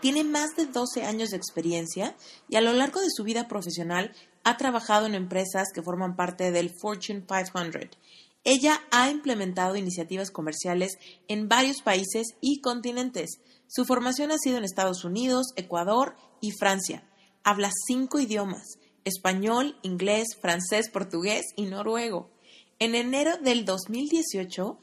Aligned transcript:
tiene 0.00 0.24
más 0.24 0.56
de 0.56 0.66
12 0.66 1.04
años 1.04 1.30
de 1.30 1.36
experiencia 1.36 2.16
y 2.48 2.56
a 2.56 2.60
lo 2.60 2.72
largo 2.72 3.00
de 3.00 3.10
su 3.10 3.24
vida 3.24 3.48
profesional 3.48 4.12
ha 4.44 4.56
trabajado 4.56 5.06
en 5.06 5.14
empresas 5.14 5.68
que 5.74 5.82
forman 5.82 6.16
parte 6.16 6.50
del 6.50 6.70
Fortune 6.80 7.24
500. 7.26 7.98
Ella 8.44 8.80
ha 8.90 9.10
implementado 9.10 9.76
iniciativas 9.76 10.30
comerciales 10.30 10.92
en 11.28 11.48
varios 11.48 11.82
países 11.82 12.28
y 12.40 12.60
continentes. 12.60 13.40
Su 13.66 13.84
formación 13.84 14.30
ha 14.30 14.38
sido 14.38 14.56
en 14.56 14.64
Estados 14.64 15.04
Unidos, 15.04 15.48
Ecuador 15.56 16.16
y 16.40 16.52
Francia. 16.52 17.06
Habla 17.44 17.70
cinco 17.86 18.20
idiomas, 18.20 18.78
español, 19.04 19.76
inglés, 19.82 20.28
francés, 20.40 20.88
portugués 20.90 21.44
y 21.56 21.66
noruego. 21.66 22.30
En 22.78 22.94
enero 22.94 23.36
del 23.38 23.64
2018, 23.64 24.78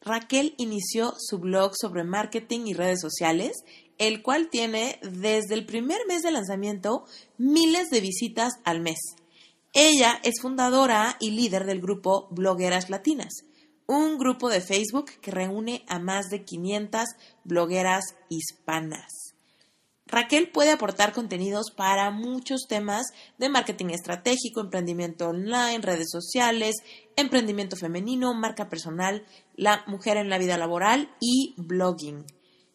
Raquel 0.00 0.54
inició 0.58 1.14
su 1.18 1.38
blog 1.38 1.72
sobre 1.76 2.04
marketing 2.04 2.66
y 2.66 2.74
redes 2.74 3.00
sociales 3.00 3.52
el 4.02 4.20
cual 4.20 4.48
tiene 4.50 4.98
desde 5.00 5.54
el 5.54 5.64
primer 5.64 6.00
mes 6.08 6.22
de 6.22 6.32
lanzamiento 6.32 7.04
miles 7.38 7.88
de 7.90 8.00
visitas 8.00 8.54
al 8.64 8.80
mes. 8.80 8.98
Ella 9.72 10.18
es 10.24 10.40
fundadora 10.42 11.16
y 11.20 11.30
líder 11.30 11.64
del 11.66 11.80
grupo 11.80 12.26
Blogueras 12.32 12.90
Latinas, 12.90 13.44
un 13.86 14.18
grupo 14.18 14.48
de 14.48 14.60
Facebook 14.60 15.12
que 15.20 15.30
reúne 15.30 15.84
a 15.86 16.00
más 16.00 16.30
de 16.30 16.42
500 16.42 17.04
blogueras 17.44 18.16
hispanas. 18.28 19.36
Raquel 20.06 20.50
puede 20.50 20.72
aportar 20.72 21.12
contenidos 21.12 21.70
para 21.70 22.10
muchos 22.10 22.66
temas 22.68 23.06
de 23.38 23.48
marketing 23.48 23.90
estratégico, 23.90 24.60
emprendimiento 24.60 25.28
online, 25.28 25.78
redes 25.78 26.10
sociales, 26.10 26.74
emprendimiento 27.14 27.76
femenino, 27.76 28.34
marca 28.34 28.68
personal, 28.68 29.24
la 29.54 29.84
mujer 29.86 30.16
en 30.16 30.28
la 30.28 30.38
vida 30.38 30.58
laboral 30.58 31.08
y 31.20 31.54
blogging. 31.56 32.26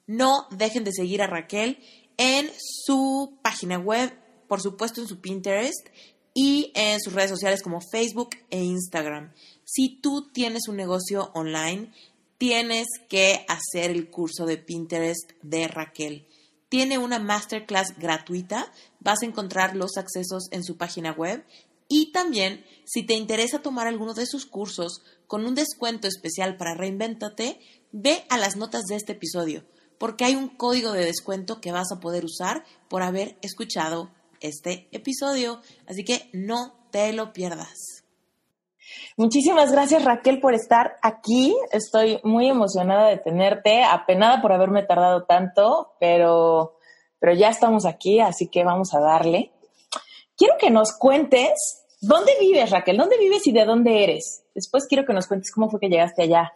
No 0.07 0.47
dejen 0.51 0.85
de 0.85 0.93
seguir 0.93 1.21
a 1.21 1.27
Raquel 1.27 1.79
en 2.15 2.49
su 2.57 3.37
página 3.43 3.77
web, 3.77 4.11
por 4.47 4.61
supuesto 4.61 5.01
en 5.01 5.07
su 5.07 5.19
Pinterest 5.19 5.87
y 6.33 6.71
en 6.75 7.01
sus 7.01 7.13
redes 7.13 7.29
sociales 7.29 7.61
como 7.61 7.81
Facebook 7.81 8.29
e 8.49 8.63
Instagram. 8.63 9.33
Si 9.65 9.99
tú 10.01 10.31
tienes 10.31 10.69
un 10.69 10.77
negocio 10.77 11.29
online, 11.33 11.91
tienes 12.37 12.87
que 13.09 13.45
hacer 13.49 13.91
el 13.91 14.09
curso 14.09 14.45
de 14.45 14.57
Pinterest 14.57 15.31
de 15.41 15.67
Raquel. 15.67 16.25
Tiene 16.69 16.97
una 16.97 17.19
masterclass 17.19 17.97
gratuita, 17.97 18.71
vas 19.01 19.23
a 19.23 19.25
encontrar 19.25 19.75
los 19.75 19.97
accesos 19.97 20.47
en 20.51 20.63
su 20.63 20.77
página 20.77 21.11
web 21.11 21.45
y 21.89 22.11
también 22.11 22.65
si 22.85 23.03
te 23.03 23.13
interesa 23.13 23.61
tomar 23.61 23.87
alguno 23.87 24.13
de 24.13 24.25
sus 24.25 24.45
cursos 24.45 25.01
con 25.27 25.45
un 25.45 25.55
descuento 25.55 26.07
especial 26.07 26.55
para 26.55 26.75
Reinvéntate, 26.75 27.59
ve 27.91 28.25
a 28.29 28.37
las 28.37 28.55
notas 28.55 28.83
de 28.85 28.95
este 28.95 29.13
episodio 29.13 29.65
porque 29.97 30.25
hay 30.25 30.35
un 30.35 30.49
código 30.49 30.91
de 30.91 31.05
descuento 31.05 31.61
que 31.61 31.71
vas 31.71 31.91
a 31.91 31.99
poder 31.99 32.25
usar 32.25 32.63
por 32.87 33.03
haber 33.03 33.37
escuchado 33.41 34.09
este 34.39 34.87
episodio. 34.91 35.61
Así 35.87 36.03
que 36.03 36.29
no 36.33 36.75
te 36.91 37.11
lo 37.13 37.33
pierdas. 37.33 38.03
Muchísimas 39.17 39.71
gracias 39.71 40.03
Raquel 40.05 40.39
por 40.39 40.53
estar 40.53 40.97
aquí. 41.01 41.55
Estoy 41.71 42.19
muy 42.23 42.47
emocionada 42.47 43.09
de 43.09 43.17
tenerte, 43.17 43.83
apenada 43.83 44.41
por 44.41 44.53
haberme 44.53 44.83
tardado 44.83 45.23
tanto, 45.23 45.93
pero, 45.99 46.77
pero 47.19 47.33
ya 47.33 47.49
estamos 47.49 47.85
aquí, 47.85 48.19
así 48.19 48.47
que 48.47 48.63
vamos 48.63 48.93
a 48.93 48.99
darle. 48.99 49.51
Quiero 50.37 50.55
que 50.59 50.69
nos 50.69 50.93
cuentes 50.93 51.85
dónde 51.99 52.33
vives, 52.39 52.69
Raquel, 52.69 52.97
dónde 52.97 53.17
vives 53.17 53.45
y 53.47 53.51
de 53.51 53.65
dónde 53.65 54.03
eres. 54.03 54.43
Después 54.53 54.85
quiero 54.87 55.05
que 55.05 55.13
nos 55.13 55.27
cuentes 55.27 55.51
cómo 55.51 55.69
fue 55.69 55.79
que 55.79 55.89
llegaste 55.89 56.23
allá. 56.23 56.53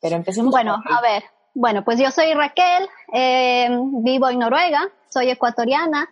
Pero 0.00 0.16
empecemos. 0.16 0.52
Bueno, 0.52 0.76
a 0.88 1.02
ver, 1.02 1.24
bueno, 1.54 1.84
pues 1.84 1.98
yo 1.98 2.10
soy 2.10 2.32
Raquel, 2.34 2.88
eh, 3.12 3.68
vivo 4.02 4.28
en 4.28 4.38
Noruega, 4.38 4.88
soy 5.08 5.30
ecuatoriana 5.30 6.08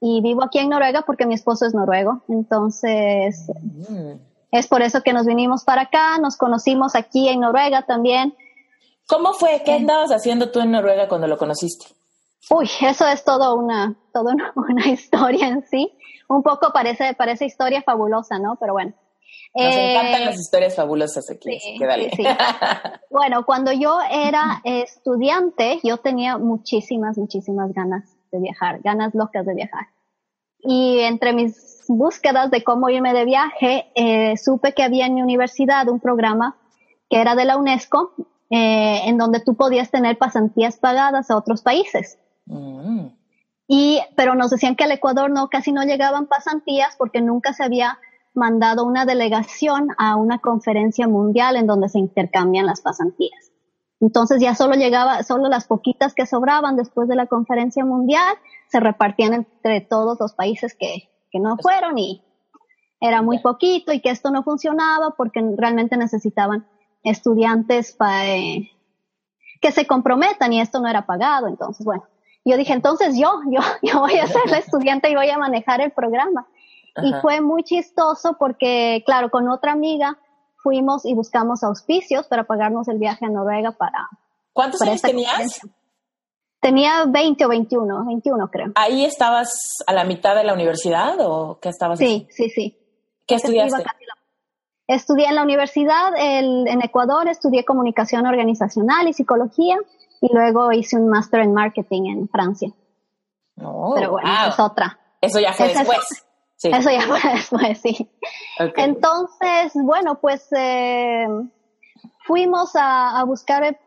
y 0.00 0.20
vivo 0.22 0.44
aquí 0.44 0.58
en 0.58 0.70
Noruega 0.70 1.02
porque 1.02 1.26
mi 1.26 1.34
esposo 1.34 1.66
es 1.66 1.74
noruego. 1.74 2.22
Entonces, 2.28 3.50
mm. 3.88 4.12
es 4.52 4.66
por 4.66 4.82
eso 4.82 5.02
que 5.02 5.12
nos 5.12 5.26
vinimos 5.26 5.64
para 5.64 5.82
acá, 5.82 6.18
nos 6.18 6.36
conocimos 6.36 6.94
aquí 6.94 7.28
en 7.28 7.40
Noruega 7.40 7.82
también. 7.82 8.34
¿Cómo 9.06 9.32
fue? 9.32 9.62
¿Qué 9.64 9.72
andabas 9.72 10.10
haciendo 10.10 10.50
tú 10.50 10.60
en 10.60 10.70
Noruega 10.70 11.08
cuando 11.08 11.26
lo 11.26 11.36
conociste? 11.36 11.86
Uy, 12.48 12.68
eso 12.80 13.06
es 13.06 13.24
todo 13.24 13.54
una, 13.54 13.94
toda 14.12 14.34
una, 14.54 14.86
historia 14.88 15.48
en 15.48 15.66
sí. 15.66 15.92
Un 16.28 16.42
poco 16.42 16.72
parece, 16.72 17.14
parece 17.14 17.44
historia 17.44 17.82
fabulosa, 17.82 18.38
¿no? 18.38 18.56
Pero 18.58 18.72
bueno. 18.72 18.94
Nos 19.52 19.74
encantan 19.74 20.24
las 20.26 20.38
historias 20.38 20.76
fabulosas 20.76 21.28
aquí, 21.28 21.58
bueno, 23.10 23.44
cuando 23.44 23.72
yo 23.72 23.98
era 24.08 24.62
estudiante, 24.64 25.80
yo 25.82 25.96
tenía 25.96 26.38
muchísimas, 26.38 27.18
muchísimas 27.18 27.72
ganas 27.72 28.16
de 28.30 28.38
viajar, 28.38 28.80
ganas 28.82 29.12
locas 29.14 29.44
de 29.44 29.54
viajar. 29.54 29.88
Y 30.62 31.00
entre 31.00 31.32
mis 31.32 31.84
búsquedas 31.88 32.50
de 32.50 32.62
cómo 32.62 32.88
irme 32.88 33.12
de 33.12 33.24
viaje, 33.24 33.90
eh, 33.94 34.36
supe 34.36 34.72
que 34.72 34.82
había 34.82 35.06
en 35.06 35.14
mi 35.14 35.22
universidad 35.22 35.88
un 35.88 36.00
programa 36.00 36.56
que 37.08 37.20
era 37.20 37.34
de 37.34 37.44
la 37.44 37.56
UNESCO, 37.56 38.14
eh, 38.50 39.02
en 39.06 39.18
donde 39.18 39.40
tú 39.40 39.56
podías 39.56 39.90
tener 39.90 40.18
pasantías 40.18 40.76
pagadas 40.76 41.30
a 41.30 41.36
otros 41.36 41.62
países. 41.62 42.18
Mm. 42.46 43.06
Y, 43.66 44.00
pero 44.16 44.34
nos 44.34 44.50
decían 44.50 44.76
que 44.76 44.84
al 44.84 44.92
Ecuador 44.92 45.30
no, 45.30 45.48
casi 45.48 45.72
no 45.72 45.84
llegaban 45.84 46.26
pasantías 46.26 46.94
porque 46.96 47.20
nunca 47.20 47.52
se 47.52 47.64
había 47.64 47.98
mandado 48.34 48.84
una 48.84 49.04
delegación 49.04 49.88
a 49.98 50.16
una 50.16 50.38
conferencia 50.38 51.08
mundial 51.08 51.56
en 51.56 51.66
donde 51.66 51.88
se 51.88 51.98
intercambian 51.98 52.66
las 52.66 52.80
pasantías. 52.80 53.50
Entonces 54.00 54.40
ya 54.40 54.54
solo 54.54 54.74
llegaba, 54.74 55.22
solo 55.22 55.48
las 55.48 55.66
poquitas 55.66 56.14
que 56.14 56.26
sobraban 56.26 56.76
después 56.76 57.06
de 57.08 57.16
la 57.16 57.26
conferencia 57.26 57.84
mundial 57.84 58.36
se 58.68 58.80
repartían 58.80 59.34
entre 59.34 59.80
todos 59.82 60.18
los 60.18 60.32
países 60.32 60.74
que, 60.74 61.08
no 61.32 61.56
fueron 61.58 61.96
y 61.96 62.24
era 63.00 63.22
muy 63.22 63.38
poquito 63.38 63.92
y 63.92 64.00
que 64.00 64.10
esto 64.10 64.32
no 64.32 64.42
funcionaba 64.42 65.14
porque 65.16 65.40
realmente 65.56 65.96
necesitaban 65.96 66.66
estudiantes 67.04 67.92
para, 67.92 68.26
eh, 68.26 68.70
que 69.60 69.70
se 69.70 69.86
comprometan 69.86 70.52
y 70.52 70.60
esto 70.60 70.80
no 70.80 70.88
era 70.88 71.06
pagado. 71.06 71.46
Entonces, 71.46 71.86
bueno, 71.86 72.02
yo 72.44 72.56
dije, 72.56 72.72
entonces 72.72 73.16
yo, 73.16 73.40
yo, 73.46 73.60
yo 73.82 74.00
voy 74.00 74.18
a 74.18 74.26
ser 74.26 74.50
la 74.50 74.58
estudiante 74.58 75.08
y 75.08 75.14
voy 75.14 75.30
a 75.30 75.38
manejar 75.38 75.80
el 75.80 75.92
programa. 75.92 76.48
Y 77.02 77.12
fue 77.20 77.40
muy 77.40 77.62
chistoso 77.62 78.36
porque, 78.38 79.02
claro, 79.06 79.30
con 79.30 79.48
otra 79.48 79.72
amiga 79.72 80.18
fuimos 80.62 81.04
y 81.04 81.14
buscamos 81.14 81.62
auspicios 81.62 82.26
para 82.26 82.44
pagarnos 82.44 82.88
el 82.88 82.98
viaje 82.98 83.26
a 83.26 83.28
Noruega 83.28 83.72
para... 83.72 84.08
¿Cuántos 84.52 84.82
años 84.82 85.00
tenías? 85.00 85.60
Tenía 86.60 87.04
20 87.06 87.44
o 87.46 87.48
21, 87.48 88.04
21 88.06 88.50
creo. 88.50 88.72
¿Ahí 88.74 89.04
estabas 89.04 89.48
a 89.86 89.92
la 89.94 90.04
mitad 90.04 90.34
de 90.34 90.44
la 90.44 90.52
universidad 90.52 91.16
o 91.20 91.58
qué 91.60 91.70
estabas 91.70 91.98
Sí, 91.98 92.28
sí, 92.30 92.50
sí. 92.50 92.76
¿Qué 93.26 93.36
estudiaste? 93.36 93.82
Estudié 94.86 95.28
en 95.28 95.36
la 95.36 95.44
universidad 95.44 96.12
en 96.16 96.82
Ecuador, 96.82 97.28
estudié 97.28 97.64
comunicación 97.64 98.26
organizacional 98.26 99.06
y 99.08 99.12
psicología 99.12 99.78
y 100.20 100.34
luego 100.34 100.72
hice 100.72 100.96
un 100.96 101.08
máster 101.08 101.40
en 101.40 101.54
marketing 101.54 102.10
en 102.10 102.28
Francia. 102.28 102.70
Oh, 103.62 103.94
Pero 103.94 104.12
bueno, 104.12 104.28
es 104.48 104.58
otra. 104.58 104.98
Eso 105.20 105.40
ya 105.40 105.52
fue 105.52 105.68
después. 105.68 106.26
Eso 106.62 106.90
ya 106.90 107.00
fue 107.08 107.18
después, 107.32 107.78
sí. 107.80 108.10
Entonces, 108.76 109.72
bueno, 109.74 110.20
pues 110.20 110.46
eh, 110.52 111.26
fuimos 112.26 112.72
a, 112.74 113.22
buscar, 113.24 113.78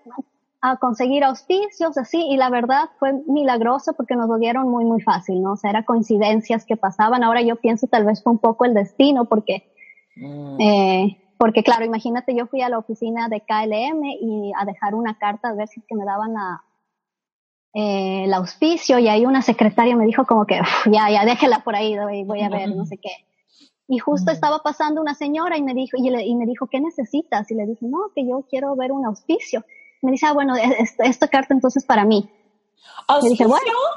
a 0.61 0.77
conseguir 0.77 1.23
auspicios, 1.23 1.97
así, 1.97 2.25
y 2.29 2.37
la 2.37 2.49
verdad 2.49 2.89
fue 2.99 3.13
milagroso 3.27 3.93
porque 3.93 4.15
nos 4.15 4.27
lo 4.27 4.37
dieron 4.37 4.69
muy, 4.69 4.85
muy 4.85 5.01
fácil, 5.01 5.41
¿no? 5.41 5.53
O 5.53 5.57
sea, 5.57 5.69
eran 5.69 5.83
coincidencias 5.83 6.65
que 6.65 6.77
pasaban. 6.77 7.23
Ahora 7.23 7.41
yo 7.41 7.57
pienso 7.57 7.87
tal 7.87 8.05
vez 8.05 8.23
fue 8.23 8.33
un 8.33 8.39
poco 8.39 8.65
el 8.65 8.73
destino 8.73 9.25
porque 9.25 9.73
Mm. 10.15 10.61
Eh, 10.61 11.17
porque 11.37 11.63
claro, 11.63 11.85
imagínate, 11.85 12.35
yo 12.35 12.47
fui 12.47 12.61
a 12.61 12.69
la 12.69 12.77
oficina 12.77 13.27
de 13.27 13.41
KLM 13.41 14.03
y 14.21 14.51
a 14.57 14.65
dejar 14.65 14.95
una 14.95 15.17
carta 15.17 15.49
a 15.49 15.53
ver 15.53 15.67
si 15.67 15.81
que 15.81 15.95
me 15.95 16.05
daban 16.05 16.33
la, 16.33 16.63
eh, 17.73 18.25
el 18.25 18.33
auspicio 18.33 18.99
y 18.99 19.07
ahí 19.07 19.25
una 19.25 19.41
secretaria 19.41 19.95
me 19.95 20.05
dijo 20.05 20.25
como 20.25 20.45
que 20.45 20.59
ya, 20.91 21.09
ya 21.09 21.25
déjela 21.25 21.63
por 21.63 21.75
ahí, 21.75 21.95
voy 22.25 22.41
a 22.41 22.49
ver, 22.49 22.75
no 22.75 22.85
sé 22.85 22.97
qué. 22.97 23.09
Y 23.87 23.99
justo 23.99 24.31
estaba 24.31 24.59
pasando 24.59 25.01
una 25.01 25.13
señora 25.13 25.57
y 25.57 25.61
me 25.61 25.73
dijo, 25.73 25.97
y, 25.97 26.07
y, 26.07 26.35
me 26.35 26.45
dijo, 26.45 26.67
¿qué 26.67 26.79
necesitas? 26.79 27.51
Y 27.51 27.55
le 27.55 27.65
dije, 27.65 27.85
no, 27.85 28.11
que 28.15 28.25
yo 28.25 28.45
quiero 28.49 28.75
ver 28.75 28.91
un 28.91 29.05
auspicio. 29.05 29.65
Me 30.01 30.11
dice, 30.11 30.25
ah, 30.25 30.33
bueno, 30.33 30.53
esta 30.99 31.27
carta 31.27 31.53
entonces 31.53 31.85
para 31.85 32.05
mí. 32.05 32.29
¿Auspicio? 33.07 33.53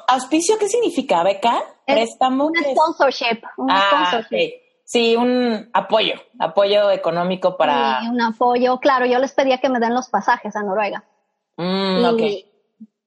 ¿Auspicio 0.09 0.59
qué 0.59 0.69
significa? 0.69 1.23
¿Beca? 1.23 1.63
¿Préstamo? 1.87 2.47
Un 2.47 2.55
sponsorship. 2.57 3.43
Un 3.57 3.71
ah, 3.71 4.11
sponsorship. 4.11 4.53
Sí, 4.85 5.17
un 5.17 5.69
apoyo, 5.73 6.15
apoyo 6.39 6.91
económico 6.93 7.57
para... 7.57 8.01
Sí, 8.01 8.09
un 8.09 8.21
apoyo, 8.21 8.79
claro, 8.79 9.05
yo 9.05 9.19
les 9.19 9.33
pedía 9.33 9.59
que 9.59 9.69
me 9.69 9.81
den 9.81 9.95
los 9.95 10.09
pasajes 10.09 10.55
a 10.55 10.63
Noruega. 10.63 11.05
Mm, 11.57 12.19
y, 12.21 12.47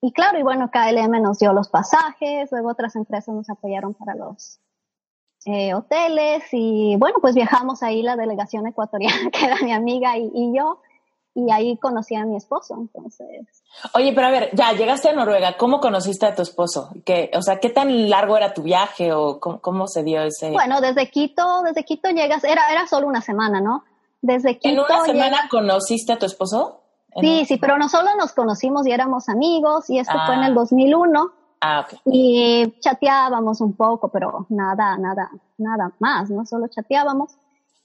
y 0.02 0.12
claro, 0.12 0.40
y 0.40 0.44
bueno, 0.44 0.70
KLM 0.72 1.22
nos 1.22 1.40
dio 1.40 1.54
los 1.54 1.70
pasajes, 1.70 2.52
luego 2.52 2.70
otras 2.70 2.96
empresas 2.96 3.36
nos 3.36 3.50
apoyaron 3.50 3.94
para 3.94 4.16
los 4.16 4.60
eh, 5.46 5.74
hoteles 5.74 6.44
y 6.52 6.96
bueno, 6.98 7.18
pues 7.22 7.36
viajamos 7.36 7.84
ahí 7.84 8.02
la 8.02 8.16
delegación 8.16 8.68
ecuatoriana, 8.68 9.30
que 9.32 9.46
era 9.46 9.58
mi 9.62 9.72
amiga 9.72 10.18
y, 10.18 10.32
y 10.34 10.56
yo, 10.56 10.82
y 11.34 11.52
ahí 11.52 11.78
conocí 11.78 12.16
a 12.16 12.26
mi 12.26 12.36
esposo, 12.36 12.76
entonces. 12.78 13.28
Oye, 13.94 14.14
pero 14.14 14.28
a 14.28 14.32
ver, 14.32 14.50
ya 14.54 14.74
llegaste 14.74 15.10
a 15.10 15.14
Noruega, 15.14 15.58
¿cómo 15.58 15.80
conociste 15.80 16.26
a 16.26 16.36
tu 16.36 16.42
esposo? 16.42 16.90
¿Qué, 17.06 17.32
o 17.34 17.42
sea, 17.42 17.60
¿qué 17.60 17.70
tan 17.70 18.10
largo 18.10 18.36
era 18.36 18.54
tu 18.54 18.64
viaje 18.64 19.14
o 19.14 19.40
cómo, 19.40 19.88
se 19.88 20.04
dio 20.04 20.22
ese? 20.22 20.52
Bueno, 20.52 20.82
desde 20.82 21.10
Quito, 21.10 21.62
desde 21.64 21.84
Quito 21.84 22.10
llegas, 22.10 22.44
era, 22.44 22.72
era 22.72 22.88
solo 22.88 23.08
una 23.08 23.22
semana, 23.22 23.62
¿no? 23.62 23.84
Desde 24.22 24.58
Quito. 24.58 24.70
¿En 24.70 24.80
una 24.80 25.06
semana 25.06 25.48
conociste 25.50 26.14
a 26.14 26.20
tu 26.20 26.26
esposo? 26.26 26.79
Sí, 27.20 27.46
sí, 27.46 27.58
pero 27.58 27.78
no 27.78 27.90
solo 27.90 28.16
nos 28.18 28.34
conocimos 28.34 28.86
y 28.88 28.92
éramos 28.92 29.30
amigos 29.30 29.90
y 29.90 30.00
esto 30.00 30.14
fue 30.26 30.36
en 30.36 30.44
el 30.44 30.54
2001. 30.54 31.32
Ah, 31.62 31.82
ok. 31.82 32.00
Y 32.06 32.74
chateábamos 32.80 33.62
un 33.62 33.76
poco, 33.76 34.10
pero 34.10 34.46
nada, 34.50 34.98
nada, 34.98 35.30
nada 35.58 35.92
más, 36.00 36.30
¿no? 36.30 36.46
Solo 36.46 36.68
chateábamos. 36.68 37.36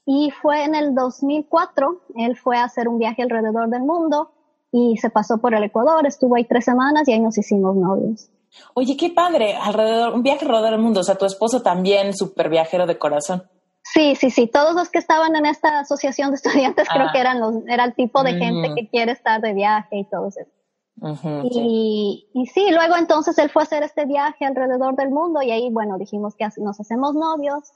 Y 0.05 0.31
fue 0.31 0.63
en 0.63 0.75
el 0.75 0.93
2004, 0.93 2.01
él 2.15 2.37
fue 2.37 2.57
a 2.57 2.65
hacer 2.65 2.87
un 2.87 2.99
viaje 2.99 3.23
alrededor 3.23 3.69
del 3.69 3.81
mundo 3.81 4.31
y 4.71 4.97
se 4.97 5.09
pasó 5.09 5.39
por 5.39 5.55
el 5.55 5.63
Ecuador, 5.63 6.05
estuvo 6.05 6.35
ahí 6.35 6.45
tres 6.45 6.65
semanas 6.65 7.07
y 7.07 7.13
ahí 7.13 7.19
nos 7.19 7.37
hicimos 7.37 7.75
novios. 7.75 8.29
Oye, 8.73 8.95
qué 8.95 9.09
padre, 9.09 9.55
alrededor, 9.55 10.13
un 10.13 10.21
viaje 10.21 10.45
alrededor 10.45 10.71
del 10.71 10.81
mundo, 10.81 10.99
o 10.99 11.03
sea, 11.03 11.15
tu 11.15 11.25
esposo 11.25 11.61
también 11.61 12.13
súper 12.15 12.49
viajero 12.49 12.85
de 12.85 12.97
corazón. 12.97 13.43
Sí, 13.93 14.15
sí, 14.15 14.31
sí, 14.31 14.47
todos 14.47 14.75
los 14.75 14.89
que 14.89 14.99
estaban 14.99 15.35
en 15.35 15.45
esta 15.45 15.79
asociación 15.79 16.31
de 16.31 16.35
estudiantes 16.35 16.89
creo 16.89 17.07
ah. 17.07 17.11
que 17.13 17.19
eran 17.19 17.39
los, 17.39 17.55
era 17.67 17.85
el 17.85 17.93
tipo 17.93 18.23
de 18.23 18.33
gente 18.33 18.69
mm. 18.69 18.75
que 18.75 18.89
quiere 18.89 19.11
estar 19.11 19.39
de 19.41 19.53
viaje 19.53 19.99
y 19.99 20.09
todo 20.09 20.27
eso. 20.27 20.41
y, 21.43 22.27
y, 22.33 22.45
sí, 22.47 22.71
luego 22.71 22.95
entonces 22.97 23.37
él 23.37 23.49
fue 23.49 23.61
a 23.61 23.65
hacer 23.65 23.83
este 23.83 24.05
viaje 24.05 24.45
alrededor 24.45 24.95
del 24.95 25.11
mundo 25.11 25.41
y 25.41 25.51
ahí, 25.51 25.69
bueno, 25.71 25.97
dijimos 25.97 26.35
que 26.35 26.47
nos 26.57 26.79
hacemos 26.79 27.13
novios 27.13 27.71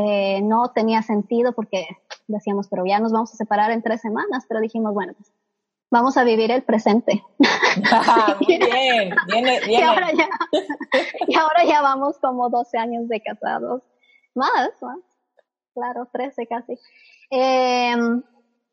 eh, 0.00 0.40
no 0.42 0.70
tenía 0.70 1.02
sentido 1.02 1.52
porque 1.52 1.88
decíamos, 2.28 2.68
pero 2.68 2.86
ya 2.86 3.00
nos 3.00 3.10
vamos 3.10 3.34
a 3.34 3.36
separar 3.36 3.72
en 3.72 3.82
tres 3.82 4.00
semanas, 4.00 4.44
pero 4.48 4.60
dijimos, 4.60 4.94
bueno, 4.94 5.12
pues, 5.14 5.32
vamos 5.90 6.16
a 6.16 6.22
vivir 6.22 6.52
el 6.52 6.62
presente. 6.62 7.24
Ah, 7.92 8.36
muy 8.40 8.58
bien, 8.58 9.14
bien, 9.28 9.46
Y 9.68 9.76
ahora, 9.82 10.10
ya, 10.12 10.28
y 11.28 11.34
ahora 11.36 11.64
ya 11.64 11.80
vamos 11.80 12.18
como 12.18 12.48
12 12.48 12.76
años 12.76 13.08
de 13.08 13.20
casados, 13.20 13.82
más, 14.34 14.70
más, 14.80 14.98
claro, 15.78 16.08
13 16.12 16.46
casi. 16.46 16.78
Em, 17.30 18.22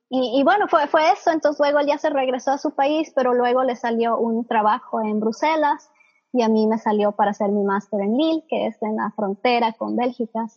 y, 0.10 0.40
y, 0.40 0.44
bueno, 0.44 0.68
fue, 0.68 0.88
fue 0.88 1.12
eso, 1.12 1.32
entonces 1.32 1.60
luego 1.60 1.80
él 1.80 1.88
ya 1.88 1.98
se 1.98 2.10
regresó 2.10 2.52
a 2.52 2.58
su 2.58 2.72
país, 2.72 3.12
pero 3.16 3.34
luego 3.34 3.64
le 3.64 3.76
salió 3.76 4.18
un 4.18 4.46
trabajo 4.46 5.02
en 5.02 5.20
Bruselas 5.20 5.90
y 6.34 6.42
a 6.42 6.50
mí 6.50 6.68
me 6.68 6.78
salió 6.78 7.14
para 7.14 7.32
hacer 7.32 7.50
mi 7.50 7.64
máster 7.64 8.02
en 8.02 8.18
Lille, 8.18 8.46
que 8.48 8.68
es 8.68 8.82
en 8.82 8.96
la 8.98 9.12
frontera 9.16 9.74
con 9.74 9.96
Bélgica 9.96 10.48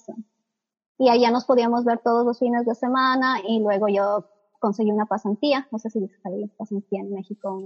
y 0.99 1.09
allá 1.09 1.31
nos 1.31 1.45
podíamos 1.45 1.85
ver 1.85 2.01
todos 2.03 2.27
los 2.27 2.39
fines 2.39 2.67
de 2.67 2.75
semana 2.75 3.41
y 3.47 3.61
luego 3.61 3.87
yo 3.89 4.25
conseguí 4.59 4.91
una 4.91 5.07
pasantía, 5.07 5.69
no 5.71 5.79
sé 5.79 5.89
si 5.91 6.01
sabía 6.23 6.47
pasantía 6.59 7.01
en 7.01 7.13
México. 7.13 7.63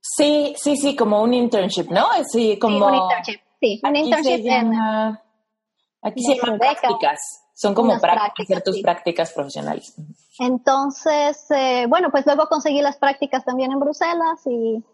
Sí, 0.00 0.54
sí, 0.56 0.76
sí, 0.76 0.94
como 0.94 1.20
un 1.20 1.34
internship, 1.34 1.90
¿no? 1.90 2.04
Sí, 2.30 2.56
como... 2.60 2.86
un 2.86 2.94
internship, 2.94 3.40
sí, 3.60 3.80
un 3.82 3.96
internship 3.96 4.46
en... 4.46 4.72
Aquí 6.02 6.22
se 6.22 6.36
llaman 6.36 6.58
prácticas, 6.58 7.18
son 7.56 7.74
como 7.74 7.98
prácticas, 7.98 8.50
hacer 8.50 8.62
tus 8.62 8.80
prácticas 8.82 9.32
profesionales. 9.32 9.94
Entonces, 10.38 11.50
eh, 11.50 11.86
bueno, 11.88 12.10
pues 12.10 12.26
luego 12.26 12.48
conseguí 12.48 12.82
las 12.82 12.98
prácticas 12.98 13.44
también 13.44 13.72
en 13.72 13.80
Bruselas 13.80 14.40
y 14.46 14.84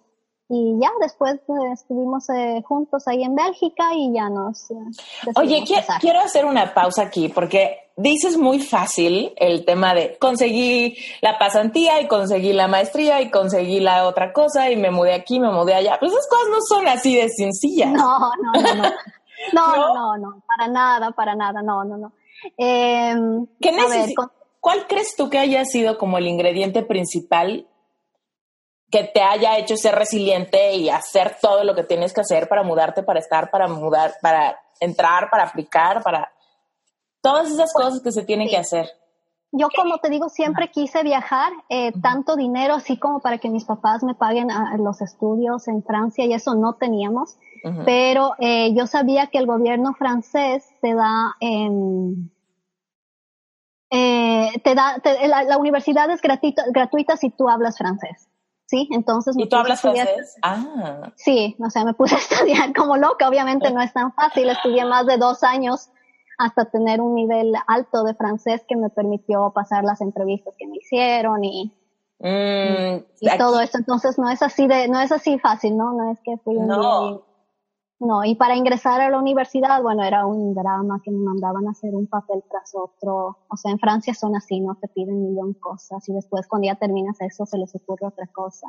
y 0.55 0.79
ya 0.79 0.91
después 1.01 1.37
eh, 1.37 1.73
estuvimos 1.73 2.29
eh, 2.29 2.63
juntos 2.67 3.09
ahí 3.09 3.23
en 3.23 3.35
Bélgica 3.35 3.95
y 3.95 4.13
ya 4.13 4.29
nos... 4.29 4.71
Eh, 4.71 4.75
Oye, 5.37 5.65
quiero, 5.99 6.21
hacer 6.21 6.45
una 6.45 6.75
pausa 6.75 7.05
aquí 7.05 7.31
porque 7.31 7.91
dices 7.97 8.37
muy 8.37 8.61
fácil 8.61 9.33
el 9.39 9.65
tema 9.65 9.95
de 9.95 10.19
conseguí 10.19 10.99
la 11.23 11.39
pasantía 11.39 12.03
y 12.03 12.07
conseguí 12.07 12.53
la 12.53 12.69
maestría 12.69 13.23
y 13.23 13.31
conseguí 13.31 13.81
la 13.81 14.07
otra 14.07 14.35
cosa 14.35 14.71
y 14.71 14.77
me 14.77 14.91
mudé 14.91 15.15
aquí, 15.15 15.41
me 15.41 15.51
mudé 15.51 15.73
allá. 15.73 15.97
Pues 15.99 16.13
esas 16.13 16.29
cosas 16.29 16.49
no 16.51 16.59
son 16.69 16.87
así 16.87 17.17
de 17.17 17.31
sencillas. 17.31 17.91
No, 17.91 18.19
no, 18.43 18.53
no, 18.61 18.75
no. 18.75 18.91
No, 19.53 19.75
no, 19.75 19.95
no, 19.95 20.17
no, 20.19 20.43
para 20.47 20.69
nada, 20.69 21.11
para 21.11 21.35
nada, 21.35 21.63
no, 21.63 21.83
no, 21.83 21.97
no. 21.97 22.13
Eh, 22.59 23.15
¿Qué 23.61 23.71
¿Cuál 24.61 24.87
crees 24.87 25.17
tú 25.17 25.29
que 25.29 25.39
haya 25.39 25.65
sido 25.65 25.99
como 25.99 26.19
el 26.19 26.27
ingrediente 26.29 26.83
principal 26.83 27.67
que 28.93 29.05
te 29.05 29.23
haya 29.23 29.57
hecho 29.57 29.77
ser 29.77 29.95
resiliente 29.95 30.75
y 30.75 30.91
hacer 30.91 31.37
todo 31.41 31.65
lo 31.65 31.75
que 31.75 31.83
tienes 31.83 32.13
que 32.13 32.21
hacer 32.21 32.49
para 32.49 32.63
mudarte, 32.63 33.03
para 33.03 33.19
estar, 33.19 33.51
para 33.51 33.67
mudar, 33.67 34.13
para 34.21 34.61
entrar, 34.81 35.31
para 35.31 35.45
aplicar, 35.45 36.03
para 36.03 36.31
todas 37.23 37.49
esas 37.49 37.73
pues, 37.73 37.87
cosas 37.87 38.03
que 38.03 38.13
se 38.13 38.25
tienen 38.25 38.49
que 38.49 38.59
hacer. 38.59 38.87
Yo, 39.51 39.69
como 39.75 39.99
te 39.99 40.11
digo, 40.11 40.29
siempre 40.29 40.71
quise 40.71 41.03
viajar, 41.03 41.53
eh, 41.69 41.93
tanto 42.01 42.37
dinero 42.37 42.75
así 42.75 42.99
como 42.99 43.21
para 43.21 43.39
que 43.39 43.51
mis 43.51 43.65
papás 43.65 44.03
me 44.03 44.15
paguen 44.15 44.51
a, 44.51 44.77
los 44.79 45.03
estudios 45.03 45.69
en 45.69 45.83
Francia 45.83 46.25
y 46.25 46.33
eso 46.33 46.55
no 46.55 46.75
teníamos, 46.75 47.37
pero 47.85 48.33
eh, 48.39 48.75
yo 48.75 48.87
sabía 48.87 49.29
que 49.29 49.39
el 49.39 49.47
gobierno 49.47 49.95
francés 49.95 50.65
te 50.81 50.95
da, 50.95 51.37
eh, 51.41 51.69
te 53.93 54.75
da, 54.75 54.97
la, 55.27 55.45
la, 55.45 55.59
universidad 55.59 56.11
es 56.11 56.23
gratuita, 56.23 56.65
gratuita 56.71 57.17
si 57.17 57.31
tú 57.31 57.49
hablas 57.49 57.77
francés. 57.77 58.29
Sí, 58.67 58.89
entonces... 58.91 59.37
¿Y 59.39 59.47
tú 59.51 59.57
hablas 59.57 59.83
francés? 59.83 60.37
Ah. 60.43 61.13
Sí, 61.17 61.57
o 61.59 61.69
sea, 61.69 61.85
me 61.85 61.93
puse 61.93 62.15
a 62.15 62.19
estudiar 62.47 62.73
como 62.75 62.97
loca, 62.97 63.29
obviamente 63.29 63.71
no 63.71 63.83
es 63.83 63.93
tan 63.93 64.15
fácil, 64.15 64.49
estudié 64.49 64.87
más 64.87 65.05
de 65.07 65.19
dos 65.19 65.43
años 65.43 65.91
hasta 66.39 66.65
tener 66.65 67.03
un 67.03 67.15
nivel 67.15 67.53
alto 67.67 68.03
de 68.05 68.15
francés 68.15 68.65
que 68.67 68.77
me 68.77 68.89
permitió 68.89 69.53
pasar 69.55 69.85
las 69.85 70.01
entrevistas 70.01 70.55
que 70.59 70.67
me 70.67 70.77
hicieron 70.79 71.45
y, 71.45 71.73
mm, 72.19 73.05
y, 73.21 73.39
todo 73.39 73.61
esto. 73.61 73.77
Entonces 73.77 74.19
no 74.19 74.31
es 74.31 74.43
así 74.43 74.67
de, 74.67 74.89
no 74.89 75.01
es 75.01 75.13
así 75.13 75.39
fácil, 75.39 75.77
¿no? 75.77 75.93
No 75.93 76.11
es 76.11 76.19
que 76.25 76.39
fui 76.39 76.57
un 76.57 76.67
no. 76.67 77.32
No, 78.03 78.25
y 78.25 78.35
para 78.35 78.57
ingresar 78.57 79.01
a 79.01 79.09
la 79.09 79.19
universidad, 79.21 79.81
bueno, 79.81 80.03
era 80.03 80.27
un 80.27 80.55
drama 80.55 81.01
que 81.05 81.13
me 81.13 81.25
mandaban 81.25 81.69
a 81.69 81.71
hacer 81.71 81.95
un 81.95 82.09
papel 82.09 82.43
tras 82.51 82.75
otro. 82.75 83.39
O 83.49 83.57
sea, 83.57 83.71
en 83.71 83.79
Francia 83.79 84.13
son 84.13 84.35
así, 84.35 84.59
¿no? 84.59 84.75
Te 84.75 84.89
piden 84.89 85.15
un 85.15 85.29
millón 85.29 85.53
de 85.53 85.61
cosas 85.61 86.09
y 86.09 86.13
después 86.13 86.49
cuando 86.49 86.67
ya 86.67 86.75
terminas 86.75 87.21
eso 87.21 87.47
se 87.47 87.59
les 87.59 87.73
ocurre 87.77 88.09
otra 88.09 88.27
cosa. 88.27 88.67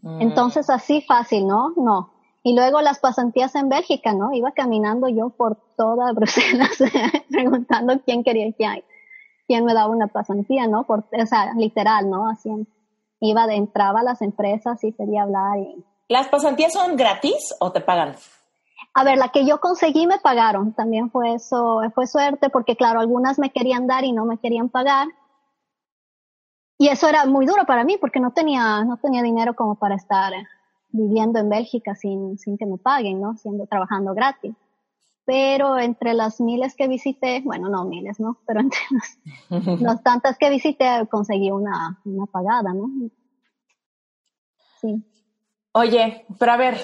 Mm. 0.00 0.22
Entonces, 0.22 0.70
así 0.70 1.02
fácil, 1.02 1.48
¿no? 1.48 1.72
No. 1.76 2.10
Y 2.44 2.54
luego 2.54 2.80
las 2.80 3.00
pasantías 3.00 3.56
en 3.56 3.68
Bélgica, 3.68 4.12
¿no? 4.12 4.32
Iba 4.32 4.52
caminando 4.52 5.08
yo 5.08 5.30
por 5.30 5.56
toda 5.76 6.12
Bruselas 6.14 6.78
preguntando 7.28 8.00
quién 8.04 8.22
quería 8.22 8.52
quién, 8.52 8.84
quién 9.48 9.64
me 9.64 9.74
daba 9.74 9.90
una 9.90 10.06
pasantía, 10.06 10.68
¿no? 10.68 10.84
Por, 10.84 11.00
o 11.00 11.26
sea, 11.26 11.52
literal, 11.54 12.08
¿no? 12.08 12.30
Así 12.30 12.48
iba, 13.18 13.48
de, 13.48 13.56
entraba 13.56 14.00
a 14.00 14.04
las 14.04 14.22
empresas 14.22 14.84
y 14.84 14.92
quería 14.92 15.24
hablar 15.24 15.58
y... 15.58 15.84
¿Las 16.06 16.28
pasantías 16.28 16.72
son 16.72 16.96
gratis 16.96 17.56
o 17.58 17.72
te 17.72 17.80
pagan? 17.80 18.14
A 18.98 19.04
ver, 19.04 19.16
la 19.16 19.28
que 19.28 19.46
yo 19.46 19.60
conseguí 19.60 20.08
me 20.08 20.18
pagaron. 20.18 20.72
También 20.72 21.08
fue 21.08 21.34
eso, 21.34 21.80
fue 21.94 22.08
suerte 22.08 22.50
porque 22.50 22.74
claro, 22.74 22.98
algunas 22.98 23.38
me 23.38 23.50
querían 23.50 23.86
dar 23.86 24.02
y 24.02 24.10
no 24.10 24.24
me 24.24 24.38
querían 24.38 24.70
pagar. 24.70 25.06
Y 26.78 26.88
eso 26.88 27.08
era 27.08 27.24
muy 27.24 27.46
duro 27.46 27.64
para 27.64 27.84
mí 27.84 27.96
porque 27.96 28.18
no 28.18 28.32
tenía, 28.32 28.82
no 28.82 28.96
tenía 28.96 29.22
dinero 29.22 29.54
como 29.54 29.76
para 29.76 29.94
estar 29.94 30.32
viviendo 30.88 31.38
en 31.38 31.48
Bélgica 31.48 31.94
sin, 31.94 32.38
sin 32.38 32.58
que 32.58 32.66
me 32.66 32.76
paguen, 32.76 33.20
¿no? 33.20 33.36
Siendo, 33.36 33.68
trabajando 33.68 34.14
gratis. 34.14 34.56
Pero 35.24 35.78
entre 35.78 36.12
las 36.12 36.40
miles 36.40 36.74
que 36.74 36.88
visité, 36.88 37.40
bueno, 37.44 37.68
no 37.68 37.84
miles, 37.84 38.18
¿no? 38.18 38.38
Pero 38.48 38.58
entre 38.58 38.80
las, 39.78 40.02
tantas 40.02 40.36
que 40.38 40.50
visité 40.50 41.06
conseguí 41.08 41.52
una, 41.52 42.00
una 42.04 42.26
pagada, 42.26 42.74
¿no? 42.74 42.90
Sí. 44.80 45.04
Oye, 45.70 46.26
pero 46.36 46.52
a 46.52 46.56
ver, 46.56 46.78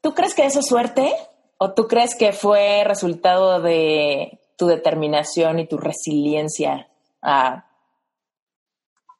¿tú 0.00 0.14
crees 0.14 0.34
que 0.34 0.46
eso 0.46 0.60
es 0.60 0.66
suerte? 0.66 1.12
¿O 1.58 1.74
tú 1.74 1.88
crees 1.88 2.14
que 2.14 2.32
fue 2.32 2.84
resultado 2.84 3.60
de 3.60 4.40
tu 4.56 4.66
determinación 4.66 5.58
y 5.58 5.66
tu 5.66 5.76
resiliencia 5.76 6.88
a 7.20 7.64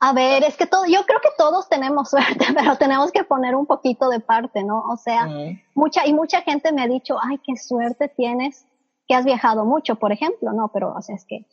A 0.01 0.13
ver, 0.13 0.45
es 0.45 0.57
que 0.57 0.67
todo, 0.67 0.85
yo 0.87 1.05
creo 1.05 1.21
que 1.21 1.31
todos 1.37 1.69
tenemos 1.69 2.11
suerte, 2.11 2.47
pero 2.55 2.77
tenemos 2.77 3.11
que 3.11 3.25
poner 3.25 3.57
un 3.57 3.67
poquito 3.67 4.09
de 4.09 4.21
parte, 4.21 4.63
¿no? 4.63 4.85
O 4.91 4.97
sea, 4.97 5.29
mucha, 5.75 6.07
y 6.07 6.13
mucha 6.13 6.43
gente 6.43 6.73
me 6.73 6.83
ha 6.83 6.89
dicho, 6.89 7.17
ay, 7.21 7.39
qué 7.39 7.57
suerte 7.57 8.09
tienes 8.09 8.65
que 9.09 9.15
has 9.15 9.25
viajado 9.25 9.65
mucho, 9.65 9.97
por 9.97 10.13
ejemplo, 10.13 10.53
¿no? 10.53 10.71
Pero, 10.73 10.95
o 10.95 11.03
sea, 11.03 11.17
es 11.17 11.25
que, 11.25 11.47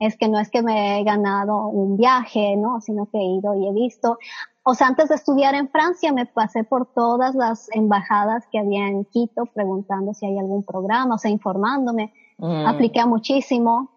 es 0.00 0.16
que 0.16 0.28
no 0.28 0.40
es 0.40 0.50
que 0.50 0.62
me 0.62 0.98
he 0.98 1.04
ganado 1.04 1.66
un 1.66 1.96
viaje, 1.96 2.56
¿no? 2.56 2.80
Sino 2.80 3.06
que 3.06 3.18
he 3.18 3.36
ido 3.38 3.54
y 3.54 3.68
he 3.68 3.72
visto. 3.72 4.18
O 4.64 4.74
sea, 4.74 4.86
antes 4.86 5.08
de 5.08 5.16
estudiar 5.16 5.54
en 5.54 5.68
Francia 5.68 6.12
me 6.12 6.26
pasé 6.26 6.62
por 6.62 6.86
todas 6.86 7.34
las 7.34 7.68
embajadas 7.72 8.46
que 8.50 8.58
había 8.58 8.86
en 8.86 9.04
Quito 9.04 9.46
preguntando 9.46 10.14
si 10.14 10.26
hay 10.26 10.38
algún 10.38 10.62
programa, 10.62 11.16
o 11.16 11.18
sea, 11.18 11.30
informándome. 11.30 12.12
Mm. 12.38 12.66
Apliqué 12.66 13.04
muchísimo. 13.04 13.90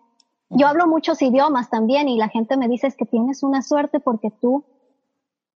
Yo 0.49 0.67
hablo 0.67 0.87
muchos 0.87 1.21
idiomas 1.21 1.69
también 1.69 2.07
y 2.07 2.17
la 2.17 2.29
gente 2.29 2.57
me 2.57 2.67
dice 2.67 2.87
es 2.87 2.95
que 2.95 3.05
tienes 3.05 3.43
una 3.43 3.61
suerte 3.61 3.99
porque 3.99 4.31
tú, 4.41 4.63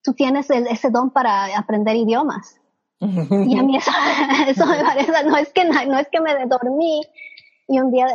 tú 0.03 0.15
tienes 0.15 0.51
ese 0.51 0.91
don 0.91 1.11
para 1.11 1.57
aprender 1.57 1.95
idiomas. 1.97 2.61
y 3.01 3.59
a 3.59 3.63
mí 3.63 3.77
eso, 3.77 3.91
eso 4.49 4.67
me 4.67 4.83
parece, 4.83 5.13
no 5.25 5.37
es 5.37 5.53
que, 5.53 5.65
no 5.65 5.99
es 5.99 6.09
que 6.09 6.21
me 6.21 6.47
dormí 6.47 7.03
y 7.69 7.79
un 7.79 7.93
día 7.93 8.07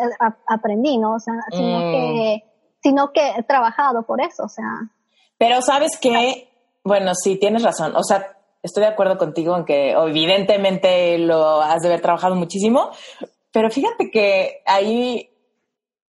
aprendí, 0.47 0.97
¿no? 0.97 1.15
O 1.15 1.19
sea, 1.19 1.35
sino 1.51 1.77
mm. 1.77 1.91
que, 1.91 2.43
sino 2.81 3.11
que 3.13 3.29
he 3.37 3.43
trabajado 3.43 4.03
por 4.03 4.21
eso, 4.21 4.43
o 4.43 4.49
sea. 4.49 4.65
Pero 5.37 5.61
sabes 5.61 5.97
que, 5.99 6.50
bueno, 6.83 7.13
sí, 7.15 7.37
tienes 7.37 7.63
razón. 7.63 7.95
O 7.95 8.03
sea, 8.03 8.37
estoy 8.63 8.83
de 8.83 8.89
acuerdo 8.89 9.17
contigo 9.17 9.55
en 9.57 9.65
que 9.65 9.91
evidentemente 9.91 11.17
lo 11.17 11.61
has 11.61 11.81
de 11.81 11.87
haber 11.87 12.01
trabajado 12.01 12.35
muchísimo, 12.35 12.91
pero 13.51 13.69
fíjate 13.69 14.09
que 14.11 14.61
ahí 14.65 15.29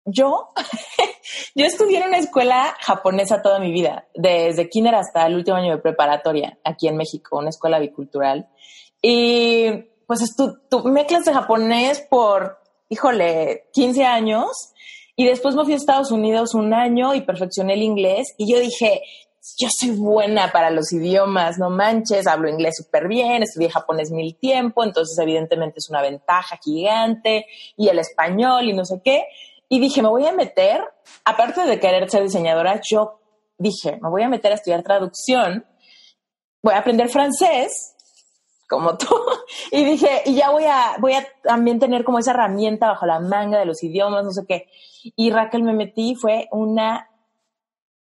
yo, 0.05 0.49
yo 1.55 1.65
estudié 1.65 1.99
en 1.99 2.07
una 2.07 2.17
escuela 2.17 2.75
japonesa 2.79 3.41
toda 3.41 3.59
mi 3.59 3.71
vida, 3.71 4.07
desde 4.13 4.69
kinder 4.69 4.95
hasta 4.95 5.25
el 5.25 5.35
último 5.35 5.57
año 5.57 5.75
de 5.75 5.81
preparatoria, 5.81 6.59
aquí 6.63 6.87
en 6.87 6.97
México, 6.97 7.39
una 7.39 7.49
escuela 7.49 7.79
bicultural. 7.79 8.47
Y 9.01 9.71
pues 10.07 10.21
me 10.85 11.05
clase 11.05 11.31
de 11.31 11.35
japonés 11.35 12.01
por, 12.09 12.59
híjole, 12.89 13.69
15 13.73 14.05
años. 14.05 14.49
Y 15.17 15.25
después 15.25 15.55
me 15.55 15.63
fui 15.63 15.73
a 15.73 15.77
Estados 15.77 16.11
Unidos 16.11 16.53
un 16.53 16.73
año 16.73 17.15
y 17.15 17.21
perfeccioné 17.21 17.73
el 17.73 17.83
inglés. 17.83 18.33
Y 18.37 18.51
yo 18.51 18.59
dije, 18.59 19.01
yo 19.57 19.67
soy 19.71 19.91
buena 19.91 20.51
para 20.51 20.71
los 20.71 20.91
idiomas, 20.91 21.57
no 21.57 21.69
manches, 21.69 22.27
hablo 22.27 22.49
inglés 22.49 22.75
súper 22.77 23.07
bien, 23.07 23.43
estudié 23.43 23.69
japonés 23.69 24.11
mil 24.11 24.35
tiempo, 24.37 24.83
entonces 24.83 25.17
evidentemente 25.19 25.79
es 25.79 25.89
una 25.89 26.01
ventaja 26.01 26.57
gigante, 26.63 27.45
y 27.77 27.89
el 27.89 27.99
español 27.99 28.65
y 28.65 28.73
no 28.73 28.85
sé 28.85 29.01
qué. 29.03 29.25
Y 29.69 29.79
dije, 29.79 30.01
me 30.01 30.09
voy 30.09 30.25
a 30.25 30.31
meter, 30.31 30.83
aparte 31.23 31.61
de 31.61 31.79
querer 31.79 32.09
ser 32.09 32.23
diseñadora, 32.23 32.81
yo 32.89 33.19
dije, 33.57 33.99
me 34.01 34.09
voy 34.09 34.23
a 34.23 34.29
meter 34.29 34.51
a 34.51 34.55
estudiar 34.55 34.83
traducción, 34.83 35.65
voy 36.61 36.73
a 36.73 36.79
aprender 36.79 37.09
francés, 37.09 37.95
como 38.67 38.97
tú, 38.97 39.15
y 39.71 39.83
dije, 39.83 40.23
y 40.25 40.35
ya 40.35 40.49
voy 40.49 40.65
a, 40.65 40.95
voy 40.99 41.13
a 41.13 41.27
también 41.43 41.79
tener 41.79 42.03
como 42.03 42.19
esa 42.19 42.31
herramienta 42.31 42.87
bajo 42.87 43.05
la 43.05 43.19
manga 43.19 43.59
de 43.59 43.65
los 43.65 43.83
idiomas, 43.83 44.23
no 44.23 44.31
sé 44.31 44.43
qué. 44.47 44.67
Y 45.15 45.29
Raquel 45.29 45.63
me 45.63 45.73
metí, 45.73 46.15
fue 46.15 46.47
una, 46.51 47.09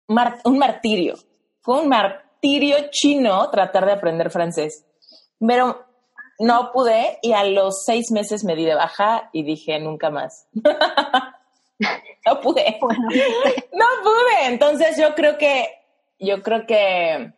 un 0.08 0.58
martirio, 0.58 1.16
fue 1.62 1.82
un 1.82 1.90
martirio 1.90 2.78
chino 2.92 3.50
tratar 3.50 3.86
de 3.86 3.94
aprender 3.94 4.30
francés. 4.30 4.86
Pero 5.40 5.86
no 6.40 6.72
pude 6.72 7.18
y 7.22 7.34
a 7.34 7.44
los 7.44 7.84
seis 7.86 8.12
meses 8.12 8.44
me 8.44 8.56
di 8.56 8.66
de 8.66 8.76
baja 8.76 9.30
y 9.34 9.44
dije 9.44 9.80
nunca 9.80 10.10
más. 10.10 10.48
no 12.26 12.42
pude. 12.42 12.80
no 12.82 13.86
pude. 14.04 14.46
Entonces 14.48 14.98
yo 14.98 15.16
creo 15.16 15.38
que, 15.38 15.68
yo 16.20 16.42
creo 16.42 16.66
que, 16.66 17.34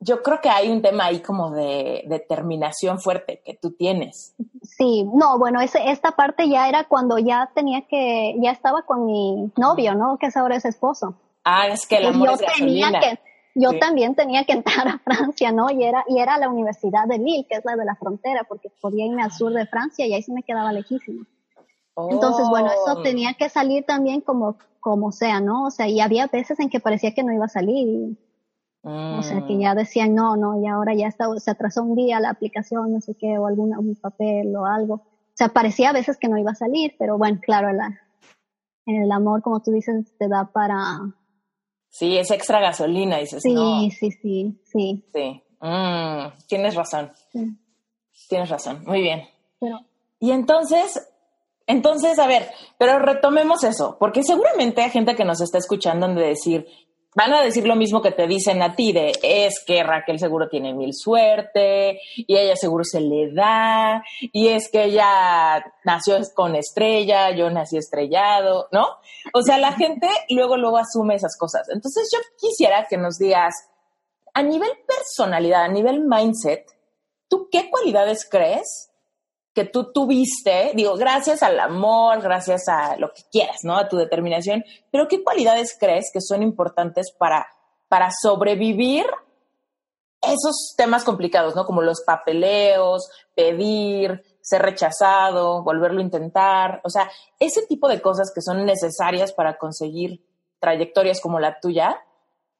yo 0.00 0.22
creo 0.22 0.40
que 0.40 0.48
hay 0.48 0.70
un 0.70 0.80
tema 0.80 1.04
ahí 1.04 1.20
como 1.20 1.50
de 1.50 2.04
determinación 2.06 2.98
fuerte 2.98 3.42
que 3.44 3.54
tú 3.54 3.72
tienes. 3.72 4.34
Sí, 4.62 5.04
no, 5.04 5.38
bueno, 5.38 5.60
ese, 5.60 5.90
esta 5.90 6.12
parte 6.12 6.48
ya 6.48 6.68
era 6.68 6.84
cuando 6.84 7.18
ya 7.18 7.50
tenía 7.54 7.82
que, 7.82 8.34
ya 8.40 8.50
estaba 8.50 8.82
con 8.82 9.04
mi 9.04 9.52
novio, 9.58 9.94
¿no? 9.94 10.16
Que 10.18 10.26
es 10.26 10.36
ahora 10.36 10.56
es 10.56 10.64
esposo. 10.64 11.14
Ah, 11.44 11.68
es 11.68 11.86
que 11.86 11.98
el 11.98 12.06
amor 12.06 12.30
es 12.30 12.40
tenía 12.56 12.90
que, 12.98 13.18
yo 13.54 13.78
también 13.78 14.14
tenía 14.14 14.44
que 14.44 14.52
entrar 14.52 14.88
a 14.88 14.98
Francia, 15.04 15.52
¿no? 15.52 15.70
Y 15.70 15.84
era, 15.84 16.02
y 16.08 16.18
era 16.18 16.38
la 16.38 16.48
Universidad 16.48 17.06
de 17.06 17.18
Lille, 17.18 17.46
que 17.46 17.56
es 17.56 17.64
la 17.64 17.76
de 17.76 17.84
la 17.84 17.94
frontera, 17.94 18.44
porque 18.48 18.70
podía 18.80 19.04
irme 19.04 19.22
al 19.22 19.32
sur 19.32 19.52
de 19.52 19.66
Francia 19.66 20.06
y 20.06 20.14
ahí 20.14 20.22
se 20.22 20.32
me 20.32 20.42
quedaba 20.42 20.72
lejísimo. 20.72 21.26
Entonces, 22.08 22.48
bueno, 22.48 22.68
eso 22.68 23.00
oh. 23.00 23.02
tenía 23.02 23.34
que 23.34 23.50
salir 23.50 23.84
también 23.84 24.22
como, 24.22 24.56
como 24.78 25.12
sea, 25.12 25.40
¿no? 25.40 25.66
O 25.66 25.70
sea, 25.70 25.86
y 25.88 26.00
había 26.00 26.26
veces 26.28 26.58
en 26.58 26.70
que 26.70 26.80
parecía 26.80 27.12
que 27.12 27.22
no 27.22 27.32
iba 27.32 27.44
a 27.44 27.48
salir. 27.48 28.16
O 28.82 29.22
sea, 29.22 29.44
que 29.46 29.58
ya 29.58 29.74
decían, 29.74 30.14
no, 30.14 30.36
no, 30.36 30.60
y 30.62 30.66
ahora 30.66 30.94
ya 30.94 31.06
está, 31.06 31.26
se 31.38 31.50
atrasó 31.50 31.82
un 31.82 31.96
día 31.96 32.18
la 32.18 32.30
aplicación, 32.30 32.92
no 32.92 33.00
sé 33.00 33.14
qué, 33.14 33.38
o 33.38 33.46
algún 33.46 33.76
un 33.76 33.94
papel 33.96 34.56
o 34.56 34.64
algo. 34.64 34.94
O 34.94 35.34
sea, 35.34 35.48
parecía 35.48 35.90
a 35.90 35.92
veces 35.92 36.16
que 36.16 36.28
no 36.28 36.38
iba 36.38 36.52
a 36.52 36.54
salir, 36.54 36.94
pero 36.98 37.18
bueno, 37.18 37.38
claro, 37.42 37.68
en 38.86 39.02
el 39.02 39.12
amor, 39.12 39.42
como 39.42 39.60
tú 39.60 39.70
dices, 39.70 40.16
te 40.18 40.28
da 40.28 40.50
para, 40.52 41.00
Sí, 41.90 42.16
es 42.16 42.30
extra 42.30 42.60
gasolina, 42.60 43.18
dices. 43.18 43.42
Sí, 43.42 43.90
sí, 43.90 44.10
sí, 44.12 44.60
sí. 44.64 45.04
Sí. 45.12 45.42
Mm, 45.60 46.28
tienes 46.46 46.74
razón. 46.76 47.12
Tienes 48.28 48.48
razón. 48.48 48.84
Muy 48.86 49.02
bien. 49.02 49.24
Y 50.20 50.30
entonces, 50.30 51.10
entonces, 51.66 52.18
a 52.18 52.26
ver, 52.26 52.48
pero 52.78 53.00
retomemos 53.00 53.64
eso, 53.64 53.96
porque 53.98 54.22
seguramente 54.22 54.82
hay 54.82 54.90
gente 54.90 55.16
que 55.16 55.24
nos 55.24 55.40
está 55.40 55.58
escuchando 55.58 56.06
de 56.08 56.28
decir, 56.28 56.66
van 57.14 57.32
a 57.32 57.42
decir 57.42 57.66
lo 57.66 57.76
mismo 57.76 58.00
que 58.02 58.12
te 58.12 58.26
dicen 58.26 58.62
a 58.62 58.74
ti, 58.74 58.92
de 58.92 59.12
es 59.22 59.62
que 59.66 59.82
Raquel 59.82 60.18
seguro 60.18 60.48
tiene 60.48 60.74
mil 60.74 60.94
suerte, 60.94 62.00
y 62.14 62.36
ella 62.36 62.54
seguro 62.56 62.84
se 62.84 63.00
le 63.00 63.32
da, 63.32 64.02
y 64.20 64.48
es 64.48 64.70
que 64.70 64.84
ella 64.84 65.64
nació 65.84 66.18
con 66.34 66.54
estrella, 66.54 67.30
yo 67.30 67.50
nací 67.50 67.76
estrellado, 67.76 68.68
¿no? 68.72 68.86
O 69.34 69.42
sea, 69.42 69.58
la 69.58 69.72
gente 69.72 70.08
luego, 70.28 70.56
luego 70.56 70.78
asume 70.78 71.16
esas 71.16 71.36
cosas. 71.36 71.68
Entonces 71.70 72.10
yo 72.12 72.18
quisiera 72.38 72.86
que 72.88 72.96
nos 72.96 73.18
digas, 73.18 73.54
a 74.32 74.42
nivel 74.42 74.70
personalidad, 74.86 75.64
a 75.64 75.68
nivel 75.68 76.02
mindset, 76.06 76.64
¿tú 77.28 77.48
qué 77.50 77.68
cualidades 77.70 78.28
crees 78.30 78.89
que 79.60 79.66
tú 79.66 79.92
tuviste, 79.92 80.72
digo, 80.74 80.96
gracias 80.96 81.42
al 81.42 81.60
amor, 81.60 82.22
gracias 82.22 82.66
a 82.66 82.96
lo 82.96 83.12
que 83.12 83.24
quieras, 83.30 83.58
¿no? 83.62 83.76
A 83.76 83.88
tu 83.90 83.98
determinación, 83.98 84.64
pero 84.90 85.06
¿qué 85.06 85.22
cualidades 85.22 85.76
crees 85.78 86.10
que 86.14 86.22
son 86.22 86.42
importantes 86.42 87.12
para, 87.12 87.46
para 87.86 88.08
sobrevivir 88.22 89.04
esos 90.22 90.72
temas 90.78 91.04
complicados, 91.04 91.54
¿no? 91.54 91.66
Como 91.66 91.82
los 91.82 92.00
papeleos, 92.06 93.10
pedir, 93.34 94.22
ser 94.40 94.62
rechazado, 94.62 95.62
volverlo 95.62 96.00
a 96.00 96.04
intentar, 96.04 96.80
o 96.82 96.88
sea, 96.88 97.10
ese 97.38 97.66
tipo 97.66 97.86
de 97.86 98.00
cosas 98.00 98.32
que 98.34 98.40
son 98.40 98.64
necesarias 98.64 99.34
para 99.34 99.58
conseguir 99.58 100.24
trayectorias 100.58 101.20
como 101.20 101.38
la 101.38 101.60
tuya, 101.60 102.02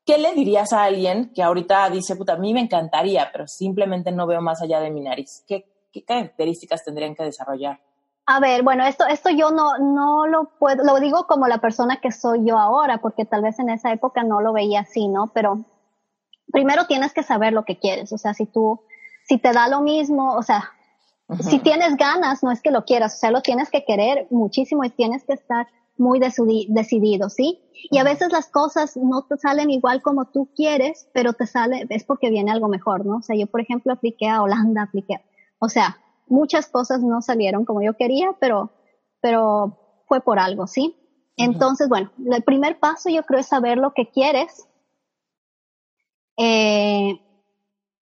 ¿qué 0.04 0.18
le 0.18 0.34
dirías 0.34 0.74
a 0.74 0.84
alguien 0.84 1.32
que 1.34 1.42
ahorita 1.42 1.88
dice, 1.88 2.14
puta, 2.14 2.34
a 2.34 2.38
mí 2.38 2.52
me 2.52 2.60
encantaría, 2.60 3.30
pero 3.32 3.46
simplemente 3.46 4.12
no 4.12 4.26
veo 4.26 4.42
más 4.42 4.60
allá 4.60 4.80
de 4.80 4.90
mi 4.90 5.00
nariz? 5.00 5.44
¿Qué, 5.46 5.69
¿qué 5.92 6.04
características 6.04 6.84
tendrían 6.84 7.14
que 7.14 7.24
desarrollar? 7.24 7.80
A 8.26 8.38
ver, 8.38 8.62
bueno, 8.62 8.84
esto, 8.86 9.06
esto 9.06 9.30
yo 9.30 9.50
no, 9.50 9.78
no 9.78 10.26
lo 10.26 10.50
puedo, 10.58 10.84
lo 10.84 11.00
digo 11.00 11.26
como 11.26 11.48
la 11.48 11.58
persona 11.58 12.00
que 12.00 12.12
soy 12.12 12.46
yo 12.46 12.58
ahora, 12.58 12.98
porque 12.98 13.24
tal 13.24 13.42
vez 13.42 13.58
en 13.58 13.70
esa 13.70 13.92
época 13.92 14.22
no 14.22 14.40
lo 14.40 14.52
veía 14.52 14.80
así, 14.80 15.08
¿no? 15.08 15.32
Pero 15.34 15.64
primero 16.52 16.86
tienes 16.86 17.12
que 17.12 17.22
saber 17.22 17.52
lo 17.52 17.64
que 17.64 17.78
quieres, 17.78 18.12
o 18.12 18.18
sea, 18.18 18.34
si 18.34 18.46
tú, 18.46 18.80
si 19.26 19.38
te 19.38 19.52
da 19.52 19.68
lo 19.68 19.80
mismo, 19.80 20.34
o 20.34 20.42
sea, 20.42 20.70
si 21.40 21.58
tienes 21.58 21.96
ganas, 21.96 22.42
no 22.42 22.50
es 22.50 22.60
que 22.60 22.70
lo 22.70 22.84
quieras, 22.84 23.16
o 23.16 23.18
sea, 23.18 23.30
lo 23.30 23.40
tienes 23.40 23.70
que 23.70 23.84
querer 23.84 24.26
muchísimo 24.30 24.84
y 24.84 24.90
tienes 24.90 25.24
que 25.24 25.32
estar 25.32 25.66
muy 25.96 26.18
decidido, 26.18 27.28
¿sí? 27.28 27.60
Y 27.90 27.98
a 27.98 28.04
veces 28.04 28.32
las 28.32 28.48
cosas 28.48 28.96
no 28.96 29.22
te 29.22 29.36
salen 29.36 29.70
igual 29.70 30.02
como 30.02 30.24
tú 30.26 30.48
quieres, 30.56 31.08
pero 31.12 31.34
te 31.34 31.46
sale, 31.46 31.86
es 31.88 32.04
porque 32.04 32.30
viene 32.30 32.50
algo 32.50 32.68
mejor, 32.68 33.04
¿no? 33.04 33.18
O 33.18 33.22
sea, 33.22 33.36
yo, 33.36 33.46
por 33.46 33.60
ejemplo, 33.60 33.92
apliqué 33.92 34.28
a 34.28 34.42
Holanda, 34.42 34.82
apliqué 34.82 35.20
o 35.60 35.68
sea, 35.68 35.98
muchas 36.26 36.66
cosas 36.68 37.02
no 37.02 37.22
salieron 37.22 37.64
como 37.64 37.82
yo 37.82 37.94
quería, 37.94 38.32
pero, 38.40 38.70
pero 39.20 40.02
fue 40.06 40.20
por 40.20 40.38
algo, 40.38 40.66
¿sí? 40.66 40.96
Entonces, 41.36 41.88
bueno, 41.88 42.10
el 42.32 42.42
primer 42.42 42.78
paso 42.78 43.08
yo 43.08 43.22
creo 43.22 43.40
es 43.40 43.46
saber 43.46 43.78
lo 43.78 43.92
que 43.94 44.10
quieres 44.10 44.66
eh, 46.36 47.18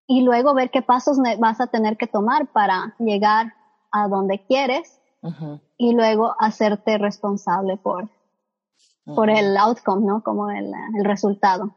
y 0.06 0.22
luego 0.22 0.54
ver 0.54 0.70
qué 0.70 0.82
pasos 0.82 1.18
vas 1.38 1.60
a 1.60 1.68
tener 1.68 1.96
que 1.96 2.06
tomar 2.06 2.48
para 2.48 2.96
llegar 2.98 3.54
a 3.92 4.08
donde 4.08 4.44
quieres 4.46 5.00
y 5.76 5.94
luego 5.94 6.34
hacerte 6.38 6.98
responsable 6.98 7.76
por, 7.76 8.08
por 9.04 9.30
el 9.30 9.56
outcome, 9.56 10.06
¿no? 10.06 10.22
Como 10.22 10.50
el, 10.50 10.72
el 10.96 11.04
resultado. 11.04 11.74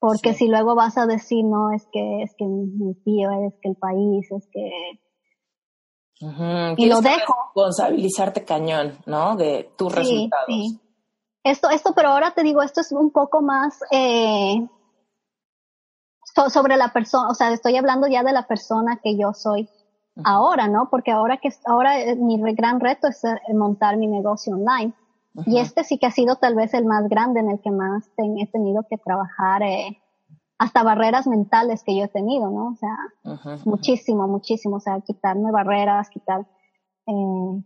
Porque 0.00 0.32
si 0.32 0.48
luego 0.48 0.74
vas 0.74 0.96
a 0.96 1.06
decir, 1.06 1.44
no, 1.44 1.72
es 1.72 1.86
que, 1.92 2.22
es 2.22 2.34
que 2.36 2.46
mi 2.46 2.94
tío, 3.04 3.30
es 3.46 3.54
que 3.60 3.68
el 3.68 3.76
país, 3.76 4.32
es 4.32 4.48
que... 4.50 4.70
Y 6.76 6.86
lo 6.86 7.00
dejo. 7.00 7.34
Responsabilizarte 7.54 8.44
cañón, 8.44 8.98
¿no? 9.06 9.36
De 9.36 9.70
tus 9.76 9.94
resultados. 9.94 10.46
Sí. 10.48 10.80
esto, 11.44 11.70
esto, 11.70 11.92
pero 11.94 12.08
ahora 12.08 12.32
te 12.32 12.42
digo, 12.42 12.62
esto 12.62 12.80
es 12.80 12.92
un 12.92 13.10
poco 13.10 13.42
más 13.42 13.78
eh, 13.90 14.66
sobre 16.48 16.76
la 16.76 16.92
persona, 16.92 17.28
o 17.28 17.34
sea, 17.34 17.52
estoy 17.52 17.76
hablando 17.76 18.06
ya 18.06 18.22
de 18.22 18.32
la 18.32 18.46
persona 18.46 19.00
que 19.02 19.16
yo 19.16 19.32
soy 19.32 19.68
ahora, 20.24 20.68
¿no? 20.68 20.88
Porque 20.90 21.10
ahora 21.10 21.38
que 21.38 21.50
ahora 21.66 22.00
eh, 22.00 22.16
mi 22.16 22.38
gran 22.54 22.80
reto 22.80 23.08
es 23.08 23.24
eh, 23.24 23.38
montar 23.54 23.96
mi 23.96 24.06
negocio 24.06 24.54
online. 24.54 24.94
Y 25.46 25.58
este 25.58 25.84
sí 25.84 25.98
que 25.98 26.06
ha 26.06 26.10
sido 26.10 26.36
tal 26.36 26.54
vez 26.54 26.74
el 26.74 26.84
más 26.84 27.08
grande 27.08 27.40
en 27.40 27.50
el 27.50 27.60
que 27.60 27.70
más 27.70 28.04
he 28.16 28.46
tenido 28.48 28.84
que 28.88 28.98
trabajar 28.98 29.62
eh, 29.62 30.00
hasta 30.58 30.82
barreras 30.82 31.26
mentales 31.26 31.82
que 31.84 31.96
yo 31.96 32.04
he 32.04 32.08
tenido, 32.08 32.50
¿no? 32.50 32.68
O 32.68 32.76
sea, 32.76 33.56
muchísimo, 33.64 34.26
muchísimo, 34.26 34.76
o 34.76 34.80
sea, 34.80 35.00
quitarme 35.00 35.50
barreras, 35.50 36.10
quitar... 36.10 36.46
Eh, 37.06 37.62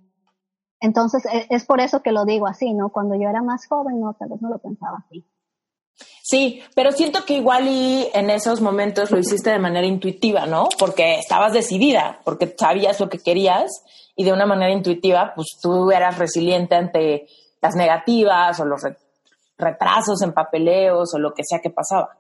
entonces, 0.80 1.25
es, 1.33 1.47
es 1.49 1.64
por 1.64 1.80
eso 1.80 2.02
que 2.02 2.12
lo 2.12 2.26
digo 2.26 2.47
así, 2.47 2.75
¿no? 2.75 2.90
Cuando 2.90 3.14
yo 3.14 3.28
era 3.28 3.42
más 3.42 3.66
joven, 3.66 4.00
no, 4.00 4.14
tal 4.14 4.28
vez 4.28 4.42
no 4.42 4.50
lo 4.50 4.59
pensaba 4.59 4.99
así. 5.06 5.26
Sí, 6.23 6.62
pero 6.75 6.92
siento 6.92 7.25
que 7.25 7.35
igual 7.35 7.68
y 7.68 8.09
en 8.14 8.30
esos 8.30 8.61
momentos 8.61 9.11
lo 9.11 9.18
hiciste 9.18 9.50
de 9.50 9.59
manera 9.59 9.87
intuitiva, 9.87 10.47
¿no? 10.47 10.68
Porque 10.78 11.18
estabas 11.18 11.52
decidida, 11.52 12.21
porque 12.25 12.54
sabías 12.59 12.99
lo 13.00 13.09
que 13.09 13.18
querías 13.18 13.71
y 14.16 14.25
de 14.25 14.33
una 14.33 14.47
manera 14.47 14.73
intuitiva, 14.73 15.33
pues 15.35 15.59
tú 15.61 15.90
eras 15.90 16.18
resiliente 16.18 16.75
ante 16.75 17.26
las 17.64 17.75
negativas 17.75 18.61
o 18.61 18.66
los 18.66 18.83
retrasos 19.56 20.21
en 20.23 20.35
papeleos 20.35 21.14
o 21.14 21.18
lo 21.18 21.33
que 21.33 21.42
sea 21.44 21.61
que 21.61 21.71
pasaba. 21.71 22.11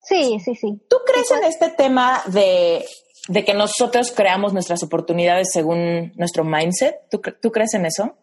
Sí, 0.00 0.40
sí, 0.40 0.54
sí. 0.54 0.80
¿Tú 0.88 0.96
crees 1.06 1.30
en 1.32 1.44
este 1.44 1.68
tema 1.68 2.22
de, 2.26 2.82
de, 3.28 3.44
que 3.44 3.52
nosotros 3.52 4.10
creamos 4.10 4.54
nuestras 4.54 4.82
oportunidades 4.82 5.48
según 5.52 6.12
nuestro 6.16 6.44
mindset? 6.44 7.10
¿Tú, 7.10 7.20
¿Tú 7.42 7.52
crees 7.52 7.74
en 7.74 7.84
eso? 7.84 8.16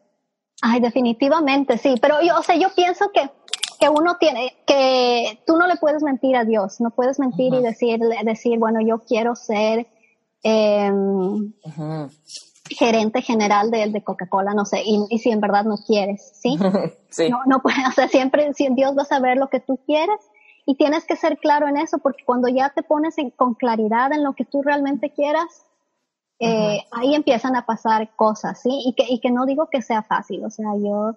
Ay, 0.63 0.79
definitivamente, 0.79 1.77
sí. 1.77 1.95
Pero 2.01 2.21
yo, 2.23 2.39
o 2.39 2.41
sea, 2.41 2.55
yo 2.55 2.69
pienso 2.73 3.11
que 3.13 3.29
que 3.77 3.89
uno 3.89 4.15
tiene, 4.17 4.55
que 4.65 5.43
tú 5.45 5.57
no 5.57 5.67
le 5.67 5.75
puedes 5.75 6.01
mentir 6.01 6.37
a 6.37 6.45
Dios, 6.45 6.79
no 6.79 6.91
puedes 6.91 7.19
mentir 7.19 7.53
y 7.53 7.61
decir, 7.61 7.99
decir, 8.23 8.57
bueno, 8.57 8.79
yo 8.81 8.99
quiero 8.99 9.35
ser 9.35 9.85
em, 10.43 11.53
gerente 12.69 13.21
general 13.21 13.71
de, 13.71 13.89
de 13.89 14.03
Coca-Cola, 14.03 14.53
no 14.53 14.65
sé, 14.65 14.81
y, 14.83 15.19
si 15.19 15.31
en 15.31 15.39
verdad 15.39 15.65
no 15.65 15.77
quieres, 15.77 16.31
¿sí? 16.41 16.57
sí. 17.09 17.29
No, 17.29 17.39
no 17.45 17.61
puedes, 17.61 17.79
o 17.87 17.91
sea, 17.91 18.07
siempre, 18.07 18.53
si 18.53 18.67
Dios 18.73 18.97
va 18.97 19.03
a 19.03 19.05
saber 19.05 19.37
lo 19.37 19.49
que 19.49 19.59
tú 19.59 19.79
quieres 19.85 20.19
y 20.65 20.75
tienes 20.75 21.05
que 21.05 21.15
ser 21.15 21.37
claro 21.37 21.67
en 21.67 21.77
eso, 21.77 21.99
porque 21.99 22.23
cuando 22.25 22.47
ya 22.47 22.69
te 22.69 22.83
pones 22.83 23.15
con 23.35 23.53
claridad 23.53 24.11
en 24.13 24.23
lo 24.23 24.33
que 24.33 24.45
tú 24.45 24.63
realmente 24.63 25.11
quieras, 25.11 25.63
eh, 26.39 26.79
ahí 26.91 27.15
empiezan 27.15 27.55
a 27.55 27.65
pasar 27.65 28.15
cosas, 28.15 28.61
¿sí? 28.61 28.81
Y 28.85 28.93
que, 28.93 29.05
y 29.07 29.19
que 29.19 29.31
no 29.31 29.45
digo 29.45 29.69
que 29.71 29.81
sea 29.81 30.01
fácil, 30.01 30.43
o 30.43 30.49
sea, 30.49 30.67
yo 30.77 31.15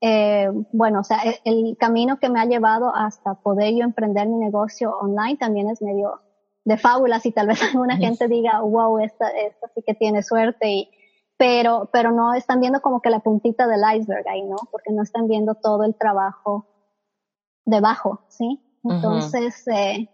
eh, 0.00 0.48
bueno, 0.72 1.00
o 1.00 1.04
sea, 1.04 1.18
e, 1.24 1.40
el, 1.44 1.76
camino 1.78 2.18
que 2.18 2.30
me 2.30 2.40
ha 2.40 2.46
llevado 2.46 2.94
hasta 2.94 3.34
poder 3.34 3.74
yo 3.74 3.84
emprender 3.84 4.28
mi 4.28 4.38
negocio 4.38 4.96
online 4.98 5.36
también 5.36 5.68
es 5.68 5.82
medio 5.82 6.20
de 6.70 6.78
fábulas 6.78 7.26
y 7.26 7.32
tal 7.32 7.48
vez 7.48 7.60
alguna 7.74 7.96
gente 7.96 8.28
diga, 8.28 8.60
wow, 8.60 8.98
esta, 9.00 9.28
esta 9.30 9.68
sí 9.74 9.82
que 9.84 9.94
tiene 9.94 10.22
suerte 10.22 10.68
y, 10.68 10.90
pero, 11.36 11.88
pero 11.92 12.12
no 12.12 12.34
están 12.34 12.60
viendo 12.60 12.80
como 12.80 13.00
que 13.00 13.10
la 13.10 13.20
puntita 13.20 13.66
del 13.66 13.82
iceberg 13.96 14.28
ahí, 14.28 14.42
¿no? 14.42 14.56
Porque 14.70 14.92
no 14.92 15.02
están 15.02 15.26
viendo 15.26 15.54
todo 15.54 15.84
el 15.84 15.94
trabajo 15.94 16.66
debajo, 17.64 18.20
¿sí? 18.28 18.60
Entonces, 18.84 19.66
eh, 19.68 20.08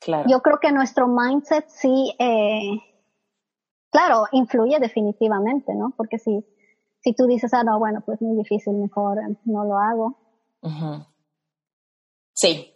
claro. 0.00 0.28
yo 0.28 0.40
creo 0.40 0.58
que 0.60 0.72
nuestro 0.72 1.06
mindset 1.06 1.68
sí, 1.68 2.14
eh, 2.18 2.78
claro, 3.90 4.26
influye 4.32 4.78
definitivamente, 4.80 5.74
¿no? 5.74 5.92
Porque 5.96 6.18
si, 6.18 6.44
si 7.00 7.14
tú 7.14 7.26
dices, 7.26 7.52
ah, 7.52 7.64
no, 7.64 7.78
bueno, 7.78 8.02
pues 8.06 8.22
muy 8.22 8.36
difícil, 8.36 8.74
mejor 8.74 9.18
no 9.44 9.64
lo 9.64 9.76
hago. 9.76 10.16
Sí, 12.32 12.72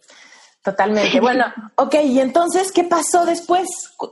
totalmente. 0.63 1.19
Bueno, 1.19 1.45
ok, 1.75 1.95
y 2.03 2.19
entonces, 2.19 2.71
¿qué 2.71 2.83
pasó 2.83 3.25
después? 3.25 3.67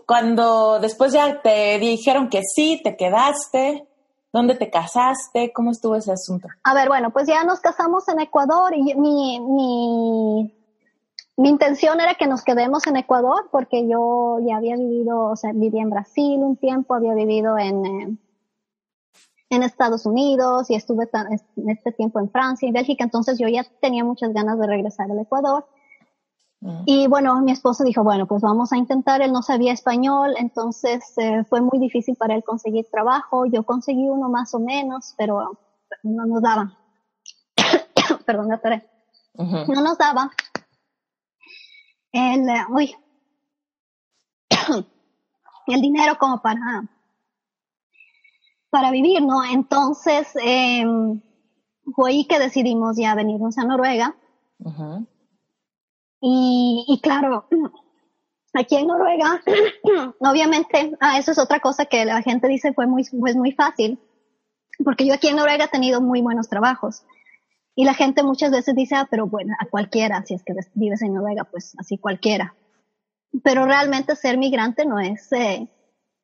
Cuando 0.06 0.80
después 0.80 1.14
ya 1.14 1.42
te 1.42 1.80
dijeron 1.80 2.30
que 2.30 2.42
sí, 2.44 2.82
te 2.84 2.96
quedaste, 2.96 3.88
¿dónde 4.32 4.56
te 4.56 4.70
casaste? 4.70 5.52
¿Cómo 5.54 5.72
estuvo 5.72 5.96
ese 5.96 6.12
asunto? 6.12 6.48
A 6.64 6.74
ver, 6.74 6.88
bueno, 6.88 7.12
pues 7.12 7.28
ya 7.28 7.44
nos 7.44 7.60
casamos 7.60 8.08
en 8.10 8.20
Ecuador 8.20 8.74
y 8.76 8.84
mi, 8.96 9.40
mi, 9.40 10.54
mi 11.38 11.50
intención 11.50 12.00
era 12.00 12.16
que 12.16 12.28
nos 12.28 12.44
quedemos 12.44 12.86
en 12.88 12.98
Ecuador 12.98 13.50
porque 13.52 13.88
yo 13.88 14.40
ya 14.48 14.58
había 14.58 14.76
vivido, 14.76 15.32
o 15.32 15.36
sea, 15.36 15.52
viví 15.54 15.80
en 15.80 15.90
Brasil 15.90 16.40
un 16.42 16.58
tiempo, 16.58 16.94
había 16.94 17.14
vivido 17.14 17.58
en... 17.58 17.86
Eh, 17.86 18.18
en 19.52 19.64
Estados 19.64 20.06
Unidos 20.06 20.72
y 20.72 20.76
estuve 20.76 21.10
en 21.58 21.70
este 21.70 21.92
tiempo 21.92 22.20
en 22.22 22.32
Francia 22.32 22.68
y 22.68 22.72
Bélgica, 22.72 23.04
entonces 23.04 23.38
yo 23.38 23.50
ya 23.50 23.66
tenía 23.82 24.04
muchas 24.06 24.34
ganas 24.34 24.58
de 24.58 24.66
regresar 24.66 25.12
al 25.12 25.20
Ecuador. 25.20 25.66
Y 26.86 27.08
bueno, 27.08 27.42
mi 27.42 27.52
esposo 27.52 27.84
dijo, 27.84 28.04
bueno, 28.04 28.28
pues 28.28 28.44
vamos 28.44 28.72
a 28.72 28.78
intentar, 28.78 29.22
él 29.22 29.32
no 29.32 29.42
sabía 29.42 29.74
español, 29.74 30.36
entonces 30.38 31.18
eh, 31.18 31.44
fue 31.50 31.60
muy 31.60 31.80
difícil 31.80 32.16
para 32.16 32.36
él 32.36 32.44
conseguir 32.44 32.86
trabajo, 32.92 33.48
yo 33.48 33.64
conseguí 33.64 34.08
uno 34.08 34.30
más 34.30 34.54
o 34.54 34.60
menos, 34.60 35.16
pero 35.18 35.58
no 36.04 36.26
nos 36.28 36.42
daba. 36.42 36.78
Perdón, 38.26 38.50
me 38.50 38.84
No 39.36 39.82
nos 39.82 39.98
daba. 39.98 40.30
El, 42.12 42.48
eh, 42.48 42.66
uy, 42.70 42.96
el 45.68 45.82
dinero 45.82 46.18
como 46.20 46.42
para 46.44 46.84
para 48.72 48.90
vivir, 48.90 49.22
¿no? 49.22 49.44
Entonces, 49.44 50.28
eh, 50.44 50.84
fue 51.94 52.10
ahí 52.10 52.26
que 52.26 52.40
decidimos 52.40 52.98
ya 52.98 53.14
venirnos 53.14 53.58
a 53.58 53.66
Noruega. 53.66 54.16
Y, 56.22 56.86
y, 56.88 57.02
claro, 57.02 57.48
aquí 58.54 58.76
en 58.76 58.88
Noruega, 58.88 59.42
obviamente, 60.20 60.96
ah, 61.00 61.18
eso 61.18 61.32
es 61.32 61.40
otra 61.40 61.60
cosa 61.60 61.86
que 61.86 62.06
la 62.06 62.22
gente 62.22 62.48
dice 62.48 62.74
fue 62.74 62.86
muy, 62.86 63.04
pues 63.20 63.36
muy 63.36 63.52
fácil, 63.52 64.00
porque 64.84 65.06
yo 65.06 65.14
aquí 65.14 65.28
en 65.28 65.38
Noruega 65.38 65.66
he 65.66 65.70
tenido 65.70 66.00
muy 66.00 66.22
buenos 66.22 66.48
trabajos. 66.48 67.04
Y 67.74 67.86
la 67.86 67.94
gente 67.94 68.22
muchas 68.22 68.52
veces 68.52 68.76
dice, 68.76 68.96
ah, 68.96 69.08
pero 69.10 69.28
bueno, 69.28 69.56
a 69.60 69.66
cualquiera, 69.66 70.24
si 70.26 70.36
es 70.36 70.44
que 70.44 70.54
vives 70.74 71.02
en 71.02 71.14
Noruega, 71.14 71.46
pues 71.46 71.74
así 71.80 71.98
cualquiera. 71.98 72.56
Pero 73.44 73.66
realmente 73.66 74.16
ser 74.16 74.38
migrante 74.38 74.86
no 74.86 75.00
es, 75.00 75.32
eh, 75.32 75.68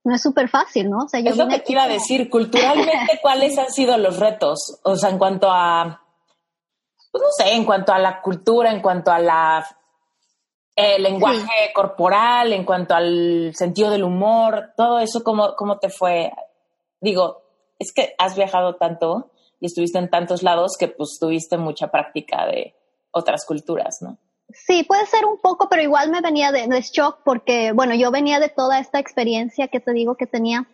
no 0.04 0.14
es 0.14 0.22
súper 0.22 0.50
fácil, 0.50 0.90
¿no? 0.90 1.06
O 1.06 1.08
sea, 1.08 1.22
yo 1.22 1.32
es 1.32 1.38
lo 1.38 1.48
que 1.48 1.60
te 1.60 1.72
iba 1.72 1.84
a 1.84 1.88
decir, 1.88 2.30
culturalmente, 2.30 3.18
¿cuáles 3.22 3.58
han 3.58 3.72
sido 3.72 3.98
los 3.98 4.20
retos? 4.20 4.80
O 4.84 4.96
sea, 4.98 5.10
en 5.10 5.18
cuanto 5.18 5.50
a, 5.50 6.02
pues 7.12 7.24
no 7.24 7.30
sé, 7.32 7.54
en 7.56 7.64
cuanto 7.64 7.94
a 7.94 8.00
la 8.00 8.22
cultura, 8.22 8.72
en 8.72 8.82
cuanto 8.82 9.12
a 9.12 9.20
la 9.20 9.66
el 10.78 11.02
lenguaje 11.02 11.74
corporal, 11.74 12.54
en 12.54 12.64
cuanto 12.64 12.94
al 12.94 13.52
sentido 13.56 13.90
del 13.90 14.04
humor, 14.04 14.74
todo 14.78 15.00
eso, 15.00 15.24
¿cómo, 15.24 15.56
¿cómo 15.56 15.80
te 15.80 15.90
fue? 15.90 16.32
Digo, 17.02 17.42
es 17.80 17.92
que 17.92 18.14
has 18.20 18.36
viajado 18.36 18.76
tanto 18.76 19.32
y 19.60 19.66
estuviste 19.66 19.98
en 19.98 20.10
tantos 20.10 20.44
lados 20.44 20.78
que 20.80 20.88
pues 20.88 21.18
tuviste 21.20 21.58
mucha 21.58 21.88
práctica 21.88 22.46
de 22.46 22.76
otras 23.10 23.44
culturas, 23.46 23.98
¿no? 24.02 24.20
Sí, 24.50 24.84
puede 24.84 25.08
ser 25.08 25.26
un 25.26 25.40
poco, 25.40 25.68
pero 25.68 25.82
igual 25.82 26.12
me 26.12 26.22
venía 26.22 26.52
de, 26.52 26.68
shock 26.82 27.22
porque, 27.26 27.72
bueno, 27.74 27.96
yo 27.96 28.12
venía 28.12 28.40
de 28.40 28.50
toda 28.50 28.80
esta 28.80 29.00
experiencia 29.00 29.68
que 29.70 29.80
te 29.80 29.92
digo 29.94 30.16
que 30.16 30.28
tenía, 30.28 30.68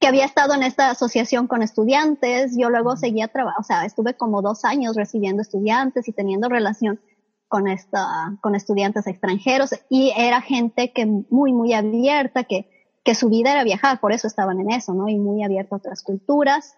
que 0.00 0.06
había 0.06 0.24
estado 0.24 0.54
en 0.54 0.62
esta 0.62 0.90
asociación 0.90 1.46
con 1.46 1.62
estudiantes, 1.62 2.56
yo 2.56 2.70
luego 2.70 2.96
seguía 2.96 3.28
trabajando, 3.28 3.60
o 3.60 3.64
sea, 3.64 3.84
estuve 3.84 4.14
como 4.14 4.40
dos 4.40 4.64
años 4.64 4.96
recibiendo 4.96 5.42
estudiantes 5.42 6.08
y 6.08 6.12
teniendo 6.12 6.48
relación 6.48 7.00
con 7.48 7.68
esta, 7.68 8.36
con 8.40 8.54
estudiantes 8.54 9.06
extranjeros 9.06 9.70
y 9.88 10.12
era 10.16 10.40
gente 10.40 10.92
que 10.92 11.06
muy, 11.06 11.52
muy 11.52 11.72
abierta, 11.72 12.44
que, 12.44 12.68
que 13.04 13.14
su 13.14 13.28
vida 13.28 13.52
era 13.52 13.64
viajar, 13.64 14.00
por 14.00 14.12
eso 14.12 14.26
estaban 14.26 14.60
en 14.60 14.70
eso, 14.70 14.94
¿no? 14.94 15.08
Y 15.08 15.18
muy 15.18 15.44
abierta 15.44 15.76
a 15.76 15.78
otras 15.78 16.02
culturas. 16.02 16.76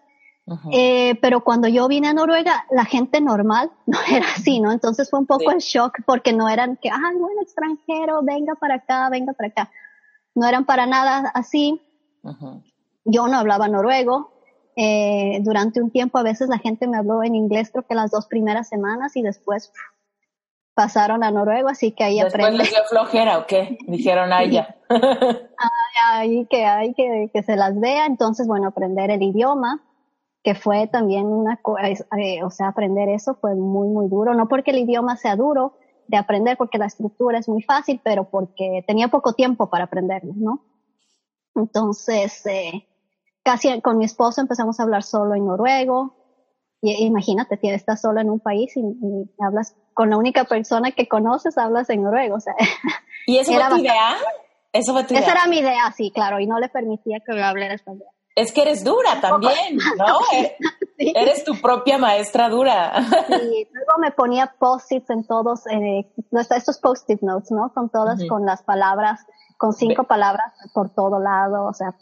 Eh, 0.71 1.13
pero 1.21 1.43
cuando 1.43 1.67
yo 1.67 1.87
vine 1.87 2.07
a 2.07 2.13
Noruega, 2.13 2.65
la 2.71 2.83
gente 2.83 3.21
normal 3.21 3.71
no 3.85 3.99
era 4.11 4.25
así, 4.35 4.59
¿no? 4.59 4.71
Entonces 4.71 5.09
fue 5.09 5.19
un 5.19 5.27
poco 5.27 5.51
el 5.51 5.59
shock 5.59 5.99
porque 6.05 6.33
no 6.33 6.49
eran 6.49 6.77
que, 6.77 6.89
ay, 6.89 7.15
bueno, 7.17 7.41
extranjero, 7.41 8.21
venga 8.23 8.55
para 8.55 8.75
acá, 8.75 9.09
venga 9.09 9.33
para 9.33 9.49
acá. 9.49 9.71
No 10.33 10.47
eran 10.47 10.65
para 10.65 10.85
nada 10.85 11.31
así. 11.33 11.81
Yo 13.05 13.27
no 13.27 13.37
hablaba 13.37 13.67
noruego. 13.67 14.31
Eh, 14.75 15.39
durante 15.41 15.81
un 15.81 15.91
tiempo 15.91 16.17
a 16.17 16.23
veces 16.23 16.47
la 16.47 16.57
gente 16.57 16.87
me 16.87 16.97
habló 16.97 17.21
en 17.23 17.35
inglés, 17.35 17.69
creo 17.69 17.85
que 17.85 17.95
las 17.95 18.11
dos 18.11 18.27
primeras 18.27 18.69
semanas 18.69 19.17
y 19.17 19.21
después 19.21 19.73
pasaron 20.79 21.25
a 21.25 21.31
noruego, 21.31 21.67
así 21.67 21.91
que 21.91 22.05
ahí 22.05 22.21
Después 22.21 22.53
les 22.53 22.69
dio 22.69 22.79
flojera 22.89 23.39
o 23.39 23.45
qué? 23.45 23.77
Dijeron 23.85 24.31
a 24.31 24.43
ella. 24.43 24.77
ahí 26.09 26.47
que 26.49 26.63
hay 26.63 26.93
que, 26.93 27.29
que 27.33 27.43
se 27.43 27.57
las 27.57 27.77
vea, 27.77 28.05
entonces 28.05 28.47
bueno, 28.47 28.69
aprender 28.69 29.11
el 29.11 29.21
idioma 29.21 29.83
que 30.41 30.55
fue 30.55 30.87
también 30.87 31.25
una, 31.25 31.59
eh, 32.17 32.43
o 32.45 32.49
sea, 32.49 32.69
aprender 32.69 33.09
eso 33.09 33.35
fue 33.41 33.55
muy, 33.55 33.89
muy 33.89 34.07
duro, 34.07 34.33
no 34.35 34.47
porque 34.47 34.71
el 34.71 34.77
idioma 34.77 35.17
sea 35.17 35.35
duro 35.35 35.73
de 36.07 36.15
aprender, 36.15 36.55
porque 36.55 36.77
la 36.77 36.85
estructura 36.85 37.39
es 37.39 37.49
muy 37.49 37.61
fácil, 37.61 37.99
pero 38.01 38.29
porque 38.29 38.81
tenía 38.87 39.09
poco 39.09 39.33
tiempo 39.33 39.69
para 39.69 39.83
aprenderlo, 39.83 40.31
¿no? 40.33 40.63
Entonces, 41.55 42.45
eh, 42.45 42.87
casi 43.43 43.81
con 43.81 43.97
mi 43.97 44.05
esposo 44.05 44.39
empezamos 44.39 44.79
a 44.79 44.83
hablar 44.83 45.03
solo 45.03 45.35
en 45.35 45.45
noruego, 45.45 46.15
Y, 46.81 47.05
imagínate, 47.05 47.59
estás 47.61 48.01
solo 48.01 48.21
en 48.21 48.29
un 48.29 48.39
país 48.39 48.75
y, 48.75 48.81
hablas 49.39 49.75
con 49.93 50.09
la 50.09 50.17
única 50.17 50.45
persona 50.45 50.91
que 50.91 51.07
conoces, 51.07 51.57
hablas 51.57 51.89
en 51.89 52.03
noruego. 52.03 52.35
O 52.35 52.39
sea, 52.39 52.55
¿Y 53.27 53.37
eso 53.37 53.53
fue 53.53 53.69
tu 53.69 53.77
idea? 53.77 54.15
¿Eso 54.71 54.93
fue 54.93 55.03
tu 55.03 55.13
idea? 55.13 55.23
Esa 55.23 55.31
era 55.31 55.47
mi 55.47 55.59
idea, 55.59 55.91
sí, 55.95 56.11
claro, 56.11 56.39
y 56.39 56.47
no 56.47 56.59
le 56.59 56.69
permitía 56.69 57.19
que 57.25 57.33
me 57.33 57.43
hablara 57.43 57.73
español. 57.73 58.07
Es 58.35 58.53
que 58.53 58.61
eres 58.61 58.83
dura 58.85 59.19
también, 59.19 59.77
¿no? 59.97 60.19
Eres 60.97 61.43
tu 61.43 61.59
propia 61.59 61.97
maestra 61.97 62.49
dura. 62.49 62.93
Sí, 63.27 63.67
luego 63.71 63.97
me 63.99 64.11
ponía 64.11 64.53
post-its 64.59 65.09
en 65.09 65.25
todos, 65.25 65.65
eh, 65.67 66.09
estos 66.55 66.77
post-it 66.79 67.21
notes, 67.21 67.51
¿no? 67.51 67.73
Con 67.73 67.89
todas, 67.89 68.19
con 68.29 68.45
las 68.45 68.63
palabras, 68.63 69.25
con 69.57 69.73
cinco 69.73 70.05
palabras 70.05 70.53
por 70.73 70.93
todo 70.93 71.19
lado, 71.19 71.65
o 71.67 71.73
sea, 71.73 71.95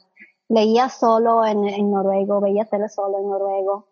leía 0.47 0.89
solo 0.89 1.45
en, 1.45 1.67
en 1.67 1.91
noruego, 1.91 2.39
veía 2.39 2.65
tele 2.65 2.89
solo 2.89 3.17
en 3.19 3.29
noruego, 3.29 3.87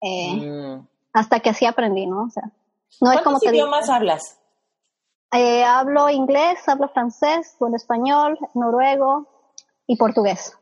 eh, 0.00 0.34
mm. 0.34 0.88
hasta 1.12 1.40
que 1.40 1.50
así 1.50 1.66
aprendí, 1.66 2.06
¿no? 2.06 2.24
O 2.24 2.30
sea, 2.30 2.50
no 3.00 3.12
es 3.12 3.20
como 3.22 3.38
te 3.38 3.50
idiomas 3.50 3.88
hablas? 3.88 4.38
Eh, 5.32 5.62
hablo 5.64 6.10
inglés, 6.10 6.68
hablo 6.68 6.88
francés, 6.88 7.56
hablo 7.60 7.76
español, 7.76 8.38
noruego 8.54 9.28
y 9.86 9.96
portugués. 9.96 10.56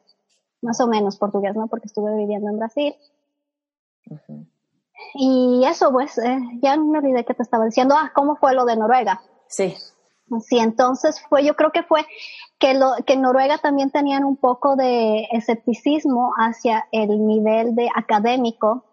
Más 0.61 0.81
o 0.81 0.87
menos 0.87 1.16
portugués, 1.16 1.55
¿no? 1.55 1.68
Porque 1.68 1.87
estuve 1.87 2.14
viviendo 2.16 2.51
en 2.51 2.59
Brasil. 2.59 2.94
Y 5.14 5.64
eso, 5.64 5.90
pues, 5.92 6.18
eh, 6.18 6.38
ya 6.61 6.77
me 6.77 6.98
olvidé 6.98 7.24
que 7.24 7.35
te 7.35 7.42
estaba 7.42 7.64
diciendo. 7.64 7.94
Ah, 7.96 8.12
¿cómo 8.14 8.37
fue 8.37 8.55
lo 8.55 8.64
de 8.64 8.77
Noruega? 8.77 9.22
Sí. 9.46 9.74
Sí, 10.46 10.59
entonces 10.59 11.22
fue, 11.29 11.44
yo 11.44 11.55
creo 11.55 11.72
que 11.72 11.83
fue 11.83 12.05
que, 12.59 12.74
lo, 12.74 12.92
que 13.07 13.14
en 13.14 13.22
Noruega 13.22 13.57
también 13.59 13.90
tenían 13.90 14.24
un 14.24 14.37
poco 14.37 14.77
de 14.77 15.27
escepticismo 15.33 16.33
hacia 16.37 16.87
el 16.92 17.27
nivel 17.27 17.74
de 17.74 17.88
académico 17.94 18.85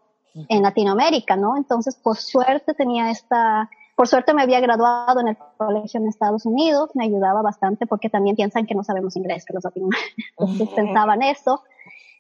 en 0.50 0.62
Latinoamérica, 0.62 1.36
¿no? 1.36 1.58
Entonces, 1.58 1.96
por 1.96 2.18
suerte 2.18 2.74
tenía 2.74 3.10
esta, 3.10 3.70
por 3.96 4.08
suerte 4.08 4.34
me 4.34 4.42
había 4.42 4.60
graduado 4.60 5.22
en 5.22 5.30
el 5.30 5.38
colegio 5.58 6.00
en 6.00 6.08
Estados 6.08 6.46
Unidos, 6.46 6.92
me 6.94 7.06
ayudaba 7.06 7.42
bastante 7.42 7.88
porque 7.88 8.10
también 8.10 8.36
piensan 8.36 8.66
que 8.66 8.76
no 8.76 8.84
sabemos 8.84 9.16
inglés, 9.16 9.46
que 9.46 9.54
los 9.54 9.64
latinos 9.64 9.92
pensaban 10.76 11.22
eso. 11.24 11.64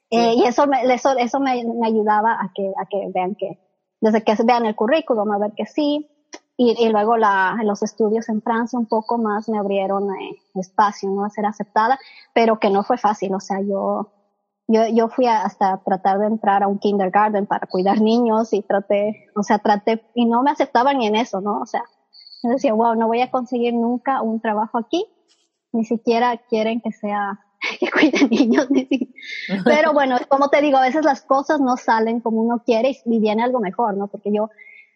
Eh, 0.09 0.35
y 0.35 0.43
eso, 0.45 0.67
me, 0.67 0.81
eso, 0.93 1.17
eso 1.17 1.39
me, 1.39 1.63
me, 1.65 1.87
ayudaba 1.87 2.33
a 2.33 2.51
que, 2.53 2.71
a 2.77 2.85
que 2.85 3.09
vean 3.13 3.35
que, 3.35 3.59
desde 3.99 4.23
que 4.23 4.35
vean 4.43 4.65
el 4.65 4.75
currículum, 4.75 5.31
a 5.31 5.37
ver 5.37 5.53
que 5.53 5.65
sí. 5.65 6.09
Y, 6.57 6.85
y 6.85 6.89
luego 6.89 7.17
la, 7.17 7.57
los 7.63 7.83
estudios 7.83 8.29
en 8.29 8.41
Francia 8.41 8.79
un 8.79 8.85
poco 8.85 9.17
más 9.17 9.49
me 9.49 9.57
abrieron 9.57 10.09
eh, 10.15 10.37
espacio, 10.53 11.09
¿no? 11.09 11.25
A 11.25 11.29
ser 11.29 11.45
aceptada, 11.45 11.99
pero 12.33 12.59
que 12.59 12.69
no 12.69 12.83
fue 12.83 12.97
fácil. 12.97 13.33
O 13.33 13.41
sea, 13.41 13.59
yo, 13.59 14.11
yo, 14.67 14.81
yo 14.87 15.09
fui 15.09 15.27
hasta 15.27 15.81
tratar 15.83 16.19
de 16.19 16.27
entrar 16.27 16.63
a 16.63 16.67
un 16.67 16.79
kindergarten 16.79 17.45
para 17.45 17.67
cuidar 17.67 18.01
niños 18.01 18.51
y 18.53 18.61
traté, 18.61 19.29
o 19.35 19.43
sea, 19.43 19.59
traté, 19.59 20.03
y 20.15 20.25
no 20.25 20.41
me 20.41 20.51
aceptaban 20.51 20.97
ni 20.97 21.07
en 21.07 21.15
eso, 21.15 21.41
¿no? 21.41 21.61
O 21.61 21.65
sea, 21.65 21.83
yo 22.43 22.49
decía, 22.49 22.73
wow, 22.73 22.95
no 22.95 23.07
voy 23.07 23.21
a 23.21 23.31
conseguir 23.31 23.73
nunca 23.73 24.21
un 24.21 24.41
trabajo 24.41 24.77
aquí, 24.77 25.05
ni 25.71 25.83
siquiera 25.85 26.37
quieren 26.49 26.81
que 26.81 26.91
sea 26.91 27.39
que 27.79 27.91
cuiden 27.91 28.29
niños. 28.29 28.67
Pero 29.65 29.93
bueno, 29.93 30.17
como 30.29 30.49
te 30.49 30.61
digo, 30.61 30.77
a 30.77 30.85
veces 30.85 31.05
las 31.05 31.21
cosas 31.21 31.59
no 31.59 31.77
salen 31.77 32.19
como 32.19 32.41
uno 32.41 32.61
quiere 32.65 32.97
y, 33.05 33.19
viene 33.19 33.43
algo 33.43 33.59
mejor, 33.59 33.97
¿no? 33.97 34.07
Porque 34.07 34.31
yo, 34.33 34.49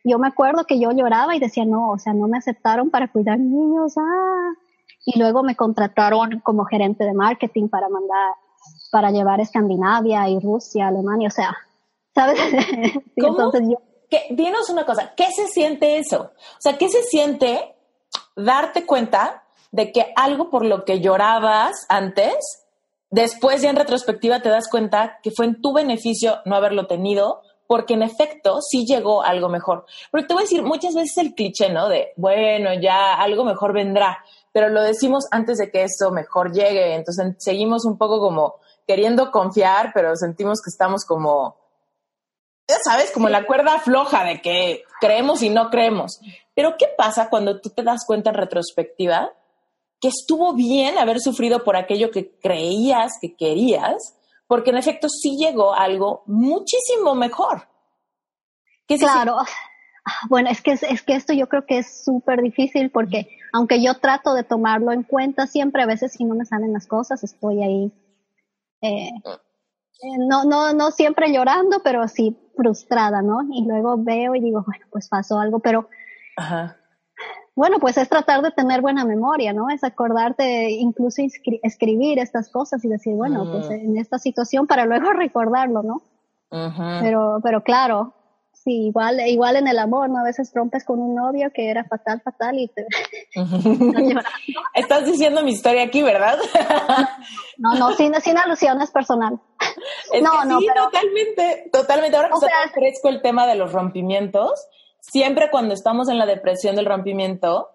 yo 0.04 0.20
me 0.20 0.28
acuerdo 0.28 0.66
que 0.66 0.80
yo 0.80 0.92
lloraba 0.92 1.36
y 1.36 1.40
decía, 1.40 1.66
no, 1.66 1.92
o 1.92 2.00
sea, 2.00 2.14
no 2.14 2.28
me 2.28 2.38
aceptaron 2.38 2.90
para 2.90 3.12
cuidar 3.12 3.40
niños, 3.40 3.96
ah. 3.98 4.54
Y 5.06 5.18
luego 5.18 5.44
me 5.44 5.56
contrataron 5.56 6.40
como 6.42 6.66
gerente 6.66 7.06
de 7.06 7.14
marketing 7.14 7.70
para 7.70 7.88
mandar, 7.90 8.34
para 8.92 9.12
llevar 9.12 9.42
Escandinavia 9.42 10.28
y 10.30 10.40
Rusia, 10.40 10.88
Alemania, 10.88 11.28
o 11.28 11.32
sea, 11.32 11.56
¿sabes? 12.14 12.40
Entonces 13.16 13.62
yo... 13.70 13.78
dinos 14.32 14.70
una 14.70 14.86
cosa, 14.86 15.14
¿qué 15.16 15.28
se 15.32 15.48
siente 15.48 15.98
eso? 15.98 16.32
O 16.34 16.62
sea, 16.62 16.78
¿qué 16.78 16.90
se 16.90 17.04
siente 17.04 17.76
darte 18.36 18.86
cuenta 18.86 19.44
de 19.72 19.92
que 19.92 20.12
algo 20.16 20.50
por 20.50 20.66
lo 20.66 20.86
que 20.86 21.00
llorabas 21.00 21.86
antes, 21.90 22.66
después 23.10 23.62
ya 23.62 23.70
en 23.70 23.76
retrospectiva 23.76 24.42
te 24.42 24.50
das 24.50 24.70
cuenta 24.70 25.20
que 25.22 25.32
fue 25.32 25.46
en 25.46 25.62
tu 25.62 25.74
beneficio 25.74 26.40
no 26.46 26.56
haberlo 26.56 26.88
tenido, 26.88 27.42
porque 27.68 27.94
en 27.94 28.02
efecto 28.02 28.62
sí 28.62 28.86
llegó 28.88 29.22
algo 29.22 29.48
mejor. 29.48 29.86
Porque 30.10 30.26
te 30.26 30.34
voy 30.34 30.42
a 30.42 30.46
decir, 30.46 30.64
muchas 30.64 30.96
veces 30.96 31.18
el 31.18 31.36
cliché, 31.36 31.70
¿no? 31.72 31.88
De, 31.88 32.14
bueno, 32.16 32.74
ya 32.74 33.14
algo 33.14 33.46
mejor 33.46 33.74
vendrá, 33.74 34.24
pero 34.52 34.70
lo 34.70 34.82
decimos 34.82 35.28
antes 35.30 35.60
de 35.60 35.70
que 35.70 35.84
eso 35.84 36.10
mejor 36.10 36.52
llegue, 36.52 36.96
entonces 36.96 37.36
seguimos 37.38 37.86
un 37.86 37.98
poco 37.98 38.20
como 38.20 38.56
queriendo 38.90 39.30
confiar, 39.30 39.92
pero 39.94 40.16
sentimos 40.16 40.62
que 40.64 40.72
estamos 40.72 41.06
como, 41.06 41.56
ya 42.68 42.78
sabes, 42.84 43.12
como 43.12 43.30
la 43.30 43.46
cuerda 43.46 43.78
floja 43.78 44.24
de 44.24 44.42
que 44.42 44.82
creemos 45.00 45.44
y 45.44 45.52
no 45.52 45.70
creemos. 45.70 46.20
Pero 46.56 46.74
¿qué 46.76 46.88
pasa 46.98 47.30
cuando 47.30 47.62
tú 47.62 47.70
te 47.70 47.84
das 47.84 48.04
cuenta 48.08 48.32
en 48.32 48.38
retrospectiva 48.38 49.32
que 50.02 50.08
estuvo 50.08 50.56
bien 50.56 50.98
haber 50.98 51.20
sufrido 51.20 51.64
por 51.64 51.76
aquello 51.76 52.10
que 52.10 52.40
creías 52.40 53.12
que 53.22 53.36
querías, 53.36 54.18
porque 54.48 54.72
en 54.72 54.78
efecto 54.78 55.08
sí 55.08 55.38
llegó 55.38 55.76
algo 55.76 56.24
muchísimo 56.26 57.14
mejor. 57.14 57.68
claro. 58.88 59.38
Bueno, 60.30 60.50
es 60.50 60.62
que, 60.62 60.72
es 60.72 61.04
que 61.04 61.14
esto 61.14 61.34
yo 61.34 61.48
creo 61.48 61.68
que 61.68 61.78
es 61.78 62.04
súper 62.04 62.42
difícil 62.42 62.90
porque 62.90 63.30
aunque 63.54 63.84
yo 63.84 64.00
trato 64.00 64.34
de 64.34 64.44
tomarlo 64.44 64.92
en 64.92 65.04
cuenta 65.04 65.46
siempre, 65.46 65.84
a 65.84 65.86
veces 65.86 66.14
si 66.14 66.24
no 66.24 66.34
me 66.34 66.46
salen 66.46 66.74
las 66.74 66.88
cosas, 66.88 67.24
estoy 67.24 67.62
ahí, 67.62 67.92
eh, 68.82 69.10
eh, 69.26 70.18
no, 70.20 70.46
no, 70.46 70.74
no 70.74 70.92
siempre 70.92 71.32
llorando, 71.32 71.82
pero 71.84 72.08
sí 72.08 72.38
frustrada, 72.56 73.22
¿no? 73.22 73.42
Y 73.52 73.66
luego 73.66 73.98
veo 73.98 74.36
y 74.36 74.40
digo, 74.42 74.64
bueno, 74.66 74.86
pues 74.92 75.08
pasó 75.10 75.40
algo, 75.40 75.60
pero 75.60 75.90
Ajá 76.38 76.80
bueno, 77.60 77.80
pues 77.80 77.98
es 77.98 78.08
tratar 78.08 78.42
de 78.42 78.52
tener 78.52 78.80
buena 78.80 79.04
memoria, 79.04 79.52
¿no? 79.52 79.70
Es 79.70 79.84
acordarte, 79.84 80.72
incluso 80.72 81.22
escribir 81.62 82.18
estas 82.18 82.50
cosas 82.50 82.86
y 82.86 82.88
decir, 82.88 83.16
bueno, 83.16 83.52
pues 83.52 83.70
en 83.70 83.98
esta 83.98 84.18
situación 84.18 84.66
para 84.66 84.86
luego 84.86 85.12
recordarlo, 85.12 85.84
¿no? 85.84 86.02
Pero, 87.02 87.42
pero 87.44 87.62
claro, 87.62 88.14
sí, 88.64 88.88
igual, 88.88 89.20
igual 89.28 89.56
en 89.56 89.68
el 89.68 89.80
amor, 89.80 90.10
¿no? 90.10 90.20
A 90.20 90.24
veces 90.24 90.52
rompes 90.54 90.84
con 90.84 91.00
un 91.00 91.16
novio 91.16 91.50
que 91.54 91.70
era 91.70 91.84
fatal, 91.86 92.22
fatal 92.22 92.60
y 92.60 92.68
te... 92.68 92.86
Estás 94.74 95.06
diciendo 95.06 95.44
mi 95.44 95.52
historia 95.52 95.84
aquí, 95.84 96.02
¿verdad? 96.02 96.38
no, 97.58 97.76
no, 97.76 97.92
sin, 97.94 98.14
sin 98.22 98.38
alusiones 98.38 98.92
personal. 98.92 99.40
no, 100.22 100.46
no, 100.46 100.60
sí, 100.60 100.68
totalmente, 100.76 101.70
totalmente. 101.72 102.18
Ahora 102.18 102.30
que 102.30 102.36
o 102.36 102.40
sea, 102.40 102.50
fresco 102.74 103.10
el 103.10 103.22
tema 103.22 103.48
de 103.48 103.56
los 103.56 103.72
rompimientos, 103.72 104.68
siempre 105.00 105.50
cuando 105.52 105.74
estamos 105.74 106.10
en 106.10 106.18
la 106.18 106.26
depresión 106.26 106.76
del 106.76 106.86
rompimiento, 106.86 107.70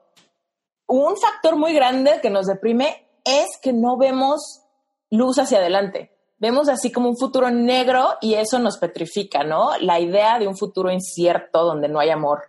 un 0.86 1.16
factor 1.16 1.56
muy 1.56 1.74
grande 1.74 2.20
que 2.20 2.30
nos 2.30 2.46
deprime 2.46 3.08
es 3.24 3.58
que 3.62 3.72
no 3.72 3.96
vemos 3.96 4.62
luz 5.10 5.38
hacia 5.38 5.58
adelante. 5.58 6.13
Vemos 6.44 6.68
así 6.68 6.92
como 6.92 7.08
un 7.08 7.16
futuro 7.16 7.50
negro 7.50 8.18
y 8.20 8.34
eso 8.34 8.58
nos 8.58 8.76
petrifica, 8.76 9.44
¿no? 9.44 9.70
La 9.80 9.98
idea 9.98 10.38
de 10.38 10.46
un 10.46 10.58
futuro 10.58 10.90
incierto 10.90 11.64
donde 11.64 11.88
no 11.88 12.00
hay 12.00 12.10
amor. 12.10 12.42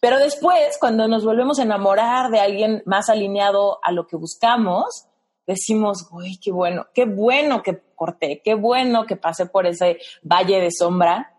Pero 0.00 0.18
después, 0.18 0.78
cuando 0.80 1.06
nos 1.08 1.26
volvemos 1.26 1.58
a 1.58 1.64
enamorar 1.64 2.30
de 2.30 2.40
alguien 2.40 2.82
más 2.86 3.10
alineado 3.10 3.80
a 3.82 3.92
lo 3.92 4.06
que 4.06 4.16
buscamos, 4.16 5.08
decimos, 5.46 6.08
uy, 6.10 6.38
qué 6.42 6.50
bueno, 6.50 6.86
qué 6.94 7.04
bueno 7.04 7.62
que 7.62 7.78
corté, 7.94 8.40
qué 8.42 8.54
bueno 8.54 9.04
que 9.04 9.16
pasé 9.16 9.44
por 9.44 9.66
ese 9.66 9.98
valle 10.22 10.58
de 10.58 10.70
sombra, 10.70 11.34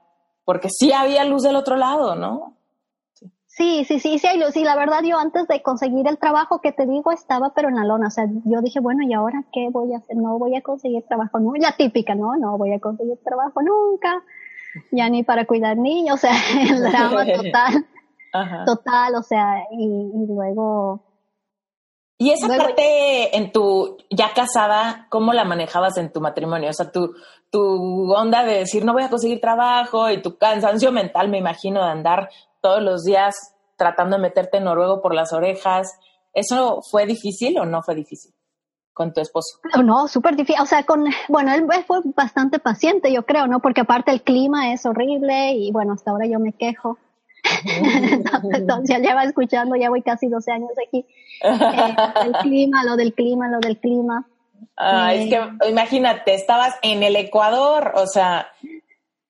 porque 0.46 0.70
sí 0.70 0.94
había 0.94 1.24
luz 1.24 1.42
del 1.42 1.56
otro 1.56 1.76
lado, 1.76 2.14
¿no? 2.14 2.56
Sí, 3.60 3.84
sí, 3.84 4.00
sí, 4.00 4.20
sí, 4.20 4.30
sí, 4.54 4.64
la 4.64 4.78
verdad 4.78 5.02
yo 5.04 5.18
antes 5.18 5.46
de 5.50 5.62
conseguir 5.62 6.08
el 6.08 6.18
trabajo 6.18 6.62
que 6.62 6.72
te 6.72 6.86
digo 6.86 7.12
estaba 7.12 7.52
pero 7.54 7.68
en 7.68 7.76
la 7.76 7.84
lona, 7.84 8.08
o 8.08 8.10
sea, 8.10 8.26
yo 8.46 8.62
dije, 8.62 8.80
bueno, 8.80 9.04
¿y 9.06 9.14
ahora 9.14 9.44
qué 9.52 9.68
voy 9.70 9.94
a 9.94 9.98
hacer? 9.98 10.16
No 10.16 10.40
voy 10.40 10.56
a 10.56 10.62
conseguir 10.62 11.04
trabajo, 11.10 11.42
no, 11.42 11.52
la 11.60 11.74
típica, 11.74 12.16
no, 12.16 12.38
no 12.38 12.58
voy 12.58 12.72
a 12.72 12.80
conseguir 12.80 13.18
trabajo 13.22 13.62
nunca, 13.62 14.24
ya 14.92 15.10
ni 15.10 15.24
para 15.24 15.46
cuidar 15.46 15.76
niños, 15.76 16.16
o 16.16 16.18
sea, 16.20 16.32
el 16.70 16.90
drama 16.90 17.26
total, 17.26 17.86
total, 18.66 19.16
o 19.16 19.24
sea, 19.24 19.66
y, 19.72 19.88
luego... 20.26 21.04
Y 22.18 22.32
esa 22.32 22.48
parte 22.48 23.36
en 23.36 23.52
tu, 23.52 23.98
ya 24.10 24.34
casada, 24.34 25.08
¿cómo 25.10 25.34
la 25.34 25.44
manejabas 25.44 25.98
en 25.98 26.14
tu 26.14 26.22
matrimonio? 26.22 26.70
O 26.70 26.74
sea, 26.74 26.92
tu, 26.92 27.14
tu 27.50 28.14
onda 28.14 28.46
de 28.46 28.60
decir, 28.60 28.86
no 28.86 28.94
voy 28.94 29.04
a 29.04 29.10
conseguir 29.10 29.42
trabajo 29.42 30.10
y 30.10 30.22
tu 30.22 30.38
cansancio 30.38 30.94
mental, 30.94 31.30
me 31.30 31.38
imagino, 31.38 31.84
de 31.84 31.92
andar 31.92 32.30
todos 32.62 32.82
los 32.82 33.04
días 33.04 33.56
tratando 33.78 34.18
de 34.18 34.22
meterte 34.22 34.58
en 34.58 34.66
noruego 34.66 35.02
por 35.02 35.14
las 35.14 35.34
orejas. 35.34 35.98
¿Eso 36.34 36.82
fue 36.90 37.06
difícil 37.06 37.58
o 37.58 37.66
no 37.66 37.82
fue 37.82 37.96
difícil 37.96 38.34
con 38.94 39.14
tu 39.14 39.22
esposo? 39.22 39.60
No, 39.84 40.08
súper 40.08 40.36
difícil. 40.36 40.62
O 40.62 40.66
sea, 40.66 40.84
con, 40.84 41.06
bueno, 41.30 41.54
él 41.54 41.66
fue 41.88 42.00
bastante 42.16 42.60
paciente, 42.60 43.12
yo 43.14 43.26
creo, 43.26 43.48
¿no? 43.48 43.62
Porque 43.62 43.82
aparte 43.82 44.12
el 44.12 44.22
clima 44.22 44.74
es 44.74 44.86
horrible 44.86 45.54
y 45.54 45.72
bueno, 45.72 45.94
hasta 45.94 46.12
ahora 46.12 46.26
yo 46.28 46.40
me 46.40 46.52
quejo. 46.52 46.98
entonces, 48.54 48.90
ya 48.90 49.00
lleva 49.00 49.24
escuchando, 49.24 49.76
ya 49.78 49.90
voy 49.90 50.02
casi 50.02 50.28
12 50.28 50.52
años 50.52 50.72
aquí. 50.86 51.06
Eh, 51.42 51.96
el 52.26 52.34
clima, 52.42 52.84
lo 52.84 52.98
del 52.98 53.14
clima, 53.14 53.48
lo 53.48 53.60
del 53.60 53.80
clima. 53.80 54.28
Ah, 54.76 55.14
es 55.14 55.30
que 55.30 55.36
eh, 55.36 55.70
imagínate, 55.70 56.34
estabas 56.34 56.76
en 56.82 57.02
el 57.02 57.16
Ecuador, 57.16 57.94
o 57.96 58.06
sea. 58.06 58.50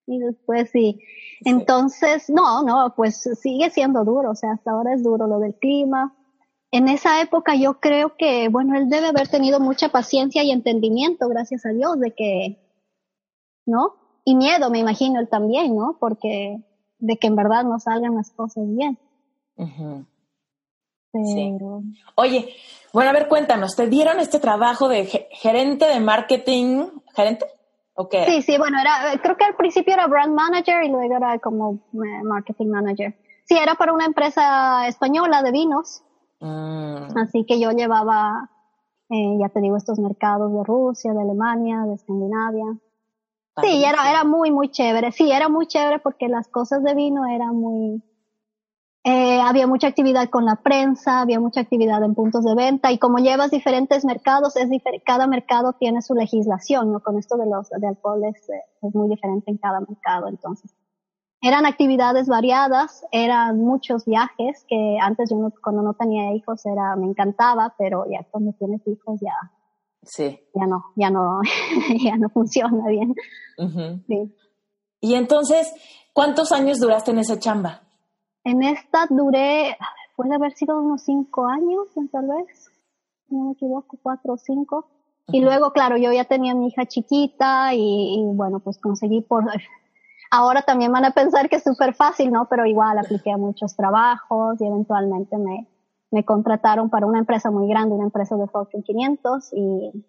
Y 0.07 0.19
después 0.19 0.71
sí. 0.71 0.99
Entonces, 1.45 2.29
no, 2.29 2.63
no, 2.63 2.93
pues 2.95 3.29
sigue 3.41 3.69
siendo 3.69 4.03
duro, 4.03 4.31
o 4.31 4.35
sea, 4.35 4.53
hasta 4.53 4.71
ahora 4.71 4.93
es 4.93 5.03
duro 5.03 5.27
lo 5.27 5.39
del 5.39 5.55
clima. 5.55 6.15
En 6.71 6.87
esa 6.87 7.21
época 7.21 7.55
yo 7.55 7.79
creo 7.79 8.15
que, 8.17 8.49
bueno, 8.49 8.77
él 8.77 8.89
debe 8.89 9.07
haber 9.07 9.27
tenido 9.27 9.59
mucha 9.59 9.89
paciencia 9.89 10.43
y 10.43 10.51
entendimiento, 10.51 11.27
gracias 11.27 11.65
a 11.65 11.69
Dios, 11.69 11.99
de 11.99 12.13
que, 12.13 12.59
¿no? 13.65 13.95
Y 14.25 14.35
miedo, 14.35 14.69
me 14.69 14.79
imagino 14.79 15.19
él 15.19 15.29
también, 15.29 15.75
¿no? 15.75 15.97
Porque 15.99 16.61
de 16.99 17.17
que 17.17 17.27
en 17.27 17.35
verdad 17.35 17.63
no 17.63 17.79
salgan 17.79 18.15
las 18.15 18.31
cosas 18.31 18.65
bien. 18.67 18.99
Pero... 21.11 21.81
Oye, 22.15 22.49
bueno, 22.93 23.09
a 23.09 23.13
ver, 23.13 23.27
cuéntanos, 23.27 23.75
¿te 23.75 23.87
dieron 23.87 24.19
este 24.19 24.39
trabajo 24.39 24.87
de 24.87 25.05
gerente 25.31 25.87
de 25.87 25.99
marketing? 25.99 26.87
¿Gerente? 27.15 27.45
Okay. 28.01 28.23
Sí, 28.27 28.41
sí, 28.43 28.57
bueno, 28.57 28.77
era, 28.79 29.19
creo 29.21 29.35
que 29.35 29.43
al 29.43 29.57
principio 29.57 29.93
era 29.93 30.07
brand 30.07 30.33
manager 30.33 30.85
y 30.85 30.87
luego 30.87 31.17
era 31.17 31.37
como 31.39 31.81
eh, 31.95 32.23
marketing 32.23 32.67
manager. 32.67 33.13
Sí, 33.43 33.57
era 33.57 33.75
para 33.75 33.91
una 33.91 34.05
empresa 34.05 34.87
española 34.87 35.43
de 35.43 35.51
vinos. 35.51 36.01
Mm. 36.39 37.17
Así 37.17 37.43
que 37.45 37.59
yo 37.59 37.71
llevaba, 37.71 38.49
eh, 39.09 39.37
ya 39.37 39.49
te 39.49 39.59
digo, 39.59 39.75
estos 39.75 39.99
mercados 39.99 40.53
de 40.53 40.63
Rusia, 40.63 41.11
de 41.11 41.21
Alemania, 41.21 41.81
de 41.87 41.95
Escandinavia. 41.95 42.77
Sí, 43.61 43.83
era, 43.83 44.09
era 44.09 44.23
muy, 44.23 44.49
muy 44.49 44.71
chévere. 44.71 45.11
Sí, 45.11 45.29
era 45.29 45.49
muy 45.49 45.67
chévere 45.67 45.99
porque 45.99 46.29
las 46.29 46.47
cosas 46.47 46.81
de 46.81 46.95
vino 46.95 47.25
eran 47.25 47.53
muy, 47.53 48.01
eh, 49.05 49.39
había 49.41 49.65
mucha 49.65 49.87
actividad 49.87 50.29
con 50.29 50.45
la 50.45 50.57
prensa, 50.57 51.21
había 51.21 51.39
mucha 51.39 51.61
actividad 51.61 52.03
en 52.03 52.15
puntos 52.15 52.43
de 52.43 52.53
venta 52.53 52.91
y 52.91 52.97
como 52.97 53.19
llevas 53.19 53.49
diferentes 53.49 54.03
mercados, 54.03 54.57
es 54.57 54.69
cada 55.05 55.25
mercado 55.25 55.73
tiene 55.73 56.01
su 56.01 56.15
legislación, 56.15 56.91
¿no? 56.91 56.99
Con 56.99 57.17
esto 57.17 57.37
de 57.37 57.45
los 57.45 57.69
de 57.69 57.87
alcohol 57.87 58.21
es, 58.25 58.49
es 58.81 58.95
muy 58.95 59.07
diferente 59.09 59.51
en 59.51 59.57
cada 59.57 59.79
mercado, 59.79 60.27
entonces. 60.27 60.75
Eran 61.41 61.65
actividades 61.65 62.27
variadas, 62.27 63.05
eran 63.13 63.59
muchos 63.59 64.03
viajes 64.03 64.65
que 64.67 64.97
antes 65.01 65.29
yo 65.29 65.37
cuando 65.63 65.81
no 65.81 65.93
tenía 65.93 66.33
hijos 66.33 66.65
era 66.65 66.97
me 66.97 67.05
encantaba, 67.05 67.73
pero 67.77 68.03
ya 68.11 68.27
cuando 68.29 68.51
tienes 68.59 68.85
hijos 68.85 69.17
ya 69.21 69.33
sí. 70.03 70.41
ya 70.53 70.65
no, 70.67 70.83
ya 70.97 71.09
no 71.09 71.39
ya 72.03 72.17
no 72.17 72.27
funciona 72.29 72.85
bien. 72.89 73.15
sí. 74.07 74.35
Y 74.99 75.15
entonces, 75.15 75.73
¿cuántos 76.11 76.51
años 76.51 76.79
duraste 76.79 77.11
en 77.11 77.19
esa 77.19 77.39
chamba? 77.39 77.83
En 78.49 78.63
esta 78.63 79.05
duré, 79.11 79.77
puede 80.15 80.33
haber 80.33 80.53
sido 80.53 80.81
unos 80.81 81.03
cinco 81.03 81.45
años, 81.45 81.87
tal 82.11 82.27
vez, 82.27 82.71
no 83.27 83.45
me 83.45 83.51
equivoco, 83.51 83.99
cuatro 84.01 84.33
o 84.33 84.37
cinco. 84.37 84.87
Y 85.27 85.41
luego, 85.41 85.71
claro, 85.71 85.97
yo 85.97 86.11
ya 86.11 86.25
tenía 86.25 86.55
mi 86.55 86.69
hija 86.69 86.87
chiquita 86.87 87.75
y, 87.75 88.23
bueno, 88.33 88.59
pues 88.59 88.79
conseguí 88.79 89.21
por... 89.21 89.45
Ahora 90.31 90.63
también 90.63 90.91
van 90.91 91.05
a 91.05 91.11
pensar 91.11 91.47
que 91.47 91.57
es 91.57 91.63
súper 91.63 91.93
fácil, 91.93 92.31
¿no? 92.31 92.47
Pero 92.49 92.65
igual 92.65 92.97
apliqué 92.97 93.31
a 93.31 93.37
muchos 93.37 93.75
trabajos 93.75 94.59
y 94.59 94.65
eventualmente 94.65 95.37
me, 95.37 95.67
me 96.09 96.25
contrataron 96.25 96.89
para 96.89 97.05
una 97.05 97.19
empresa 97.19 97.51
muy 97.51 97.67
grande, 97.67 97.93
una 97.93 98.05
empresa 98.05 98.35
de 98.35 98.47
Fortune 98.47 98.83
500 98.83 99.53
y, 99.53 100.05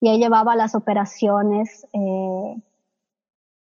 y 0.00 0.08
ahí 0.08 0.18
llevaba 0.18 0.56
las 0.56 0.74
operaciones 0.74 1.86
eh, 1.92 2.56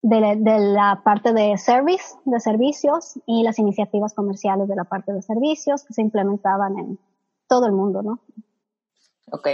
de, 0.02 0.60
la 0.60 1.02
parte 1.04 1.34
de 1.34 1.58
service, 1.58 2.16
de 2.26 2.40
servicios 2.40 3.20
y 3.26 3.44
las 3.44 3.60
iniciativas 3.60 4.14
comerciales 4.14 4.68
de 4.68 4.76
la 4.76 4.86
parte 4.86 5.12
de 5.12 5.22
servicios 5.22 5.84
que 5.84 5.94
se 5.94 6.02
implementaban 6.02 6.78
en 6.78 7.00
todo 7.48 7.66
el 7.66 7.74
mundo, 7.74 8.02
¿no? 8.02 8.20
Ok. 9.32 9.48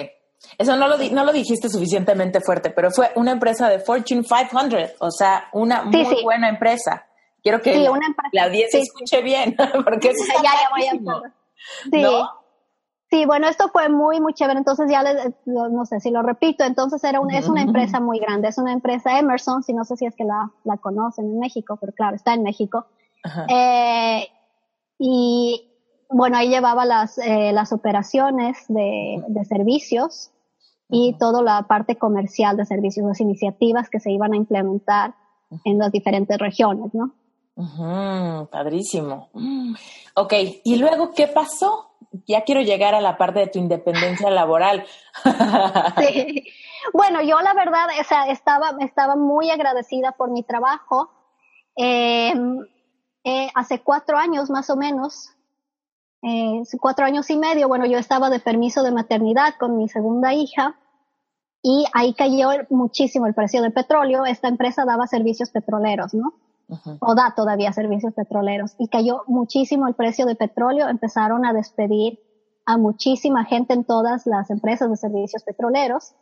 Eso 0.57 0.75
no 0.75 0.87
lo, 0.87 0.97
no 0.97 1.25
lo 1.25 1.33
dijiste 1.33 1.69
suficientemente 1.69 2.39
fuerte, 2.39 2.69
pero 2.69 2.91
fue 2.91 3.11
una 3.15 3.31
empresa 3.31 3.67
de 3.67 3.79
Fortune 3.79 4.23
500, 4.23 4.95
o 4.99 5.09
sea, 5.09 5.49
una 5.53 5.83
muy 5.83 6.23
buena 6.23 6.49
empresa. 6.49 7.05
Quiero 7.41 7.61
que 7.61 7.87
la 8.31 8.43
audiencia 8.45 8.79
escuche 8.79 9.21
bien, 9.21 9.55
porque 9.83 10.09
eso 10.09 10.23
ya, 10.43 10.51
ya 10.51 10.69
voy 10.71 10.85
a 10.85 11.33
Sí. 11.91 12.03
Sí, 13.15 13.25
bueno, 13.25 13.47
esto 13.47 13.69
fue 13.69 13.87
muy, 13.87 14.19
muy 14.19 14.33
chévere. 14.33 14.59
Entonces 14.59 14.91
ya, 14.91 15.01
no 15.45 15.85
sé 15.85 16.01
si 16.01 16.11
lo 16.11 16.21
repito, 16.21 16.65
entonces 16.65 17.01
era 17.05 17.21
una, 17.21 17.37
es 17.37 17.47
una 17.47 17.61
empresa 17.61 18.01
muy 18.01 18.19
grande, 18.19 18.49
es 18.49 18.57
una 18.57 18.73
empresa 18.73 19.17
Emerson, 19.17 19.63
si 19.63 19.71
no 19.71 19.85
sé 19.85 19.95
si 19.95 20.05
es 20.05 20.13
que 20.17 20.25
la, 20.25 20.51
la 20.65 20.75
conocen 20.75 21.23
en 21.27 21.39
México, 21.39 21.77
pero 21.79 21.93
claro, 21.93 22.17
está 22.17 22.33
en 22.33 22.43
México. 22.43 22.87
Eh, 23.47 24.27
y 24.99 25.65
bueno, 26.09 26.35
ahí 26.35 26.49
llevaba 26.49 26.83
las, 26.83 27.17
eh, 27.19 27.53
las 27.53 27.71
operaciones 27.71 28.57
de, 28.67 29.23
de 29.29 29.45
servicios 29.45 30.31
y 30.89 31.15
toda 31.17 31.41
la 31.41 31.61
parte 31.69 31.95
comercial 31.97 32.57
de 32.57 32.65
servicios, 32.65 33.07
las 33.07 33.21
iniciativas 33.21 33.89
que 33.89 34.01
se 34.01 34.11
iban 34.11 34.33
a 34.33 34.35
implementar 34.35 35.15
en 35.63 35.77
las 35.77 35.89
diferentes 35.89 36.37
regiones, 36.37 36.93
¿no? 36.93 37.13
padrísimo. 38.51 39.29
Ok, 40.15 40.33
¿y 40.65 40.75
luego 40.75 41.11
qué 41.11 41.27
pasó? 41.27 41.94
Ya 42.25 42.43
quiero 42.43 42.61
llegar 42.61 42.95
a 42.95 43.01
la 43.01 43.17
parte 43.17 43.39
de 43.39 43.47
tu 43.47 43.59
independencia 43.59 44.29
laboral. 44.29 44.85
sí. 45.97 46.45
Bueno, 46.93 47.21
yo 47.21 47.39
la 47.41 47.53
verdad, 47.53 47.87
o 47.99 48.03
sea, 48.03 48.27
estaba, 48.27 48.75
estaba 48.79 49.15
muy 49.15 49.49
agradecida 49.49 50.11
por 50.11 50.31
mi 50.31 50.43
trabajo. 50.43 51.09
Em, 51.75 52.59
eh, 53.23 53.49
hace 53.55 53.81
cuatro 53.81 54.17
años 54.17 54.49
más 54.49 54.69
o 54.69 54.75
menos, 54.75 55.31
eh, 56.21 56.61
cuatro 56.79 57.05
años 57.05 57.29
y 57.29 57.37
medio, 57.37 57.67
bueno, 57.67 57.85
yo 57.85 57.97
estaba 57.97 58.29
de 58.29 58.39
permiso 58.39 58.83
de 58.83 58.91
maternidad 58.91 59.55
con 59.59 59.77
mi 59.77 59.89
segunda 59.89 60.33
hija 60.33 60.75
y 61.61 61.85
ahí 61.93 62.13
cayó 62.13 62.49
muchísimo 62.69 63.25
el 63.25 63.33
precio 63.33 63.61
del 63.61 63.73
petróleo. 63.73 64.25
Esta 64.25 64.47
empresa 64.47 64.85
daba 64.85 65.07
servicios 65.07 65.49
petroleros, 65.49 66.13
¿no? 66.13 66.33
O 66.99 67.15
da 67.15 67.33
todavía 67.35 67.73
servicios 67.73 68.13
petroleros. 68.13 68.75
Y 68.77 68.87
cayó 68.87 69.23
muchísimo 69.27 69.87
el 69.87 69.95
precio 69.95 70.25
de 70.25 70.35
petróleo, 70.35 70.89
empezaron 70.89 71.45
a 71.45 71.53
despedir 71.53 72.19
a 72.65 72.77
muchísima 72.77 73.45
gente 73.45 73.73
en 73.73 73.83
todas 73.83 74.25
las 74.25 74.49
empresas 74.49 74.89
de 74.89 74.97
servicios 74.97 75.43
petroleros, 75.43 76.15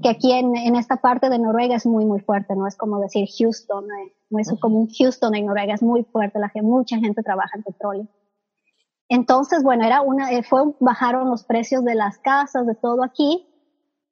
que 0.00 0.08
aquí 0.08 0.32
en, 0.32 0.56
en 0.56 0.76
esta 0.76 0.98
parte 0.98 1.28
de 1.28 1.38
Noruega 1.38 1.74
es 1.74 1.86
muy, 1.86 2.04
muy 2.04 2.20
fuerte, 2.20 2.54
no 2.54 2.68
es 2.68 2.76
como 2.76 3.00
decir 3.00 3.28
Houston, 3.36 3.84
eh, 3.84 4.12
no 4.30 4.38
es 4.38 4.48
como 4.60 4.78
un 4.78 4.88
Houston 4.88 5.34
en 5.34 5.46
Noruega, 5.46 5.74
es 5.74 5.82
muy 5.82 6.04
fuerte, 6.04 6.38
la 6.38 6.48
gente, 6.50 6.68
mucha 6.68 6.98
gente 6.98 7.22
trabaja 7.22 7.56
en 7.56 7.64
petróleo. 7.64 8.06
Entonces, 9.08 9.64
bueno, 9.64 9.84
era 9.84 10.02
una, 10.02 10.30
eh, 10.30 10.44
fue, 10.44 10.72
bajaron 10.78 11.30
los 11.30 11.42
precios 11.42 11.82
de 11.82 11.96
las 11.96 12.18
casas, 12.18 12.64
de 12.66 12.76
todo 12.76 13.02
aquí, 13.02 13.48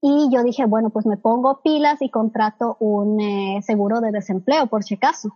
y 0.00 0.28
yo 0.32 0.42
dije, 0.42 0.66
bueno, 0.66 0.90
pues 0.90 1.06
me 1.06 1.16
pongo 1.16 1.60
pilas 1.62 2.02
y 2.02 2.10
contrato 2.10 2.76
un 2.80 3.20
eh, 3.20 3.60
seguro 3.62 4.00
de 4.00 4.10
desempleo, 4.10 4.66
por 4.66 4.82
si 4.82 4.94
acaso. 4.94 5.30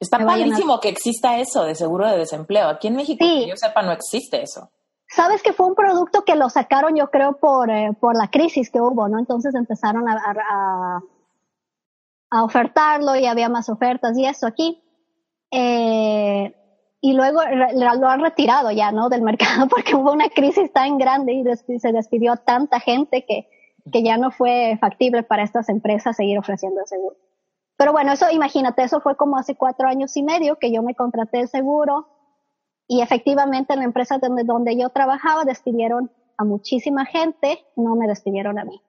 Está 0.00 0.18
padrísimo 0.18 0.80
que 0.80 0.88
exista 0.88 1.38
eso 1.38 1.64
de 1.64 1.74
seguro 1.74 2.06
de 2.08 2.18
desempleo. 2.18 2.68
Aquí 2.68 2.88
en 2.88 2.96
México, 2.96 3.24
que 3.24 3.48
yo 3.48 3.56
sepa, 3.56 3.82
no 3.82 3.92
existe 3.92 4.42
eso. 4.42 4.70
Sabes 5.08 5.42
que 5.42 5.52
fue 5.52 5.66
un 5.66 5.74
producto 5.74 6.24
que 6.24 6.34
lo 6.34 6.50
sacaron, 6.50 6.96
yo 6.96 7.10
creo, 7.10 7.36
por, 7.36 7.70
eh, 7.70 7.92
por 8.00 8.16
la 8.16 8.28
crisis 8.28 8.70
que 8.70 8.80
hubo, 8.80 9.08
¿no? 9.08 9.18
Entonces 9.18 9.54
empezaron 9.54 10.08
a, 10.08 10.14
a, 10.14 11.00
a, 12.30 12.44
ofertarlo 12.44 13.14
y 13.14 13.26
había 13.26 13.48
más 13.48 13.68
ofertas 13.68 14.18
y 14.18 14.26
eso 14.26 14.46
aquí. 14.46 14.82
Eh, 15.52 16.52
y 17.00 17.12
luego 17.12 17.40
lo 17.74 18.08
han 18.08 18.20
retirado 18.20 18.70
ya, 18.70 18.90
¿no? 18.90 19.08
Del 19.08 19.22
mercado 19.22 19.68
porque 19.68 19.94
hubo 19.94 20.10
una 20.10 20.28
crisis 20.30 20.72
tan 20.72 20.98
grande 20.98 21.34
y 21.34 21.78
se 21.78 21.92
despidió 21.92 22.36
tanta 22.36 22.80
gente 22.80 23.24
que, 23.24 23.48
que 23.92 24.02
ya 24.02 24.16
no 24.16 24.30
fue 24.30 24.78
factible 24.80 25.22
para 25.22 25.42
estas 25.42 25.68
empresas 25.68 26.16
seguir 26.16 26.38
ofreciendo 26.38 26.80
el 26.80 26.86
seguro. 26.86 27.16
Pero 27.76 27.92
bueno, 27.92 28.12
eso 28.12 28.30
imagínate, 28.30 28.82
eso 28.82 29.00
fue 29.00 29.16
como 29.16 29.36
hace 29.36 29.56
cuatro 29.56 29.88
años 29.88 30.16
y 30.16 30.22
medio 30.22 30.58
que 30.58 30.72
yo 30.72 30.82
me 30.82 30.94
contraté 30.94 31.40
el 31.40 31.48
seguro 31.48 32.08
y 32.86 33.00
efectivamente 33.00 33.72
en 33.72 33.80
la 33.80 33.84
empresa 33.86 34.18
donde, 34.18 34.44
donde 34.44 34.76
yo 34.76 34.90
trabajaba 34.90 35.44
despidieron 35.44 36.10
a 36.36 36.44
muchísima 36.44 37.04
gente, 37.04 37.64
no 37.76 37.96
me 37.96 38.06
despidieron 38.06 38.58
a 38.58 38.64
mí. 38.64 38.80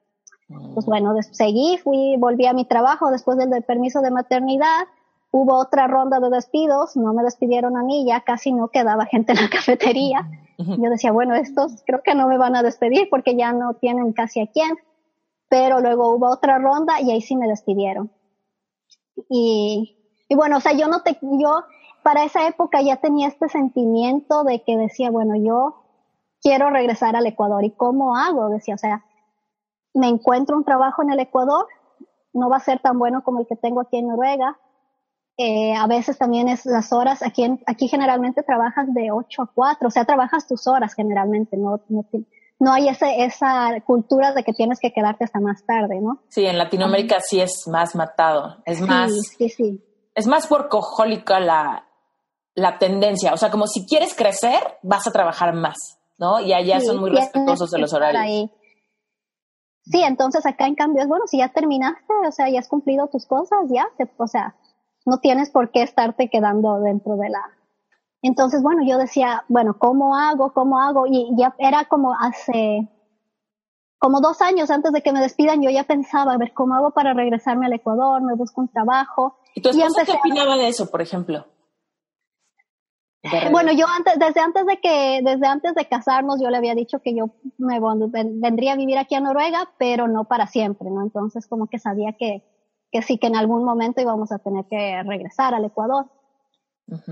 Pues 0.74 0.86
bueno, 0.86 1.12
seguí, 1.22 1.76
fui, 1.78 2.16
volví 2.18 2.46
a 2.46 2.52
mi 2.52 2.64
trabajo 2.64 3.10
después 3.10 3.36
del, 3.36 3.64
permiso 3.64 4.00
de 4.00 4.12
maternidad, 4.12 4.86
hubo 5.32 5.54
otra 5.56 5.88
ronda 5.88 6.20
de 6.20 6.30
despidos, 6.30 6.96
no 6.96 7.12
me 7.12 7.24
despidieron 7.24 7.76
a 7.76 7.82
mí, 7.82 8.06
ya 8.06 8.20
casi 8.20 8.52
no 8.52 8.68
quedaba 8.68 9.06
gente 9.06 9.32
en 9.32 9.42
la 9.42 9.48
cafetería. 9.50 10.28
Yo 10.58 10.88
decía, 10.88 11.12
bueno, 11.12 11.34
estos 11.34 11.82
creo 11.84 12.02
que 12.02 12.14
no 12.14 12.28
me 12.28 12.38
van 12.38 12.56
a 12.56 12.62
despedir 12.62 13.08
porque 13.10 13.36
ya 13.36 13.52
no 13.52 13.74
tienen 13.74 14.12
casi 14.12 14.40
a 14.40 14.46
quién. 14.46 14.76
Pero 15.48 15.80
luego 15.80 16.14
hubo 16.14 16.30
otra 16.30 16.58
ronda 16.58 17.00
y 17.00 17.10
ahí 17.10 17.20
sí 17.20 17.36
me 17.36 17.46
despidieron. 17.46 18.10
Y, 19.28 19.96
y 20.28 20.34
bueno, 20.34 20.58
o 20.58 20.60
sea, 20.60 20.72
yo 20.72 20.88
no 20.88 21.02
te, 21.02 21.18
yo 21.22 21.64
para 22.02 22.24
esa 22.24 22.46
época 22.46 22.82
ya 22.82 22.96
tenía 22.96 23.28
este 23.28 23.48
sentimiento 23.48 24.44
de 24.44 24.62
que 24.62 24.76
decía, 24.76 25.10
bueno, 25.10 25.34
yo 25.36 25.82
quiero 26.40 26.70
regresar 26.70 27.16
al 27.16 27.26
Ecuador. 27.26 27.64
¿Y 27.64 27.72
cómo 27.72 28.16
hago? 28.16 28.48
Decía, 28.48 28.76
o 28.76 28.78
sea, 28.78 29.04
me 29.94 30.08
encuentro 30.08 30.56
un 30.56 30.64
trabajo 30.64 31.02
en 31.02 31.10
el 31.10 31.20
Ecuador, 31.20 31.66
no 32.32 32.48
va 32.48 32.58
a 32.58 32.60
ser 32.60 32.80
tan 32.80 32.98
bueno 32.98 33.24
como 33.24 33.40
el 33.40 33.46
que 33.46 33.56
tengo 33.56 33.80
aquí 33.80 33.96
en 33.96 34.08
Noruega. 34.08 34.58
Eh, 35.38 35.74
a 35.74 35.86
veces 35.86 36.16
también 36.16 36.48
es 36.48 36.64
las 36.64 36.92
horas, 36.92 37.22
aquí, 37.22 37.42
en, 37.42 37.60
aquí 37.66 37.88
generalmente 37.88 38.42
trabajas 38.42 38.92
de 38.94 39.10
8 39.10 39.42
a 39.42 39.50
4, 39.52 39.88
o 39.88 39.90
sea, 39.90 40.04
trabajas 40.04 40.46
tus 40.46 40.66
horas 40.66 40.94
generalmente, 40.94 41.58
no, 41.58 41.80
no, 41.88 42.06
no 42.58 42.72
hay 42.72 42.88
ese, 42.88 43.24
esa 43.24 43.80
cultura 43.84 44.32
de 44.32 44.42
que 44.42 44.52
tienes 44.52 44.78
que 44.80 44.92
quedarte 44.92 45.24
hasta 45.24 45.40
más 45.40 45.64
tarde, 45.66 46.00
¿no? 46.00 46.22
Sí, 46.28 46.46
en 46.46 46.58
Latinoamérica 46.58 47.18
sí 47.20 47.40
es 47.40 47.66
más 47.66 47.94
matado, 47.94 48.62
es 48.64 48.80
más... 48.80 49.12
Sí, 49.36 49.48
sí, 49.48 49.82
es 50.16 50.26
más 50.26 50.50
workahólica 50.50 51.38
la, 51.38 51.86
la 52.54 52.78
tendencia. 52.78 53.34
O 53.34 53.36
sea, 53.36 53.50
como 53.50 53.66
si 53.66 53.86
quieres 53.86 54.14
crecer, 54.16 54.58
vas 54.82 55.06
a 55.06 55.12
trabajar 55.12 55.54
más, 55.54 55.76
¿no? 56.18 56.40
Y 56.40 56.52
allá 56.54 56.80
son 56.80 56.98
muy 56.98 57.10
respetuosos 57.10 57.70
de 57.70 57.78
los 57.78 57.92
horarios. 57.92 58.50
Sí, 59.84 60.02
entonces 60.02 60.44
acá 60.46 60.66
en 60.66 60.74
cambio 60.74 61.02
es, 61.02 61.08
bueno, 61.08 61.26
si 61.28 61.38
ya 61.38 61.50
terminaste, 61.50 62.12
o 62.26 62.32
sea, 62.32 62.48
ya 62.48 62.58
has 62.58 62.68
cumplido 62.68 63.06
tus 63.08 63.26
cosas, 63.26 63.58
ya, 63.68 63.86
o 64.16 64.26
sea, 64.26 64.56
no 65.04 65.18
tienes 65.18 65.50
por 65.50 65.70
qué 65.70 65.82
estarte 65.82 66.28
quedando 66.28 66.80
dentro 66.80 67.16
de 67.16 67.28
la... 67.28 67.42
Entonces, 68.22 68.62
bueno, 68.62 68.82
yo 68.86 68.98
decía, 68.98 69.44
bueno, 69.48 69.76
¿cómo 69.78 70.16
hago? 70.16 70.52
¿Cómo 70.52 70.80
hago? 70.80 71.06
Y 71.06 71.30
ya 71.36 71.54
era 71.58 71.84
como 71.84 72.14
hace, 72.18 72.88
como 73.98 74.20
dos 74.20 74.40
años 74.40 74.70
antes 74.70 74.92
de 74.92 75.02
que 75.02 75.12
me 75.12 75.20
despidan, 75.20 75.62
yo 75.62 75.70
ya 75.70 75.84
pensaba, 75.84 76.32
a 76.32 76.38
ver, 76.38 76.52
¿cómo 76.52 76.74
hago 76.74 76.90
para 76.90 77.14
regresarme 77.14 77.66
al 77.66 77.74
Ecuador? 77.74 78.22
Me 78.22 78.34
busco 78.34 78.60
un 78.60 78.68
trabajo. 78.68 79.38
¿Y 79.54 79.62
tu 79.62 79.70
qué 79.70 80.12
opinaba 80.12 80.56
de 80.56 80.68
eso, 80.68 80.90
por 80.90 81.02
ejemplo? 81.02 81.46
Bueno, 83.50 83.72
yo 83.72 83.86
antes, 83.88 84.18
desde 84.18 84.40
antes 84.40 84.66
de 84.66 84.78
que, 84.78 85.20
desde 85.22 85.46
antes 85.46 85.74
de 85.74 85.86
casarnos, 85.86 86.40
yo 86.40 86.50
le 86.50 86.58
había 86.58 86.74
dicho 86.74 87.00
que 87.00 87.14
yo 87.14 87.30
me 87.58 87.80
vendría 88.12 88.72
a 88.72 88.76
vivir 88.76 88.98
aquí 88.98 89.14
a 89.14 89.20
Noruega, 89.20 89.70
pero 89.78 90.06
no 90.08 90.24
para 90.24 90.46
siempre, 90.46 90.90
¿no? 90.90 91.02
Entonces, 91.02 91.46
como 91.46 91.66
que 91.66 91.78
sabía 91.78 92.14
que, 92.18 92.44
que 92.92 93.02
sí, 93.02 93.18
que 93.18 93.26
en 93.26 93.36
algún 93.36 93.64
momento 93.64 94.00
íbamos 94.00 94.32
a 94.32 94.38
tener 94.38 94.64
que 94.66 95.02
regresar 95.02 95.54
al 95.54 95.64
Ecuador. 95.64 96.06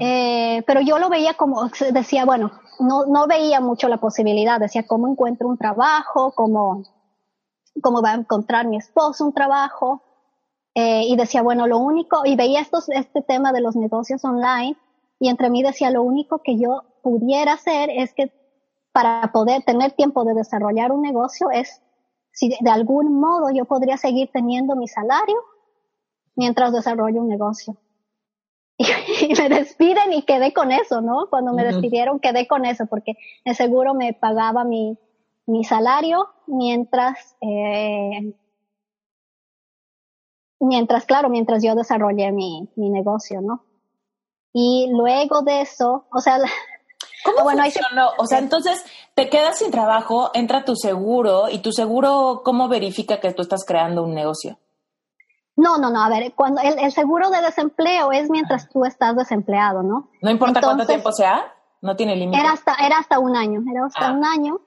Eh, 0.00 0.62
pero 0.66 0.80
yo 0.80 0.98
lo 0.98 1.08
veía 1.08 1.34
como, 1.34 1.68
decía, 1.92 2.24
bueno, 2.24 2.52
no, 2.78 3.06
no 3.06 3.26
veía 3.26 3.60
mucho 3.60 3.88
la 3.88 3.98
posibilidad, 3.98 4.60
decía, 4.60 4.86
¿cómo 4.86 5.08
encuentro 5.08 5.48
un 5.48 5.58
trabajo? 5.58 6.32
¿Cómo, 6.34 6.82
cómo 7.82 8.02
va 8.02 8.12
a 8.12 8.14
encontrar 8.14 8.66
mi 8.66 8.76
esposo 8.76 9.24
un 9.24 9.32
trabajo? 9.32 10.02
Eh, 10.74 11.02
y 11.06 11.16
decía, 11.16 11.42
bueno, 11.42 11.66
lo 11.66 11.78
único, 11.78 12.22
y 12.24 12.34
veía 12.36 12.60
estos, 12.60 12.88
este 12.88 13.22
tema 13.22 13.52
de 13.52 13.60
los 13.60 13.76
negocios 13.76 14.24
online, 14.24 14.76
y 15.20 15.28
entre 15.28 15.50
mí 15.50 15.62
decía, 15.62 15.90
lo 15.90 16.02
único 16.02 16.40
que 16.42 16.58
yo 16.58 16.82
pudiera 17.02 17.52
hacer 17.52 17.90
es 17.90 18.12
que 18.12 18.32
para 18.92 19.32
poder 19.32 19.62
tener 19.64 19.92
tiempo 19.92 20.24
de 20.24 20.34
desarrollar 20.34 20.92
un 20.92 21.02
negocio 21.02 21.50
es 21.50 21.82
si 22.32 22.48
de, 22.48 22.70
algún 22.70 23.20
modo 23.20 23.50
yo 23.50 23.64
podría 23.64 23.96
seguir 23.96 24.30
teniendo 24.32 24.76
mi 24.76 24.88
salario 24.88 25.36
mientras 26.34 26.72
desarrollo 26.72 27.20
un 27.20 27.28
negocio. 27.28 27.76
Y, 29.20 29.34
me 29.34 29.48
despiden 29.48 30.12
y 30.12 30.22
quedé 30.22 30.52
con 30.52 30.72
eso, 30.72 31.00
¿no? 31.00 31.28
Cuando 31.30 31.52
me 31.52 31.64
despidieron 31.64 32.18
quedé 32.18 32.46
con 32.46 32.64
eso 32.64 32.86
porque 32.86 33.12
el 33.44 33.54
seguro 33.54 33.94
me 33.94 34.12
pagaba 34.12 34.64
mi, 34.64 34.98
mi 35.46 35.64
salario 35.64 36.28
mientras, 36.46 37.36
eh, 37.40 38.34
mientras, 40.58 41.06
claro, 41.06 41.28
mientras 41.28 41.62
yo 41.62 41.74
desarrollé 41.74 42.32
mi, 42.32 42.68
mi 42.76 42.90
negocio, 42.90 43.40
¿no? 43.40 43.64
Y 44.52 44.88
luego 44.92 45.42
de 45.42 45.62
eso, 45.62 46.06
o 46.12 46.20
sea, 46.20 46.38
¿Cómo 47.24 47.42
bueno, 47.42 47.62
funcionó? 47.62 48.10
O 48.18 48.26
sea, 48.26 48.38
entonces 48.38 48.84
te 49.14 49.30
quedas 49.30 49.58
sin 49.58 49.70
trabajo, 49.70 50.30
entra 50.34 50.64
tu 50.64 50.76
seguro 50.76 51.48
y 51.48 51.60
tu 51.60 51.72
seguro, 51.72 52.42
¿cómo 52.44 52.68
verifica 52.68 53.18
que 53.18 53.32
tú 53.32 53.42
estás 53.42 53.64
creando 53.64 54.02
un 54.02 54.14
negocio? 54.14 54.58
No, 55.56 55.78
no, 55.78 55.90
no, 55.90 56.02
a 56.02 56.08
ver, 56.08 56.32
cuando 56.34 56.60
el, 56.62 56.90
seguro 56.90 57.30
de 57.30 57.40
desempleo 57.40 58.10
es 58.10 58.28
mientras 58.28 58.68
tú 58.68 58.84
estás 58.84 59.14
desempleado, 59.14 59.82
¿no? 59.82 60.08
No 60.20 60.30
importa 60.30 60.60
cuánto 60.60 60.86
tiempo 60.86 61.12
sea, 61.12 61.52
no 61.80 61.94
tiene 61.94 62.16
límite. 62.16 62.40
Era 62.40 62.52
hasta, 62.52 62.74
era 62.74 62.98
hasta 62.98 63.18
un 63.18 63.36
año, 63.36 63.62
era 63.70 63.86
hasta 63.86 64.08
ah. 64.08 64.12
un 64.12 64.24
año. 64.24 64.60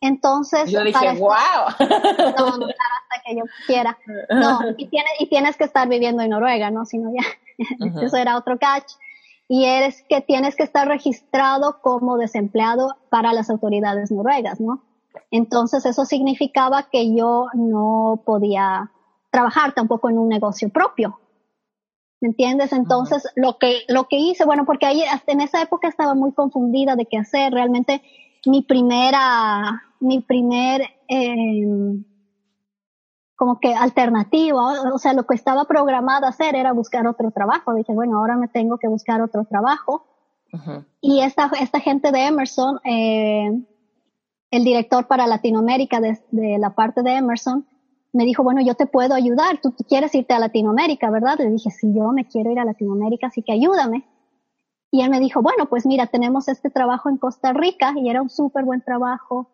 Entonces. 0.00 0.70
Yo 0.70 0.82
dije, 0.82 1.18
wow. 1.18 1.30
No, 1.78 2.58
no, 2.58 2.66
hasta 2.66 3.22
que 3.24 3.36
yo 3.36 3.44
quiera. 3.66 3.96
No, 4.28 4.58
y 4.76 4.86
tienes, 4.88 5.12
y 5.20 5.26
tienes 5.26 5.56
que 5.56 5.64
estar 5.64 5.88
viviendo 5.88 6.22
en 6.22 6.30
Noruega, 6.30 6.70
¿no? 6.70 6.84
Si 6.84 6.98
no, 6.98 7.10
ya. 7.12 7.24
Eso 8.02 8.16
era 8.16 8.36
otro 8.36 8.58
catch 8.58 8.92
y 9.48 9.64
eres 9.66 10.02
que 10.08 10.20
tienes 10.20 10.56
que 10.56 10.62
estar 10.62 10.88
registrado 10.88 11.80
como 11.80 12.16
desempleado 12.16 12.96
para 13.10 13.32
las 13.32 13.50
autoridades 13.50 14.10
noruegas, 14.10 14.60
¿no? 14.60 14.82
Entonces 15.30 15.84
eso 15.86 16.04
significaba 16.04 16.88
que 16.90 17.14
yo 17.14 17.46
no 17.54 18.22
podía 18.24 18.90
trabajar 19.34 19.72
tampoco 19.74 20.08
en 20.08 20.18
un 20.18 20.28
negocio 20.28 20.68
propio. 20.68 21.18
¿Me 22.20 22.28
entiendes? 22.28 22.72
Entonces 22.72 23.26
lo 23.34 23.58
que 23.58 23.80
lo 23.88 24.04
que 24.04 24.16
hice, 24.16 24.44
bueno, 24.44 24.64
porque 24.64 24.86
ahí 24.86 25.02
hasta 25.02 25.32
en 25.32 25.40
esa 25.40 25.60
época 25.60 25.88
estaba 25.88 26.14
muy 26.14 26.32
confundida 26.32 26.94
de 26.94 27.06
qué 27.06 27.18
hacer. 27.18 27.52
Realmente 27.52 28.00
mi 28.46 28.62
primera 28.62 29.82
mi 29.98 30.20
primer 30.20 30.82
eh, 31.08 31.66
como 33.34 33.58
que 33.58 33.74
alternativa, 33.74 34.92
o 34.94 34.98
sea, 34.98 35.12
lo 35.12 35.26
que 35.26 35.34
estaba 35.34 35.64
programado 35.64 36.26
a 36.26 36.28
hacer 36.28 36.54
era 36.54 36.72
buscar 36.72 37.08
otro 37.08 37.32
trabajo. 37.32 37.74
Dije, 37.74 37.92
bueno, 37.92 38.18
ahora 38.18 38.36
me 38.36 38.46
tengo 38.46 38.78
que 38.78 38.86
buscar 38.86 39.20
otro 39.20 39.44
trabajo. 39.44 40.06
Y 41.00 41.20
esta, 41.20 41.50
esta 41.60 41.80
gente 41.80 42.12
de 42.12 42.26
Emerson, 42.26 42.78
eh, 42.84 43.50
el 44.52 44.64
director 44.64 45.08
para 45.08 45.26
Latinoamérica 45.26 46.00
de, 46.00 46.22
de, 46.30 46.58
la 46.58 46.76
parte 46.76 47.02
de 47.02 47.16
Emerson, 47.16 47.66
me 48.14 48.24
dijo, 48.24 48.42
bueno, 48.44 48.62
yo 48.62 48.74
te 48.74 48.86
puedo 48.86 49.14
ayudar, 49.14 49.60
tú 49.60 49.74
quieres 49.88 50.14
irte 50.14 50.32
a 50.34 50.38
Latinoamérica, 50.38 51.10
¿verdad? 51.10 51.36
Le 51.38 51.50
dije, 51.50 51.70
sí, 51.70 51.92
yo 51.92 52.12
me 52.12 52.26
quiero 52.26 52.52
ir 52.52 52.60
a 52.60 52.64
Latinoamérica, 52.64 53.26
así 53.26 53.42
que 53.42 53.52
ayúdame. 53.52 54.04
Y 54.92 55.02
él 55.02 55.10
me 55.10 55.18
dijo, 55.18 55.42
bueno, 55.42 55.66
pues 55.66 55.84
mira, 55.84 56.06
tenemos 56.06 56.46
este 56.46 56.70
trabajo 56.70 57.08
en 57.08 57.18
Costa 57.18 57.52
Rica 57.52 57.92
y 57.96 58.08
era 58.08 58.22
un 58.22 58.30
súper 58.30 58.64
buen 58.64 58.82
trabajo 58.82 59.50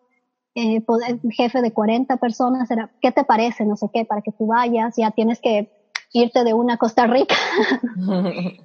eh, 0.53 0.83
jefe 1.31 1.61
de 1.61 1.71
40 1.71 2.17
personas, 2.17 2.69
era, 2.69 2.91
¿qué 3.01 3.11
te 3.11 3.23
parece? 3.23 3.65
No 3.65 3.77
sé 3.77 3.89
qué, 3.91 4.05
para 4.05 4.21
que 4.21 4.31
tú 4.31 4.47
vayas, 4.47 4.95
ya 4.97 5.11
tienes 5.11 5.39
que 5.39 5.71
irte 6.13 6.43
de 6.43 6.53
una 6.53 6.77
Costa 6.77 7.07
Rica. 7.07 7.35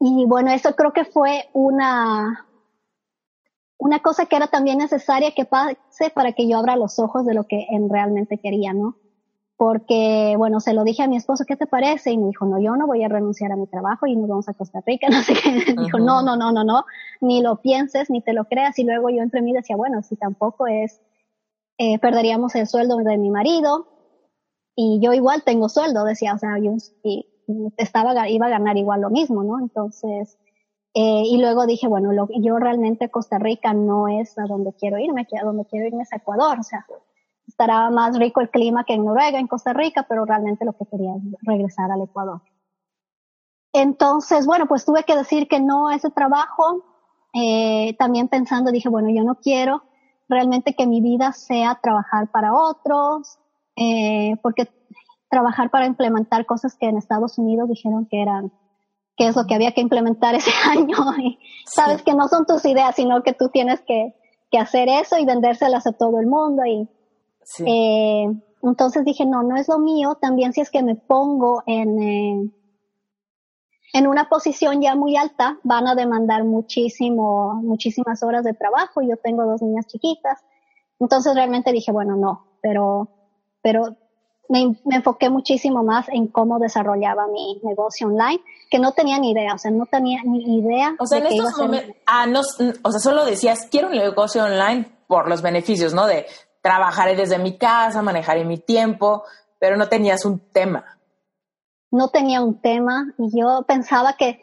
y 0.00 0.24
bueno, 0.26 0.50
eso 0.52 0.74
creo 0.76 0.92
que 0.92 1.04
fue 1.04 1.48
una, 1.52 2.46
una 3.78 4.00
cosa 4.00 4.26
que 4.26 4.36
era 4.36 4.46
también 4.46 4.78
necesaria 4.78 5.32
que 5.32 5.44
pase 5.44 6.10
para 6.14 6.32
que 6.32 6.48
yo 6.48 6.58
abra 6.58 6.76
los 6.76 6.98
ojos 6.98 7.26
de 7.26 7.34
lo 7.34 7.44
que 7.44 7.66
en 7.70 7.88
realmente 7.88 8.38
quería, 8.38 8.72
¿no? 8.72 8.96
porque, 9.56 10.34
bueno, 10.36 10.60
se 10.60 10.74
lo 10.74 10.82
dije 10.82 11.02
a 11.02 11.08
mi 11.08 11.16
esposo, 11.16 11.44
¿qué 11.46 11.56
te 11.56 11.66
parece? 11.66 12.10
Y 12.10 12.18
me 12.18 12.26
dijo, 12.26 12.44
no, 12.44 12.60
yo 12.60 12.74
no 12.76 12.86
voy 12.86 13.04
a 13.04 13.08
renunciar 13.08 13.52
a 13.52 13.56
mi 13.56 13.66
trabajo 13.66 14.06
y 14.06 14.16
nos 14.16 14.28
vamos 14.28 14.48
a 14.48 14.54
Costa 14.54 14.82
Rica, 14.84 15.08
no 15.10 15.22
sé 15.22 15.34
qué. 15.34 15.74
Dijo, 15.80 15.98
no, 15.98 16.22
no, 16.22 16.36
no, 16.36 16.52
no, 16.52 16.64
no, 16.64 16.84
ni 17.20 17.40
lo 17.40 17.60
pienses, 17.62 18.10
ni 18.10 18.20
te 18.20 18.32
lo 18.32 18.46
creas. 18.46 18.78
Y 18.78 18.84
luego 18.84 19.10
yo 19.10 19.22
entre 19.22 19.42
mí 19.42 19.52
decía, 19.52 19.76
bueno, 19.76 20.02
si 20.02 20.16
tampoco 20.16 20.66
es, 20.66 21.00
eh, 21.78 21.98
perderíamos 21.98 22.54
el 22.56 22.66
sueldo 22.66 22.96
de 22.96 23.16
mi 23.16 23.30
marido 23.30 23.88
y 24.76 25.00
yo 25.00 25.12
igual 25.12 25.44
tengo 25.44 25.68
sueldo, 25.68 26.04
decía, 26.04 26.34
o 26.34 26.38
sea, 26.38 26.58
yo 26.58 26.72
y 27.04 27.28
estaba, 27.76 28.28
iba 28.28 28.46
a 28.46 28.50
ganar 28.50 28.76
igual 28.76 29.02
lo 29.02 29.10
mismo, 29.10 29.44
¿no? 29.44 29.60
Entonces, 29.60 30.36
eh, 30.94 31.22
y 31.26 31.38
luego 31.38 31.66
dije, 31.66 31.88
bueno, 31.88 32.12
lo, 32.12 32.28
yo 32.40 32.56
realmente 32.58 33.10
Costa 33.10 33.38
Rica 33.38 33.74
no 33.74 34.08
es 34.08 34.38
a 34.38 34.44
donde 34.44 34.72
quiero 34.72 34.98
irme, 34.98 35.26
a 35.40 35.44
donde 35.44 35.64
quiero 35.66 35.86
irme 35.86 36.04
es 36.04 36.12
a 36.12 36.16
Ecuador, 36.16 36.58
o 36.60 36.62
sea, 36.62 36.86
estará 37.46 37.90
más 37.90 38.18
rico 38.18 38.40
el 38.40 38.50
clima 38.50 38.84
que 38.84 38.94
en 38.94 39.04
Noruega, 39.04 39.38
en 39.38 39.48
Costa 39.48 39.72
Rica, 39.72 40.06
pero 40.08 40.24
realmente 40.24 40.64
lo 40.64 40.72
que 40.72 40.86
quería 40.86 41.14
es 41.16 41.22
regresar 41.42 41.90
al 41.90 42.02
Ecuador. 42.02 42.40
Entonces, 43.72 44.46
bueno, 44.46 44.66
pues 44.66 44.84
tuve 44.84 45.02
que 45.02 45.16
decir 45.16 45.48
que 45.48 45.60
no 45.60 45.88
a 45.88 45.96
ese 45.96 46.10
trabajo, 46.10 46.84
eh, 47.34 47.96
también 47.98 48.28
pensando, 48.28 48.70
dije, 48.70 48.88
bueno, 48.88 49.10
yo 49.10 49.24
no 49.24 49.34
quiero 49.34 49.82
realmente 50.28 50.74
que 50.74 50.86
mi 50.86 51.00
vida 51.00 51.32
sea 51.32 51.78
trabajar 51.82 52.30
para 52.30 52.54
otros, 52.54 53.38
eh, 53.76 54.36
porque 54.42 54.68
trabajar 55.28 55.70
para 55.70 55.86
implementar 55.86 56.46
cosas 56.46 56.76
que 56.76 56.86
en 56.86 56.96
Estados 56.96 57.38
Unidos 57.38 57.68
dijeron 57.68 58.06
que 58.06 58.22
eran, 58.22 58.52
que 59.16 59.28
es 59.28 59.36
lo 59.36 59.46
que 59.46 59.54
había 59.54 59.72
que 59.72 59.80
implementar 59.80 60.34
ese 60.34 60.50
año, 60.70 60.96
y 61.18 61.38
sabes 61.66 62.02
que 62.02 62.14
no 62.14 62.28
son 62.28 62.46
tus 62.46 62.64
ideas, 62.64 62.96
sino 62.96 63.22
que 63.22 63.32
tú 63.32 63.48
tienes 63.48 63.80
que, 63.82 64.14
que 64.50 64.58
hacer 64.58 64.88
eso 64.88 65.18
y 65.18 65.24
vendérselas 65.24 65.86
a 65.86 65.92
todo 65.92 66.18
el 66.20 66.26
mundo 66.26 66.64
y 66.64 66.88
eh, 67.66 68.26
entonces 68.62 69.04
dije, 69.04 69.26
no, 69.26 69.42
no 69.42 69.56
es 69.56 69.68
lo 69.68 69.78
mío. 69.78 70.16
También 70.20 70.52
si 70.52 70.60
es 70.60 70.70
que 70.70 70.82
me 70.82 70.94
pongo 70.94 71.62
en, 71.66 72.02
eh, 72.02 72.50
en 73.92 74.06
una 74.06 74.28
posición 74.28 74.80
ya 74.80 74.94
muy 74.94 75.16
alta, 75.16 75.58
van 75.62 75.86
a 75.86 75.94
demandar 75.94 76.44
muchísimo, 76.44 77.54
muchísimas 77.62 78.22
horas 78.22 78.44
de 78.44 78.54
trabajo. 78.54 79.02
Yo 79.02 79.16
tengo 79.18 79.44
dos 79.44 79.62
niñas 79.62 79.86
chiquitas. 79.86 80.40
Entonces 80.98 81.34
realmente 81.34 81.72
dije, 81.72 81.92
bueno, 81.92 82.16
no, 82.16 82.46
pero, 82.62 83.08
pero 83.62 83.96
me, 84.48 84.76
me, 84.84 84.96
enfoqué 84.96 85.30
muchísimo 85.30 85.82
más 85.82 86.08
en 86.08 86.28
cómo 86.28 86.58
desarrollaba 86.58 87.26
mi 87.28 87.60
negocio 87.62 88.08
online, 88.08 88.42
que 88.70 88.78
no 88.78 88.92
tenía 88.92 89.18
ni 89.18 89.32
idea, 89.32 89.54
o 89.54 89.58
sea, 89.58 89.70
no 89.70 89.86
tenía 89.86 90.20
ni 90.24 90.58
idea. 90.58 90.94
O 90.98 91.06
sea, 91.06 91.18
en 91.18 91.26
estos 91.26 91.58
momentos, 91.58 91.96
ah, 92.06 92.26
no, 92.26 92.40
o 92.40 92.90
sea, 92.90 93.00
solo 93.00 93.24
decías, 93.24 93.68
quiero 93.70 93.88
un 93.88 93.94
negocio 93.94 94.44
online 94.44 94.90
por 95.06 95.28
los 95.28 95.42
beneficios, 95.42 95.94
¿no? 95.94 96.06
De 96.06 96.26
trabajaré 96.62 97.14
desde 97.16 97.38
mi 97.38 97.58
casa, 97.58 98.02
manejaré 98.02 98.44
mi 98.44 98.58
tiempo, 98.58 99.24
pero 99.58 99.76
no 99.76 99.88
tenías 99.88 100.24
un 100.24 100.40
tema. 100.40 100.84
No 101.90 102.08
tenía 102.08 102.42
un 102.42 102.60
tema 102.60 103.12
y 103.18 103.38
yo 103.38 103.64
pensaba 103.66 104.14
que 104.14 104.40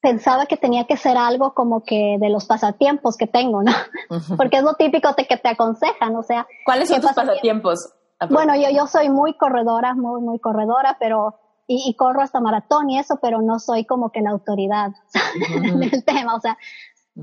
pensaba 0.00 0.46
que 0.46 0.56
tenía 0.56 0.84
que 0.86 0.96
ser 0.96 1.16
algo 1.16 1.54
como 1.54 1.84
que 1.84 2.16
de 2.18 2.28
los 2.28 2.44
pasatiempos 2.44 3.16
que 3.16 3.26
tengo, 3.26 3.62
¿no? 3.62 3.72
Porque 4.36 4.58
es 4.58 4.62
lo 4.62 4.74
típico 4.74 5.12
de 5.16 5.26
que 5.26 5.36
te 5.36 5.48
aconsejan, 5.48 6.14
o 6.16 6.22
sea. 6.22 6.46
¿Cuáles 6.64 6.88
son 6.88 7.00
tus 7.00 7.12
pasatiempos? 7.12 7.94
Bueno, 8.30 8.54
yo, 8.56 8.70
yo 8.70 8.86
soy 8.86 9.08
muy 9.08 9.34
corredora, 9.34 9.94
muy, 9.94 10.20
muy 10.20 10.38
corredora, 10.38 10.96
pero 10.98 11.38
y, 11.66 11.94
corro 11.94 12.20
hasta 12.20 12.40
maratón 12.40 12.90
y 12.90 12.98
eso, 12.98 13.18
pero 13.20 13.40
no 13.40 13.58
soy 13.58 13.84
como 13.84 14.10
que 14.10 14.20
la 14.20 14.30
autoridad 14.30 14.90
del 15.78 16.04
tema, 16.04 16.34
o 16.34 16.40
sea, 16.40 16.58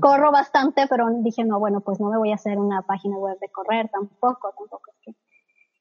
corro 0.00 0.32
bastante, 0.32 0.86
pero 0.88 1.08
dije, 1.22 1.44
no, 1.44 1.58
bueno, 1.58 1.80
pues 1.80 2.00
no 2.00 2.10
me 2.10 2.18
voy 2.18 2.32
a 2.32 2.36
hacer 2.36 2.58
una 2.58 2.82
página 2.82 3.16
web 3.16 3.38
de 3.38 3.48
correr 3.50 3.88
tampoco, 3.90 4.52
tampoco 4.56 4.90
es 4.92 4.96
que 5.04 5.14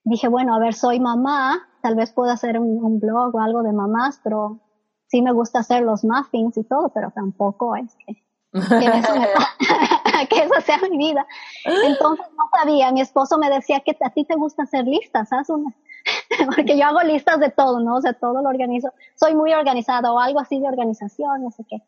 dije, 0.04 0.28
bueno, 0.28 0.56
a 0.56 0.60
ver, 0.60 0.74
soy 0.74 1.00
mamá, 1.00 1.68
tal 1.82 1.96
vez 1.96 2.12
puedo 2.12 2.32
hacer 2.32 2.60
un, 2.60 3.00
blog 3.00 3.36
o 3.36 3.40
algo 3.40 3.64
de 3.64 3.74
mamás, 3.74 4.20
pero 4.24 4.60
sí 5.08 5.22
me 5.22 5.32
gusta 5.32 5.60
hacer 5.60 5.84
los 5.84 6.04
muffins 6.04 6.58
y 6.58 6.64
todo, 6.64 6.90
pero 6.90 7.12
tampoco 7.12 7.76
es 7.76 7.96
que, 8.06 8.14
que, 8.80 8.98
eso, 8.98 9.14
que 10.30 10.40
eso 10.40 10.62
sea 10.62 10.80
mi 10.90 10.98
vida. 10.98 11.26
Entonces 11.66 12.26
no 12.38 12.50
sabía, 12.58 12.92
mi 12.92 13.02
esposo 13.02 13.38
me 13.38 13.50
decía 13.50 13.80
que 13.82 13.96
a 14.02 14.10
ti 14.10 14.26
te 14.26 14.36
gusta 14.36 14.64
hacer 14.64 14.86
listas, 14.86 15.32
haz 15.32 15.50
una. 15.50 15.74
Porque 16.56 16.78
yo 16.78 16.86
hago 16.86 17.02
listas 17.02 17.40
de 17.40 17.50
todo, 17.50 17.80
¿no? 17.80 17.98
O 17.98 18.02
sea, 18.02 18.14
todo 18.14 18.42
lo 18.42 18.50
organizo. 18.50 18.92
Soy 19.16 19.36
muy 19.36 19.54
organizado 19.54 20.14
o 20.14 20.20
algo 20.20 20.40
así 20.40 20.60
de 20.60 20.68
organización, 20.68 21.44
no 21.44 21.52
sé 21.52 21.64
qué. 21.70 21.84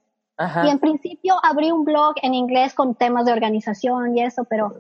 Y 0.66 0.70
en 0.70 0.80
principio 0.80 1.36
abrí 1.44 1.72
un 1.72 1.84
blog 1.84 2.16
en 2.24 2.34
inglés 2.34 2.74
con 2.74 2.96
temas 2.96 3.26
de 3.26 3.32
organización 3.32 4.18
y 4.18 4.24
eso, 4.24 4.44
pero 4.46 4.74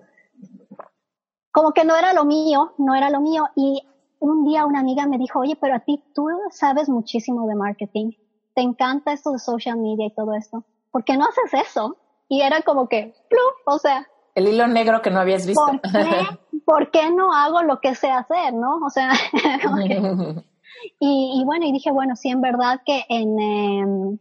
como 1.52 1.72
que 1.72 1.86
no 1.86 1.96
era 1.96 2.14
lo 2.14 2.26
mío, 2.26 2.74
no 2.80 2.96
era 2.96 3.12
lo 3.12 3.22
mío. 3.22 3.48
Y 3.56 3.84
un 4.20 4.44
día 4.44 4.66
una 4.66 4.80
amiga 4.80 5.06
me 5.06 5.20
dijo, 5.20 5.40
oye, 5.40 5.56
pero 5.60 5.76
a 5.76 5.80
ti 5.80 6.04
tú 6.16 6.28
sabes 6.50 6.90
muchísimo 6.90 7.48
de 7.48 7.56
marketing, 7.56 8.12
te 8.56 8.62
encanta 8.62 9.14
esto 9.14 9.32
de 9.32 9.40
social 9.40 9.78
media 9.78 10.08
y 10.08 10.14
todo 10.16 10.34
esto, 10.34 10.64
¿por 10.92 11.04
qué 11.04 11.18
no 11.18 11.26
haces 11.26 11.54
eso? 11.54 11.98
Y 12.32 12.42
era 12.44 12.62
como 12.62 12.88
que, 12.88 13.14
o 13.66 13.78
sea. 13.78 14.08
El 14.36 14.48
hilo 14.48 14.66
negro 14.66 15.02
que 15.02 15.12
no 15.12 15.20
habías 15.20 15.46
visto. 15.46 15.66
¿por 15.66 15.82
qué, 15.82 16.60
¿por 16.66 16.90
qué 16.90 17.12
no 17.12 17.34
hago 17.34 17.62
lo 17.62 17.82
que 17.82 17.94
sé 17.94 18.10
hacer, 18.10 18.54
no? 18.54 18.78
O 18.78 18.90
sea, 18.90 19.12
y, 21.00 21.44
bueno, 21.46 21.66
y 21.66 21.74
dije, 21.74 21.92
bueno, 21.92 22.16
sí, 22.16 22.30
en 22.30 22.40
verdad 22.40 22.80
que 22.86 23.04
en... 23.10 23.38
Em, 23.38 24.18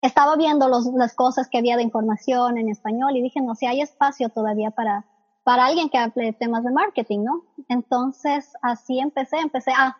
estaba 0.00 0.36
viendo 0.36 0.68
los, 0.68 0.86
las 0.94 1.16
cosas 1.16 1.48
que 1.50 1.58
había 1.58 1.76
de 1.76 1.82
información 1.82 2.56
en 2.56 2.68
español 2.68 3.16
y 3.16 3.22
dije, 3.22 3.40
no, 3.40 3.56
si 3.56 3.66
hay 3.66 3.80
espacio 3.80 4.28
todavía 4.28 4.70
para, 4.70 5.04
para 5.42 5.66
alguien 5.66 5.88
que 5.88 5.98
hable 5.98 6.32
temas 6.34 6.62
de 6.62 6.70
marketing, 6.70 7.24
¿no? 7.24 7.42
Entonces, 7.68 8.52
así 8.62 9.00
empecé, 9.00 9.38
empecé 9.38 9.72
a, 9.72 9.96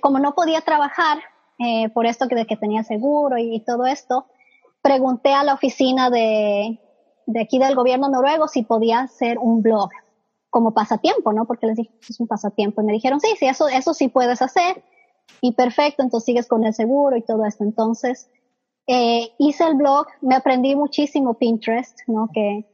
como 0.00 0.18
no 0.18 0.34
podía 0.34 0.62
trabajar, 0.62 1.18
eh, 1.58 1.88
por 1.90 2.06
esto 2.06 2.28
que, 2.28 2.34
de 2.34 2.46
que 2.46 2.56
tenía 2.56 2.84
seguro 2.84 3.38
y, 3.38 3.60
todo 3.60 3.86
esto, 3.86 4.26
pregunté 4.86 5.32
a 5.32 5.42
la 5.42 5.54
oficina 5.54 6.10
de, 6.10 6.78
de 7.26 7.40
aquí 7.40 7.58
del 7.58 7.74
gobierno 7.74 8.08
noruego 8.08 8.46
si 8.46 8.62
podía 8.62 9.00
hacer 9.00 9.36
un 9.36 9.60
blog 9.60 9.90
como 10.48 10.74
pasatiempo, 10.74 11.32
¿no? 11.32 11.44
Porque 11.44 11.66
les 11.66 11.76
dije, 11.76 11.90
es 12.08 12.20
un 12.20 12.28
pasatiempo. 12.28 12.80
Y 12.80 12.84
me 12.84 12.92
dijeron, 12.92 13.18
sí, 13.18 13.30
sí, 13.36 13.46
eso, 13.46 13.66
eso 13.66 13.94
sí 13.94 14.06
puedes 14.06 14.42
hacer. 14.42 14.84
Y 15.40 15.54
perfecto, 15.54 16.04
entonces 16.04 16.24
sigues 16.26 16.46
con 16.46 16.62
el 16.62 16.72
seguro 16.72 17.16
y 17.16 17.22
todo 17.22 17.44
esto. 17.44 17.64
Entonces, 17.64 18.30
eh, 18.86 19.32
hice 19.38 19.64
el 19.64 19.74
blog, 19.74 20.06
me 20.20 20.36
aprendí 20.36 20.76
muchísimo 20.76 21.34
Pinterest, 21.34 21.98
¿no? 22.06 22.30
Que, 22.32 22.64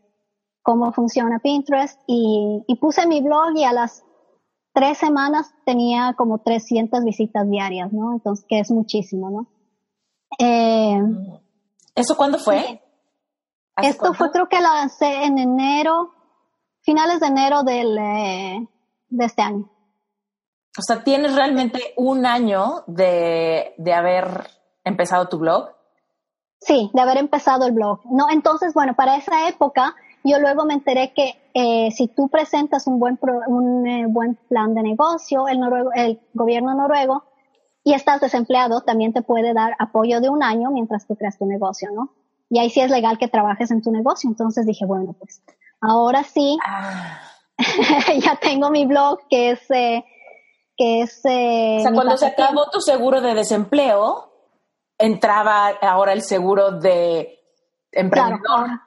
cómo 0.60 0.92
funciona 0.92 1.38
Pinterest 1.38 1.98
y, 2.06 2.62
puse 2.78 3.06
mi 3.06 3.22
blog 3.22 3.56
y 3.56 3.64
a 3.64 3.72
las 3.72 4.04
tres 4.74 4.98
semanas 4.98 5.54
tenía 5.64 6.14
como 6.18 6.40
300 6.40 7.04
visitas 7.04 7.48
diarias, 7.48 7.90
¿no? 7.90 8.12
Entonces, 8.12 8.44
que 8.46 8.60
es 8.60 8.70
muchísimo, 8.70 9.30
¿no? 9.30 9.46
Eh, 10.38 11.00
¿Eso 11.94 12.16
cuándo 12.16 12.38
fue? 12.38 12.82
Esto 13.76 14.14
fue 14.14 14.30
creo 14.30 14.48
que 14.48 14.60
lo 14.60 14.72
lancé 14.72 15.24
en 15.24 15.38
enero, 15.38 16.12
finales 16.82 17.20
de 17.20 17.26
enero 17.26 17.62
del, 17.62 17.98
eh, 17.98 18.68
de 19.08 19.24
este 19.24 19.42
año. 19.42 19.70
O 20.78 20.82
sea, 20.82 21.04
tienes 21.04 21.34
realmente 21.34 21.92
un 21.96 22.24
año 22.24 22.84
de, 22.86 23.74
de 23.76 23.92
haber 23.94 24.48
empezado 24.84 25.28
tu 25.28 25.38
blog. 25.38 25.70
Sí, 26.60 26.90
de 26.94 27.00
haber 27.00 27.18
empezado 27.18 27.66
el 27.66 27.72
blog. 27.72 28.00
No, 28.04 28.30
entonces, 28.30 28.72
bueno, 28.72 28.94
para 28.94 29.16
esa 29.16 29.48
época 29.48 29.94
yo 30.24 30.38
luego 30.38 30.64
me 30.64 30.74
enteré 30.74 31.12
que 31.12 31.34
eh, 31.54 31.90
si 31.90 32.08
tú 32.08 32.28
presentas 32.28 32.86
un 32.86 32.98
buen, 32.98 33.18
un 33.48 33.86
eh, 33.86 34.06
buen 34.06 34.36
plan 34.48 34.74
de 34.74 34.82
negocio, 34.82 35.48
el, 35.48 35.58
noruego, 35.58 35.90
el 35.94 36.20
gobierno 36.32 36.74
noruego, 36.74 37.24
y 37.84 37.94
estás 37.94 38.20
desempleado, 38.20 38.82
también 38.82 39.12
te 39.12 39.22
puede 39.22 39.54
dar 39.54 39.74
apoyo 39.78 40.20
de 40.20 40.28
un 40.28 40.42
año 40.42 40.70
mientras 40.70 41.06
tú 41.06 41.16
creas 41.16 41.38
tu 41.38 41.46
negocio, 41.46 41.90
¿no? 41.92 42.12
Y 42.48 42.58
ahí 42.58 42.70
sí 42.70 42.80
es 42.80 42.90
legal 42.90 43.18
que 43.18 43.28
trabajes 43.28 43.70
en 43.70 43.82
tu 43.82 43.90
negocio. 43.90 44.28
Entonces 44.28 44.66
dije, 44.66 44.84
bueno, 44.84 45.14
pues 45.18 45.42
ahora 45.80 46.22
sí, 46.22 46.58
ah. 46.64 47.20
ya 48.22 48.36
tengo 48.36 48.70
mi 48.70 48.86
blog 48.86 49.20
que 49.28 49.50
es... 49.52 49.70
Eh, 49.70 50.04
que 50.76 51.02
es 51.02 51.18
o 51.18 51.82
sea, 51.82 51.92
cuando 51.92 52.16
se 52.16 52.26
acabó 52.26 52.70
tu 52.70 52.80
seguro 52.80 53.20
de 53.20 53.34
desempleo, 53.34 54.32
entraba 54.96 55.68
ahora 55.82 56.14
el 56.14 56.22
seguro 56.22 56.72
de 56.72 57.38
emprendedor. 57.90 58.80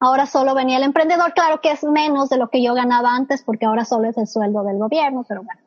Ahora 0.00 0.26
solo 0.26 0.54
venía 0.54 0.76
el 0.76 0.82
emprendedor, 0.82 1.32
claro 1.32 1.62
que 1.62 1.70
es 1.70 1.82
menos 1.82 2.28
de 2.28 2.36
lo 2.36 2.48
que 2.48 2.62
yo 2.62 2.74
ganaba 2.74 3.14
antes 3.14 3.42
porque 3.42 3.64
ahora 3.64 3.86
solo 3.86 4.08
es 4.08 4.18
el 4.18 4.26
sueldo 4.26 4.62
del 4.64 4.78
gobierno, 4.78 5.24
pero 5.26 5.42
bueno, 5.42 5.60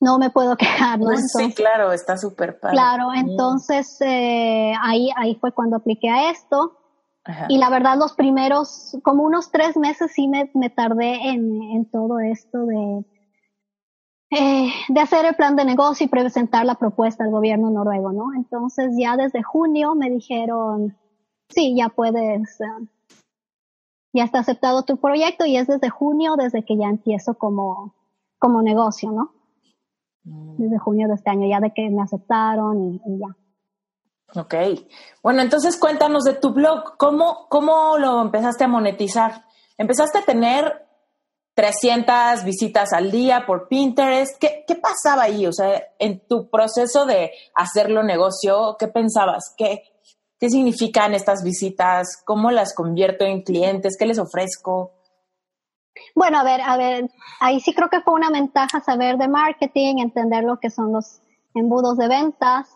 no 0.00 0.18
me 0.18 0.30
puedo 0.30 0.56
quejar, 0.56 0.98
¿no? 0.98 1.16
sí, 1.16 1.52
claro, 1.54 1.92
está 1.92 2.16
súper 2.16 2.58
padre. 2.58 2.76
Claro, 2.76 3.08
entonces 3.14 4.00
eh, 4.00 4.72
ahí, 4.80 5.10
ahí 5.16 5.36
fue 5.36 5.52
cuando 5.52 5.76
apliqué 5.76 6.08
a 6.08 6.30
esto. 6.30 6.74
Y 7.50 7.58
la 7.58 7.68
verdad, 7.68 7.98
los 7.98 8.14
primeros, 8.14 8.96
como 9.02 9.22
unos 9.22 9.50
tres 9.50 9.76
meses 9.76 10.12
sí 10.14 10.28
me, 10.28 10.50
me 10.54 10.70
tardé 10.70 11.28
en, 11.28 11.62
en, 11.62 11.90
todo 11.90 12.20
esto 12.20 12.64
de, 12.64 13.04
eh, 14.30 14.72
de 14.88 15.00
hacer 15.00 15.26
el 15.26 15.34
plan 15.34 15.54
de 15.54 15.66
negocio 15.66 16.06
y 16.06 16.08
presentar 16.08 16.64
la 16.64 16.76
propuesta 16.76 17.24
al 17.24 17.30
gobierno 17.30 17.68
noruego, 17.68 18.12
¿no? 18.12 18.32
Entonces 18.34 18.94
ya 18.98 19.18
desde 19.18 19.42
junio 19.42 19.94
me 19.94 20.08
dijeron, 20.08 20.96
sí, 21.50 21.74
ya 21.76 21.90
puedes, 21.90 22.58
uh, 22.60 22.86
ya 24.14 24.24
está 24.24 24.38
aceptado 24.38 24.84
tu 24.84 24.96
proyecto 24.96 25.44
y 25.44 25.58
es 25.58 25.66
desde 25.66 25.90
junio, 25.90 26.36
desde 26.36 26.64
que 26.64 26.78
ya 26.78 26.88
empiezo 26.88 27.34
como, 27.34 27.94
como 28.38 28.62
negocio, 28.62 29.10
¿no? 29.12 29.32
Mm. 30.24 30.56
Desde 30.56 30.78
junio 30.78 31.08
de 31.08 31.14
este 31.14 31.30
año, 31.30 31.48
ya 31.48 31.60
de 31.60 31.72
que 31.72 31.88
me 31.90 32.02
aceptaron 32.02 32.94
y, 32.94 33.00
ya. 33.18 34.40
Ok. 34.40 34.54
Bueno, 35.22 35.42
entonces 35.42 35.76
cuéntanos 35.78 36.24
de 36.24 36.34
tu 36.34 36.52
blog. 36.52 36.96
¿Cómo, 36.96 37.46
¿Cómo 37.48 37.96
lo 37.98 38.20
empezaste 38.22 38.64
a 38.64 38.68
monetizar? 38.68 39.44
¿Empezaste 39.78 40.18
a 40.18 40.22
tener 40.22 40.86
300 41.54 42.44
visitas 42.44 42.92
al 42.92 43.10
día 43.10 43.44
por 43.46 43.68
Pinterest? 43.68 44.38
¿Qué, 44.38 44.64
qué 44.66 44.74
pasaba 44.74 45.22
ahí? 45.22 45.46
O 45.46 45.52
sea, 45.52 45.82
en 45.98 46.26
tu 46.26 46.50
proceso 46.50 47.06
de 47.06 47.32
hacerlo 47.54 48.02
negocio, 48.02 48.76
¿qué 48.78 48.88
pensabas? 48.88 49.54
¿Qué, 49.56 49.82
¿Qué 50.38 50.50
significan 50.50 51.14
estas 51.14 51.42
visitas? 51.42 52.22
¿Cómo 52.24 52.50
las 52.52 52.74
convierto 52.74 53.24
en 53.24 53.42
clientes? 53.42 53.96
¿Qué 53.98 54.06
les 54.06 54.20
ofrezco? 54.20 54.97
Bueno, 56.14 56.38
a 56.38 56.44
ver, 56.44 56.60
a 56.60 56.76
ver, 56.76 57.10
ahí 57.40 57.60
sí 57.60 57.74
creo 57.74 57.88
que 57.88 58.00
fue 58.00 58.14
una 58.14 58.30
ventaja 58.30 58.80
saber 58.80 59.18
de 59.18 59.28
marketing, 59.28 59.96
entender 59.98 60.44
lo 60.44 60.58
que 60.58 60.70
son 60.70 60.92
los 60.92 61.20
embudos 61.54 61.96
de 61.96 62.08
ventas. 62.08 62.68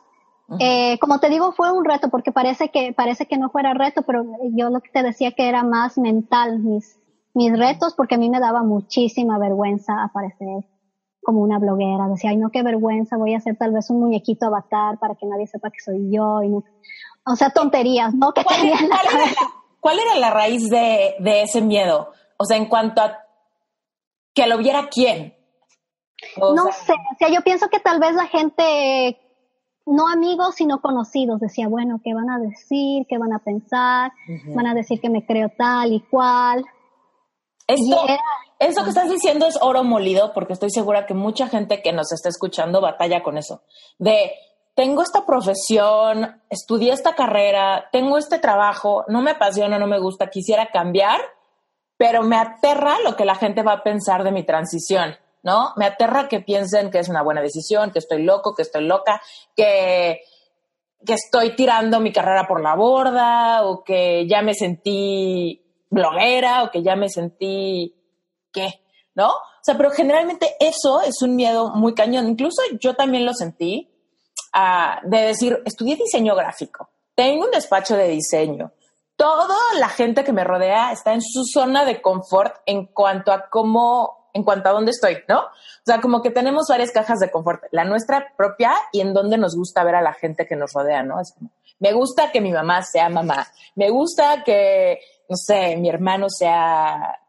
Eh, 0.59 0.99
como 1.01 1.19
te 1.19 1.31
digo, 1.31 1.53
fue 1.53 1.73
un 1.73 1.85
reto 1.85 2.11
porque 2.11 2.31
parece 2.31 2.69
que, 2.69 2.93
parece 2.93 3.27
que 3.27 3.39
no 3.39 3.49
fuera 3.49 3.73
reto, 3.73 4.03
pero 4.03 4.25
yo 4.51 4.69
lo 4.69 4.81
que 4.81 4.91
te 4.91 5.03
decía 5.03 5.33
que 5.33 5.49
era 5.49 5.63
más 5.63 5.97
mental 5.97 6.59
mis, 6.59 6.99
mis 7.33 7.57
retos 7.59 7.95
porque 7.95 8.17
a 8.17 8.19
mí 8.19 8.29
me 8.29 8.41
daba 8.41 8.63
muchísima 8.63 9.39
vergüenza 9.39 10.03
aparecer 10.03 10.65
como 11.23 11.41
una 11.41 11.59
bloguera. 11.59 12.09
Decía, 12.09 12.31
ay, 12.31 12.37
no, 12.37 12.51
qué 12.51 12.63
vergüenza, 12.63 13.17
voy 13.17 13.35
a 13.35 13.39
hacer 13.39 13.57
tal 13.57 13.73
vez 13.73 13.89
un 13.91 14.01
muñequito 14.01 14.47
avatar 14.47 14.99
para 14.99 15.15
que 15.15 15.27
nadie 15.27 15.47
sepa 15.47 15.71
que 15.71 15.81
soy 15.83 16.11
yo. 16.11 16.43
Y 16.43 16.49
no, 16.49 16.65
o 17.25 17.37
sea, 17.37 17.51
tonterías, 17.51 18.15
¿no? 18.15 18.33
Que 18.33 18.45
¿Cuál, 18.45 18.59
¿cuál, 19.81 19.99
era 20.01 20.19
la, 20.19 20.31
raíz 20.31 20.69
de, 20.69 21.43
ese 21.43 21.61
miedo? 21.61 22.11
O 22.43 22.45
sea, 22.45 22.57
en 22.57 22.67
cuanto 22.67 23.01
a 23.01 23.25
que 24.35 24.49
lo 24.49 24.59
viera 24.59 24.89
quién. 24.91 25.37
no 26.37 26.73
sé, 26.73 26.93
o 26.93 27.17
sea, 27.17 27.29
yo 27.29 27.43
pienso 27.43 27.69
que 27.69 27.79
tal 27.79 28.01
vez 28.01 28.17
la 28.17 28.27
gente, 28.27 29.21
no 29.87 30.09
amigos, 30.09 30.57
sino 30.57 30.81
conocidos, 30.81 31.39
decía, 31.39 31.69
bueno, 31.69 32.01
¿qué 32.03 32.13
van 32.15 32.31
a 32.31 32.41
decir? 32.41 33.07
¿Qué 33.09 33.17
van 33.17 33.33
a 33.33 33.39
pensar? 33.39 34.11
Van 34.57 34.67
a 34.67 34.75
decir 34.75 35.01
que 35.01 35.09
me 35.09 35.25
creo 35.25 35.53
tal 35.57 35.93
y 35.93 36.01
cual. 36.01 36.65
Esto, 37.69 38.07
eso 38.59 38.83
que 38.83 38.89
estás 38.89 39.09
diciendo 39.09 39.47
es 39.47 39.57
oro 39.63 39.85
molido, 39.85 40.33
porque 40.35 40.55
estoy 40.55 40.71
segura 40.71 41.07
que 41.07 41.15
mucha 41.15 41.47
gente 41.47 41.81
que 41.81 41.93
nos 41.93 42.11
está 42.11 42.29
escuchando 42.29 42.81
batalla 42.81 43.23
con 43.23 43.39
eso. 43.39 43.63
De, 44.01 44.33
tengo 44.75 45.03
esta 45.03 45.25
profesión, 45.25 46.43
estudié 46.51 46.93
esta 46.93 47.15
carrera, 47.15 47.89
tengo 47.93 48.19
este 48.19 48.41
trabajo, 48.41 49.05
no 49.07 49.23
me 49.23 49.31
apasiona, 49.31 49.79
no 49.79 49.87
me 49.87 50.01
gusta, 50.01 50.29
quisiera 50.29 50.73
cambiar, 50.73 51.21
pero 52.03 52.25
me 52.25 52.37
aterra 52.37 52.97
lo 53.05 53.15
que 53.15 53.25
la 53.25 53.37
gente 53.37 53.63
va 53.63 53.75
a 53.75 53.83
pensar 53.85 54.25
de 54.25 54.33
mi 54.33 54.43
transición, 54.43 55.15
¿no? 55.45 55.73
Me 55.77 55.87
aterra 55.87 56.27
que 56.27 56.41
piensen 56.41 56.91
que 56.91 56.99
es 56.99 57.09
una 57.09 57.23
buena 57.23 57.41
decisión, 57.41 57.93
que 57.93 58.01
estoy 58.01 58.25
loco, 58.25 58.57
que 58.57 58.63
estoy 58.63 58.89
loca, 58.89 59.23
que, 59.55 60.23
que 61.07 61.15
estoy 61.15 61.55
tirando 61.55 62.01
mi 62.01 62.13
carrera 62.13 62.49
por 62.49 62.61
la 62.61 62.75
borda 62.75 63.65
o 63.65 63.85
que 63.85 64.27
ya 64.27 64.43
me 64.43 64.53
sentí 64.53 65.65
bloguera 65.91 66.65
o 66.65 66.73
que 66.73 66.83
ya 66.83 66.97
me 66.97 67.09
sentí, 67.09 67.95
¿qué? 68.53 68.83
¿No? 69.15 69.29
O 69.29 69.63
sea, 69.63 69.77
pero 69.77 69.93
generalmente 69.93 70.57
eso 70.59 71.03
es 71.03 71.23
un 71.23 71.37
miedo 71.37 71.71
muy 71.71 71.95
cañón. 71.95 72.27
Incluso 72.27 72.63
yo 72.81 72.95
también 72.95 73.25
lo 73.25 73.33
sentí 73.33 73.89
ah, 74.53 75.01
de 75.05 75.19
decir, 75.19 75.63
estudié 75.65 75.95
diseño 75.95 76.35
gráfico, 76.35 76.91
tengo 77.15 77.45
un 77.45 77.53
despacho 77.53 77.97
de 77.97 78.09
diseño, 78.09 78.73
toda 79.23 79.55
la 79.79 79.89
gente 79.89 80.25
que 80.25 80.33
me 80.33 80.43
rodea 80.43 80.91
está 80.91 81.15
en 81.15 81.23
su 81.23 81.45
zona 81.45 81.85
de 81.85 82.03
confort 82.03 82.57
en 82.67 82.87
cuanto 82.87 83.31
a 83.31 83.49
cómo, 83.49 84.29
en 84.35 84.43
cuanto 84.43 84.69
a 84.69 84.73
dónde 84.73 84.91
estoy, 84.91 85.19
¿no? 85.29 85.43
O 85.43 85.85
sea, 85.87 86.01
como 86.01 86.23
que 86.23 86.33
tenemos 86.33 86.67
varias 86.69 86.91
cajas 86.91 87.21
de 87.21 87.31
confort, 87.31 87.63
la 87.71 87.85
nuestra 87.85 88.35
propia 88.37 88.73
y 88.91 89.01
en 89.01 89.15
dónde 89.15 89.39
nos 89.39 89.55
gusta 89.55 89.85
ver 89.85 89.95
a 89.95 90.03
la 90.03 90.13
gente 90.13 90.45
que 90.45 90.57
nos 90.57 90.73
rodea, 90.73 91.05
¿no? 91.05 91.21
Es 91.21 91.33
como, 91.35 91.53
me 91.79 91.93
gusta 91.93 92.33
que 92.33 92.41
mi 92.41 92.51
mamá 92.51 92.83
sea 92.83 93.09
mamá, 93.11 93.47
me 93.77 93.91
gusta 93.91 94.43
que, 94.43 94.99
no 95.29 95.37
sé, 95.37 95.77
mi 95.77 95.89
hermano 95.89 96.27
sea 96.29 97.21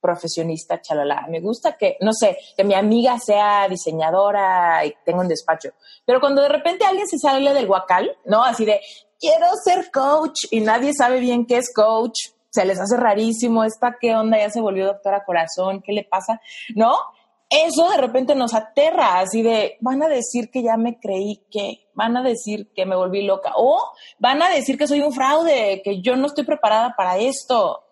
profesionista, 0.00 0.80
chalala. 0.80 1.26
Me 1.28 1.40
gusta 1.40 1.76
que, 1.76 1.98
no 2.00 2.12
sé, 2.12 2.36
que 2.56 2.64
mi 2.64 2.74
amiga 2.74 3.18
sea 3.18 3.68
diseñadora 3.68 4.84
y 4.84 4.94
tenga 5.04 5.20
un 5.20 5.28
despacho. 5.28 5.70
Pero 6.04 6.20
cuando 6.20 6.42
de 6.42 6.48
repente 6.48 6.84
alguien 6.84 7.06
se 7.06 7.18
sale 7.18 7.52
del 7.52 7.66
guacal, 7.66 8.16
¿no? 8.24 8.42
Así 8.42 8.64
de, 8.64 8.80
quiero 9.18 9.46
ser 9.62 9.90
coach 9.90 10.46
y 10.50 10.60
nadie 10.60 10.92
sabe 10.94 11.20
bien 11.20 11.46
qué 11.46 11.58
es 11.58 11.72
coach, 11.74 12.30
se 12.50 12.64
les 12.64 12.80
hace 12.80 12.96
rarísimo, 12.96 13.64
esta 13.64 13.96
qué 14.00 14.14
onda, 14.14 14.38
ya 14.38 14.50
se 14.50 14.60
volvió 14.60 14.86
doctora 14.86 15.24
corazón, 15.24 15.82
¿qué 15.82 15.92
le 15.92 16.04
pasa? 16.04 16.40
¿No? 16.74 16.94
Eso 17.50 17.88
de 17.88 17.96
repente 17.96 18.34
nos 18.34 18.52
aterra, 18.52 19.20
así 19.20 19.42
de, 19.42 19.78
van 19.80 20.02
a 20.02 20.08
decir 20.08 20.50
que 20.50 20.62
ya 20.62 20.76
me 20.76 20.98
creí 20.98 21.46
que, 21.50 21.88
van 21.94 22.16
a 22.16 22.22
decir 22.22 22.72
que 22.74 22.84
me 22.84 22.94
volví 22.94 23.24
loca, 23.24 23.52
o 23.56 23.82
van 24.18 24.42
a 24.42 24.50
decir 24.50 24.76
que 24.76 24.86
soy 24.86 25.00
un 25.00 25.12
fraude, 25.12 25.80
que 25.82 26.02
yo 26.02 26.16
no 26.16 26.26
estoy 26.26 26.44
preparada 26.44 26.94
para 26.94 27.16
esto. 27.16 27.84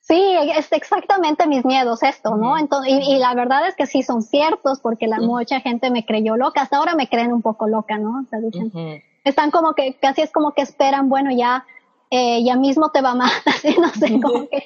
Sí, 0.00 0.20
es 0.56 0.70
exactamente 0.72 1.46
mis 1.48 1.64
miedos 1.64 2.02
esto, 2.02 2.36
¿no? 2.36 2.58
Entonces, 2.58 2.92
y, 3.00 3.18
la 3.18 3.34
verdad 3.34 3.66
es 3.68 3.74
que 3.74 3.86
sí 3.86 4.02
son 4.02 4.22
ciertos 4.22 4.80
porque 4.80 5.08
la 5.08 5.18
mucha 5.18 5.60
gente 5.60 5.90
me 5.90 6.04
creyó 6.04 6.36
loca, 6.36 6.62
hasta 6.62 6.76
ahora 6.78 6.94
me 6.94 7.08
creen 7.08 7.32
un 7.32 7.42
poco 7.42 7.66
loca, 7.66 7.98
¿no? 7.98 8.22
O 8.24 8.28
sea, 8.28 8.38
dicen, 8.40 9.02
están 9.28 9.50
como 9.50 9.74
que, 9.74 9.94
casi 10.00 10.22
es 10.22 10.32
como 10.32 10.52
que 10.52 10.62
esperan, 10.62 11.08
bueno, 11.08 11.30
ya, 11.36 11.64
eh, 12.10 12.44
ya 12.44 12.56
mismo 12.56 12.90
te 12.90 13.02
va 13.02 13.14
mal, 13.14 13.30
así, 13.46 13.76
no 13.78 13.88
sé, 13.88 14.20
como 14.20 14.48
que. 14.48 14.58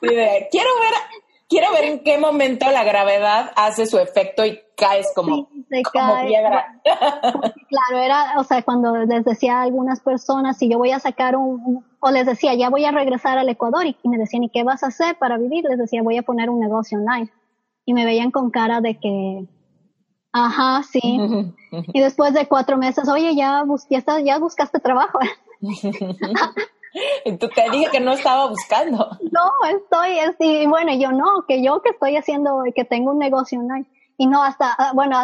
Sí, 0.00 0.08
quiero 0.50 0.70
ver, 0.80 0.94
quiero 1.48 1.72
ver 1.72 1.84
en 1.84 2.02
qué 2.02 2.18
momento 2.18 2.70
la 2.70 2.84
gravedad 2.84 3.52
hace 3.56 3.86
su 3.86 3.98
efecto 3.98 4.44
y 4.44 4.60
caes 4.76 5.06
como, 5.14 5.48
como 5.92 6.26
piedra. 6.26 6.80
claro, 6.82 8.02
era, 8.02 8.34
o 8.38 8.44
sea, 8.44 8.62
cuando 8.62 8.96
les 8.96 9.24
decía 9.24 9.58
a 9.58 9.62
algunas 9.62 10.00
personas, 10.00 10.56
si 10.56 10.70
yo 10.70 10.78
voy 10.78 10.92
a 10.92 11.00
sacar 11.00 11.36
un, 11.36 11.84
o 12.00 12.10
les 12.10 12.26
decía, 12.26 12.54
ya 12.54 12.70
voy 12.70 12.84
a 12.84 12.92
regresar 12.92 13.38
al 13.38 13.48
Ecuador, 13.48 13.86
y, 13.86 13.96
me 14.08 14.18
decían, 14.18 14.44
¿y 14.44 14.50
qué 14.50 14.62
vas 14.62 14.82
a 14.82 14.88
hacer 14.88 15.18
para 15.18 15.36
vivir? 15.36 15.64
Les 15.64 15.78
decía, 15.78 16.02
voy 16.02 16.16
a 16.16 16.22
poner 16.22 16.48
un 16.48 16.60
negocio 16.60 16.98
online. 16.98 17.30
Y 17.84 17.94
me 17.94 18.04
veían 18.04 18.30
con 18.30 18.50
cara 18.50 18.80
de 18.80 18.98
que, 18.98 19.46
ajá, 20.46 20.82
sí. 20.82 21.00
y 21.92 22.00
después 22.00 22.34
de 22.34 22.46
cuatro 22.46 22.76
meses, 22.76 23.08
oye, 23.08 23.34
ya, 23.34 23.64
ya, 23.90 24.20
ya 24.20 24.38
buscaste 24.38 24.80
trabajo. 24.80 25.18
Y 27.24 27.36
tú 27.36 27.48
te 27.48 27.68
dije 27.70 27.90
que 27.92 28.00
no 28.00 28.12
estaba 28.12 28.48
buscando. 28.48 29.10
No, 29.30 29.52
estoy, 29.70 30.18
y 30.38 30.66
bueno, 30.66 30.94
yo 30.94 31.12
no, 31.12 31.44
que 31.46 31.62
yo 31.62 31.82
que 31.82 31.90
estoy 31.90 32.16
haciendo, 32.16 32.62
que 32.74 32.84
tengo 32.84 33.12
un 33.12 33.18
negocio 33.18 33.60
online 33.60 33.86
y 34.16 34.26
no 34.26 34.42
hasta, 34.42 34.72
ah, 34.72 34.92
bueno, 34.94 35.18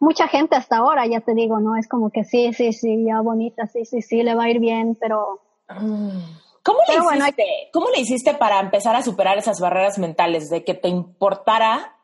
mucha 0.00 0.28
gente 0.28 0.56
hasta 0.56 0.78
ahora, 0.78 1.06
ya 1.06 1.20
te 1.20 1.34
digo, 1.34 1.60
¿no? 1.60 1.76
Es 1.76 1.88
como 1.88 2.10
que 2.10 2.24
sí, 2.24 2.52
sí, 2.52 2.72
sí, 2.72 3.04
ya 3.04 3.20
bonita, 3.20 3.66
sí, 3.66 3.84
sí, 3.84 4.02
sí, 4.02 4.22
le 4.22 4.34
va 4.34 4.44
a 4.44 4.50
ir 4.50 4.60
bien, 4.60 4.96
pero... 5.00 5.40
¿Cómo 5.68 6.80
le, 6.88 7.16
hiciste, 7.16 7.44
¿Cómo 7.72 7.88
le 7.90 8.00
hiciste 8.00 8.34
para 8.34 8.60
empezar 8.60 8.94
a 8.96 9.02
superar 9.02 9.38
esas 9.38 9.60
barreras 9.60 9.98
mentales 9.98 10.50
de 10.50 10.64
que 10.64 10.74
te 10.74 10.88
importara, 10.88 11.97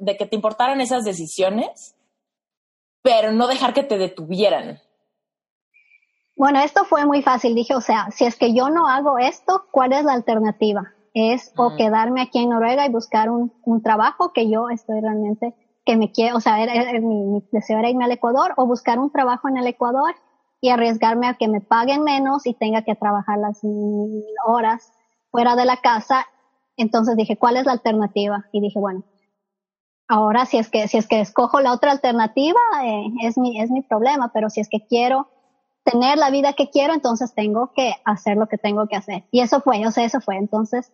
de 0.00 0.16
que 0.16 0.26
te 0.26 0.36
importaran 0.36 0.80
esas 0.80 1.04
decisiones, 1.04 1.94
pero 3.02 3.32
no 3.32 3.46
dejar 3.46 3.74
que 3.74 3.82
te 3.82 3.98
detuvieran? 3.98 4.80
Bueno, 6.36 6.60
esto 6.60 6.84
fue 6.84 7.06
muy 7.06 7.22
fácil. 7.22 7.54
Dije, 7.54 7.74
o 7.74 7.80
sea, 7.80 8.10
si 8.10 8.24
es 8.24 8.36
que 8.36 8.54
yo 8.54 8.70
no 8.70 8.88
hago 8.88 9.18
esto, 9.18 9.66
¿cuál 9.70 9.92
es 9.92 10.04
la 10.04 10.14
alternativa? 10.14 10.94
es 11.14 11.52
o 11.56 11.76
quedarme 11.76 12.22
aquí 12.22 12.38
en 12.38 12.50
Noruega 12.50 12.86
y 12.86 12.90
buscar 12.90 13.30
un, 13.30 13.52
un, 13.64 13.82
trabajo 13.82 14.32
que 14.32 14.48
yo 14.48 14.68
estoy 14.70 15.00
realmente, 15.00 15.54
que 15.84 15.96
me 15.96 16.12
quiero, 16.12 16.36
o 16.36 16.40
sea, 16.40 16.56
mi, 17.00 17.42
deseo 17.50 17.78
era 17.78 17.90
irme 17.90 18.04
al 18.04 18.12
Ecuador 18.12 18.54
o 18.56 18.66
buscar 18.66 18.98
un 18.98 19.10
trabajo 19.10 19.48
en 19.48 19.56
el 19.56 19.66
Ecuador 19.66 20.14
y 20.60 20.68
arriesgarme 20.68 21.26
a 21.26 21.34
que 21.34 21.48
me 21.48 21.60
paguen 21.60 22.02
menos 22.02 22.46
y 22.46 22.54
tenga 22.54 22.82
que 22.82 22.94
trabajar 22.94 23.38
las 23.38 23.60
horas 24.46 24.92
fuera 25.30 25.56
de 25.56 25.64
la 25.64 25.78
casa. 25.78 26.26
Entonces 26.76 27.16
dije, 27.16 27.36
¿cuál 27.36 27.56
es 27.56 27.66
la 27.66 27.72
alternativa? 27.72 28.46
Y 28.52 28.60
dije, 28.60 28.78
bueno, 28.78 29.02
ahora 30.10 30.44
si 30.44 30.58
es 30.58 30.68
que, 30.68 30.88
si 30.88 30.98
es 30.98 31.06
que 31.06 31.20
escojo 31.20 31.60
la 31.60 31.72
otra 31.72 31.92
alternativa, 31.92 32.58
eh, 32.84 33.04
es 33.22 33.38
mi, 33.38 33.60
es 33.60 33.70
mi 33.70 33.80
problema, 33.80 34.32
pero 34.34 34.50
si 34.50 34.60
es 34.60 34.68
que 34.68 34.84
quiero 34.84 35.28
tener 35.84 36.18
la 36.18 36.30
vida 36.30 36.52
que 36.54 36.68
quiero, 36.68 36.92
entonces 36.94 37.32
tengo 37.32 37.72
que 37.74 37.94
hacer 38.04 38.36
lo 38.36 38.48
que 38.48 38.58
tengo 38.58 38.88
que 38.88 38.96
hacer. 38.96 39.22
Y 39.30 39.40
eso 39.40 39.60
fue, 39.60 39.86
o 39.86 39.90
sea, 39.92 40.04
eso 40.04 40.20
fue. 40.20 40.36
Entonces, 40.36 40.92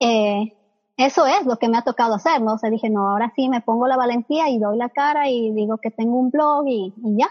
eh, 0.00 0.56
eso 0.96 1.26
es 1.26 1.44
lo 1.44 1.58
que 1.58 1.68
me 1.68 1.76
ha 1.76 1.82
tocado 1.82 2.14
hacer, 2.14 2.40
¿no? 2.40 2.54
O 2.54 2.58
sea, 2.58 2.70
dije, 2.70 2.88
no, 2.88 3.10
ahora 3.10 3.32
sí 3.36 3.50
me 3.50 3.60
pongo 3.60 3.86
la 3.86 3.98
valentía 3.98 4.48
y 4.48 4.58
doy 4.58 4.78
la 4.78 4.88
cara 4.88 5.28
y 5.28 5.52
digo 5.52 5.76
que 5.76 5.90
tengo 5.90 6.16
un 6.16 6.30
blog 6.30 6.66
y, 6.66 6.94
ya. 6.96 7.28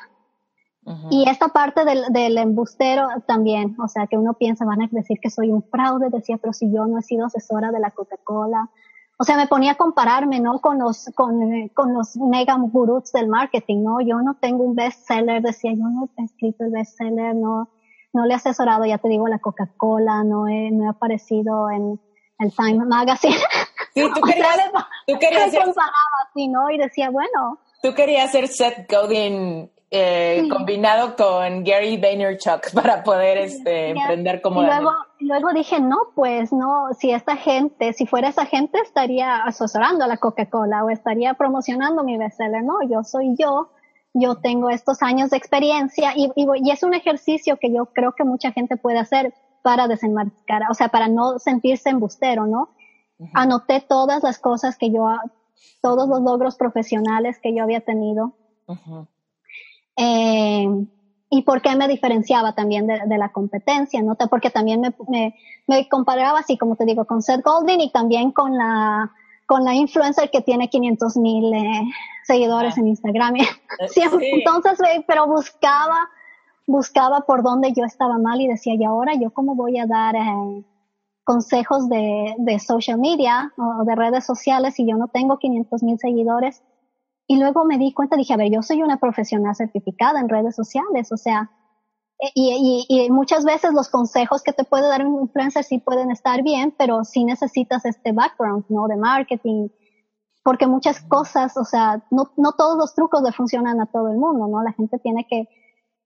Y 1.09 1.27
esta 1.27 1.47
parte 1.49 1.83
del, 1.83 2.13
del, 2.13 2.37
embustero 2.37 3.07
también, 3.25 3.75
o 3.81 3.87
sea, 3.89 4.05
que 4.07 4.17
uno 4.17 4.35
piensa, 4.35 4.65
van 4.65 4.83
a 4.83 4.87
decir 4.89 5.19
que 5.19 5.31
soy 5.31 5.49
un 5.49 5.63
fraude, 5.63 6.09
decía, 6.09 6.37
pero 6.37 6.53
si 6.53 6.71
yo 6.71 6.85
no 6.85 6.99
he 6.99 7.01
sido 7.01 7.25
asesora 7.25 7.71
de 7.71 7.79
la 7.79 7.91
Coca-Cola. 7.91 8.69
O 9.19 9.23
sea, 9.23 9.35
me 9.35 9.47
ponía 9.47 9.71
a 9.71 9.75
compararme, 9.75 10.39
¿no? 10.39 10.59
Con 10.59 10.77
los, 10.77 11.09
con, 11.15 11.69
con 11.69 11.93
los 11.93 12.15
mega 12.17 12.55
gurús 12.59 13.11
del 13.11 13.27
marketing, 13.27 13.83
¿no? 13.83 13.99
Yo 14.01 14.21
no 14.21 14.35
tengo 14.39 14.63
un 14.63 14.75
bestseller, 14.75 15.41
decía, 15.41 15.71
yo 15.71 15.83
no 15.89 16.09
he 16.17 16.23
escrito 16.23 16.65
el 16.65 16.71
bestseller, 16.71 17.35
no, 17.35 17.69
no 18.13 18.25
le 18.25 18.33
he 18.33 18.35
asesorado, 18.35 18.85
ya 18.85 18.99
te 18.99 19.09
digo, 19.09 19.27
la 19.27 19.39
Coca-Cola, 19.39 20.23
no 20.23 20.47
he, 20.47 20.69
no 20.71 20.85
he 20.85 20.89
aparecido 20.89 21.71
en, 21.71 21.99
el 22.39 22.53
Time 22.53 22.85
Magazine. 22.85 23.35
Sí, 23.93 24.01
tú 24.13 24.21
querías, 24.25 24.57
tú 25.07 25.17
querías 25.19 25.51
ser, 25.51 25.63
así, 25.63 26.47
¿no? 26.47 26.69
Y 26.69 26.77
decía, 26.77 27.09
bueno. 27.09 27.59
Tú 27.81 27.93
querías 27.93 28.31
ser 28.31 28.47
Seth 28.47 28.91
Godin 28.91 29.71
eh, 29.89 30.47
combinado 30.49 31.15
con 31.15 31.63
Gary 31.63 31.97
Vaynerchuk 31.97 32.71
para 32.73 33.03
poder 33.03 33.37
este, 33.37 33.91
emprender 33.91 34.41
como... 34.41 34.61
Luego, 34.61 34.91
luego 35.19 35.53
dije, 35.53 35.79
no, 35.79 35.97
pues 36.13 36.51
no, 36.51 36.93
si 36.93 37.11
esta 37.11 37.37
gente, 37.37 37.93
si 37.93 38.05
fuera 38.05 38.29
esa 38.29 38.45
gente 38.45 38.79
estaría 38.79 39.43
asesorando 39.43 40.03
a 40.03 40.07
la 40.07 40.17
Coca-Cola 40.17 40.83
o 40.83 40.89
estaría 40.89 41.35
promocionando 41.35 42.03
mi 42.03 42.17
bestseller. 42.17 42.63
No, 42.63 42.81
yo 42.89 43.03
soy 43.03 43.35
yo, 43.37 43.71
yo 44.13 44.35
tengo 44.35 44.69
estos 44.69 45.01
años 45.01 45.29
de 45.29 45.37
experiencia 45.37 46.11
y, 46.15 46.31
y, 46.35 46.47
y 46.63 46.71
es 46.71 46.83
un 46.83 46.93
ejercicio 46.93 47.57
que 47.57 47.71
yo 47.71 47.85
creo 47.85 48.13
que 48.13 48.23
mucha 48.23 48.51
gente 48.51 48.75
puede 48.75 48.99
hacer 48.99 49.33
para 49.61 49.87
desenmascarar, 49.87 50.71
o 50.71 50.73
sea, 50.73 50.89
para 50.89 51.07
no 51.07 51.39
sentirse 51.39 51.89
embustero, 51.89 52.45
¿no? 52.45 52.69
Anoté 53.33 53.81
todas 53.81 54.21
las 54.23 54.37
cosas 54.39 54.77
que 54.77 54.91
yo, 54.91 55.07
todos 55.81 56.07
los 56.07 56.21
logros 56.21 56.55
profesionales 56.55 57.39
que 57.41 57.53
yo 57.55 57.63
había 57.63 57.81
tenido. 57.81 58.33
Eh, 59.97 60.67
y 61.29 61.41
por 61.41 61.61
qué 61.61 61.75
me 61.75 61.87
diferenciaba 61.87 62.53
también 62.53 62.87
de, 62.87 63.01
de 63.05 63.17
la 63.17 63.29
competencia, 63.29 64.01
¿no? 64.01 64.15
Porque 64.15 64.49
también 64.49 64.79
me, 64.79 64.95
me, 65.09 65.35
me, 65.67 65.89
comparaba 65.89 66.39
así, 66.39 66.57
como 66.57 66.75
te 66.75 66.85
digo, 66.85 67.05
con 67.05 67.21
Seth 67.21 67.43
Golding 67.43 67.81
y 67.81 67.91
también 67.91 68.31
con 68.31 68.55
la, 68.55 69.11
con 69.45 69.65
la 69.65 69.73
influencer 69.73 70.29
que 70.31 70.41
tiene 70.41 70.69
500 70.69 71.17
mil 71.17 71.53
eh, 71.53 71.81
seguidores 72.23 72.77
en 72.77 72.87
Instagram. 72.87 73.35
Siempre, 73.89 74.29
Entonces, 74.31 74.79
pero 75.05 75.27
buscaba 75.27 76.09
buscaba 76.67 77.21
por 77.21 77.41
dónde 77.43 77.73
yo 77.73 77.85
estaba 77.85 78.17
mal 78.17 78.41
y 78.41 78.47
decía, 78.47 78.73
¿y 78.75 78.83
ahora 78.83 79.13
yo 79.15 79.31
cómo 79.31 79.55
voy 79.55 79.79
a 79.79 79.85
dar 79.87 80.15
eh, 80.15 80.65
consejos 81.23 81.89
de, 81.89 82.35
de, 82.37 82.59
social 82.59 82.99
media 82.99 83.53
o 83.57 83.85
de 83.85 83.95
redes 83.95 84.25
sociales 84.25 84.75
si 84.75 84.85
yo 84.85 84.97
no 84.97 85.07
tengo 85.07 85.39
500 85.39 85.81
mil 85.83 85.97
seguidores? 85.97 86.61
Y 87.27 87.37
luego 87.37 87.65
me 87.65 87.77
di 87.77 87.93
cuenta, 87.93 88.15
dije, 88.15 88.33
a 88.33 88.37
ver, 88.37 88.51
yo 88.51 88.61
soy 88.61 88.81
una 88.81 88.97
profesional 88.97 89.55
certificada 89.55 90.19
en 90.19 90.29
redes 90.29 90.55
sociales, 90.55 91.11
o 91.11 91.17
sea, 91.17 91.51
e, 92.19 92.31
y, 92.33 92.85
y, 92.87 93.05
y, 93.05 93.09
muchas 93.11 93.45
veces 93.45 93.73
los 93.73 93.89
consejos 93.89 94.41
que 94.41 94.53
te 94.53 94.63
puede 94.63 94.87
dar 94.87 95.05
un 95.05 95.21
influencer 95.21 95.63
sí 95.63 95.77
pueden 95.79 96.09
estar 96.09 96.41
bien, 96.41 96.73
pero 96.77 97.03
sí 97.03 97.25
necesitas 97.25 97.85
este 97.85 98.11
background, 98.11 98.65
¿no? 98.69 98.87
De 98.87 98.95
marketing, 98.95 99.67
porque 100.43 100.65
muchas 100.65 101.01
cosas, 101.01 101.57
o 101.57 101.65
sea, 101.65 102.05
no, 102.09 102.31
no 102.37 102.53
todos 102.53 102.77
los 102.77 102.95
trucos 102.95 103.21
le 103.21 103.33
funcionan 103.33 103.81
a 103.81 103.85
todo 103.85 104.07
el 104.07 104.17
mundo, 104.17 104.47
¿no? 104.47 104.63
La 104.63 104.71
gente 104.71 104.97
tiene 104.97 105.27
que 105.27 105.49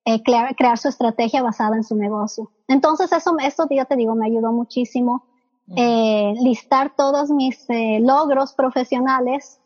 eh, 0.04 0.24
crear, 0.24 0.56
crear, 0.56 0.80
su 0.80 0.88
estrategia 0.88 1.44
basada 1.44 1.76
en 1.76 1.84
su 1.84 1.96
negocio. 1.96 2.52
Entonces, 2.68 3.12
eso, 3.12 3.36
eso 3.40 3.68
ya 3.70 3.86
te 3.86 3.96
digo, 3.96 4.16
me 4.16 4.26
ayudó 4.26 4.52
muchísimo. 4.52 5.28
Eh, 5.76 6.34
listar 6.42 6.96
todos 6.98 7.30
mis 7.30 7.70
eh, 7.70 8.00
logros 8.02 8.54
profesionales, 8.54 9.62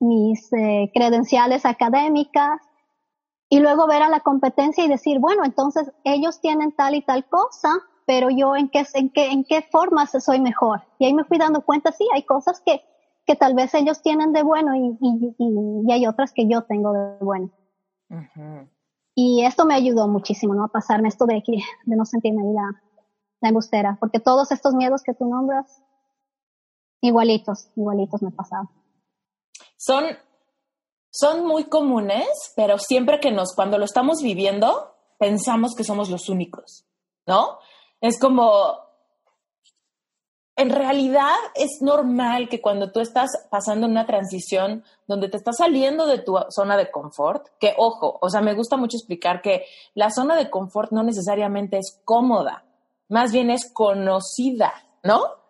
mis 0.00 0.52
eh, 0.52 0.90
credenciales 0.94 1.64
académicas, 1.64 2.60
y 3.48 3.60
luego 3.60 3.86
ver 3.86 4.02
a 4.02 4.08
la 4.08 4.20
competencia 4.20 4.84
y 4.84 4.88
decir, 4.88 5.20
bueno, 5.20 5.44
entonces 5.44 5.92
ellos 6.02 6.40
tienen 6.40 6.72
tal 6.72 6.94
y 6.94 7.02
tal 7.02 7.28
cosa, 7.28 7.68
pero 8.06 8.28
yo 8.30 8.56
en 8.56 8.68
qué, 8.68 8.84
en 8.94 9.10
qué, 9.10 9.30
en 9.30 9.44
qué 9.44 9.62
forma 9.62 10.06
soy 10.06 10.40
mejor. 10.40 10.82
Y 10.98 11.06
ahí 11.06 11.14
me 11.14 11.24
fui 11.24 11.38
dando 11.38 11.62
cuenta, 11.62 11.92
sí, 11.92 12.06
hay 12.12 12.24
cosas 12.24 12.60
que, 12.64 12.82
que 13.26 13.36
tal 13.36 13.54
vez 13.54 13.72
ellos 13.74 14.02
tienen 14.02 14.32
de 14.32 14.42
bueno 14.42 14.74
y, 14.74 14.98
y, 15.00 15.34
y, 15.38 15.82
y 15.86 15.92
hay 15.92 16.06
otras 16.06 16.32
que 16.32 16.48
yo 16.48 16.62
tengo 16.62 16.92
de 16.92 17.16
bueno. 17.20 17.50
Y 19.14 19.44
esto 19.44 19.66
me 19.66 19.74
ayudó 19.74 20.08
muchísimo, 20.08 20.54
¿no? 20.54 20.64
A 20.64 20.68
pasarme 20.68 21.08
esto 21.08 21.24
de, 21.26 21.42
de 21.84 21.96
no 21.96 22.04
sentirme 22.04 22.42
la, 22.52 22.82
la 23.40 23.48
embustera, 23.48 23.96
porque 24.00 24.18
todos 24.20 24.50
estos 24.50 24.74
miedos 24.74 25.02
que 25.02 25.14
tú 25.14 25.26
nombras, 25.26 25.80
igualitos, 27.00 27.70
igualitos 27.76 28.22
me 28.22 28.32
pasaban. 28.32 28.68
Son, 29.76 30.04
son 31.10 31.46
muy 31.46 31.64
comunes, 31.64 32.28
pero 32.56 32.78
siempre 32.78 33.20
que 33.20 33.32
nos, 33.32 33.54
cuando 33.54 33.78
lo 33.78 33.84
estamos 33.84 34.22
viviendo, 34.22 34.94
pensamos 35.18 35.74
que 35.74 35.84
somos 35.84 36.10
los 36.10 36.28
únicos, 36.28 36.84
¿no? 37.26 37.58
Es 38.00 38.18
como, 38.18 38.84
en 40.56 40.70
realidad 40.70 41.34
es 41.54 41.80
normal 41.80 42.48
que 42.48 42.60
cuando 42.60 42.92
tú 42.92 43.00
estás 43.00 43.30
pasando 43.50 43.86
una 43.86 44.06
transición 44.06 44.84
donde 45.06 45.28
te 45.28 45.36
estás 45.36 45.56
saliendo 45.58 46.06
de 46.06 46.18
tu 46.18 46.38
zona 46.50 46.76
de 46.76 46.90
confort, 46.90 47.48
que 47.58 47.74
ojo, 47.76 48.18
o 48.20 48.30
sea, 48.30 48.40
me 48.40 48.54
gusta 48.54 48.76
mucho 48.76 48.96
explicar 48.96 49.42
que 49.42 49.64
la 49.94 50.10
zona 50.10 50.36
de 50.36 50.50
confort 50.50 50.92
no 50.92 51.02
necesariamente 51.02 51.78
es 51.78 52.00
cómoda, 52.04 52.64
más 53.08 53.32
bien 53.32 53.50
es 53.50 53.70
conocida, 53.72 54.72
¿no? 55.02 55.43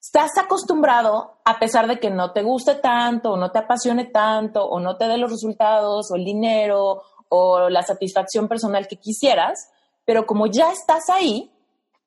Estás 0.00 0.30
acostumbrado, 0.38 1.40
a 1.44 1.58
pesar 1.58 1.86
de 1.86 2.00
que 2.00 2.08
no 2.08 2.32
te 2.32 2.42
guste 2.42 2.76
tanto, 2.76 3.32
o 3.32 3.36
no 3.36 3.50
te 3.52 3.58
apasione 3.58 4.06
tanto, 4.06 4.64
o 4.64 4.80
no 4.80 4.96
te 4.96 5.06
dé 5.06 5.18
los 5.18 5.30
resultados, 5.30 6.10
o 6.10 6.16
el 6.16 6.24
dinero, 6.24 7.02
o 7.28 7.68
la 7.68 7.82
satisfacción 7.82 8.48
personal 8.48 8.88
que 8.88 8.96
quisieras, 8.96 9.70
pero 10.04 10.26
como 10.26 10.46
ya 10.46 10.72
estás 10.72 11.10
ahí, 11.10 11.52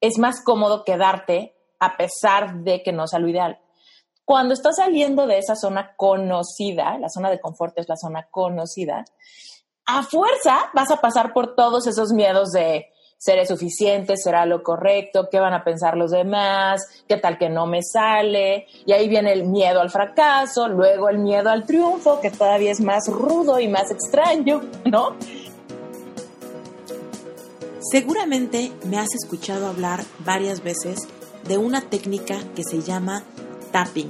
es 0.02 0.18
más 0.18 0.44
cómodo 0.44 0.84
quedarte 0.84 1.56
a 1.80 1.96
pesar 1.96 2.64
de 2.64 2.82
que 2.82 2.92
no 2.92 3.08
sea 3.08 3.20
lo 3.20 3.30
ideal. 3.30 3.60
Cuando 4.26 4.54
estás 4.54 4.78
saliendo 4.78 5.28
de 5.28 5.38
esa 5.38 5.56
zona 5.56 5.96
conocida, 5.96 6.98
la 6.98 7.10
zona 7.10 7.30
de 7.30 7.40
confort 7.40 7.78
es 7.78 7.88
la 7.88 7.96
zona 7.96 8.28
conocida, 8.32 9.06
a 9.86 10.04
fuerza 10.04 10.72
vas 10.74 10.92
a 10.92 10.98
pasar 10.98 11.34
por 11.34 11.56
todos 11.56 11.88
esos 11.88 12.12
miedos 12.12 12.52
de 12.52 12.88
seré 13.24 13.46
suficiente, 13.46 14.18
será 14.18 14.46
lo 14.46 14.64
correcto, 14.64 15.30
qué 15.32 15.40
van 15.40 15.54
a 15.54 15.64
pensar 15.64 15.96
los 15.96 16.12
demás, 16.12 16.82
qué 17.08 17.16
tal 17.16 17.38
que 17.38 17.48
no 17.48 17.66
me 17.66 17.82
sale, 17.82 18.68
y 18.86 18.92
ahí 18.92 19.08
viene 19.08 19.32
el 19.32 19.46
miedo 19.46 19.80
al 19.80 19.90
fracaso, 19.90 20.68
luego 20.68 21.08
el 21.08 21.20
miedo 21.20 21.50
al 21.50 21.66
triunfo, 21.66 22.20
que 22.20 22.32
todavía 22.32 22.72
es 22.72 22.82
más 22.82 23.08
rudo 23.08 23.62
y 23.62 23.70
más 23.70 23.92
extraño, 23.92 24.62
¿no? 24.84 25.16
Seguramente 27.80 28.74
me 28.88 29.00
has 29.00 29.16
escuchado 29.16 29.68
hablar 29.68 30.02
varias 30.26 30.62
veces 30.62 31.08
de 31.48 31.58
una 31.58 31.80
técnica 31.80 32.40
que 32.58 32.64
se 32.70 32.82
llama 32.82 33.24
tapping. 33.72 34.10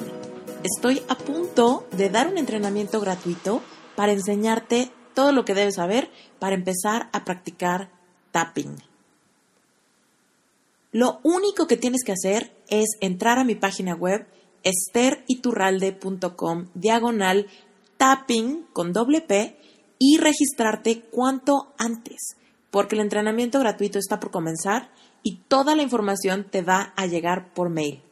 Estoy 0.63 1.03
a 1.07 1.13
punto 1.13 1.85
de 1.91 2.09
dar 2.09 2.29
un 2.29 2.39
entrenamiento 2.39 2.99
gratuito 2.99 3.61
para 3.95 4.11
enseñarte 4.11 4.89
todo 5.13 5.31
lo 5.31 5.45
que 5.45 5.53
debes 5.53 5.75
saber 5.75 6.09
para 6.39 6.55
empezar 6.55 7.09
a 7.11 7.23
practicar 7.25 7.91
tapping. 8.31 8.92
Lo 10.93 11.19
único 11.23 11.67
que 11.67 11.75
tienes 11.75 12.05
que 12.05 12.11
hacer 12.11 12.55
es 12.69 12.97
entrar 13.01 13.39
a 13.39 13.43
mi 13.43 13.55
página 13.55 13.95
web 13.95 14.27
esteriturralde.com 14.61 16.67
diagonal 16.75 17.47
tapping 17.97 18.67
con 18.73 18.93
doble 18.93 19.21
P 19.21 19.57
y 19.97 20.17
registrarte 20.17 21.01
cuanto 21.01 21.73
antes, 21.79 22.37
porque 22.69 22.93
el 22.95 23.01
entrenamiento 23.01 23.59
gratuito 23.59 23.97
está 23.97 24.19
por 24.19 24.29
comenzar 24.29 24.91
y 25.23 25.37
toda 25.47 25.75
la 25.75 25.81
información 25.81 26.45
te 26.49 26.61
va 26.61 26.93
a 26.95 27.07
llegar 27.07 27.53
por 27.53 27.69
mail. 27.69 28.03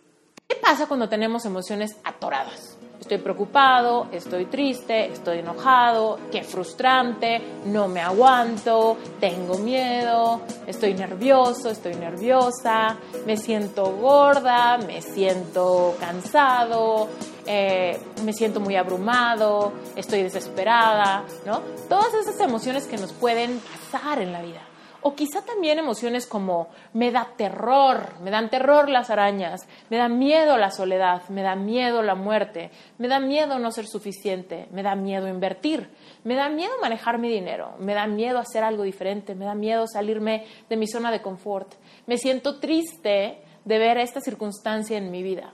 ¿Qué 0.48 0.56
pasa 0.56 0.88
cuando 0.88 1.08
tenemos 1.08 1.46
emociones 1.46 1.98
atoradas? 2.04 2.71
Estoy 3.12 3.24
preocupado, 3.24 4.08
estoy 4.14 4.46
triste, 4.46 5.08
estoy 5.08 5.40
enojado, 5.40 6.18
qué 6.32 6.44
frustrante, 6.44 7.42
no 7.66 7.90
me 7.90 8.00
aguanto, 8.00 8.96
tengo 9.20 9.58
miedo, 9.58 10.40
estoy 10.66 10.94
nervioso, 10.94 11.70
estoy 11.72 11.96
nerviosa, 11.96 12.96
me 13.26 13.36
siento 13.36 13.98
gorda, 13.98 14.78
me 14.78 15.02
siento 15.02 15.94
cansado, 16.00 17.10
eh, 17.46 18.00
me 18.24 18.32
siento 18.32 18.62
muy 18.62 18.78
abrumado, 18.78 19.74
estoy 19.98 20.24
desesperada, 20.24 21.26
¿no? 21.46 21.60
Todas 21.90 22.14
esas 22.14 22.40
emociones 22.40 22.86
que 22.86 22.96
nos 22.96 23.12
pueden 23.12 23.60
pasar 23.92 24.22
en 24.22 24.32
la 24.32 24.42
vida. 24.42 24.71
O 25.04 25.16
quizá 25.16 25.42
también 25.44 25.80
emociones 25.80 26.28
como 26.28 26.68
me 26.94 27.12
da 27.12 27.30
terror, 27.36 28.20
me 28.22 28.30
dan 28.30 28.50
terror 28.50 28.88
las 28.88 29.10
arañas, 29.10 29.68
me 29.90 29.98
da 29.98 30.08
miedo 30.08 30.58
la 30.58 30.70
soledad, 30.70 31.28
me 31.30 31.42
da 31.42 31.56
miedo 31.56 32.04
la 32.04 32.14
muerte, 32.14 32.70
me 33.00 33.08
da 33.08 33.20
miedo 33.20 33.58
no 33.58 33.72
ser 33.72 33.88
suficiente, 33.88 34.68
me 34.72 34.84
da 34.84 34.96
miedo 34.96 35.28
invertir, 35.28 35.90
me 36.24 36.36
da 36.36 36.50
miedo 36.50 36.74
manejar 36.82 37.18
mi 37.18 37.30
dinero, 37.30 37.74
me 37.80 37.96
da 37.96 38.06
miedo 38.06 38.38
hacer 38.38 38.64
algo 38.64 38.84
diferente, 38.84 39.34
me 39.34 39.46
da 39.46 39.56
miedo 39.56 39.88
salirme 39.88 40.46
de 40.70 40.78
mi 40.78 40.88
zona 40.88 41.10
de 41.10 41.22
confort, 41.24 41.74
me 42.06 42.18
siento 42.18 42.60
triste 42.60 43.42
de 43.66 43.80
ver 43.80 43.98
esta 43.98 44.22
circunstancia 44.22 44.98
en 44.98 45.10
mi 45.10 45.24
vida. 45.24 45.52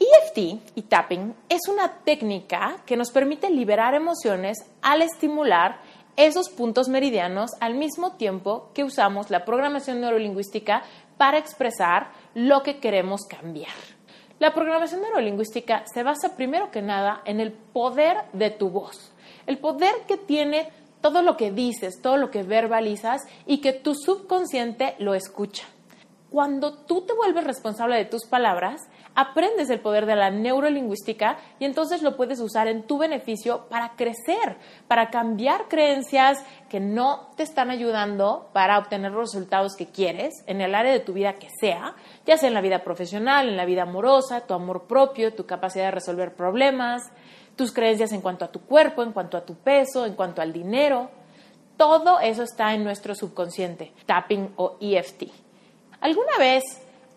EFT 0.00 0.38
y 0.76 0.82
tapping 0.88 1.34
es 1.48 1.60
una 1.68 1.98
técnica 2.04 2.78
que 2.86 2.96
nos 2.96 3.10
permite 3.10 3.50
liberar 3.50 3.94
emociones 3.94 4.56
al 4.80 5.02
estimular 5.02 5.82
esos 6.16 6.48
puntos 6.48 6.88
meridianos 6.88 7.50
al 7.60 7.74
mismo 7.74 8.12
tiempo 8.16 8.70
que 8.74 8.84
usamos 8.84 9.30
la 9.30 9.44
programación 9.44 10.00
neurolingüística 10.00 10.82
para 11.16 11.38
expresar 11.38 12.12
lo 12.34 12.62
que 12.62 12.78
queremos 12.78 13.22
cambiar. 13.22 13.72
La 14.38 14.54
programación 14.54 15.02
neurolingüística 15.02 15.84
se 15.92 16.02
basa 16.02 16.36
primero 16.36 16.70
que 16.70 16.80
nada 16.80 17.20
en 17.26 17.40
el 17.40 17.52
poder 17.52 18.16
de 18.32 18.50
tu 18.50 18.70
voz, 18.70 19.12
el 19.46 19.58
poder 19.58 19.92
que 20.08 20.16
tiene 20.16 20.70
todo 21.00 21.22
lo 21.22 21.36
que 21.36 21.50
dices, 21.50 22.00
todo 22.00 22.16
lo 22.16 22.30
que 22.30 22.42
verbalizas 22.42 23.22
y 23.46 23.58
que 23.58 23.72
tu 23.72 23.94
subconsciente 23.94 24.94
lo 24.98 25.14
escucha. 25.14 25.66
Cuando 26.30 26.72
tú 26.72 27.02
te 27.02 27.12
vuelves 27.12 27.44
responsable 27.44 27.96
de 27.96 28.04
tus 28.04 28.24
palabras, 28.24 28.80
aprendes 29.14 29.70
el 29.70 29.80
poder 29.80 30.06
de 30.06 30.16
la 30.16 30.30
neurolingüística 30.30 31.38
y 31.58 31.64
entonces 31.64 32.02
lo 32.02 32.16
puedes 32.16 32.40
usar 32.40 32.68
en 32.68 32.84
tu 32.84 32.98
beneficio 32.98 33.66
para 33.68 33.90
crecer, 33.96 34.56
para 34.88 35.10
cambiar 35.10 35.68
creencias 35.68 36.38
que 36.68 36.80
no 36.80 37.30
te 37.36 37.42
están 37.42 37.70
ayudando 37.70 38.48
para 38.52 38.78
obtener 38.78 39.12
los 39.12 39.32
resultados 39.32 39.74
que 39.76 39.86
quieres 39.86 40.34
en 40.46 40.60
el 40.60 40.74
área 40.74 40.92
de 40.92 41.00
tu 41.00 41.12
vida 41.12 41.34
que 41.34 41.48
sea, 41.60 41.94
ya 42.26 42.36
sea 42.36 42.48
en 42.48 42.54
la 42.54 42.60
vida 42.60 42.84
profesional, 42.84 43.48
en 43.48 43.56
la 43.56 43.64
vida 43.64 43.82
amorosa, 43.82 44.46
tu 44.46 44.54
amor 44.54 44.86
propio, 44.86 45.34
tu 45.34 45.46
capacidad 45.46 45.86
de 45.86 45.90
resolver 45.92 46.34
problemas, 46.34 47.10
tus 47.56 47.72
creencias 47.72 48.12
en 48.12 48.20
cuanto 48.20 48.44
a 48.44 48.52
tu 48.52 48.60
cuerpo, 48.60 49.02
en 49.02 49.12
cuanto 49.12 49.36
a 49.36 49.44
tu 49.44 49.54
peso, 49.56 50.06
en 50.06 50.14
cuanto 50.14 50.40
al 50.40 50.52
dinero. 50.52 51.10
Todo 51.76 52.20
eso 52.20 52.42
está 52.42 52.74
en 52.74 52.84
nuestro 52.84 53.14
subconsciente, 53.14 53.92
tapping 54.06 54.52
o 54.56 54.76
EFT. 54.80 55.24
¿Alguna 56.00 56.38
vez 56.38 56.62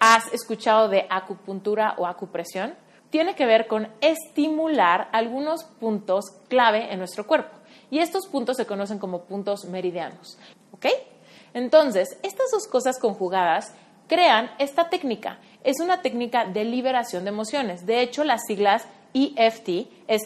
has 0.04 0.34
escuchado 0.34 0.89
de 0.89 1.06
acupuntura 1.10 1.95
o 1.97 2.06
acupresión? 2.06 2.76
Tiene 3.10 3.36
que 3.36 3.45
ver 3.45 3.68
con 3.68 3.88
estimular 4.01 5.08
algunos 5.14 5.64
puntos 5.64 6.26
clave 6.49 6.91
en 6.91 6.99
nuestro 6.99 7.26
cuerpo. 7.26 7.56
Y 7.89 7.99
estos 7.99 8.28
puntos 8.28 8.58
se 8.58 8.66
conocen 8.66 8.99
como 8.99 9.24
puntos 9.24 9.64
meridianos. 9.66 10.38
¿Ok? 10.74 10.88
Entonces, 11.54 12.18
estas 12.22 12.51
dos 12.51 12.68
cosas 12.68 12.99
conjugadas 12.99 13.74
crean 14.08 14.51
esta 14.60 14.89
técnica. 14.89 15.39
Es 15.64 15.80
una 15.80 16.01
técnica 16.01 16.45
de 16.45 16.66
liberación 16.66 17.24
de 17.24 17.30
emociones. 17.30 17.86
De 17.86 18.01
hecho, 18.01 18.26
las 18.26 18.41
siglas 18.45 18.86
EFT 19.14 19.88
es 20.08 20.24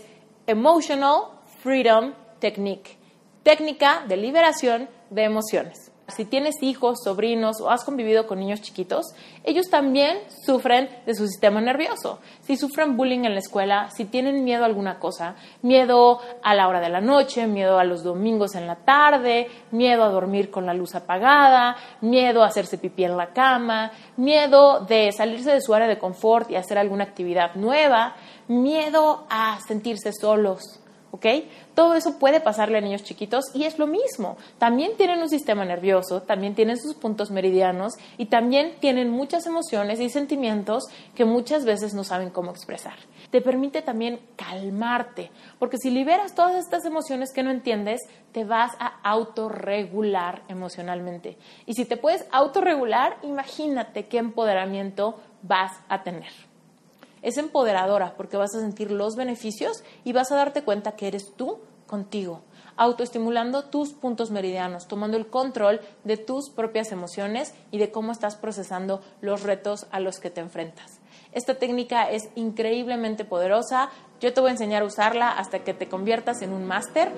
Emotional 0.48 1.26
Freedom 1.62 2.14
Technique. 2.40 2.98
Técnica 3.44 4.04
de 4.08 4.18
liberación 4.18 4.90
de 5.12 5.24
emociones. 5.24 5.87
Si 6.08 6.24
tienes 6.24 6.56
hijos, 6.62 7.00
sobrinos 7.04 7.60
o 7.60 7.70
has 7.70 7.84
convivido 7.84 8.28
con 8.28 8.40
niños 8.40 8.62
chiquitos, 8.62 9.08
ellos 9.44 9.70
también 9.70 10.18
sufren 10.46 10.90
de 11.06 11.14
su 11.14 11.28
sistema 11.28 11.60
nervioso. 11.60 12.20
Si 12.42 12.56
sufren 12.56 12.96
bullying 12.96 13.26
en 13.26 13.34
la 13.34 13.40
escuela, 13.40 13.90
si 13.92 14.06
tienen 14.06 14.46
miedo 14.46 14.64
a 14.64 14.68
alguna 14.68 15.00
cosa, 15.00 15.36
miedo 15.64 16.22
a 16.42 16.56
la 16.56 16.70
hora 16.70 16.80
de 16.80 16.88
la 16.88 17.02
noche, 17.02 17.46
miedo 17.46 17.78
a 17.78 17.84
los 17.84 18.04
domingos 18.04 18.56
en 18.56 18.68
la 18.68 18.78
tarde, 18.78 19.50
miedo 19.72 20.06
a 20.06 20.10
dormir 20.10 20.50
con 20.50 20.66
la 20.66 20.74
luz 20.74 20.96
apagada, 20.96 21.76
miedo 22.00 22.42
a 22.42 22.48
hacerse 22.48 22.78
pipí 22.78 23.04
en 23.04 23.18
la 23.18 23.34
cama, 23.34 23.92
miedo 24.16 24.86
de 24.86 25.12
salirse 25.12 25.52
de 25.52 25.62
su 25.62 25.74
área 25.74 25.90
de 25.90 26.00
confort 26.00 26.50
y 26.50 26.56
hacer 26.56 26.78
alguna 26.78 27.04
actividad 27.04 27.56
nueva, 27.56 28.16
miedo 28.48 29.26
a 29.30 29.60
sentirse 29.68 30.14
solos, 30.14 30.80
¿ok? 31.12 31.26
Todo 31.78 31.94
eso 31.94 32.18
puede 32.18 32.40
pasarle 32.42 32.80
a 32.80 32.82
niños 32.82 33.04
chiquitos 33.04 33.54
y 33.54 33.66
es 33.66 33.78
lo 33.78 33.86
mismo. 33.86 34.38
También 34.58 34.98
tienen 34.98 35.20
un 35.20 35.30
sistema 35.30 35.64
nervioso, 35.64 36.24
también 36.24 36.56
tienen 36.56 36.80
sus 36.80 36.96
puntos 36.96 37.30
meridianos 37.30 37.94
y 38.18 38.26
también 38.26 38.74
tienen 38.80 39.12
muchas 39.12 39.46
emociones 39.46 40.00
y 40.00 40.10
sentimientos 40.10 40.86
que 41.14 41.24
muchas 41.24 41.66
veces 41.66 41.94
no 41.94 42.04
saben 42.04 42.32
cómo 42.32 42.50
expresar. 42.50 42.96
Te 43.30 43.42
permite 43.42 43.84
también 43.84 44.20
calmarte, 44.36 45.30
porque 45.60 45.78
si 45.78 45.92
liberas 45.92 46.34
todas 46.34 46.56
estas 46.56 46.84
emociones 46.84 47.32
que 47.32 47.44
no 47.44 47.52
entiendes, 47.52 48.02
te 48.32 48.44
vas 48.44 48.72
a 48.80 49.00
autorregular 49.04 50.42
emocionalmente. 50.48 51.38
Y 51.68 51.74
si 51.74 51.86
te 51.86 51.96
puedes 51.96 52.26
autorregular, 52.32 53.18
imagínate 53.22 54.08
qué 54.08 54.18
empoderamiento 54.18 55.20
vas 55.44 55.74
a 55.90 56.02
tener 56.02 56.47
es 57.22 57.38
empoderadora 57.38 58.16
porque 58.16 58.38
vas 58.38 58.56
a 58.56 58.60
sentir 58.60 58.92
los 58.92 59.16
beneficios 59.16 59.84
y 60.04 60.14
vas 60.14 60.32
a 60.32 60.36
darte 60.36 60.64
cuenta 60.64 60.96
que 60.96 61.08
eres 61.08 61.34
tú 61.36 61.60
contigo. 61.86 62.42
autoestimulando 62.80 63.64
tus 63.64 63.94
puntos 63.94 64.30
meridianos, 64.30 64.88
tomando 64.88 65.18
el 65.18 65.28
control 65.28 65.82
de 66.04 66.16
tus 66.16 66.52
propias 66.52 66.92
emociones 66.92 67.56
y 67.72 67.80
de 67.80 67.90
cómo 67.90 68.12
estás 68.12 68.36
procesando 68.36 69.02
los 69.20 69.42
retos 69.42 69.88
a 69.90 70.00
los 70.00 70.20
que 70.20 70.30
te 70.30 70.42
enfrentas. 70.42 70.97
Esta 71.38 71.54
técnica 71.54 72.10
es 72.10 72.30
increíblemente 72.34 73.24
poderosa. 73.24 73.92
Yo 74.20 74.34
te 74.34 74.42
voy 74.42 74.50
a 74.50 74.54
enseñar 74.54 74.82
a 74.82 74.86
usarla 74.86 75.30
hasta 75.30 75.60
que 75.60 75.76
te 75.76 75.88
conviertas 75.88 76.42
en 76.42 76.52
un 76.52 76.66
máster 76.66 77.12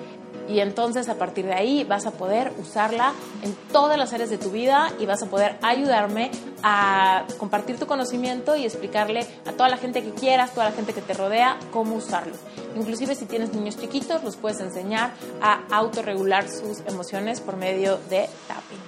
y 0.46 0.60
entonces 0.60 1.08
a 1.08 1.14
partir 1.14 1.46
de 1.46 1.54
ahí 1.54 1.84
vas 1.84 2.04
a 2.04 2.10
poder 2.10 2.52
usarla 2.60 3.14
en 3.42 3.54
todas 3.72 3.96
las 3.96 4.12
áreas 4.12 4.28
de 4.28 4.36
tu 4.36 4.50
vida 4.50 4.92
y 4.98 5.06
vas 5.06 5.22
a 5.22 5.26
poder 5.30 5.56
ayudarme 5.62 6.30
a 6.62 7.24
compartir 7.38 7.78
tu 7.78 7.86
conocimiento 7.86 8.56
y 8.56 8.66
explicarle 8.66 9.26
a 9.46 9.52
toda 9.52 9.70
la 9.70 9.78
gente 9.78 10.02
que 10.02 10.10
quieras, 10.10 10.52
toda 10.52 10.66
la 10.68 10.72
gente 10.72 10.92
que 10.92 11.00
te 11.00 11.14
rodea, 11.14 11.58
cómo 11.72 11.96
usarlo. 11.96 12.34
Inclusive 12.76 13.14
si 13.14 13.24
tienes 13.24 13.54
niños 13.54 13.78
chiquitos, 13.78 14.22
los 14.22 14.36
puedes 14.36 14.60
enseñar 14.60 15.12
a 15.40 15.62
autorregular 15.74 16.46
sus 16.46 16.80
emociones 16.80 17.40
por 17.40 17.56
medio 17.56 17.96
de 18.10 18.28
tapping. 18.46 18.82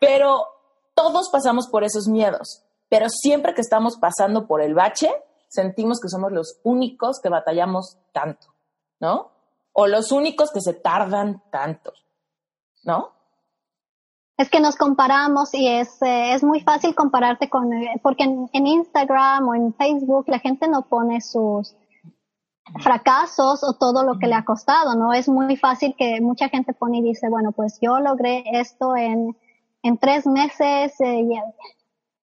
Pero 0.00 0.46
todos 0.94 1.28
pasamos 1.28 1.68
por 1.68 1.84
esos 1.84 2.08
miedos 2.08 2.62
pero 2.88 3.08
siempre 3.08 3.54
que 3.54 3.60
estamos 3.60 3.96
pasando 3.98 4.46
por 4.46 4.62
el 4.62 4.74
bache, 4.74 5.10
sentimos 5.48 6.00
que 6.00 6.08
somos 6.08 6.32
los 6.32 6.60
únicos 6.62 7.20
que 7.22 7.28
batallamos 7.28 7.98
tanto, 8.12 8.48
¿no? 9.00 9.30
O 9.72 9.86
los 9.86 10.12
únicos 10.12 10.50
que 10.52 10.60
se 10.60 10.74
tardan 10.74 11.42
tanto, 11.50 11.92
¿no? 12.84 13.12
Es 14.36 14.50
que 14.50 14.60
nos 14.60 14.76
comparamos 14.76 15.52
y 15.52 15.66
es, 15.66 16.00
eh, 16.00 16.32
es 16.32 16.44
muy 16.44 16.60
fácil 16.60 16.94
compararte 16.94 17.50
con, 17.50 17.72
eh, 17.72 18.00
porque 18.02 18.22
en, 18.22 18.66
Instagram 18.66 19.48
o 19.48 19.54
en 19.54 19.74
Facebook 19.74 20.26
la 20.28 20.38
gente 20.38 20.68
no 20.68 20.82
pone 20.82 21.20
sus 21.20 21.74
fracasos 22.80 23.64
o 23.64 23.72
todo 23.72 24.04
lo 24.04 24.18
que 24.20 24.28
le 24.28 24.34
ha 24.34 24.44
costado, 24.44 24.94
¿no? 24.94 25.12
Es 25.12 25.28
muy 25.28 25.56
fácil 25.56 25.96
que 25.98 26.20
mucha 26.20 26.48
gente 26.48 26.72
pone 26.72 26.98
y 26.98 27.02
dice, 27.02 27.28
bueno, 27.28 27.50
pues 27.50 27.78
yo 27.80 27.98
logré 27.98 28.44
esto 28.52 28.94
en, 28.94 29.36
en 29.82 29.98
tres 29.98 30.24
meses 30.24 30.94
eh, 31.00 31.26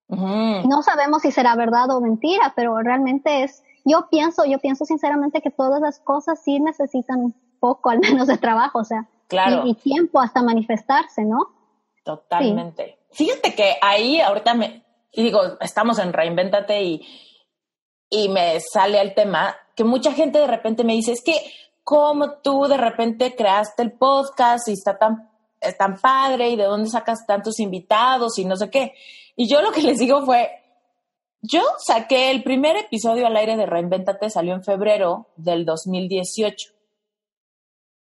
no 0.08 0.84
sabemos 0.84 1.22
si 1.22 1.32
será 1.32 1.56
verdad 1.56 1.89
o 1.91 2.01
mentira, 2.01 2.53
pero 2.56 2.78
realmente 2.80 3.43
es, 3.43 3.64
yo 3.84 4.08
pienso, 4.10 4.45
yo 4.45 4.60
pienso 4.60 4.86
sinceramente 4.86 5.41
que 5.41 5.51
todas 5.51 5.82
las 5.82 5.99
cosas 5.99 6.39
sí 6.43 6.60
necesitan 6.60 7.20
un 7.20 7.36
poco 7.60 7.89
al 7.89 7.99
menos 7.99 8.28
de 8.28 8.38
trabajo, 8.38 8.80
o 8.80 8.84
sea, 8.84 9.08
y, 9.64 9.74
tiempo 9.76 10.20
hasta 10.20 10.43
manifestarse, 10.43 11.24
¿no? 11.24 11.47
Totalmente. 12.03 12.99
Fíjate 13.12 13.56
que 13.56 13.78
ahí 13.82 14.22
ahorita 14.22 14.53
me, 14.53 14.84
y 15.12 15.24
digo, 15.24 15.41
estamos 15.60 15.97
en 15.97 16.14
Reinventate 16.14 16.84
y, 16.84 17.01
y 18.10 18.30
me 18.30 18.60
sale 18.60 19.01
el 19.01 19.16
tema 19.16 19.56
que 19.76 19.84
mucha 19.84 20.14
gente 20.14 20.39
de 20.39 20.47
repente 20.47 20.84
me 20.84 20.93
dice, 20.93 21.12
es 21.12 21.24
que, 21.24 21.34
¿cómo 21.84 22.39
tú 22.43 22.66
de 22.68 22.78
repente 22.78 23.36
creaste 23.36 23.82
el 23.82 23.93
podcast 23.93 24.68
y 24.68 24.74
está 24.74 24.97
tan, 24.97 25.30
tan 25.78 25.99
padre 25.99 26.49
y 26.49 26.56
de 26.56 26.64
dónde 26.66 26.89
sacas 26.89 27.26
tantos 27.26 27.60
invitados 27.60 28.38
y 28.38 28.45
no 28.45 28.56
sé 28.56 28.70
qué? 28.70 28.93
Y 29.36 29.49
yo 29.49 29.61
lo 29.61 29.71
que 29.71 29.81
les 29.81 29.99
digo 29.99 30.25
fue, 30.25 30.49
yo 31.41 31.61
saqué 31.77 32.31
el 32.31 32.43
primer 32.43 32.77
episodio 32.77 33.27
al 33.27 33.36
aire 33.36 33.57
de 33.57 33.65
Reinventate, 33.65 34.29
salió 34.29 34.53
en 34.53 34.63
febrero 34.63 35.27
del 35.36 35.65
2018. 35.65 36.71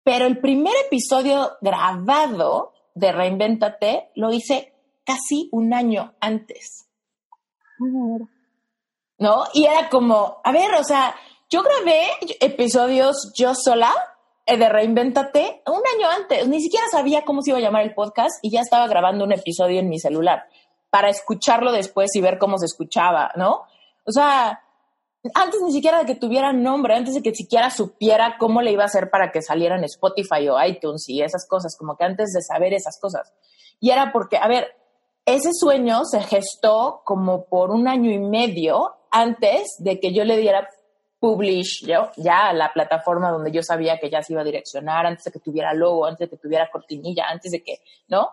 Pero 0.04 0.26
el 0.26 0.40
primer 0.40 0.74
episodio 0.86 1.54
grabado 1.62 2.74
de 2.94 3.12
Reinventate 3.12 4.12
lo 4.16 4.32
hice 4.32 4.74
casi 5.06 5.50
un 5.52 5.74
año 5.74 6.14
antes. 6.20 6.88
¿No? 9.18 9.46
Y 9.54 9.66
era 9.66 9.90
como, 9.90 10.42
a 10.44 10.52
ver, 10.52 10.74
o 10.76 10.84
sea, 10.84 11.16
yo 11.50 11.64
grabé 11.64 12.04
episodios 12.42 13.32
yo 13.36 13.54
sola 13.56 13.92
eh, 14.46 14.58
de 14.58 14.70
Reinventate 14.70 15.62
un 15.66 15.82
año 15.96 16.10
antes. 16.10 16.48
Ni 16.48 16.62
siquiera 16.62 16.86
sabía 16.92 17.24
cómo 17.24 17.42
se 17.42 17.52
iba 17.52 17.60
a 17.60 17.62
llamar 17.62 17.84
el 17.84 17.94
podcast 17.94 18.34
y 18.42 18.52
ya 18.52 18.62
estaba 18.62 18.88
grabando 18.88 19.24
un 19.24 19.32
episodio 19.32 19.80
en 19.80 19.90
mi 19.90 20.00
celular 20.00 20.46
para 20.94 21.10
escucharlo 21.10 21.72
después 21.72 22.16
y 22.16 22.22
ver 22.22 22.38
cómo 22.38 22.60
se 22.60 22.68
escuchaba, 22.68 23.32
¿no? 23.36 23.64
O 24.06 24.12
sea, 24.12 24.62
antes 25.34 25.60
ni 25.66 25.72
siquiera 25.72 25.98
de 25.98 26.06
que 26.06 26.14
tuviera 26.14 26.54
nombre, 26.54 26.94
antes 26.94 27.16
de 27.16 27.24
que 27.24 27.34
siquiera 27.34 27.72
supiera 27.72 28.36
cómo 28.38 28.62
le 28.62 28.74
iba 28.74 28.84
a 28.84 28.86
hacer 28.86 29.10
para 29.10 29.32
que 29.32 29.42
saliera 29.42 29.76
en 29.76 29.86
Spotify 29.86 30.48
o 30.50 30.64
iTunes 30.64 31.10
y 31.10 31.24
esas 31.24 31.48
cosas, 31.50 31.76
como 31.80 31.98
que 31.98 32.04
antes 32.04 32.32
de 32.32 32.44
saber 32.44 32.74
esas 32.74 33.00
cosas. 33.02 33.34
Y 33.80 33.90
era 33.90 34.12
porque, 34.12 34.38
a 34.38 34.48
ver, 34.48 34.68
ese 35.26 35.50
sueño 35.54 36.06
se 36.06 36.22
gestó 36.22 37.02
como 37.04 37.46
por 37.46 37.72
un 37.72 37.88
año 37.88 38.12
y 38.12 38.20
medio 38.20 38.94
antes 39.10 39.78
de 39.80 40.00
que 40.00 40.14
yo 40.14 40.24
le 40.26 40.38
diera 40.38 40.70
publish 41.20 41.88
yo, 41.88 42.12
ya 42.18 42.50
a 42.50 42.54
la 42.54 42.72
plataforma 42.72 43.32
donde 43.32 43.52
yo 43.52 43.64
sabía 43.64 43.98
que 43.98 44.12
ya 44.12 44.22
se 44.22 44.34
iba 44.34 44.44
a 44.44 44.46
direccionar, 44.46 45.08
antes 45.08 45.24
de 45.24 45.32
que 45.32 45.40
tuviera 45.40 45.74
logo, 45.74 46.06
antes 46.06 46.30
de 46.30 46.36
que 46.36 46.40
tuviera 46.40 46.70
cortinilla, 46.70 47.26
antes 47.30 47.52
de 47.52 47.64
que, 47.64 47.82
¿no? 48.10 48.30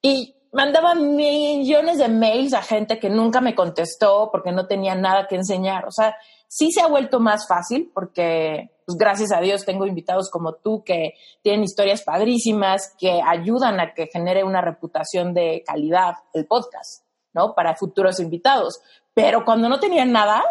Y 0.00 0.34
mandaba 0.52 0.94
millones 0.94 1.98
de 1.98 2.08
mails 2.08 2.54
a 2.54 2.62
gente 2.62 2.98
que 2.98 3.08
nunca 3.08 3.40
me 3.40 3.54
contestó 3.54 4.30
porque 4.32 4.52
no 4.52 4.66
tenía 4.66 4.94
nada 4.94 5.26
que 5.26 5.36
enseñar. 5.36 5.86
O 5.86 5.92
sea, 5.92 6.16
sí 6.48 6.72
se 6.72 6.80
ha 6.80 6.88
vuelto 6.88 7.20
más 7.20 7.46
fácil 7.46 7.90
porque, 7.94 8.70
pues 8.84 8.98
gracias 8.98 9.32
a 9.32 9.40
Dios, 9.40 9.64
tengo 9.64 9.86
invitados 9.86 10.30
como 10.30 10.54
tú 10.54 10.82
que 10.84 11.14
tienen 11.42 11.62
historias 11.62 12.02
padrísimas, 12.02 12.94
que 12.98 13.20
ayudan 13.24 13.80
a 13.80 13.94
que 13.94 14.08
genere 14.08 14.42
una 14.44 14.60
reputación 14.60 15.32
de 15.34 15.62
calidad 15.64 16.14
el 16.32 16.46
podcast, 16.46 17.04
¿no? 17.32 17.54
Para 17.54 17.76
futuros 17.76 18.18
invitados. 18.18 18.80
Pero 19.14 19.44
cuando 19.44 19.68
no 19.68 19.78
tenían 19.78 20.12
nada, 20.12 20.42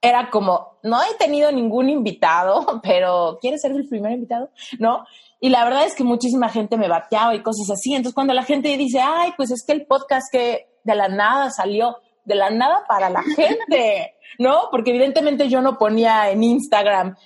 era 0.00 0.30
como, 0.30 0.78
no 0.82 1.00
he 1.02 1.14
tenido 1.16 1.52
ningún 1.52 1.88
invitado, 1.88 2.80
pero 2.82 3.38
¿quieres 3.40 3.60
ser 3.60 3.72
el 3.72 3.88
primer 3.88 4.12
invitado? 4.12 4.50
¿No? 4.78 5.04
Y 5.44 5.48
la 5.48 5.64
verdad 5.64 5.84
es 5.84 5.96
que 5.96 6.04
muchísima 6.04 6.48
gente 6.48 6.76
me 6.76 6.88
bateaba 6.88 7.34
y 7.34 7.42
cosas 7.42 7.68
así. 7.72 7.90
Entonces, 7.92 8.14
cuando 8.14 8.32
la 8.32 8.44
gente 8.44 8.76
dice, 8.76 9.00
ay, 9.00 9.32
pues 9.36 9.50
es 9.50 9.64
que 9.66 9.72
el 9.72 9.86
podcast 9.86 10.28
que 10.30 10.68
de 10.84 10.94
la 10.94 11.08
nada 11.08 11.50
salió, 11.50 11.96
de 12.24 12.36
la 12.36 12.50
nada 12.50 12.84
para 12.86 13.10
la 13.10 13.22
gente, 13.36 14.14
¿no? 14.38 14.68
Porque 14.70 14.90
evidentemente 14.90 15.48
yo 15.48 15.60
no 15.60 15.78
ponía 15.78 16.30
en 16.30 16.44
Instagram, 16.44 17.16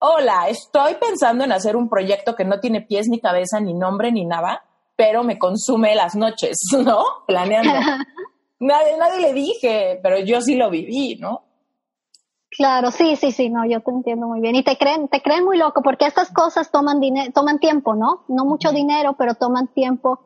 hola, 0.00 0.48
estoy 0.48 0.94
pensando 0.94 1.44
en 1.44 1.52
hacer 1.52 1.76
un 1.76 1.88
proyecto 1.88 2.34
que 2.34 2.44
no 2.44 2.58
tiene 2.58 2.80
pies 2.80 3.06
ni 3.06 3.20
cabeza, 3.20 3.60
ni 3.60 3.72
nombre, 3.72 4.10
ni 4.10 4.24
nada, 4.24 4.64
pero 4.96 5.22
me 5.22 5.38
consume 5.38 5.94
las 5.94 6.16
noches, 6.16 6.58
¿no? 6.84 7.04
Planeando. 7.24 7.70
nadie, 8.58 8.96
nadie 8.98 9.20
le 9.20 9.32
dije, 9.32 10.00
pero 10.02 10.18
yo 10.18 10.40
sí 10.40 10.56
lo 10.56 10.70
viví, 10.70 11.18
¿no? 11.20 11.44
Claro, 12.56 12.90
sí, 12.90 13.16
sí, 13.16 13.32
sí, 13.32 13.50
no, 13.50 13.66
yo 13.66 13.80
te 13.80 13.90
entiendo 13.90 14.28
muy 14.28 14.40
bien. 14.40 14.54
Y 14.54 14.62
te 14.62 14.76
creen, 14.76 15.08
te 15.08 15.20
creen 15.20 15.44
muy 15.44 15.58
loco 15.58 15.82
porque 15.82 16.06
estas 16.06 16.30
cosas 16.30 16.70
toman 16.70 17.00
dinero, 17.00 17.32
toman 17.32 17.58
tiempo, 17.58 17.94
¿no? 17.94 18.24
No 18.28 18.44
mucho 18.44 18.70
dinero, 18.70 19.14
pero 19.18 19.34
toman 19.34 19.68
tiempo 19.68 20.20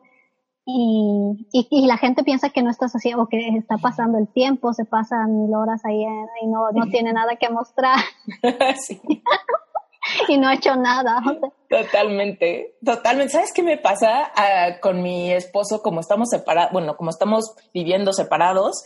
y, 0.71 1.47
y, 1.51 1.87
la 1.87 1.97
gente 1.97 2.23
piensa 2.23 2.51
que 2.51 2.61
no 2.61 2.69
estás 2.69 2.93
haciendo, 2.93 3.23
o 3.23 3.27
que 3.27 3.39
está 3.57 3.77
pasando 3.77 4.19
el 4.19 4.27
tiempo, 4.27 4.73
se 4.73 4.85
pasan 4.85 5.41
mil 5.41 5.55
horas 5.55 5.83
ahí 5.83 6.05
y 6.41 6.47
no, 6.47 6.71
no 6.71 6.85
tiene 6.91 7.11
nada 7.11 7.37
que 7.37 7.49
mostrar. 7.49 7.97
sí. 8.79 9.01
y 10.27 10.37
no 10.37 10.47
ha 10.47 10.53
hecho 10.53 10.75
nada. 10.75 11.21
Totalmente, 11.69 12.75
totalmente. 12.85 13.33
¿Sabes 13.33 13.51
qué 13.53 13.63
me 13.63 13.77
pasa 13.77 14.31
ah, 14.35 14.79
con 14.79 15.01
mi 15.01 15.31
esposo? 15.31 15.81
Como 15.81 16.01
estamos 16.01 16.29
separados, 16.29 16.71
bueno, 16.71 16.95
como 16.95 17.09
estamos 17.09 17.55
viviendo 17.73 18.13
separados, 18.13 18.83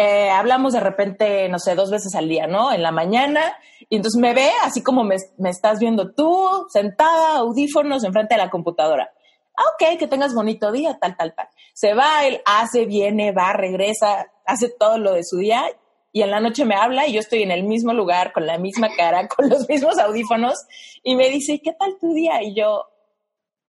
eh, 0.00 0.30
hablamos 0.30 0.72
de 0.72 0.80
repente, 0.80 1.46
no 1.50 1.58
sé, 1.58 1.74
dos 1.74 1.90
veces 1.90 2.14
al 2.14 2.26
día, 2.26 2.46
¿no? 2.46 2.72
En 2.72 2.82
la 2.82 2.90
mañana, 2.90 3.54
y 3.90 3.96
entonces 3.96 4.18
me 4.18 4.32
ve 4.32 4.50
así 4.62 4.82
como 4.82 5.04
me, 5.04 5.16
estás 5.44 5.78
viendo 5.78 6.12
tú, 6.14 6.66
sentada, 6.70 7.36
audífonos, 7.36 8.02
enfrente 8.04 8.34
de 8.34 8.40
la 8.40 8.48
computadora. 8.48 9.12
Ah, 9.58 9.64
ok, 9.74 9.98
que 9.98 10.06
tengas 10.06 10.34
bonito 10.34 10.72
día, 10.72 10.96
tal, 10.98 11.18
tal, 11.18 11.34
tal. 11.34 11.48
Se 11.74 11.92
va, 11.92 12.24
él 12.24 12.40
hace, 12.46 12.86
viene, 12.86 13.32
va, 13.32 13.52
regresa, 13.52 14.32
hace 14.46 14.70
todo 14.70 14.96
lo 14.96 15.12
de 15.12 15.22
su 15.22 15.36
día, 15.36 15.64
y 16.12 16.22
en 16.22 16.30
la 16.30 16.40
noche 16.40 16.64
me 16.64 16.76
habla 16.76 17.06
y 17.06 17.12
yo 17.12 17.20
estoy 17.20 17.42
en 17.42 17.50
el 17.50 17.64
mismo 17.64 17.92
lugar, 17.92 18.32
con 18.32 18.46
la 18.46 18.56
misma 18.56 18.88
cara, 18.96 19.28
con 19.36 19.50
los 19.50 19.68
mismos 19.68 19.98
audífonos, 19.98 20.54
y 21.02 21.14
me 21.14 21.28
dice, 21.28 21.60
¿qué 21.62 21.74
tal 21.74 21.98
tu 22.00 22.14
día? 22.14 22.42
Y 22.42 22.54
yo, 22.54 22.86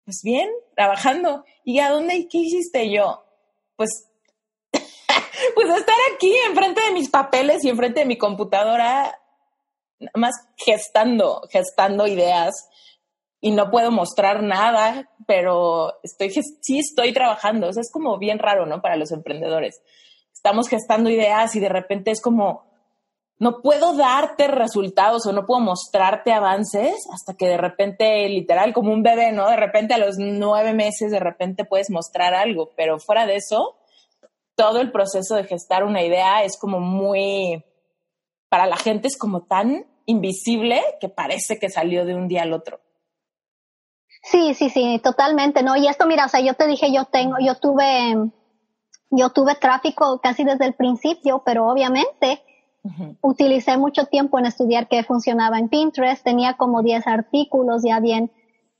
pues 0.05 0.21
bien, 0.23 0.51
trabajando. 0.75 1.45
¿Y 1.63 1.79
a 1.79 1.89
dónde? 1.89 2.15
¿Y 2.15 2.27
qué 2.27 2.37
hiciste? 2.37 2.91
Yo, 2.91 3.25
pues 3.75 4.10
pues 5.55 5.69
estar 5.69 5.95
aquí 6.13 6.33
enfrente 6.47 6.81
de 6.81 6.91
mis 6.91 7.09
papeles 7.09 7.63
y 7.63 7.69
enfrente 7.69 8.01
de 8.01 8.05
mi 8.05 8.17
computadora, 8.17 9.19
más 10.15 10.33
gestando, 10.57 11.41
gestando 11.51 12.07
ideas 12.07 12.67
y 13.39 13.51
no 13.51 13.71
puedo 13.71 13.91
mostrar 13.91 14.43
nada, 14.43 15.09
pero 15.25 15.99
estoy, 16.03 16.29
sí 16.31 16.79
estoy 16.79 17.11
trabajando. 17.11 17.67
O 17.67 17.69
es 17.71 17.91
como 17.91 18.17
bien 18.19 18.39
raro, 18.39 18.65
¿no? 18.65 18.81
Para 18.81 18.95
los 18.95 19.11
emprendedores. 19.11 19.81
Estamos 20.33 20.69
gestando 20.69 21.09
ideas 21.09 21.55
y 21.55 21.59
de 21.59 21.69
repente 21.69 22.11
es 22.11 22.21
como, 22.21 22.71
no 23.39 23.61
puedo 23.61 23.95
darte 23.95 24.47
resultados 24.47 25.25
o 25.25 25.33
no 25.33 25.47
puedo 25.47 25.59
mostrarte 25.59 26.31
avances 26.31 26.93
hasta 27.11 27.35
que 27.35 27.47
de 27.47 27.57
repente, 27.57 28.29
literal, 28.29 28.71
como 28.73 28.93
un 28.93 29.01
bebé, 29.01 29.31
¿no? 29.31 29.49
De 29.49 29.55
repente 29.55 29.95
a 29.95 29.97
los 29.97 30.17
nueve 30.19 30.73
meses, 30.73 31.11
de 31.11 31.19
repente 31.19 31.65
puedes 31.65 31.89
mostrar 31.89 32.35
algo, 32.35 32.69
pero 32.75 32.99
fuera 32.99 33.25
de 33.25 33.37
eso, 33.37 33.77
todo 34.61 34.79
el 34.79 34.91
proceso 34.91 35.33
de 35.33 35.45
gestar 35.45 35.83
una 35.83 36.03
idea 36.03 36.43
es 36.43 36.55
como 36.55 36.79
muy, 36.79 37.65
para 38.47 38.67
la 38.67 38.77
gente 38.77 39.07
es 39.07 39.17
como 39.17 39.41
tan 39.41 39.87
invisible 40.05 40.79
que 40.99 41.09
parece 41.09 41.57
que 41.57 41.67
salió 41.67 42.05
de 42.05 42.13
un 42.13 42.27
día 42.27 42.43
al 42.43 42.53
otro. 42.53 42.79
Sí, 44.21 44.53
sí, 44.53 44.69
sí, 44.69 45.01
totalmente, 45.03 45.63
¿no? 45.63 45.75
Y 45.77 45.87
esto, 45.87 46.05
mira, 46.05 46.25
o 46.25 46.29
sea, 46.29 46.41
yo 46.41 46.53
te 46.53 46.67
dije, 46.67 46.93
yo 46.93 47.05
tengo, 47.05 47.37
yo 47.43 47.55
tuve, 47.55 48.29
yo 49.09 49.29
tuve 49.31 49.55
tráfico 49.55 50.19
casi 50.21 50.43
desde 50.43 50.67
el 50.67 50.75
principio, 50.75 51.41
pero 51.43 51.67
obviamente 51.67 52.43
utilicé 53.21 53.77
mucho 53.77 54.05
tiempo 54.05 54.37
en 54.37 54.45
estudiar 54.45 54.87
qué 54.87 55.03
funcionaba 55.03 55.57
en 55.57 55.69
Pinterest, 55.69 56.23
tenía 56.23 56.53
como 56.53 56.83
10 56.83 57.07
artículos 57.07 57.81
ya 57.83 57.99
bien, 57.99 58.31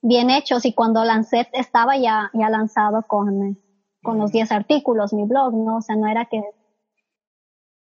bien 0.04 0.30
hechos 0.30 0.64
y 0.64 0.74
cuando 0.74 1.04
lancé 1.04 1.50
estaba 1.54 1.98
ya, 1.98 2.30
ya 2.34 2.52
lanzado 2.52 3.02
con, 3.08 3.58
con 4.02 4.18
los 4.18 4.32
10 4.32 4.52
artículos 4.52 5.14
mi 5.14 5.26
blog, 5.26 5.54
¿no? 5.54 5.78
O 5.78 5.82
sea, 5.82 5.96
no 5.96 6.08
era 6.08 6.26
que 6.26 6.42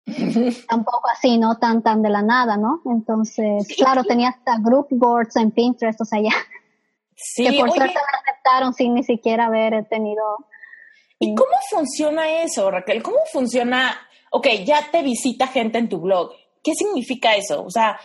tampoco 0.70 1.03
así, 1.11 1.38
no 1.38 1.57
tan 1.57 1.82
tan 1.82 2.01
de 2.01 2.09
la 2.09 2.22
nada, 2.22 2.57
¿no? 2.57 2.82
Entonces, 2.86 3.68
claro, 3.78 4.03
tenía 4.03 4.30
hasta 4.30 4.57
group 4.59 4.88
boards 4.91 5.36
en 5.38 5.51
Pinterest, 5.51 6.01
o 6.01 6.05
sea, 6.05 6.22
ya 6.22 6.32
Sí, 7.16 7.43
que 7.43 7.59
por 7.59 7.70
oye, 7.70 7.78
suerte 7.78 7.95
me 7.95 8.32
aceptaron 8.32 8.74
sin 8.74 8.93
ni 8.93 9.03
siquiera 9.03 9.45
haber 9.45 9.88
tenido. 9.88 10.24
¿y 11.20 11.34
cómo 11.36 11.51
funciona 11.70 12.43
eso, 12.43 12.70
Raquel? 12.70 13.01
¿Cómo 13.01 13.18
funciona? 13.32 13.95
Ok, 14.32 14.47
ya 14.66 14.89
te 14.91 15.01
visita 15.03 15.47
gente 15.47 15.78
en 15.78 15.89
tu 15.89 15.99
blog. 15.99 16.32
¿Qué 16.61 16.74
significa 16.74 17.36
eso? 17.36 17.64
O 17.64 17.70
sea, 17.70 17.99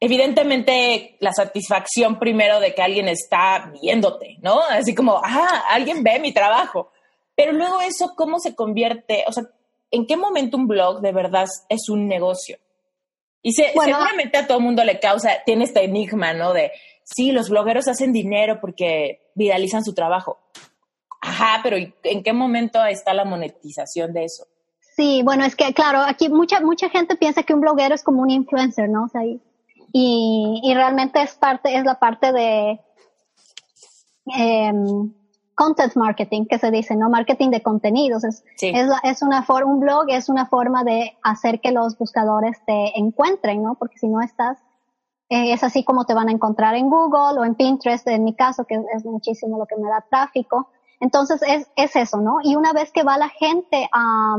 evidentemente 0.00 1.16
la 1.20 1.32
satisfacción 1.32 2.18
primero 2.18 2.60
de 2.60 2.74
que 2.74 2.82
alguien 2.82 3.08
está 3.08 3.72
viéndote, 3.80 4.36
¿no? 4.42 4.60
Así 4.60 4.94
como, 4.94 5.20
ah, 5.24 5.64
alguien 5.70 6.02
ve 6.02 6.18
mi 6.20 6.32
trabajo. 6.32 6.90
Pero 7.38 7.52
luego 7.52 7.80
eso, 7.80 8.14
¿cómo 8.16 8.40
se 8.40 8.56
convierte? 8.56 9.22
O 9.28 9.32
sea, 9.32 9.44
¿en 9.92 10.06
qué 10.06 10.16
momento 10.16 10.56
un 10.56 10.66
blog 10.66 11.00
de 11.00 11.12
verdad 11.12 11.46
es 11.68 11.88
un 11.88 12.08
negocio? 12.08 12.58
Y 13.42 13.52
se- 13.52 13.70
Bueno, 13.76 13.96
seguramente 13.96 14.38
a 14.38 14.46
todo 14.48 14.58
el 14.58 14.64
mundo 14.64 14.82
le 14.82 14.98
causa, 14.98 15.30
tiene 15.46 15.62
este 15.62 15.84
enigma, 15.84 16.32
¿no? 16.34 16.52
De, 16.52 16.72
sí, 17.04 17.30
los 17.30 17.48
blogueros 17.48 17.86
hacen 17.86 18.12
dinero 18.12 18.58
porque 18.60 19.30
viralizan 19.36 19.84
su 19.84 19.94
trabajo. 19.94 20.40
Ajá, 21.20 21.60
pero 21.62 21.78
¿y 21.78 21.94
¿en 22.02 22.24
qué 22.24 22.32
momento 22.32 22.84
está 22.84 23.14
la 23.14 23.24
monetización 23.24 24.12
de 24.12 24.24
eso? 24.24 24.48
Sí, 24.96 25.22
bueno, 25.24 25.44
es 25.44 25.54
que 25.54 25.72
claro, 25.74 26.00
aquí 26.00 26.28
mucha 26.28 26.60
mucha 26.60 26.88
gente 26.90 27.14
piensa 27.14 27.44
que 27.44 27.54
un 27.54 27.60
bloguero 27.60 27.94
es 27.94 28.02
como 28.02 28.20
un 28.22 28.30
influencer, 28.30 28.88
¿no? 28.88 29.04
O 29.04 29.08
sea, 29.08 29.24
y, 29.24 29.40
y, 29.92 30.60
y 30.64 30.74
realmente 30.74 31.22
es 31.22 31.34
parte, 31.34 31.76
es 31.76 31.84
la 31.84 32.00
parte 32.00 32.32
de 32.32 32.80
em, 34.26 35.12
content 35.58 35.94
marketing 35.96 36.46
que 36.46 36.58
se 36.58 36.70
dice, 36.70 36.94
¿no? 36.94 37.10
Marketing 37.10 37.50
de 37.50 37.62
contenidos. 37.62 38.22
Es, 38.24 38.44
Sí. 38.56 38.68
es, 38.74 38.88
es 39.02 39.22
una 39.22 39.42
forma, 39.42 39.72
un 39.72 39.80
blog 39.80 40.04
es 40.08 40.28
una 40.28 40.46
forma 40.46 40.84
de 40.84 41.18
hacer 41.22 41.60
que 41.60 41.72
los 41.72 41.98
buscadores 41.98 42.56
te 42.64 42.98
encuentren, 42.98 43.62
¿no? 43.62 43.74
Porque 43.74 43.98
si 43.98 44.06
no 44.08 44.20
estás, 44.22 44.58
eh, 45.28 45.52
es 45.52 45.62
así 45.64 45.84
como 45.84 46.04
te 46.04 46.14
van 46.14 46.28
a 46.28 46.32
encontrar 46.32 46.74
en 46.76 46.88
Google 46.88 47.40
o 47.40 47.44
en 47.44 47.54
Pinterest, 47.56 48.06
en 48.08 48.22
mi 48.24 48.34
caso, 48.34 48.64
que 48.64 48.76
es 48.94 49.04
muchísimo 49.04 49.58
lo 49.58 49.66
que 49.66 49.76
me 49.76 49.88
da 49.88 50.04
tráfico. 50.08 50.70
Entonces 51.00 51.42
es, 51.46 51.68
es 51.76 51.96
eso, 51.96 52.18
¿no? 52.20 52.38
Y 52.42 52.56
una 52.56 52.72
vez 52.72 52.90
que 52.92 53.02
va 53.02 53.18
la 53.18 53.28
gente 53.28 53.88
a, 53.92 54.36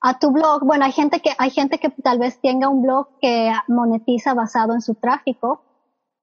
a 0.00 0.18
tu 0.18 0.30
blog, 0.32 0.64
bueno, 0.64 0.84
hay 0.84 0.92
gente 0.92 1.20
que, 1.20 1.30
hay 1.38 1.50
gente 1.50 1.78
que 1.78 1.88
tal 1.90 2.18
vez 2.18 2.40
tenga 2.40 2.68
un 2.68 2.82
blog 2.82 3.06
que 3.20 3.52
monetiza 3.68 4.34
basado 4.34 4.74
en 4.74 4.80
su 4.82 4.94
tráfico. 4.96 5.62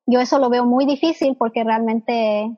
Yo 0.06 0.20
eso 0.20 0.38
lo 0.40 0.50
veo 0.50 0.66
muy 0.66 0.86
difícil 0.86 1.36
porque 1.38 1.64
realmente, 1.64 2.58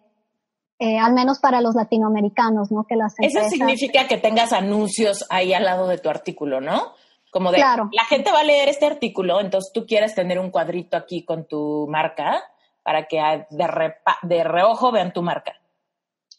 eh, 0.83 0.99
al 0.99 1.13
menos 1.13 1.39
para 1.39 1.61
los 1.61 1.75
latinoamericanos, 1.75 2.71
¿no? 2.71 2.83
Que 2.83 2.95
las 2.95 3.13
Eso 3.19 3.39
significa 3.49 4.07
que 4.07 4.17
tengas 4.17 4.51
anuncios 4.51 5.25
ahí 5.29 5.53
al 5.53 5.63
lado 5.63 5.87
de 5.87 5.97
tu 5.97 6.09
artículo, 6.09 6.59
¿no? 6.59 6.93
Como 7.31 7.51
de, 7.51 7.57
Claro. 7.57 7.89
la 7.93 8.03
gente 8.05 8.31
va 8.31 8.39
a 8.41 8.43
leer 8.43 8.69
este 8.69 8.85
artículo, 8.85 9.39
entonces 9.39 9.71
tú 9.73 9.85
quieres 9.85 10.13
tener 10.13 10.39
un 10.39 10.51
cuadrito 10.51 10.97
aquí 10.97 11.23
con 11.23 11.45
tu 11.47 11.87
marca 11.89 12.43
para 12.83 13.05
que 13.05 13.17
de, 13.49 13.65
repa- 13.65 14.17
de 14.23 14.43
reojo 14.43 14.91
vean 14.91 15.13
tu 15.13 15.21
marca. 15.21 15.53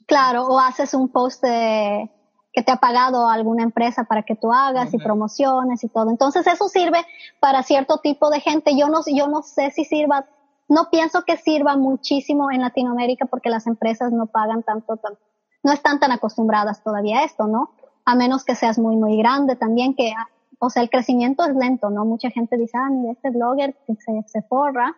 Claro, 0.07 0.47
o 0.47 0.59
haces 0.59 0.93
un 0.95 1.09
post 1.09 1.43
de, 1.43 2.11
que 2.53 2.63
te 2.63 2.71
ha 2.71 2.77
pagado 2.77 3.29
alguna 3.29 3.63
empresa 3.63 4.05
para 4.05 4.23
que 4.23 4.37
tú 4.37 4.53
hagas 4.53 4.93
y 4.93 4.99
promociones 4.99 5.83
y 5.83 5.89
todo. 5.89 6.11
Entonces 6.11 6.47
eso 6.47 6.69
sirve 6.69 6.99
para 7.41 7.63
cierto 7.63 7.99
tipo 7.99 8.29
de 8.31 8.41
gente. 8.41 8.77
Yo 8.79 8.89
no, 8.89 9.01
yo 9.07 9.27
no 9.29 9.43
sé 9.43 9.71
si 9.71 9.85
sirva, 9.85 10.27
no 10.69 10.89
pienso 10.91 11.23
que 11.25 11.37
sirva 11.37 11.77
muchísimo 11.77 12.51
en 12.51 12.61
Latinoamérica 12.63 13.27
porque 13.27 13.51
las 13.51 13.67
empresas 13.67 14.13
no 14.13 14.27
pagan 14.27 14.63
tanto, 14.63 14.97
tan- 14.97 15.19
no 15.63 15.73
están 15.73 15.99
tan 16.01 16.13
acostumbradas 16.13 16.83
todavía 16.83 17.21
a 17.21 17.25
esto, 17.25 17.47
¿no? 17.47 17.71
A 18.05 18.15
menos 18.15 18.45
que 18.45 18.55
seas 18.55 18.79
muy, 18.79 18.97
muy 18.97 19.17
grande 19.17 19.57
también, 19.57 19.95
que, 19.95 20.13
o 20.59 20.71
sea, 20.71 20.83
el 20.83 20.91
crecimiento 20.91 21.45
es 21.45 21.55
lento, 21.57 21.91
¿no? 21.91 22.05
Mucha 22.05 22.31
gente 22.31 22.57
dice, 22.57 22.77
ah, 22.79 22.89
mira, 22.91 23.13
este 23.13 23.31
blogger 23.31 23.75
que 23.87 23.95
se, 23.97 24.23
se 24.27 24.43
forra 24.43 24.97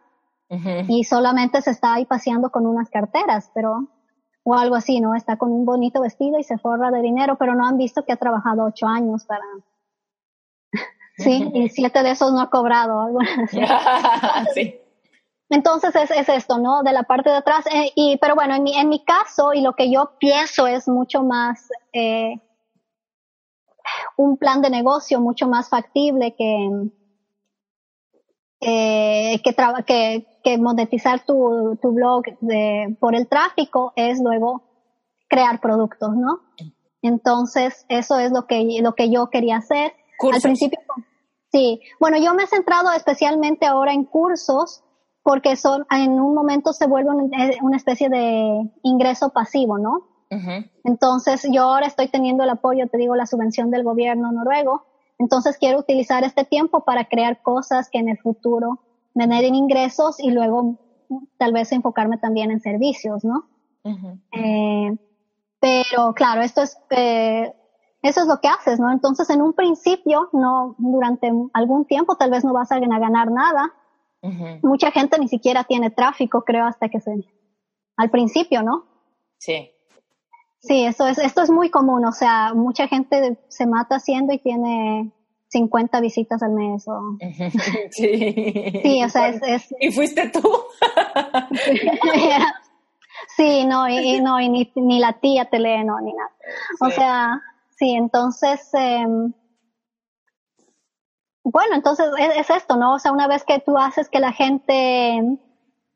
y 0.89 1.03
solamente 1.05 1.61
se 1.63 1.71
está 1.73 1.95
ahí 1.95 2.05
paseando 2.05 2.51
con 2.51 2.67
unas 2.67 2.89
carteras, 2.91 3.51
pero 3.55 3.89
o 4.45 4.55
algo 4.55 4.77
así, 4.77 5.01
¿no? 5.01 5.17
Está 5.17 5.37
con 5.39 5.51
un 5.51 5.65
bonito 5.65 6.01
vestido 6.01 6.39
y 6.39 6.45
se 6.45 6.57
forra 6.59 6.93
de 6.93 7.03
dinero, 7.03 7.37
pero 7.37 7.57
no 7.57 7.67
han 7.67 7.77
visto 7.77 8.05
que 8.05 8.13
ha 8.13 8.17
trabajado 8.17 8.65
ocho 8.65 8.87
años 8.87 9.25
para... 9.25 9.43
Sí, 11.19 11.51
y 11.55 11.69
siete 11.71 12.03
de 12.03 12.11
esos 12.11 12.33
no 12.33 12.41
ha 12.41 12.51
cobrado. 12.51 13.01
algo 13.01 13.19
así. 13.21 13.59
sí. 14.55 14.81
Entonces 15.49 15.95
es, 15.95 16.11
es 16.11 16.29
esto, 16.29 16.59
¿no? 16.59 16.83
De 16.83 16.93
la 16.93 17.05
parte 17.05 17.31
de 17.31 17.37
atrás. 17.37 17.65
eh, 17.73 17.93
y, 17.95 18.17
pero 18.19 18.35
bueno, 18.35 18.55
en 18.55 18.63
mi, 18.63 18.77
en 18.77 18.89
mi 18.89 19.05
caso, 19.05 19.53
y 19.55 19.61
lo 19.61 19.75
que 19.75 19.91
yo 19.91 20.13
pienso 20.19 20.67
es 20.67 20.89
mucho 20.89 21.23
más 21.23 21.69
eh, 21.93 22.41
un 24.17 24.37
plan 24.37 24.61
de 24.63 24.71
negocio 24.71 25.21
mucho 25.21 25.47
más 25.47 25.69
factible 25.69 26.35
que, 26.35 26.91
eh, 28.61 29.41
que, 29.43 29.55
que, 29.87 30.27
que 30.43 30.59
monetizar 30.59 31.25
tu, 31.25 31.79
tu 31.81 31.93
blog 31.93 32.25
de, 32.41 32.97
por 32.99 33.15
el 33.15 33.29
tráfico 33.29 33.93
es 33.95 34.21
luego 34.21 34.63
crear 35.29 35.61
productos, 35.61 36.17
¿no? 36.17 36.41
Entonces, 37.03 37.87
eso 37.89 38.19
es 38.19 38.33
lo 38.33 38.47
que, 38.47 38.81
lo 38.83 38.95
que 38.95 39.11
yo 39.11 39.31
quería 39.31 39.59
hacer. 39.59 39.93
Cursos. 40.19 40.45
Al 40.45 40.49
principio, 40.49 40.81
sí. 41.53 41.81
Bueno, 42.01 42.17
yo 42.19 42.35
me 42.35 42.45
he 42.45 42.47
centrado 42.49 42.91
especialmente 42.93 43.67
ahora 43.67 43.93
en 43.93 44.05
cursos 44.05 44.83
porque 45.27 45.57
son, 45.57 45.85
en 45.91 46.21
un 46.21 46.35
momento 46.37 46.73
se 46.73 46.87
vuelve 46.87 47.11
un- 47.11 47.35
eh, 47.35 47.59
una 47.61 47.77
especie 47.77 48.09
de 48.09 48.71
ingreso 48.85 49.31
pasivo, 49.31 49.77
¿no? 49.77 50.07
Entonces, 50.85 51.45
yo 51.51 51.63
ahora 51.65 51.89
estoy 51.89 52.07
teniendo 52.07 52.45
el 52.45 52.51
apoyo, 52.51 52.87
te 52.87 52.97
digo, 52.97 53.17
la 53.17 53.27
subvención 53.27 53.73
del 53.73 53.83
gobierno 53.83 54.31
noruego. 54.31 54.85
Entonces, 55.19 55.59
quiero 55.59 55.81
utilizar 55.81 56.23
este 56.23 56.45
tiempo 56.45 56.85
para 56.85 57.07
crear 57.07 57.43
cosas 57.43 57.91
que 57.91 57.99
en 57.99 58.09
el 58.09 58.19
futuro 58.19 58.79
me 59.15 59.27
den 59.27 59.57
ingresos 59.57 60.21
y 60.21 60.31
luego 60.31 60.77
tal 61.39 61.53
vez 61.53 61.73
enfocarme 61.73 62.19
también 62.19 62.53
en 62.53 62.61
servicios, 62.61 63.25
¿no? 63.25 63.47
Eh, 64.31 64.97
pero 65.59 66.15
claro, 66.15 66.43
esto 66.43 66.63
es, 66.63 66.79
eh, 66.91 67.53
eso 68.01 68.21
es 68.21 68.27
lo 68.29 68.39
que 68.41 68.47
haces, 68.47 68.79
¿no? 68.79 68.93
Entonces, 68.93 69.29
en 69.31 69.43
un 69.43 69.55
principio, 69.55 70.29
no, 70.33 70.77
durante 70.79 71.33
algún 71.53 71.85
tiempo 71.85 72.15
tal 72.15 72.31
vez 72.31 72.45
no 72.45 72.53
vas 72.53 72.71
a 72.71 72.79
ganar 72.79 73.33
nada. 73.33 73.73
Mucha 74.63 74.91
gente 74.91 75.19
ni 75.19 75.29
siquiera 75.29 75.65
tiene 75.65 75.91
tráfico, 75.91 76.43
creo, 76.43 76.67
hasta 76.67 76.89
que 76.89 77.01
se, 77.01 77.13
al 77.97 78.11
principio, 78.11 78.63
¿no? 78.63 78.85
Sí. 79.39 79.71
Sí, 80.61 80.85
eso 80.85 81.07
es, 81.07 81.19
esto 81.19 81.43
es 81.43 81.51
muy 81.51 81.71
común, 81.71 82.05
o 82.05 82.13
sea, 82.13 82.53
mucha 82.55 82.89
gente 82.89 83.39
se 83.49 83.67
mata 83.67 83.97
haciendo 83.97 84.33
y 84.33 84.39
tiene 84.39 85.13
50 85.49 86.01
visitas 86.01 86.43
al 86.43 86.53
mes 86.53 86.87
o... 86.89 87.17
Sí. 87.91 88.81
Sí, 88.83 89.05
o 89.05 89.09
sea, 89.09 89.29
es, 89.29 89.43
es 89.43 89.75
¿Y 89.81 89.93
fuiste 89.93 90.29
tú? 90.31 90.43
sí, 93.37 93.65
no, 93.65 93.89
y, 93.89 94.17
y 94.17 94.21
no, 94.21 94.41
y 94.41 94.49
ni, 94.49 94.73
ni 94.75 94.99
la 94.99 95.13
tía 95.21 95.45
te 95.45 95.59
lee, 95.59 95.85
no, 95.85 96.01
ni 96.01 96.13
nada. 96.13 96.33
O 96.81 96.91
sea, 96.91 97.41
sí, 97.79 97.93
entonces, 97.95 98.69
em, 98.75 99.33
bueno, 101.49 101.77
entonces 101.77 102.07
es, 102.19 102.37
es 102.39 102.51
esto, 102.51 102.77
¿no? 102.77 102.95
O 102.95 102.99
sea, 102.99 103.13
una 103.13 103.29
vez 103.29 103.45
que 103.45 103.61
tú 103.61 103.79
haces 103.79 104.09
que 104.09 104.19
la 104.19 104.33
gente 104.33 105.39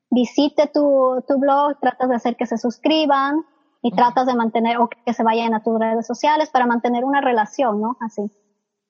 visite 0.08 0.68
tu, 0.68 1.24
tu 1.26 1.38
blog, 1.38 1.76
tratas 1.80 2.08
de 2.08 2.14
hacer 2.14 2.36
que 2.36 2.46
se 2.46 2.56
suscriban 2.56 3.44
y 3.82 3.90
tratas 3.90 4.26
de 4.26 4.34
mantener, 4.34 4.78
o 4.78 4.88
que 4.88 5.12
se 5.12 5.24
vayan 5.24 5.52
a 5.54 5.62
tus 5.64 5.76
redes 5.76 6.06
sociales 6.06 6.50
para 6.50 6.66
mantener 6.66 7.04
una 7.04 7.20
relación, 7.20 7.80
¿no? 7.80 7.96
Así. 8.00 8.30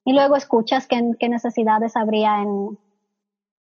Y 0.04 0.12
luego 0.12 0.36
escuchas 0.36 0.86
qué, 0.86 1.12
qué 1.18 1.30
necesidades 1.30 1.96
habría 1.96 2.42
en, 2.42 2.78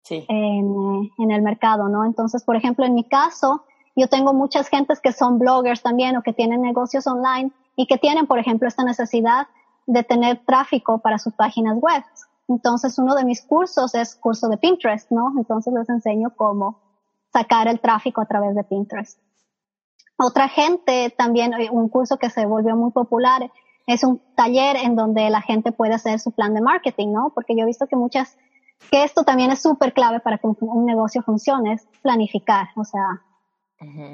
Sí. 0.03 0.25
en, 0.29 1.11
en 1.19 1.31
el 1.33 1.43
mercado, 1.43 1.89
¿no? 1.89 2.05
Entonces, 2.05 2.45
por 2.45 2.55
ejemplo, 2.55 2.87
en 2.87 2.95
mi 2.95 3.03
caso, 3.03 3.65
yo 3.97 4.07
tengo 4.07 4.33
muchas 4.33 4.69
gentes 4.69 5.01
que 5.01 5.11
son 5.11 5.41
bloggers 5.41 5.83
también 5.83 6.17
o 6.17 6.23
que 6.23 6.33
tienen 6.33 6.63
negocios 6.63 7.09
online 7.09 7.51
y 7.75 7.87
que 7.89 7.99
tienen, 7.99 8.29
por 8.29 8.39
ejemplo, 8.39 8.69
esta 8.69 8.85
necesidad 8.85 9.49
de 9.87 10.03
tener 10.03 10.45
tráfico 10.45 10.99
para 10.99 11.19
sus 11.19 11.33
páginas 11.35 11.79
web. 11.81 12.05
Entonces, 12.49 12.99
uno 12.99 13.15
de 13.15 13.25
mis 13.25 13.43
cursos 13.43 13.95
es 13.95 14.15
curso 14.15 14.49
de 14.49 14.57
Pinterest, 14.57 15.11
¿no? 15.11 15.33
Entonces 15.37 15.73
les 15.75 15.89
enseño 15.89 16.35
cómo 16.37 16.81
sacar 17.33 17.69
el 17.69 17.81
tráfico 17.81 18.21
a 18.21 18.27
través 18.27 18.55
de 18.55 18.65
Pinterest. 18.65 19.19
Otra 20.19 20.49
gente 20.49 21.15
también, 21.17 21.53
eh, 21.55 21.69
un 21.71 21.89
curso 21.89 22.17
que 22.17 22.31
se 22.31 22.47
volvió 22.47 22.77
muy 22.77 22.93
popular, 22.93 23.51
es 23.87 24.03
un 24.03 24.21
taller 24.35 24.77
en 24.77 24.97
donde 24.97 25.29
la 25.31 25.43
gente 25.43 25.73
puede 25.73 25.95
hacer 25.95 26.19
su 26.19 26.33
plan 26.33 26.55
de 26.55 26.61
marketing, 26.61 27.13
¿no? 27.13 27.31
Porque 27.35 27.55
yo 27.55 27.63
he 27.63 27.67
visto 27.67 27.87
que 27.87 27.97
muchas 27.97 28.37
que 28.91 29.05
esto 29.05 29.25
también 29.25 29.51
es 29.51 29.63
súper 29.63 29.93
clave 29.93 30.21
para 30.21 30.39
que 30.39 30.47
un, 30.47 30.87
negocio 30.87 31.23
funcione, 31.23 31.75
es 31.75 31.87
planificar, 32.03 32.69
o 32.77 32.85
sea, 32.85 33.23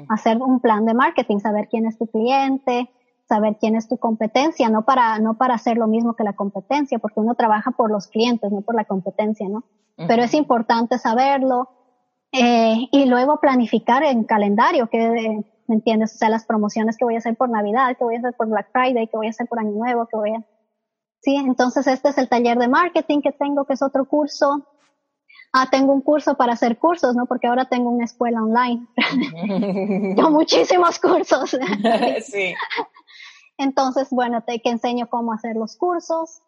hacer 0.09 0.37
un 0.37 0.59
plan 0.59 0.85
de 0.85 0.93
marketing, 0.93 1.39
saber 1.39 1.67
quién 1.69 1.85
es 1.85 1.97
tu 1.97 2.07
cliente, 2.07 2.89
saber 3.27 3.57
quién 3.59 3.75
es 3.75 3.87
tu 3.87 3.97
competencia, 3.97 4.69
no 4.69 4.83
para, 4.83 5.19
no 5.19 5.35
para 5.35 5.55
hacer 5.55 5.77
lo 5.77 5.87
mismo 5.87 6.15
que 6.15 6.23
la 6.23 6.33
competencia, 6.33 6.99
porque 6.99 7.19
uno 7.19 7.35
trabaja 7.35 7.71
por 7.71 7.91
los 7.91 8.07
clientes, 8.07 8.51
no 8.51 8.61
por 8.61 8.75
la 8.75 8.85
competencia, 8.85 9.47
¿no? 9.49 9.63
Pero 9.95 10.23
es 10.23 10.33
importante 10.33 10.97
saberlo, 10.97 11.69
eh, 12.33 12.87
y 12.91 13.05
luego 13.05 13.39
planificar 13.39 14.03
en 14.03 14.23
calendario, 14.23 14.89
que, 14.89 15.43
¿me 15.67 15.75
entiendes? 15.75 16.15
O 16.15 16.17
sea, 16.17 16.29
las 16.29 16.45
promociones 16.45 16.97
que 16.97 17.05
voy 17.05 17.13
a 17.13 17.19
hacer 17.19 17.35
por 17.35 17.49
Navidad, 17.49 17.95
que 17.95 18.03
voy 18.03 18.15
a 18.15 18.19
hacer 18.19 18.33
por 18.35 18.49
Black 18.49 18.71
Friday, 18.71 19.07
que 19.07 19.17
voy 19.17 19.27
a 19.27 19.29
hacer 19.29 19.47
por 19.47 19.59
Año 19.59 19.71
Nuevo, 19.71 20.07
que 20.07 20.17
voy 20.17 20.31
a... 20.31 20.43
Sí, 21.21 21.35
entonces 21.35 21.85
este 21.85 22.09
es 22.09 22.17
el 22.17 22.27
taller 22.27 22.57
de 22.57 22.67
marketing 22.67 23.21
que 23.21 23.31
tengo, 23.31 23.65
que 23.65 23.73
es 23.73 23.83
otro 23.83 24.05
curso. 24.05 24.67
Ah, 25.53 25.67
tengo 25.69 25.93
un 25.93 26.01
curso 26.01 26.35
para 26.35 26.53
hacer 26.53 26.79
cursos, 26.79 27.15
¿no? 27.15 27.27
Porque 27.27 27.45
ahora 27.45 27.65
tengo 27.65 27.91
una 27.91 28.05
escuela 28.05 28.41
online. 28.41 28.87
Yo 30.17 30.31
muchísimos 30.31 30.99
cursos. 30.99 31.55
sí. 32.21 32.55
Entonces, 33.57 34.09
bueno, 34.11 34.41
te 34.41 34.61
que 34.61 34.69
enseño 34.69 35.07
cómo 35.09 35.33
hacer 35.33 35.55
los 35.55 35.75
cursos. 35.75 36.41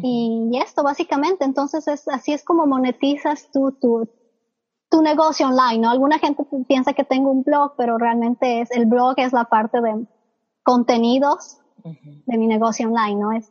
Y 0.00 0.50
esto 0.62 0.82
básicamente, 0.82 1.44
entonces 1.44 1.88
es, 1.88 2.06
así 2.08 2.32
es 2.32 2.44
como 2.44 2.66
monetizas 2.66 3.50
tu, 3.50 3.72
tu, 3.72 4.08
tu 4.90 5.02
negocio 5.02 5.48
online, 5.48 5.78
¿no? 5.78 5.90
Alguna 5.90 6.18
gente 6.18 6.46
piensa 6.68 6.92
que 6.92 7.04
tengo 7.04 7.30
un 7.30 7.42
blog, 7.42 7.72
pero 7.76 7.98
realmente 7.98 8.60
es, 8.60 8.70
el 8.70 8.86
blog 8.86 9.14
es 9.16 9.32
la 9.32 9.46
parte 9.46 9.80
de 9.80 10.06
contenidos 10.62 11.58
de 12.26 12.38
mi 12.38 12.46
negocio 12.46 12.86
online, 12.86 13.16
¿no? 13.16 13.32
Es, 13.32 13.50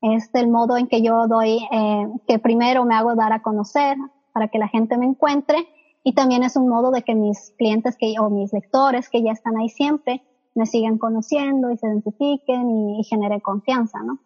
es 0.00 0.30
el 0.34 0.48
modo 0.48 0.76
en 0.76 0.88
que 0.88 1.02
yo 1.02 1.28
doy, 1.28 1.66
eh, 1.70 2.08
que 2.26 2.38
primero 2.38 2.84
me 2.84 2.94
hago 2.94 3.14
dar 3.14 3.32
a 3.32 3.42
conocer 3.42 3.96
para 4.32 4.48
que 4.48 4.58
la 4.58 4.68
gente 4.68 4.98
me 4.98 5.06
encuentre 5.06 5.68
y 6.02 6.14
también 6.14 6.42
es 6.42 6.56
un 6.56 6.68
modo 6.68 6.90
de 6.90 7.02
que 7.02 7.14
mis 7.14 7.52
clientes 7.56 7.96
que, 7.96 8.14
o 8.18 8.30
mis 8.30 8.52
lectores 8.52 9.08
que 9.08 9.22
ya 9.22 9.32
están 9.32 9.56
ahí 9.56 9.68
siempre 9.68 10.22
me 10.54 10.66
sigan 10.66 10.98
conociendo 10.98 11.70
y 11.70 11.76
se 11.76 11.86
identifiquen 11.86 12.70
y, 12.70 13.00
y 13.00 13.04
generen 13.04 13.40
confianza, 13.40 13.98
¿no? 14.04 14.18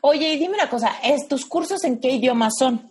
Oye, 0.00 0.32
y 0.32 0.38
dime 0.38 0.54
una 0.54 0.68
cosa, 0.68 0.92
¿estos 1.02 1.44
cursos 1.44 1.84
en 1.84 2.00
qué 2.00 2.10
idioma 2.10 2.50
son? 2.50 2.90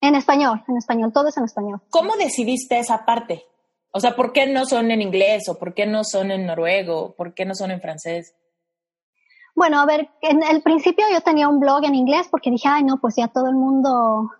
En 0.00 0.14
español, 0.14 0.62
en 0.68 0.76
español, 0.76 1.12
todo 1.12 1.28
es 1.28 1.36
en 1.36 1.44
español. 1.44 1.80
¿Cómo 1.90 2.16
decidiste 2.16 2.78
esa 2.78 3.04
parte? 3.04 3.44
O 3.90 4.00
sea, 4.00 4.16
¿por 4.16 4.32
qué 4.32 4.46
no 4.46 4.66
son 4.66 4.90
en 4.90 5.00
inglés 5.00 5.48
o 5.48 5.58
por 5.58 5.72
qué 5.72 5.86
no 5.86 6.04
son 6.04 6.30
en 6.30 6.46
noruego? 6.46 7.14
¿Por 7.16 7.32
qué 7.32 7.44
no 7.44 7.54
son 7.54 7.70
en 7.70 7.80
francés? 7.80 8.34
Bueno, 9.54 9.80
a 9.80 9.86
ver, 9.86 10.10
en 10.20 10.42
el 10.42 10.62
principio 10.62 11.06
yo 11.12 11.20
tenía 11.20 11.48
un 11.48 11.60
blog 11.60 11.84
en 11.84 11.94
inglés 11.94 12.26
porque 12.30 12.50
dije, 12.50 12.68
ay, 12.68 12.82
no, 12.82 12.98
pues 13.00 13.14
ya 13.16 13.28
todo 13.28 13.46
el 13.48 13.54
mundo... 13.54 14.30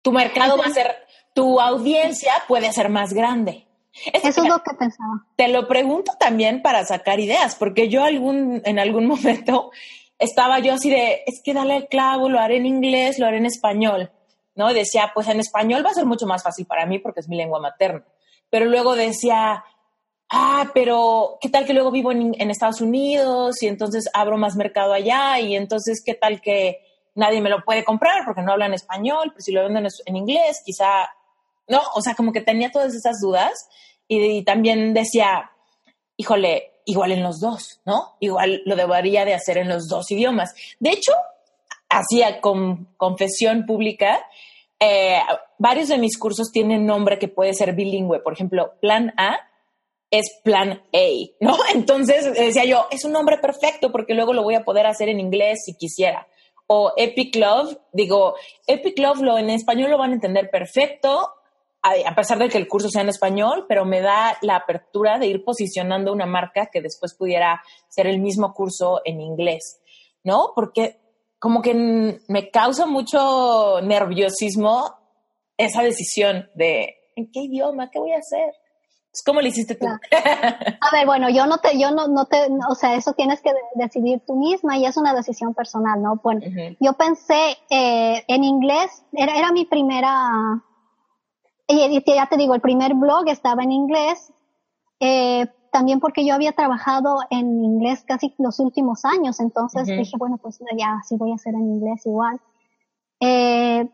Tu 0.00 0.12
mercado 0.12 0.56
va 0.56 0.66
a 0.66 0.70
ser, 0.70 0.94
tu 1.34 1.60
audiencia 1.60 2.32
puede 2.46 2.72
ser 2.72 2.88
más 2.88 3.12
grande. 3.12 3.66
Eso 4.12 4.42
es 4.42 4.48
lo 4.48 4.62
que 4.62 4.74
pensaba. 4.74 5.26
Te 5.36 5.48
lo 5.48 5.66
pregunto 5.66 6.12
también 6.18 6.62
para 6.62 6.84
sacar 6.84 7.20
ideas, 7.20 7.56
porque 7.56 7.88
yo 7.88 8.04
algún, 8.04 8.62
en 8.64 8.78
algún 8.78 9.06
momento 9.08 9.70
estaba 10.18 10.58
yo 10.58 10.74
así 10.74 10.90
de, 10.90 11.22
es 11.26 11.40
que 11.44 11.54
dale 11.54 11.76
el 11.76 11.88
clavo, 11.88 12.28
lo 12.28 12.40
haré 12.40 12.56
en 12.56 12.66
inglés, 12.66 13.18
lo 13.18 13.26
haré 13.26 13.38
en 13.38 13.46
español. 13.46 14.10
¿no? 14.58 14.74
decía, 14.74 15.12
pues 15.14 15.28
en 15.28 15.38
español 15.38 15.86
va 15.86 15.90
a 15.90 15.94
ser 15.94 16.04
mucho 16.04 16.26
más 16.26 16.42
fácil 16.42 16.66
para 16.66 16.84
mí 16.84 16.98
porque 16.98 17.20
es 17.20 17.28
mi 17.28 17.36
lengua 17.36 17.60
materna. 17.60 18.04
Pero 18.50 18.64
luego 18.64 18.96
decía, 18.96 19.64
ah, 20.30 20.70
pero 20.74 21.38
¿qué 21.40 21.48
tal 21.48 21.64
que 21.64 21.72
luego 21.72 21.92
vivo 21.92 22.10
en, 22.10 22.50
Estados 22.50 22.80
Unidos 22.80 23.62
y 23.62 23.68
entonces 23.68 24.10
abro 24.12 24.36
más 24.36 24.56
mercado 24.56 24.92
allá 24.92 25.38
y 25.38 25.54
entonces 25.54 26.02
qué 26.04 26.14
tal 26.14 26.40
que 26.40 26.80
nadie 27.14 27.40
me 27.40 27.50
lo 27.50 27.64
puede 27.64 27.84
comprar 27.84 28.24
porque 28.24 28.42
no 28.42 28.50
hablan 28.50 28.74
español, 28.74 29.30
pero 29.30 29.42
si 29.42 29.52
lo 29.52 29.62
venden 29.62 29.86
en 30.06 30.16
inglés, 30.16 30.60
quizá, 30.64 31.08
no, 31.68 31.80
o 31.94 32.00
sea, 32.00 32.14
como 32.14 32.32
que 32.32 32.40
tenía 32.40 32.70
todas 32.70 32.94
esas 32.94 33.20
dudas 33.20 33.68
y, 34.08 34.42
también 34.44 34.94
decía, 34.94 35.50
híjole, 36.16 36.72
igual 36.86 37.12
en 37.12 37.22
los 37.22 37.40
dos, 37.40 37.80
¿no? 37.84 38.16
Igual 38.20 38.62
lo 38.64 38.74
debería 38.74 39.24
de 39.24 39.34
hacer 39.34 39.58
en 39.58 39.68
los 39.68 39.88
dos 39.88 40.10
idiomas. 40.10 40.54
De 40.80 40.90
hecho, 40.90 41.12
hacía 41.90 42.40
con 42.40 42.86
confesión 42.96 43.66
pública, 43.66 44.24
eh, 44.80 45.20
varios 45.58 45.88
de 45.88 45.98
mis 45.98 46.18
cursos 46.18 46.50
tienen 46.52 46.86
nombre 46.86 47.18
que 47.18 47.28
puede 47.28 47.52
ser 47.52 47.74
bilingüe. 47.74 48.20
Por 48.20 48.32
ejemplo, 48.32 48.74
plan 48.80 49.12
A 49.16 49.38
es 50.10 50.40
plan 50.42 50.82
A, 50.94 51.08
¿no? 51.40 51.56
Entonces 51.74 52.32
decía 52.32 52.64
yo, 52.64 52.86
es 52.90 53.04
un 53.04 53.12
nombre 53.12 53.38
perfecto 53.38 53.92
porque 53.92 54.14
luego 54.14 54.32
lo 54.32 54.42
voy 54.42 54.54
a 54.54 54.64
poder 54.64 54.86
hacer 54.86 55.08
en 55.08 55.20
inglés 55.20 55.60
si 55.64 55.74
quisiera. 55.74 56.28
O 56.66 56.92
Epic 56.96 57.34
Love, 57.36 57.78
digo, 57.92 58.34
Epic 58.66 58.98
Love 58.98 59.20
lo, 59.20 59.38
en 59.38 59.50
español 59.50 59.90
lo 59.90 59.98
van 59.98 60.10
a 60.10 60.14
entender 60.14 60.50
perfecto, 60.50 61.32
a 61.82 62.14
pesar 62.14 62.38
de 62.38 62.48
que 62.48 62.58
el 62.58 62.68
curso 62.68 62.88
sea 62.88 63.02
en 63.02 63.08
español, 63.08 63.66
pero 63.68 63.84
me 63.84 64.00
da 64.00 64.36
la 64.42 64.56
apertura 64.56 65.18
de 65.18 65.26
ir 65.26 65.44
posicionando 65.44 66.12
una 66.12 66.26
marca 66.26 66.66
que 66.72 66.82
después 66.82 67.14
pudiera 67.14 67.62
ser 67.88 68.06
el 68.06 68.20
mismo 68.20 68.52
curso 68.52 69.00
en 69.04 69.20
inglés, 69.20 69.80
¿no? 70.24 70.52
Porque 70.54 71.00
como 71.38 71.62
que 71.62 72.18
me 72.28 72.50
causa 72.50 72.86
mucho 72.86 73.80
nerviosismo 73.82 74.92
esa 75.56 75.82
decisión 75.82 76.50
de 76.54 76.96
¿en 77.16 77.30
qué 77.32 77.40
idioma? 77.40 77.90
¿Qué 77.90 77.98
voy 77.98 78.12
a 78.12 78.18
hacer? 78.18 78.54
¿Cómo 79.24 79.40
lo 79.40 79.48
hiciste 79.48 79.74
tú? 79.74 79.86
A 79.86 80.90
ver, 80.92 81.06
bueno, 81.06 81.28
yo 81.30 81.46
no 81.46 81.58
te, 81.58 81.78
yo 81.78 81.90
no, 81.90 82.06
no 82.08 82.26
te, 82.26 82.36
o 82.70 82.74
sea, 82.74 82.94
eso 82.94 83.14
tienes 83.14 83.40
que 83.40 83.50
decidir 83.74 84.20
tú 84.26 84.36
misma 84.36 84.78
y 84.78 84.86
es 84.86 84.96
una 84.96 85.14
decisión 85.14 85.54
personal, 85.54 86.00
¿no? 86.00 86.20
Bueno, 86.22 86.40
yo 86.78 86.92
pensé 86.92 87.56
eh, 87.70 88.22
en 88.28 88.44
inglés, 88.44 89.02
era, 89.12 89.36
era 89.36 89.50
mi 89.50 89.64
primera, 89.64 90.62
y, 91.68 92.02
ya 92.06 92.26
te 92.26 92.36
digo, 92.36 92.54
el 92.54 92.60
primer 92.60 92.94
blog 92.94 93.28
estaba 93.28 93.62
en 93.62 93.72
inglés, 93.72 94.32
eh, 95.00 95.46
también 95.70 96.00
porque 96.00 96.26
yo 96.26 96.34
había 96.34 96.52
trabajado 96.52 97.18
en 97.30 97.62
inglés 97.62 98.02
casi 98.06 98.34
los 98.38 98.58
últimos 98.58 99.04
años, 99.04 99.38
entonces 99.38 99.86
dije, 99.86 100.16
bueno, 100.18 100.38
pues 100.38 100.58
ya 100.76 101.00
sí 101.06 101.16
voy 101.16 101.32
a 101.32 101.34
hacer 101.34 101.54
en 101.54 101.68
inglés 101.68 102.06
igual. 102.06 102.40
Eh, 103.20 103.88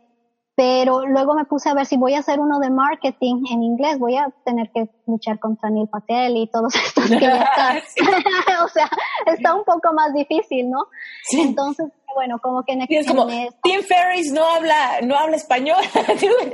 pero 0.57 1.05
luego 1.05 1.35
me 1.35 1.45
puse 1.47 1.69
a 1.69 1.75
ver 1.75 1.85
si 1.85 1.97
voy 1.97 2.15
a 2.15 2.21
hacer 2.21 2.39
uno 2.39 2.61
de 2.61 2.71
marketing 2.71 3.43
en 3.51 3.65
inglés, 3.65 3.99
voy 3.99 4.17
a 4.17 4.31
tener 4.45 4.71
que 4.73 4.89
luchar 5.07 5.41
contra 5.41 5.69
Neil 5.69 5.89
Patel 5.89 6.37
y 6.37 6.47
todos 6.47 6.75
estos 6.87 7.11
que 7.11 7.21
ya 7.21 7.43
están. 7.43 7.79
o 8.65 8.69
sea, 8.69 8.89
está 9.27 9.55
un 9.55 9.65
poco 9.65 9.93
más 9.93 10.15
difícil, 10.15 10.71
¿no? 10.71 10.87
Sí. 11.25 11.41
Entonces, 11.41 11.89
bueno, 12.15 12.39
como 12.41 12.63
que 12.63 12.75
en, 12.75 12.87
es 12.89 13.07
como, 13.09 13.27
Tim 13.27 13.83
Ferris 13.83 14.33
no 14.33 14.45
habla, 14.47 15.01
no 15.03 15.17
habla 15.17 15.37
español, 15.37 15.83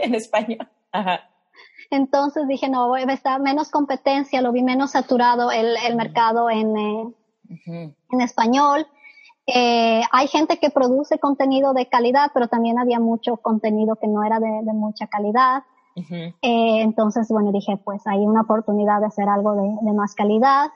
en 0.03 0.15
español. 0.15 0.67
Ajá. 0.93 1.21
Entonces 1.91 2.47
dije, 2.47 2.69
no, 2.69 2.95
está 2.97 3.39
menos 3.39 3.71
competencia, 3.71 4.43
lo 4.43 4.53
vi 4.53 4.63
menos 4.63 4.93
saturado 4.93 5.51
el, 5.51 5.77
el 5.85 5.97
mercado 5.97 6.49
en, 6.49 6.77
eh, 6.77 7.15
en 8.11 8.21
español. 8.21 8.87
Eh, 9.47 10.03
hay 10.13 10.29
gente 10.29 10.59
que 10.59 10.71
produce 10.71 11.19
contenido 11.19 11.73
de 11.75 11.89
calidad, 11.89 12.31
pero 12.33 12.47
también 12.47 12.79
había 12.79 13.01
mucho 13.01 13.39
contenido 13.39 13.97
que 13.97 14.07
no 14.07 14.23
era 14.23 14.39
de, 14.39 14.61
de 14.63 14.73
mucha 14.73 15.09
calidad. 15.09 15.65
eh, 15.97 16.83
entonces, 16.83 17.29
bueno, 17.29 17.51
dije, 17.51 17.77
pues 17.77 18.07
hay 18.07 18.21
una 18.21 18.43
oportunidad 18.43 19.01
de 19.01 19.07
hacer 19.07 19.29
algo 19.29 19.55
de, 19.55 19.69
de 19.83 19.93
más 19.93 20.15
calidad. 20.15 20.71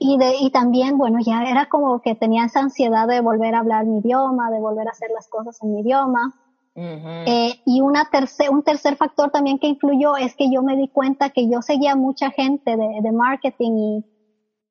y, 0.00 0.16
de, 0.16 0.34
y 0.40 0.50
también, 0.50 0.96
bueno, 0.96 1.18
ya 1.20 1.44
era 1.44 1.68
como 1.68 2.00
que 2.00 2.14
tenía 2.14 2.46
esa 2.46 2.60
ansiedad 2.60 3.06
de 3.06 3.20
volver 3.20 3.54
a 3.54 3.58
hablar 3.60 3.84
mi 3.84 3.98
idioma, 3.98 4.50
de 4.50 4.58
volver 4.58 4.88
a 4.88 4.92
hacer 4.92 5.10
las 5.14 5.28
cosas 5.28 5.62
en 5.62 5.74
mi 5.74 5.80
idioma. 5.82 6.32
Eh, 6.74 7.60
y 7.66 7.82
una 7.82 8.08
tercer, 8.10 8.48
un 8.50 8.62
tercer 8.62 8.96
factor 8.96 9.30
también 9.30 9.58
que 9.58 9.66
influyó 9.66 10.16
es 10.16 10.34
que 10.34 10.50
yo 10.50 10.62
me 10.62 10.76
di 10.76 10.88
cuenta 10.88 11.30
que 11.30 11.48
yo 11.50 11.60
seguía 11.60 11.96
mucha 11.96 12.30
gente 12.30 12.76
de, 12.76 13.00
de 13.02 13.12
marketing 13.12 13.72
y, 13.76 14.04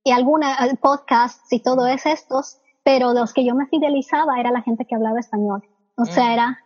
y 0.04 0.12
alguna 0.12 0.54
eh, 0.66 0.76
podcasts 0.82 1.54
y 1.54 1.60
todo 1.60 1.86
eso 1.86 2.10
estos, 2.10 2.60
pero 2.84 3.14
los 3.14 3.34
que 3.34 3.45
yo 3.45 3.54
me 3.54 3.68
fidelizaba 3.68 4.39
era 4.39 4.52
la 4.52 4.64
gente 4.64 4.86
que 4.86 4.95
hablaba 4.95 5.20
español. 5.20 5.64
O 5.95 6.06
sea, 6.06 6.30
mm. 6.30 6.32
era 6.32 6.60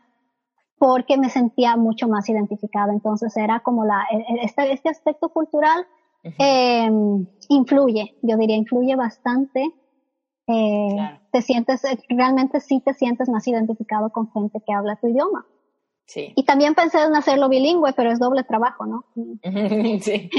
porque 0.78 1.18
me 1.18 1.30
sentía 1.30 1.76
mucho 1.76 2.08
más 2.08 2.30
identificada. 2.30 2.94
Entonces 2.94 3.36
era 3.36 3.60
como 3.60 3.86
la, 3.86 4.06
e, 4.12 4.18
e, 4.18 4.46
este, 4.46 4.72
este 4.72 4.90
aspecto 4.90 5.30
cultural 5.30 5.86
eh, 6.40 6.90
influye, 7.50 8.18
yo 8.24 8.38
diría, 8.38 8.56
influye 8.56 8.96
bastante 8.96 9.72
eh, 10.48 11.05
te 11.36 11.42
sientes, 11.42 11.84
eh, 11.84 12.00
realmente 12.08 12.62
sí 12.62 12.80
te 12.80 12.94
sientes 12.94 13.28
más 13.28 13.46
identificado 13.46 14.10
con 14.10 14.32
gente 14.32 14.62
que 14.66 14.72
habla 14.72 14.96
tu 14.96 15.08
idioma. 15.08 15.46
Sí. 16.06 16.32
Y 16.34 16.46
también 16.46 16.76
pensé 16.76 17.04
en 17.04 17.14
hacerlo 17.14 17.50
bilingüe, 17.50 17.92
pero 17.92 18.10
es 18.10 18.20
doble 18.20 18.46
trabajo, 18.46 18.86
¿no? 18.86 19.04
sí. 20.00 20.30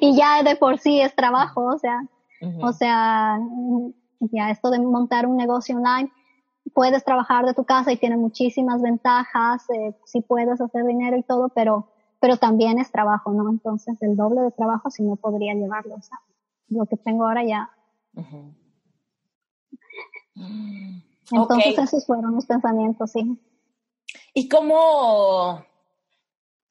Y 0.00 0.16
ya 0.16 0.42
de 0.42 0.56
por 0.56 0.78
sí 0.78 1.00
es 1.00 1.14
trabajo, 1.14 1.64
o 1.64 1.78
sea, 1.78 2.00
o 2.60 2.72
sea, 2.72 3.38
ya 4.32 4.50
esto 4.50 4.70
de 4.70 4.80
montar 4.80 5.28
un 5.28 5.36
negocio 5.36 5.76
online, 5.76 6.10
puedes 6.74 7.04
trabajar 7.04 7.46
de 7.46 7.54
tu 7.54 7.62
casa 7.62 7.92
y 7.92 7.96
tiene 7.96 8.16
muchísimas 8.16 8.82
ventajas, 8.82 9.70
eh, 9.70 9.94
sí 10.06 10.22
puedes 10.22 10.60
hacer 10.60 10.84
dinero 10.86 11.16
y 11.18 11.22
todo, 11.22 11.50
pero, 11.50 11.86
pero 12.18 12.36
también 12.36 12.80
es 12.80 12.90
trabajo, 12.90 13.30
¿no? 13.30 13.48
Entonces 13.48 13.96
el 14.02 14.16
doble 14.16 14.40
de 14.40 14.50
trabajo 14.50 14.90
si 14.90 15.04
no 15.04 15.14
podría 15.14 15.54
llevarlo, 15.54 15.94
o 15.94 16.02
sea, 16.02 16.18
lo 16.68 16.86
que 16.86 16.96
tengo 16.96 17.26
ahora 17.26 17.44
ya 17.44 17.70
entonces 21.30 21.78
esos 21.78 22.06
fueron 22.06 22.34
mis 22.34 22.46
pensamientos, 22.46 23.10
sí. 23.12 23.38
¿Y 24.34 24.48
cómo, 24.48 25.64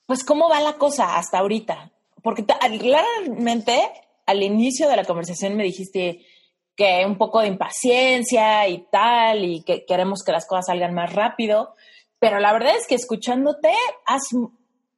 pues 0.06 0.24
cómo 0.24 0.50
va 0.50 0.62
la 0.62 0.74
cosa 0.74 1.18
hasta 1.18 1.40
ahorita? 1.40 1.92
Porque 2.22 2.46
claramente 2.46 3.82
al 4.26 4.44
inicio 4.44 4.90
de 4.90 4.98
la 4.98 5.06
conversación 5.06 5.56
me 5.56 5.64
dijiste 5.64 6.26
que 6.76 7.06
un 7.06 7.18
poco 7.18 7.42
de 7.42 7.48
impaciencia 7.48 8.68
y 8.68 8.86
tal, 8.92 9.44
y 9.44 9.64
que 9.64 9.86
queremos 9.86 10.24
que 10.24 10.32
las 10.32 10.48
cosas 10.48 10.68
salgan 10.68 10.94
más 10.94 11.14
rápido, 11.14 11.76
pero 12.20 12.40
la 12.40 12.54
verdad 12.54 12.76
es 12.78 12.88
que 12.88 12.96
escuchándote 12.96 13.74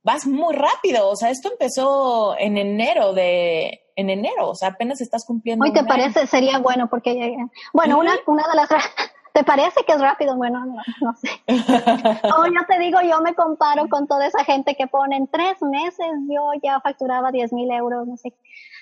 vas 0.03 0.27
muy 0.27 0.55
rápido, 0.55 1.09
o 1.09 1.15
sea, 1.15 1.29
esto 1.29 1.51
empezó 1.51 2.35
en 2.37 2.57
enero 2.57 3.13
de, 3.13 3.80
en 3.95 4.09
enero, 4.09 4.49
o 4.49 4.55
sea, 4.55 4.69
apenas 4.69 5.01
estás 5.01 5.25
cumpliendo. 5.25 5.65
Hoy 5.65 5.73
te 5.73 5.83
parece, 5.83 6.27
sería 6.27 6.59
bueno 6.59 6.89
porque, 6.89 7.35
bueno, 7.73 7.99
una, 7.99 8.13
una 8.25 8.47
de 8.47 8.55
las 8.55 8.69
¿Te 9.33 9.43
parece 9.45 9.83
que 9.85 9.93
es 9.93 10.01
rápido? 10.01 10.35
Bueno, 10.35 10.65
no, 10.65 10.81
no 11.01 11.15
sé. 11.15 11.29
Como 12.21 12.47
yo 12.47 12.65
te 12.67 12.79
digo, 12.79 12.99
yo 13.01 13.21
me 13.21 13.33
comparo 13.33 13.87
con 13.87 14.07
toda 14.07 14.27
esa 14.27 14.43
gente 14.43 14.75
que 14.75 14.87
pone 14.87 15.15
en 15.15 15.27
tres 15.27 15.61
meses, 15.61 16.07
yo 16.29 16.51
ya 16.61 16.81
facturaba 16.81 17.31
10 17.31 17.53
mil 17.53 17.71
euros, 17.71 18.07
no 18.07 18.17
sé. 18.17 18.33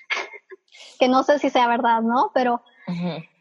que 1.00 1.08
no 1.08 1.24
sé 1.24 1.40
si 1.40 1.50
sea 1.50 1.68
verdad, 1.68 2.02
¿no? 2.02 2.32
Pero, 2.34 2.64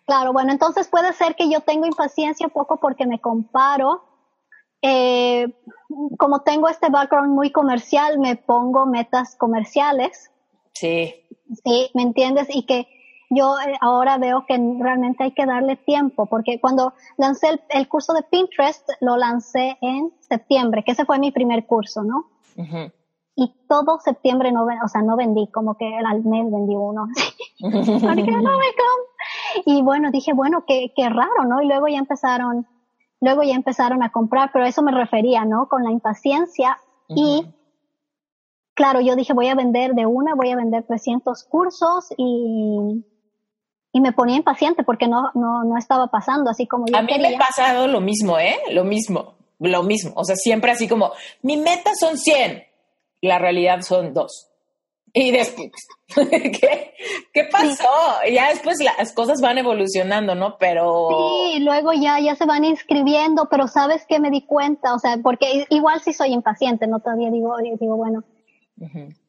claro, 0.06 0.32
bueno, 0.32 0.52
entonces 0.52 0.88
puede 0.88 1.12
ser 1.14 1.34
que 1.34 1.50
yo 1.50 1.60
tengo 1.60 1.86
impaciencia 1.86 2.46
un 2.46 2.52
poco 2.52 2.76
porque 2.76 3.06
me 3.06 3.20
comparo. 3.20 4.04
Eh, 4.82 5.48
como 6.18 6.42
tengo 6.42 6.68
este 6.68 6.90
background 6.90 7.30
muy 7.30 7.50
comercial, 7.50 8.18
me 8.18 8.36
pongo 8.36 8.86
metas 8.86 9.34
comerciales. 9.34 10.30
Sí. 10.74 11.26
Sí, 11.64 11.90
¿me 11.94 12.02
entiendes? 12.02 12.48
Y 12.50 12.64
que 12.64 12.86
yo 13.30 13.56
eh, 13.58 13.76
ahora 13.80 14.18
veo 14.18 14.44
que 14.46 14.56
realmente 14.78 15.24
hay 15.24 15.32
que 15.32 15.46
darle 15.46 15.76
tiempo, 15.76 16.26
porque 16.26 16.60
cuando 16.60 16.94
lancé 17.16 17.60
el, 17.68 17.88
curso 17.88 18.12
de 18.14 18.22
Pinterest, 18.22 18.88
lo 19.00 19.16
lancé 19.16 19.76
en 19.80 20.12
septiembre, 20.20 20.82
que 20.84 20.92
ese 20.92 21.04
fue 21.04 21.18
mi 21.18 21.30
primer 21.30 21.66
curso, 21.66 22.02
¿no? 22.04 22.26
Y 23.36 23.54
todo 23.68 24.00
septiembre 24.00 24.50
no, 24.50 24.64
o 24.64 24.88
sea, 24.88 25.02
no 25.02 25.16
vendí, 25.16 25.46
como 25.52 25.76
que 25.76 25.86
al 25.94 26.24
mes 26.24 26.50
vendí 26.50 26.74
uno. 26.74 27.06
porque 27.60 28.32
no 28.32 28.58
me 28.58 28.66
y 29.64 29.82
bueno, 29.82 30.10
dije, 30.10 30.32
bueno, 30.32 30.64
qué, 30.66 30.92
qué 30.94 31.08
raro, 31.08 31.44
¿no? 31.46 31.62
Y 31.62 31.66
luego 31.66 31.88
ya 31.88 31.98
empezaron, 31.98 32.66
luego 33.20 33.42
ya 33.42 33.54
empezaron 33.54 34.02
a 34.02 34.10
comprar, 34.10 34.50
pero 34.52 34.64
eso 34.64 34.82
me 34.82 34.92
refería, 34.92 35.44
¿no? 35.44 35.68
Con 35.68 35.84
la 35.84 35.90
impaciencia 35.90 36.78
y 37.08 37.46
claro, 38.78 39.00
yo 39.00 39.16
dije, 39.16 39.32
voy 39.32 39.48
a 39.48 39.56
vender 39.56 39.94
de 39.94 40.06
una, 40.06 40.36
voy 40.36 40.52
a 40.52 40.56
vender 40.56 40.84
300 40.84 41.42
cursos 41.50 42.14
y 42.16 43.04
y 43.92 44.00
me 44.00 44.12
ponía 44.12 44.36
impaciente 44.36 44.84
porque 44.84 45.08
no, 45.08 45.30
no, 45.34 45.64
no 45.64 45.76
estaba 45.76 46.08
pasando 46.08 46.50
así 46.50 46.66
como 46.66 46.86
yo 46.86 46.96
A 46.96 47.02
mí 47.02 47.12
me 47.18 47.34
ha 47.34 47.38
pasado 47.38 47.88
lo 47.88 48.00
mismo, 48.00 48.38
¿eh? 48.38 48.56
Lo 48.70 48.84
mismo, 48.84 49.34
lo 49.58 49.82
mismo. 49.82 50.12
O 50.14 50.24
sea, 50.24 50.36
siempre 50.36 50.70
así 50.70 50.86
como, 50.86 51.12
mi 51.42 51.56
meta 51.56 51.90
son 51.98 52.16
100, 52.16 52.62
la 53.22 53.38
realidad 53.38 53.80
son 53.80 54.12
dos. 54.12 54.50
Y 55.14 55.32
después, 55.32 55.72
¿qué, 56.14 56.92
¿qué 57.32 57.44
pasó? 57.50 57.88
Ya 58.30 58.50
después 58.50 58.78
las 58.80 59.12
cosas 59.14 59.40
van 59.40 59.58
evolucionando, 59.58 60.34
¿no? 60.34 60.58
Pero... 60.58 61.08
Sí, 61.10 61.60
luego 61.60 61.92
ya, 61.94 62.20
ya 62.20 62.36
se 62.36 62.44
van 62.44 62.64
inscribiendo, 62.64 63.48
pero 63.50 63.66
¿sabes 63.66 64.04
qué 64.06 64.20
me 64.20 64.30
di 64.30 64.42
cuenta? 64.42 64.94
O 64.94 64.98
sea, 64.98 65.18
porque 65.22 65.64
igual 65.70 66.00
sí 66.02 66.12
soy 66.12 66.34
impaciente, 66.34 66.86
¿no? 66.86 67.00
Todavía 67.00 67.30
digo, 67.30 67.56
digo 67.80 67.96
bueno, 67.96 68.22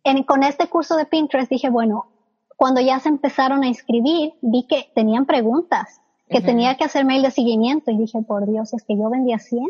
en, 0.03 0.23
con 0.23 0.43
este 0.43 0.67
curso 0.67 0.95
de 0.95 1.05
Pinterest 1.05 1.49
dije, 1.49 1.69
bueno, 1.69 2.07
cuando 2.55 2.81
ya 2.81 2.99
se 2.99 3.09
empezaron 3.09 3.63
a 3.63 3.67
inscribir, 3.67 4.33
vi 4.41 4.67
que 4.67 4.91
tenían 4.93 5.25
preguntas, 5.25 6.01
que 6.29 6.41
tenía 6.41 6.75
que 6.75 6.83
hacer 6.83 7.05
mail 7.05 7.23
de 7.23 7.31
seguimiento 7.31 7.89
y 7.89 7.97
dije, 7.97 8.21
por 8.21 8.45
Dios, 8.45 8.73
es 8.73 8.83
que 8.83 8.95
yo 8.95 9.09
vendía 9.09 9.39
100, 9.39 9.65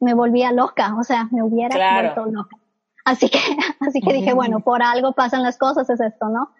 me 0.00 0.14
volvía 0.14 0.52
loca, 0.52 0.94
o 0.98 1.02
sea, 1.02 1.28
me 1.32 1.42
hubiera 1.42 2.00
vuelto 2.00 2.26
loca. 2.26 2.56
Así 3.04 3.28
que, 3.28 3.38
así 3.80 4.00
que 4.00 4.12
dije, 4.12 4.32
bueno, 4.32 4.60
por 4.60 4.82
algo 4.82 5.12
pasan 5.12 5.42
las 5.42 5.58
cosas, 5.58 5.88
es 5.90 6.00
esto, 6.00 6.28
¿no? 6.28 6.50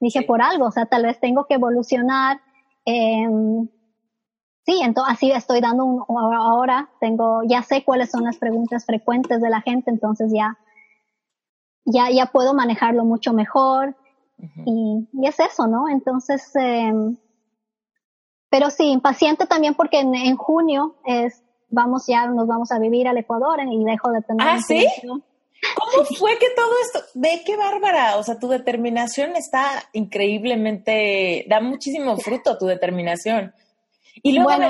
Dije, 0.00 0.22
por 0.22 0.42
algo, 0.42 0.66
o 0.66 0.70
sea, 0.70 0.86
tal 0.86 1.04
vez 1.04 1.18
tengo 1.18 1.46
que 1.46 1.54
evolucionar. 1.54 2.40
Eh, 2.84 3.28
sí, 4.64 4.80
entonces 4.82 5.14
así 5.14 5.32
estoy 5.32 5.60
dando 5.60 5.84
un, 5.84 6.04
ahora 6.34 6.88
tengo, 7.00 7.42
ya 7.44 7.62
sé 7.62 7.84
cuáles 7.84 8.10
son 8.10 8.24
las 8.24 8.38
preguntas 8.38 8.86
frecuentes 8.86 9.40
de 9.40 9.50
la 9.50 9.60
gente, 9.60 9.90
entonces 9.90 10.32
ya, 10.32 10.56
ya, 11.90 12.10
ya 12.10 12.26
puedo 12.26 12.54
manejarlo 12.54 13.04
mucho 13.04 13.32
mejor 13.32 13.96
y, 14.64 15.08
es 15.26 15.40
eso, 15.40 15.66
¿no? 15.66 15.88
Entonces, 15.88 16.54
eh, 16.56 16.92
pero 18.50 18.70
sí, 18.70 18.90
impaciente 18.90 19.46
también 19.46 19.74
porque 19.74 20.00
en, 20.00 20.36
junio 20.36 20.96
es, 21.04 21.42
vamos 21.68 22.06
ya, 22.06 22.26
nos 22.26 22.46
vamos 22.46 22.70
a 22.70 22.78
vivir 22.78 23.08
al 23.08 23.18
Ecuador 23.18 23.60
y 23.60 23.84
dejo 23.84 24.12
de 24.12 24.22
tener. 24.22 24.46
Ah, 24.46 24.58
sí. 24.60 24.86
¿Cómo 25.74 26.04
fue 26.18 26.38
que 26.38 26.50
todo 26.54 26.72
esto? 26.82 27.00
Ve 27.14 27.42
qué 27.44 27.56
bárbara, 27.56 28.16
o 28.16 28.22
sea, 28.22 28.38
tu 28.38 28.48
determinación 28.48 29.34
está 29.34 29.84
increíblemente, 29.92 31.44
da 31.48 31.60
muchísimo 31.60 32.16
fruto 32.16 32.58
tu 32.58 32.66
determinación. 32.66 33.52
Y 34.22 34.32
luego, 34.32 34.50
bueno, 34.50 34.68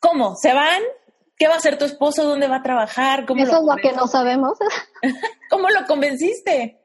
¿cómo? 0.00 0.36
¿Se 0.36 0.52
van? 0.52 0.82
¿Qué 1.36 1.48
va 1.48 1.54
a 1.54 1.56
hacer 1.56 1.78
tu 1.78 1.84
esposo? 1.84 2.24
¿Dónde 2.24 2.48
va 2.48 2.56
a 2.56 2.62
trabajar? 2.62 3.26
¿Cómo 3.26 3.42
eso 3.42 3.58
es 3.58 3.64
lo 3.64 3.76
que 3.76 3.92
no 3.92 4.06
sabemos. 4.06 4.58
¿Cómo 5.50 5.68
lo 5.68 5.84
convenciste? 5.86 6.80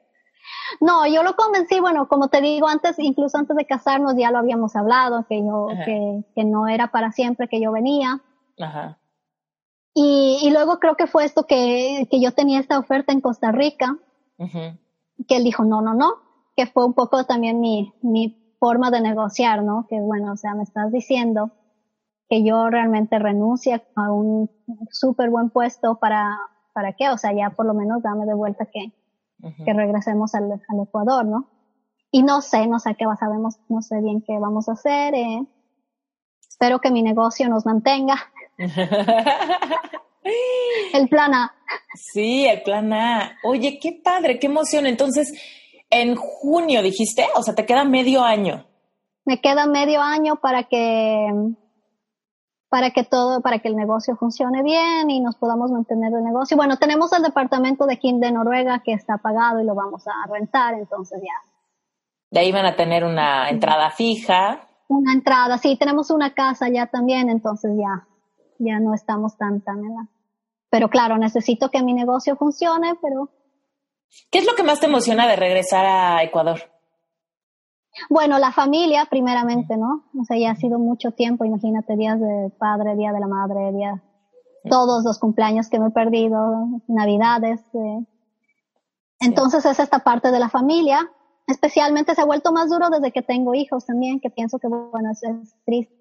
No, 0.80 1.06
yo 1.06 1.22
lo 1.22 1.36
convencí, 1.36 1.80
bueno, 1.80 2.08
como 2.08 2.28
te 2.28 2.40
digo 2.40 2.68
antes, 2.68 2.98
incluso 2.98 3.38
antes 3.38 3.56
de 3.56 3.66
casarnos 3.66 4.14
ya 4.16 4.30
lo 4.30 4.38
habíamos 4.38 4.76
hablado, 4.76 5.26
que 5.28 5.38
yo, 5.38 5.68
que, 5.84 6.24
que, 6.34 6.44
no 6.44 6.68
era 6.68 6.90
para 6.90 7.12
siempre 7.12 7.48
que 7.48 7.60
yo 7.60 7.72
venía. 7.72 8.20
Ajá. 8.58 8.98
Y, 9.94 10.38
y 10.42 10.50
luego 10.50 10.78
creo 10.78 10.96
que 10.96 11.06
fue 11.06 11.24
esto 11.24 11.44
que, 11.46 12.06
que 12.10 12.20
yo 12.20 12.32
tenía 12.32 12.60
esta 12.60 12.78
oferta 12.78 13.12
en 13.12 13.20
Costa 13.20 13.52
Rica, 13.52 13.98
que 14.38 15.36
él 15.36 15.44
dijo, 15.44 15.64
no, 15.64 15.82
no, 15.82 15.94
no, 15.94 16.14
que 16.56 16.66
fue 16.66 16.84
un 16.84 16.94
poco 16.94 17.24
también 17.24 17.60
mi, 17.60 17.92
mi 18.02 18.54
forma 18.58 18.90
de 18.90 19.00
negociar, 19.00 19.62
¿no? 19.62 19.86
Que 19.88 20.00
bueno, 20.00 20.32
o 20.32 20.36
sea, 20.36 20.54
me 20.54 20.62
estás 20.62 20.92
diciendo 20.92 21.50
que 22.30 22.44
yo 22.44 22.70
realmente 22.70 23.18
renuncie 23.18 23.82
a 23.96 24.12
un 24.12 24.48
súper 24.92 25.30
buen 25.30 25.50
puesto 25.50 25.96
para, 25.96 26.38
¿para 26.72 26.92
qué? 26.92 27.10
O 27.10 27.18
sea, 27.18 27.32
ya 27.32 27.50
por 27.50 27.66
lo 27.66 27.74
menos 27.74 28.02
dame 28.04 28.24
de 28.24 28.34
vuelta 28.34 28.66
que, 28.66 28.92
que 29.64 29.72
regresemos 29.72 30.32
al, 30.36 30.44
al, 30.52 30.80
Ecuador, 30.80 31.26
¿no? 31.26 31.50
Y 32.12 32.22
no 32.22 32.40
sé, 32.40 32.68
no 32.68 32.78
sé 32.78 32.94
qué 32.94 33.04
sabemos, 33.18 33.58
no 33.68 33.82
sé 33.82 34.00
bien 34.00 34.22
qué 34.24 34.38
vamos 34.38 34.68
a 34.68 34.72
hacer. 34.72 35.12
Eh. 35.14 35.44
Espero 36.48 36.78
que 36.80 36.92
mi 36.92 37.02
negocio 37.02 37.48
nos 37.48 37.66
mantenga. 37.66 38.14
el 40.94 41.08
plan 41.08 41.34
A. 41.34 41.52
Sí, 41.94 42.46
el 42.46 42.62
plan 42.62 42.92
A. 42.92 43.38
Oye, 43.42 43.80
qué 43.80 44.00
padre, 44.04 44.38
qué 44.38 44.46
emoción. 44.46 44.86
Entonces, 44.86 45.32
en 45.90 46.14
junio 46.14 46.80
dijiste, 46.80 47.26
o 47.34 47.42
sea, 47.42 47.56
te 47.56 47.66
queda 47.66 47.82
medio 47.82 48.22
año. 48.22 48.66
Me 49.24 49.40
queda 49.40 49.66
medio 49.66 50.00
año 50.00 50.36
para 50.36 50.64
que 50.64 51.28
para 52.70 52.92
que 52.92 53.02
todo, 53.02 53.42
para 53.42 53.58
que 53.58 53.68
el 53.68 53.76
negocio 53.76 54.16
funcione 54.16 54.62
bien 54.62 55.10
y 55.10 55.20
nos 55.20 55.36
podamos 55.36 55.72
mantener 55.72 56.12
el 56.14 56.22
negocio. 56.22 56.56
Bueno, 56.56 56.76
tenemos 56.78 57.12
el 57.12 57.22
departamento 57.22 57.84
de 57.84 57.98
King 57.98 58.20
de 58.20 58.30
Noruega 58.30 58.80
que 58.84 58.92
está 58.92 59.18
pagado 59.18 59.60
y 59.60 59.64
lo 59.64 59.74
vamos 59.74 60.06
a 60.06 60.12
rentar, 60.30 60.74
entonces 60.74 61.20
ya. 61.20 61.50
De 62.30 62.40
ahí 62.40 62.52
van 62.52 62.66
a 62.66 62.76
tener 62.76 63.04
una 63.04 63.50
entrada 63.50 63.90
fija. 63.90 64.68
Una 64.86 65.12
entrada, 65.12 65.58
sí, 65.58 65.76
tenemos 65.76 66.10
una 66.10 66.32
casa 66.32 66.68
ya 66.68 66.86
también, 66.86 67.28
entonces 67.28 67.72
ya, 67.76 68.06
ya 68.58 68.78
no 68.78 68.94
estamos 68.94 69.36
tan, 69.36 69.60
tan 69.62 69.78
en 69.84 69.94
la... 69.96 70.06
Pero 70.70 70.88
claro, 70.88 71.18
necesito 71.18 71.70
que 71.70 71.82
mi 71.82 71.92
negocio 71.92 72.36
funcione, 72.36 72.94
pero... 73.02 73.30
¿Qué 74.30 74.38
es 74.38 74.46
lo 74.46 74.54
que 74.54 74.62
más 74.62 74.78
te 74.78 74.86
emociona 74.86 75.26
de 75.26 75.34
regresar 75.34 75.84
a 75.84 76.22
Ecuador? 76.22 76.60
Bueno, 78.08 78.38
la 78.38 78.52
familia, 78.52 79.06
primeramente, 79.10 79.76
¿no? 79.76 80.04
O 80.18 80.24
sea, 80.24 80.38
ya 80.38 80.52
ha 80.52 80.56
sido 80.56 80.78
mucho 80.78 81.10
tiempo, 81.12 81.44
imagínate, 81.44 81.96
días 81.96 82.20
de 82.20 82.50
padre, 82.58 82.96
día 82.96 83.12
de 83.12 83.20
la 83.20 83.26
madre, 83.26 83.72
día, 83.72 84.02
todos 84.68 85.04
los 85.04 85.18
cumpleaños 85.18 85.68
que 85.68 85.78
me 85.78 85.88
he 85.88 85.90
perdido, 85.90 86.68
navidades. 86.86 87.60
Eh. 87.74 88.06
Entonces 89.20 89.64
es 89.66 89.78
esta 89.78 90.00
parte 90.00 90.30
de 90.30 90.38
la 90.38 90.48
familia. 90.48 91.10
Especialmente 91.46 92.14
se 92.14 92.20
ha 92.20 92.26
vuelto 92.26 92.52
más 92.52 92.70
duro 92.70 92.90
desde 92.90 93.12
que 93.12 93.22
tengo 93.22 93.54
hijos 93.54 93.86
también, 93.86 94.20
que 94.20 94.30
pienso 94.30 94.58
que, 94.58 94.68
bueno, 94.68 95.10
es, 95.10 95.20
triste 95.64 95.96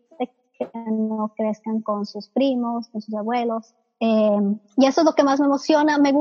que 0.58 0.70
no 0.92 1.34
crezcan 1.36 1.82
con 1.82 2.06
sus 2.06 2.30
primos, 2.30 2.90
con 2.90 3.02
sus 3.02 3.16
abuelos. 3.16 3.74
Eh, 4.00 4.58
y 4.78 4.86
eso 4.86 5.02
es 5.02 5.06
lo 5.06 5.14
que 5.14 5.24
más 5.24 5.40
me 5.40 5.48
emociona. 5.48 5.98
Me, 5.98 6.14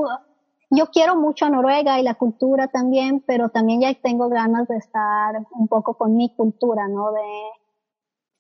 yo 0.70 0.86
quiero 0.86 1.16
mucho 1.16 1.46
a 1.46 1.50
Noruega 1.50 1.98
y 1.98 2.02
la 2.02 2.14
cultura 2.14 2.68
también, 2.68 3.22
pero 3.26 3.48
también 3.48 3.80
ya 3.80 3.94
tengo 3.94 4.28
ganas 4.28 4.68
de 4.68 4.76
estar 4.76 5.34
un 5.52 5.68
poco 5.68 5.94
con 5.94 6.16
mi 6.16 6.34
cultura, 6.34 6.88
¿no? 6.88 7.12
De 7.12 7.20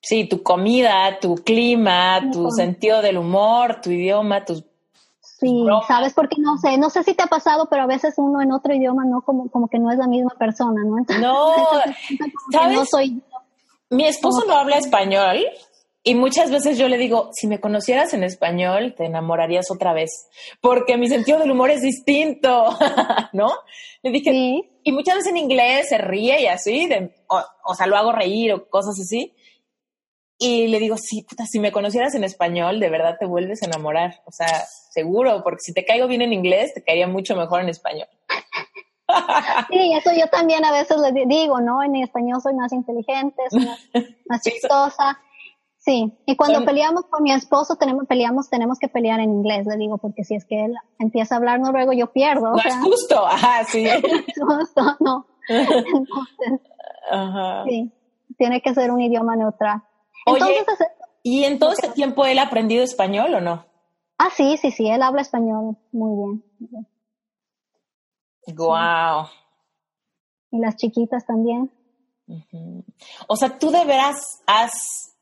Sí, 0.00 0.28
tu 0.28 0.42
comida, 0.42 1.18
tu 1.20 1.34
clima, 1.36 2.30
tu 2.30 2.50
sentido 2.50 3.02
del 3.02 3.18
humor, 3.18 3.80
tu 3.80 3.90
idioma, 3.90 4.44
tus 4.44 4.64
Sí, 5.20 5.64
sabes 5.86 6.14
porque 6.14 6.34
no 6.40 6.58
sé, 6.58 6.78
no 6.78 6.90
sé 6.90 7.04
si 7.04 7.14
te 7.14 7.22
ha 7.22 7.28
pasado, 7.28 7.68
pero 7.70 7.84
a 7.84 7.86
veces 7.86 8.14
uno 8.16 8.42
en 8.42 8.50
otro 8.50 8.74
idioma 8.74 9.04
no 9.04 9.22
como 9.22 9.48
como 9.50 9.68
que 9.68 9.78
no 9.78 9.92
es 9.92 9.98
la 9.98 10.08
misma 10.08 10.34
persona, 10.36 10.82
¿no? 10.82 10.96
no, 11.20 11.54
¿sabes? 12.52 12.76
No 12.76 12.84
soy 12.84 13.22
mi 13.90 14.04
esposo 14.04 14.44
no 14.46 14.54
habla 14.54 14.76
español 14.76 15.38
y 16.08 16.14
muchas 16.14 16.50
veces 16.50 16.78
yo 16.78 16.88
le 16.88 16.96
digo, 16.96 17.28
si 17.34 17.46
me 17.46 17.60
conocieras 17.60 18.14
en 18.14 18.24
español, 18.24 18.94
te 18.96 19.04
enamorarías 19.04 19.70
otra 19.70 19.92
vez, 19.92 20.08
porque 20.62 20.96
mi 20.96 21.06
sentido 21.06 21.38
del 21.38 21.50
humor 21.50 21.70
es 21.70 21.82
distinto, 21.82 22.64
¿no? 23.34 23.50
Le 24.02 24.10
dije, 24.10 24.30
y 24.82 24.92
muchas 24.92 25.16
veces 25.16 25.32
en 25.32 25.36
inglés 25.36 25.90
se 25.90 25.98
ríe 25.98 26.40
y 26.40 26.46
así, 26.46 26.88
o, 27.28 27.74
sea, 27.74 27.86
lo 27.86 27.98
hago 27.98 28.12
reír 28.12 28.54
o 28.54 28.70
cosas 28.70 28.98
así. 28.98 29.34
Y 30.38 30.68
le 30.68 30.78
digo, 30.78 30.96
sí, 30.96 31.24
puta, 31.28 31.44
si 31.44 31.60
me 31.60 31.72
conocieras 31.72 32.14
en 32.14 32.24
español, 32.24 32.80
de 32.80 32.88
verdad 32.88 33.16
te 33.20 33.26
vuelves 33.26 33.62
a 33.62 33.66
enamorar. 33.66 34.22
O 34.24 34.32
sea, 34.32 34.64
seguro, 34.90 35.42
porque 35.44 35.60
si 35.60 35.74
te 35.74 35.84
caigo 35.84 36.06
bien 36.06 36.22
en 36.22 36.32
inglés, 36.32 36.72
te 36.72 36.82
caería 36.82 37.06
mucho 37.06 37.36
mejor 37.36 37.60
en 37.60 37.68
español. 37.68 38.08
Sí, 39.70 39.94
eso 39.94 40.10
yo 40.14 40.26
también 40.26 40.66
a 40.66 40.70
veces 40.70 40.98
le 40.98 41.24
digo, 41.24 41.62
¿no? 41.62 41.82
En 41.82 41.96
español 41.96 42.42
soy 42.42 42.52
más 42.52 42.70
inteligente, 42.74 43.42
soy 43.48 43.66
más, 44.26 44.42
chistosa. 44.42 45.18
Sí, 45.88 46.12
y 46.26 46.36
cuando 46.36 46.66
peleamos 46.66 47.06
con 47.06 47.22
mi 47.22 47.32
esposo, 47.32 47.76
tenemos, 47.76 48.04
peleamos, 48.06 48.50
tenemos 48.50 48.78
que 48.78 48.88
pelear 48.88 49.20
en 49.20 49.30
inglés, 49.30 49.66
le 49.66 49.78
digo, 49.78 49.96
porque 49.96 50.22
si 50.22 50.34
es 50.34 50.44
que 50.44 50.66
él 50.66 50.74
empieza 50.98 51.34
a 51.34 51.38
hablar 51.38 51.60
noruego, 51.60 51.94
yo 51.94 52.12
pierdo. 52.12 52.52
No 52.52 52.58
es 52.58 52.76
justo, 52.76 53.26
ajá, 53.26 53.64
sí. 53.64 53.86
Es 53.86 54.02
justo, 54.38 54.82
no. 55.00 55.26
Entonces, 55.48 56.60
ajá. 57.10 57.64
sí, 57.64 57.90
tiene 58.36 58.60
que 58.60 58.74
ser 58.74 58.90
un 58.90 59.00
idioma 59.00 59.34
neutral. 59.34 59.82
Oye, 60.26 60.62
¿y 61.22 61.44
en 61.44 61.58
todo 61.58 61.72
este 61.72 61.88
tiempo 61.88 62.26
él 62.26 62.38
ha 62.38 62.42
aprendido 62.42 62.84
español 62.84 63.32
o 63.32 63.40
no? 63.40 63.64
Ah, 64.18 64.28
sí, 64.36 64.58
sí, 64.58 64.70
sí, 64.70 64.90
él 64.90 65.00
habla 65.00 65.22
español 65.22 65.78
muy 65.92 66.42
bien. 66.68 66.86
Wow. 68.54 69.26
Y 70.50 70.58
las 70.58 70.76
chiquitas 70.76 71.24
también. 71.24 71.72
O 73.26 73.36
sea, 73.36 73.58
tú 73.58 73.70
de 73.70 73.86
veras 73.86 74.16
has, 74.46 75.16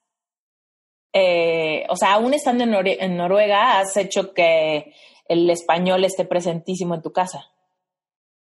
eh, 1.18 1.86
o 1.88 1.97
sea, 1.97 2.12
aún 2.12 2.34
estando 2.34 2.64
en, 2.64 3.16
Noruega, 3.16 3.78
has 3.78 3.97
hecho 3.97 4.34
que 4.34 4.93
el 5.26 5.48
español 5.48 6.05
esté 6.05 6.26
presentísimo 6.26 6.94
en 6.94 7.01
tu 7.01 7.10
casa. 7.10 7.47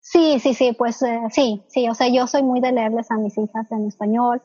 Sí, 0.00 0.40
sí, 0.40 0.54
sí, 0.54 0.72
pues 0.72 1.00
eh, 1.02 1.20
sí, 1.30 1.62
sí, 1.68 1.88
o 1.88 1.94
sea, 1.94 2.08
yo 2.08 2.26
soy 2.26 2.42
muy 2.42 2.60
de 2.60 2.72
leerles 2.72 3.08
a 3.12 3.14
mis 3.14 3.38
hijas 3.38 3.70
en 3.70 3.86
español. 3.86 4.42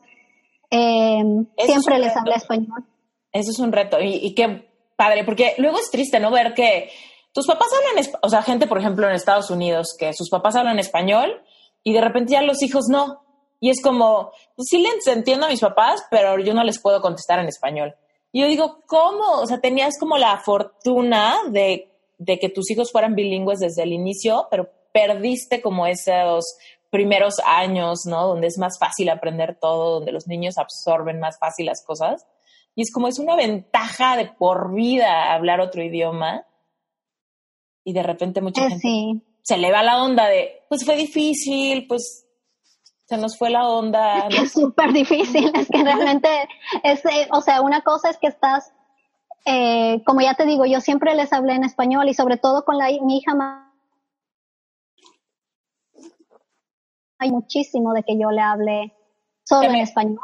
Eh, 0.70 1.24
siempre 1.58 1.98
les 1.98 2.16
hablo 2.16 2.32
español. 2.32 2.84
Eso 3.32 3.50
es 3.50 3.58
un 3.58 3.72
reto 3.72 4.00
y, 4.00 4.14
y 4.14 4.32
qué 4.36 4.70
padre, 4.94 5.24
porque 5.24 5.54
luego 5.58 5.80
es 5.80 5.90
triste, 5.90 6.20
¿no? 6.20 6.30
Ver 6.30 6.54
que 6.54 6.88
tus 7.32 7.48
papás 7.48 7.66
hablan, 7.76 8.04
o 8.22 8.28
sea, 8.28 8.42
gente, 8.42 8.68
por 8.68 8.78
ejemplo, 8.78 9.08
en 9.08 9.14
Estados 9.14 9.50
Unidos, 9.50 9.96
que 9.98 10.12
sus 10.12 10.30
papás 10.30 10.54
hablan 10.54 10.78
español 10.78 11.42
y 11.82 11.94
de 11.94 12.00
repente 12.00 12.34
ya 12.34 12.42
los 12.42 12.62
hijos 12.62 12.84
no. 12.88 13.24
Y 13.58 13.70
es 13.70 13.82
como, 13.82 14.30
pues 14.54 14.68
sí 14.70 14.78
les 14.78 15.04
entiendo 15.08 15.46
a 15.46 15.48
mis 15.48 15.60
papás, 15.60 16.04
pero 16.12 16.38
yo 16.38 16.54
no 16.54 16.62
les 16.62 16.80
puedo 16.80 17.00
contestar 17.00 17.40
en 17.40 17.48
español. 17.48 17.96
Y 18.32 18.42
yo 18.42 18.48
digo, 18.48 18.82
¿cómo? 18.86 19.40
O 19.40 19.46
sea, 19.46 19.60
tenías 19.60 19.98
como 19.98 20.18
la 20.18 20.38
fortuna 20.38 21.36
de, 21.50 21.90
de 22.18 22.38
que 22.38 22.48
tus 22.48 22.70
hijos 22.70 22.92
fueran 22.92 23.14
bilingües 23.14 23.60
desde 23.60 23.82
el 23.82 23.92
inicio, 23.92 24.46
pero 24.50 24.70
perdiste 24.92 25.60
como 25.60 25.86
esos 25.86 26.56
primeros 26.90 27.40
años, 27.44 28.06
¿no? 28.06 28.26
Donde 28.28 28.48
es 28.48 28.58
más 28.58 28.78
fácil 28.78 29.08
aprender 29.08 29.58
todo, 29.60 29.94
donde 29.94 30.12
los 30.12 30.26
niños 30.26 30.58
absorben 30.58 31.20
más 31.20 31.38
fácil 31.38 31.66
las 31.66 31.84
cosas. 31.84 32.26
Y 32.74 32.82
es 32.82 32.92
como 32.92 33.08
es 33.08 33.18
una 33.18 33.36
ventaja 33.36 34.16
de 34.16 34.26
por 34.26 34.74
vida 34.74 35.32
hablar 35.32 35.60
otro 35.60 35.82
idioma 35.82 36.46
y 37.84 37.92
de 37.92 38.02
repente 38.02 38.40
mucha 38.40 38.66
eh, 38.66 38.70
gente 38.70 39.24
se 39.42 39.58
le 39.58 39.72
va 39.72 39.82
la 39.82 40.02
onda 40.02 40.28
de, 40.28 40.62
pues 40.68 40.84
fue 40.84 40.96
difícil, 40.96 41.86
pues 41.86 42.26
se 43.10 43.18
nos 43.18 43.36
fue 43.36 43.50
la 43.50 43.68
onda. 43.68 44.28
Es 44.30 44.52
súper 44.52 44.92
difícil, 44.92 45.50
es 45.54 45.68
que 45.68 45.82
realmente, 45.82 46.28
es, 46.84 47.04
eh, 47.04 47.28
o 47.32 47.40
sea, 47.40 47.60
una 47.60 47.80
cosa 47.80 48.08
es 48.08 48.18
que 48.18 48.28
estás, 48.28 48.72
eh, 49.44 50.00
como 50.06 50.20
ya 50.20 50.34
te 50.34 50.46
digo, 50.46 50.64
yo 50.64 50.80
siempre 50.80 51.16
les 51.16 51.32
hablé 51.32 51.54
en 51.54 51.64
español 51.64 52.08
y 52.08 52.14
sobre 52.14 52.36
todo 52.36 52.64
con 52.64 52.78
la, 52.78 52.86
mi 53.02 53.18
hija 53.18 53.34
más 53.34 53.68
hay 57.18 57.32
muchísimo 57.32 57.92
de 57.92 58.02
que 58.04 58.16
yo 58.16 58.30
le 58.30 58.40
hable 58.40 58.94
solo 59.44 59.68
en 59.68 59.76
español. 59.76 60.20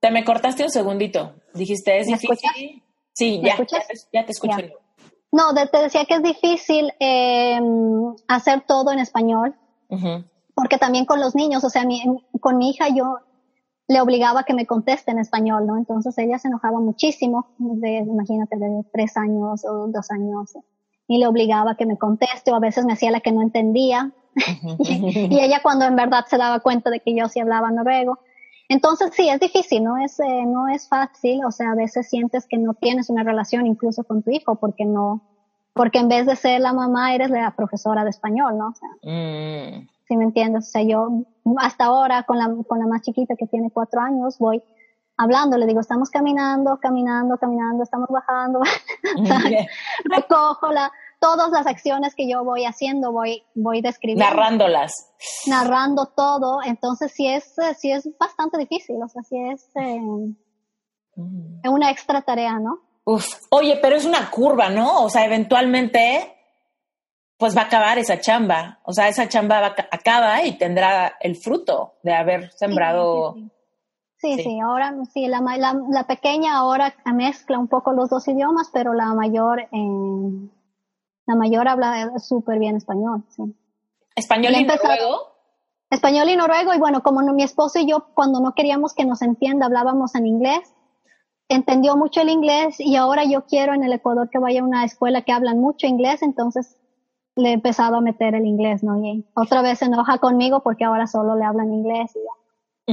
Te 0.00 0.10
me 0.10 0.24
cortaste 0.24 0.64
un 0.64 0.70
segundito. 0.70 1.34
Dijiste, 1.54 1.98
es 1.98 2.08
difícil. 2.08 2.82
Sí, 3.12 3.40
ya, 3.44 3.56
ya, 4.10 4.24
te 4.24 4.32
escucho. 4.32 4.56
No, 5.30 5.54
te 5.54 5.78
decía 5.78 6.04
que 6.06 6.14
es 6.14 6.22
difícil 6.22 6.92
eh, 6.98 7.60
hacer 8.26 8.64
todo 8.66 8.90
en 8.90 8.98
español, 8.98 9.54
porque 10.54 10.78
también 10.78 11.04
con 11.04 11.20
los 11.20 11.34
niños, 11.34 11.64
o 11.64 11.70
sea, 11.70 11.84
con 12.40 12.58
mi 12.58 12.70
hija 12.70 12.88
yo 12.88 13.18
le 13.88 14.00
obligaba 14.00 14.40
a 14.40 14.44
que 14.44 14.54
me 14.54 14.66
conteste 14.66 15.10
en 15.10 15.18
español, 15.18 15.66
¿no? 15.66 15.76
Entonces 15.76 16.16
ella 16.18 16.38
se 16.38 16.48
enojaba 16.48 16.80
muchísimo, 16.80 17.46
de, 17.58 17.98
imagínate, 17.98 18.56
de 18.56 18.84
tres 18.92 19.16
años 19.16 19.64
o 19.64 19.88
dos 19.88 20.10
años, 20.10 20.54
y 21.08 21.18
le 21.18 21.26
obligaba 21.26 21.72
a 21.72 21.76
que 21.76 21.86
me 21.86 21.98
conteste, 21.98 22.52
o 22.52 22.54
a 22.54 22.60
veces 22.60 22.84
me 22.84 22.92
hacía 22.92 23.10
la 23.10 23.20
que 23.20 23.32
no 23.32 23.42
entendía, 23.42 24.12
y, 24.78 25.38
ella 25.40 25.60
cuando 25.62 25.84
en 25.84 25.96
verdad 25.96 26.24
se 26.26 26.38
daba 26.38 26.60
cuenta 26.60 26.90
de 26.90 27.00
que 27.00 27.14
yo 27.14 27.28
sí 27.28 27.40
hablaba 27.40 27.70
noruego, 27.70 28.18
entonces 28.68 29.10
sí, 29.14 29.28
es 29.28 29.40
difícil, 29.40 29.84
no 29.84 29.98
es, 29.98 30.18
eh, 30.20 30.44
no 30.46 30.68
es 30.68 30.88
fácil, 30.88 31.44
o 31.44 31.50
sea, 31.50 31.72
a 31.72 31.74
veces 31.74 32.08
sientes 32.08 32.46
que 32.46 32.56
no 32.56 32.72
tienes 32.74 33.10
una 33.10 33.22
relación 33.22 33.66
incluso 33.66 34.04
con 34.04 34.22
tu 34.22 34.30
hijo 34.30 34.54
porque 34.54 34.86
no, 34.86 35.20
porque 35.74 35.98
en 35.98 36.08
vez 36.08 36.26
de 36.26 36.36
ser 36.36 36.60
la 36.60 36.72
mamá 36.72 37.14
eres 37.14 37.30
la 37.30 37.54
profesora 37.54 38.04
de 38.04 38.10
español, 38.10 38.56
¿no? 38.56 38.68
O 38.68 38.74
sea, 38.74 38.88
mm. 39.02 39.88
¿Sí 40.12 40.16
me 40.18 40.24
entiendes? 40.24 40.68
O 40.68 40.70
sea, 40.70 40.82
yo 40.82 41.08
hasta 41.56 41.86
ahora 41.86 42.24
con 42.24 42.36
la, 42.38 42.54
con 42.68 42.78
la 42.78 42.86
más 42.86 43.00
chiquita 43.00 43.34
que 43.34 43.46
tiene 43.46 43.70
cuatro 43.70 44.02
años 44.02 44.38
voy 44.38 44.62
hablando, 45.16 45.56
le 45.56 45.66
digo, 45.66 45.80
estamos 45.80 46.10
caminando, 46.10 46.78
caminando, 46.80 47.38
caminando, 47.38 47.82
estamos 47.82 48.08
bajando, 48.10 48.60
recojo 50.04 50.70
la, 50.70 50.92
todas 51.18 51.50
las 51.50 51.66
acciones 51.66 52.14
que 52.14 52.28
yo 52.28 52.44
voy 52.44 52.66
haciendo, 52.66 53.10
voy, 53.10 53.42
voy 53.54 53.80
describiendo. 53.80 54.24
Narrándolas. 54.24 55.14
Narrando 55.46 56.06
todo, 56.14 56.60
entonces 56.62 57.12
sí 57.12 57.26
es, 57.26 57.54
sí 57.78 57.90
es 57.90 58.06
bastante 58.18 58.58
difícil, 58.58 58.96
o 59.02 59.08
sea, 59.08 59.22
sí 59.22 59.36
es 59.38 59.66
eh, 59.76 59.98
mm. 61.16 61.70
una 61.70 61.90
extra 61.90 62.20
tarea, 62.20 62.58
¿no? 62.58 62.80
Uf, 63.04 63.26
oye, 63.50 63.78
pero 63.80 63.96
es 63.96 64.04
una 64.04 64.30
curva, 64.30 64.68
¿no? 64.68 65.04
O 65.04 65.08
sea, 65.08 65.24
eventualmente, 65.24 66.41
pues 67.42 67.56
va 67.56 67.62
a 67.62 67.64
acabar 67.64 67.98
esa 67.98 68.20
chamba, 68.20 68.78
o 68.84 68.92
sea, 68.92 69.08
esa 69.08 69.28
chamba 69.28 69.60
va, 69.60 69.74
acaba 69.90 70.46
y 70.46 70.56
tendrá 70.58 71.16
el 71.18 71.34
fruto 71.34 71.94
de 72.04 72.14
haber 72.14 72.52
sembrado. 72.52 73.34
Sí, 74.18 74.40
sí, 74.40 74.60
ahora 74.60 74.94
sí, 75.12 75.26
la, 75.26 75.40
la, 75.40 75.76
la, 75.90 76.06
pequeña 76.06 76.56
ahora 76.56 76.94
mezcla 77.12 77.58
un 77.58 77.66
poco 77.66 77.94
los 77.94 78.08
dos 78.10 78.28
idiomas, 78.28 78.70
pero 78.72 78.94
la 78.94 79.12
mayor... 79.14 79.58
Eh, 79.72 80.48
la 81.26 81.34
mayor 81.34 81.66
habla 81.66 82.16
súper 82.20 82.60
bien 82.60 82.76
español, 82.76 83.24
sí. 83.30 83.42
¿Español 84.14 84.52
y, 84.54 84.64
noruego? 84.64 85.34
Español 85.90 86.28
y 86.28 86.36
noruego, 86.36 86.74
y 86.74 86.78
bueno, 86.78 87.02
como 87.02 87.22
mi 87.32 87.42
esposo 87.42 87.80
y 87.80 87.90
yo, 87.90 88.06
cuando 88.14 88.38
no 88.38 88.54
queríamos 88.54 88.94
que 88.94 89.04
nos 89.04 89.20
entienda, 89.20 89.66
hablábamos 89.66 90.14
en 90.14 90.28
inglés, 90.28 90.60
entendió 91.48 91.96
mucho 91.96 92.20
el 92.20 92.28
inglés 92.28 92.78
y 92.78 92.94
ahora 92.94 93.24
yo 93.24 93.46
quiero 93.46 93.74
en 93.74 93.82
el 93.82 93.94
Ecuador 93.94 94.30
que 94.30 94.38
vaya 94.38 94.60
a 94.60 94.64
una 94.64 94.84
escuela 94.84 95.22
que 95.22 95.32
hablan 95.32 95.58
mucho 95.58 95.88
inglés, 95.88 96.22
entonces 96.22 96.76
le 97.36 97.50
he 97.50 97.52
empezado 97.52 97.96
a 97.96 98.00
meter 98.00 98.34
el 98.34 98.46
inglés, 98.46 98.82
¿no? 98.82 99.02
Y 99.04 99.24
otra 99.34 99.62
vez 99.62 99.78
se 99.78 99.86
enoja 99.86 100.18
conmigo 100.18 100.60
porque 100.60 100.84
ahora 100.84 101.06
solo 101.06 101.36
le 101.36 101.44
hablan 101.44 101.72
inglés 101.72 102.14
y 102.14 102.20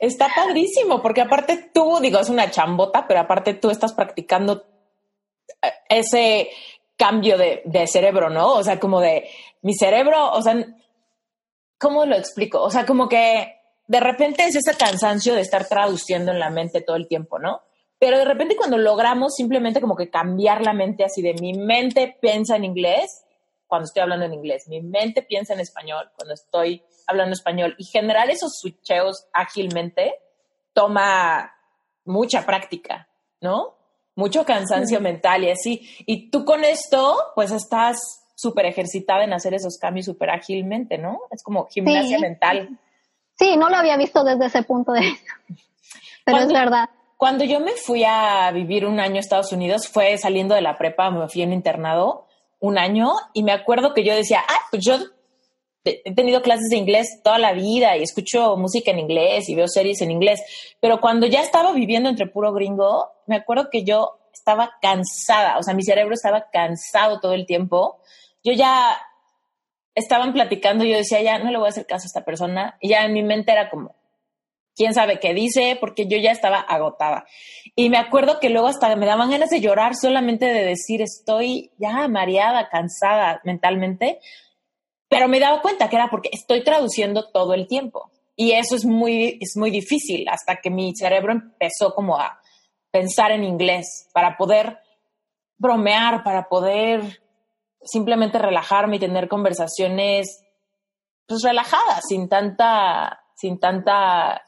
Está 0.00 0.28
padrísimo, 0.34 1.00
porque 1.00 1.20
aparte 1.20 1.70
tú, 1.72 1.98
digo, 2.00 2.18
es 2.18 2.28
una 2.28 2.50
chambota, 2.50 3.06
pero 3.06 3.20
aparte 3.20 3.54
tú 3.54 3.70
estás 3.70 3.92
practicando 3.92 4.64
ese 5.88 6.50
cambio 6.96 7.38
de, 7.38 7.86
cerebro, 7.86 8.28
¿no? 8.30 8.54
O 8.54 8.64
sea, 8.64 8.80
como 8.80 9.00
de 9.00 9.28
mi 9.62 9.74
cerebro, 9.74 10.32
o 10.32 10.42
sea, 10.42 10.56
¿cómo 11.78 12.06
lo 12.06 12.16
explico? 12.16 12.62
O 12.62 12.70
sea, 12.70 12.84
como 12.86 13.08
que 13.08 13.54
de 13.86 14.00
repente 14.00 14.44
es 14.44 14.56
ese 14.56 14.76
cansancio 14.76 15.34
de 15.34 15.42
estar 15.42 15.66
traduciendo 15.68 16.32
en 16.32 16.40
la 16.40 16.50
mente 16.50 16.80
todo 16.80 16.96
el 16.96 17.06
tiempo, 17.06 17.38
¿no? 17.38 17.62
Pero 17.98 18.18
de 18.18 18.24
repente 18.24 18.56
cuando 18.56 18.78
logramos 18.78 19.34
simplemente 19.34 19.80
como 19.80 19.96
que 19.96 20.10
cambiar 20.10 20.62
la 20.62 20.72
mente 20.72 21.04
así 21.04 21.22
de 21.22 21.34
mi 21.34 21.54
mente 21.54 22.16
piensa 22.20 22.56
en 22.56 22.64
inglés 22.64 23.24
cuando 23.66 23.86
estoy 23.86 24.02
hablando 24.02 24.26
en 24.26 24.34
inglés, 24.34 24.68
mi 24.68 24.80
mente 24.80 25.22
piensa 25.22 25.54
en 25.54 25.60
español 25.60 26.10
cuando 26.16 26.34
estoy 26.34 26.84
hablando 27.06 27.32
español 27.32 27.74
y 27.78 27.84
generar 27.84 28.30
esos 28.30 28.58
switcheos 28.60 29.26
ágilmente 29.32 30.14
toma 30.72 31.52
mucha 32.04 32.46
práctica, 32.46 33.08
¿no? 33.40 33.76
mucho 34.16 34.44
cansancio 34.44 35.00
mental 35.00 35.44
y 35.44 35.50
así. 35.50 35.88
Y 36.06 36.30
tú 36.30 36.44
con 36.44 36.64
esto, 36.64 37.16
pues 37.34 37.52
estás 37.52 38.24
súper 38.34 38.66
ejercitada 38.66 39.24
en 39.24 39.32
hacer 39.32 39.54
esos 39.54 39.78
cambios 39.78 40.06
súper 40.06 40.30
ágilmente, 40.30 40.98
¿no? 40.98 41.20
Es 41.30 41.42
como 41.42 41.66
gimnasia 41.66 42.18
mental. 42.18 42.78
Sí, 43.38 43.56
no 43.56 43.68
lo 43.68 43.76
había 43.76 43.96
visto 43.96 44.24
desde 44.24 44.46
ese 44.46 44.62
punto 44.62 44.92
de 44.92 45.00
vista. 45.00 45.32
Pero 46.24 46.38
es 46.38 46.52
verdad. 46.52 46.88
Cuando 47.16 47.44
yo 47.44 47.60
me 47.60 47.72
fui 47.72 48.04
a 48.04 48.50
vivir 48.52 48.84
un 48.84 49.00
año 49.00 49.16
a 49.16 49.20
Estados 49.20 49.52
Unidos, 49.52 49.88
fue 49.88 50.18
saliendo 50.18 50.54
de 50.54 50.60
la 50.60 50.76
prepa, 50.76 51.10
me 51.10 51.28
fui 51.28 51.42
en 51.42 51.52
internado 51.52 52.26
un 52.60 52.78
año 52.78 53.12
y 53.32 53.42
me 53.42 53.52
acuerdo 53.52 53.94
que 53.94 54.04
yo 54.04 54.14
decía, 54.14 54.42
ah, 54.46 54.60
pues 54.70 54.84
yo 54.84 54.98
he 55.84 56.14
tenido 56.14 56.42
clases 56.42 56.68
de 56.68 56.76
inglés 56.76 57.20
toda 57.22 57.38
la 57.38 57.52
vida 57.52 57.96
y 57.96 58.02
escucho 58.02 58.56
música 58.56 58.90
en 58.90 58.98
inglés 58.98 59.48
y 59.48 59.54
veo 59.54 59.68
series 59.68 60.00
en 60.02 60.10
inglés, 60.10 60.42
pero 60.80 61.00
cuando 61.00 61.26
ya 61.26 61.40
estaba 61.40 61.72
viviendo 61.72 62.08
entre 62.08 62.26
puro 62.26 62.52
gringo, 62.52 63.10
me 63.26 63.36
acuerdo 63.36 63.68
que 63.70 63.84
yo 63.84 64.18
estaba 64.32 64.74
cansada, 64.82 65.58
o 65.58 65.62
sea, 65.62 65.74
mi 65.74 65.82
cerebro 65.82 66.14
estaba 66.14 66.50
cansado 66.52 67.20
todo 67.20 67.32
el 67.32 67.46
tiempo. 67.46 67.98
Yo 68.44 68.52
ya 68.52 68.96
estaban 69.94 70.32
platicando 70.32 70.84
y 70.84 70.90
yo 70.90 70.98
decía, 70.98 71.22
ya 71.22 71.38
no 71.38 71.50
le 71.50 71.58
voy 71.58 71.66
a 71.66 71.70
hacer 71.70 71.86
caso 71.86 72.04
a 72.04 72.06
esta 72.06 72.24
persona. 72.24 72.76
Y 72.80 72.90
ya 72.90 73.04
en 73.04 73.12
mi 73.12 73.22
mente 73.22 73.50
era 73.50 73.70
como, 73.70 73.96
quién 74.76 74.94
sabe 74.94 75.18
qué 75.18 75.34
dice, 75.34 75.76
porque 75.80 76.06
yo 76.06 76.18
ya 76.18 76.30
estaba 76.30 76.60
agotada. 76.60 77.26
Y 77.74 77.88
me 77.88 77.96
acuerdo 77.96 78.38
que 78.38 78.50
luego 78.50 78.68
hasta 78.68 78.94
me 78.94 79.06
daban 79.06 79.30
ganas 79.30 79.50
de 79.50 79.60
llorar 79.60 79.94
solamente 79.96 80.46
de 80.46 80.64
decir, 80.64 81.02
estoy 81.02 81.72
ya 81.78 82.06
mareada, 82.08 82.68
cansada 82.68 83.40
mentalmente, 83.44 84.20
pero 85.08 85.28
me 85.28 85.40
daba 85.40 85.62
cuenta 85.62 85.88
que 85.88 85.96
era 85.96 86.08
porque 86.10 86.30
estoy 86.32 86.62
traduciendo 86.62 87.30
todo 87.30 87.54
el 87.54 87.66
tiempo. 87.66 88.10
Y 88.36 88.52
eso 88.52 88.76
es 88.76 88.84
muy, 88.84 89.38
es 89.40 89.56
muy 89.56 89.70
difícil 89.70 90.28
hasta 90.28 90.56
que 90.56 90.70
mi 90.70 90.94
cerebro 90.94 91.32
empezó 91.32 91.94
como 91.94 92.18
a 92.18 92.38
pensar 92.90 93.30
en 93.30 93.44
inglés 93.44 94.08
para 94.12 94.36
poder 94.36 94.78
bromear, 95.56 96.22
para 96.22 96.48
poder 96.48 97.22
simplemente 97.82 98.38
relajarme 98.38 98.96
y 98.96 99.00
tener 99.00 99.28
conversaciones 99.28 100.42
pues 101.26 101.42
relajadas, 101.42 102.02
sin 102.08 102.28
tanta, 102.28 103.20
sin 103.34 103.58
tanta 103.58 104.42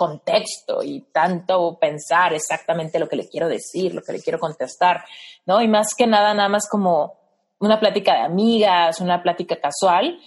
contexto 0.00 0.82
y 0.82 1.02
tanto 1.12 1.78
pensar 1.78 2.32
exactamente 2.32 2.98
lo 2.98 3.06
que 3.06 3.16
le 3.16 3.28
quiero 3.28 3.48
decir, 3.48 3.94
lo 3.94 4.00
que 4.00 4.12
le 4.12 4.22
quiero 4.22 4.38
contestar, 4.38 5.04
¿no? 5.44 5.60
Y 5.60 5.68
más 5.68 5.94
que 5.94 6.06
nada, 6.06 6.32
nada 6.32 6.48
más 6.48 6.66
como 6.70 7.18
una 7.58 7.78
plática 7.78 8.14
de 8.14 8.20
amigas, 8.22 8.98
una 9.02 9.22
plática 9.22 9.56
casual, 9.60 10.18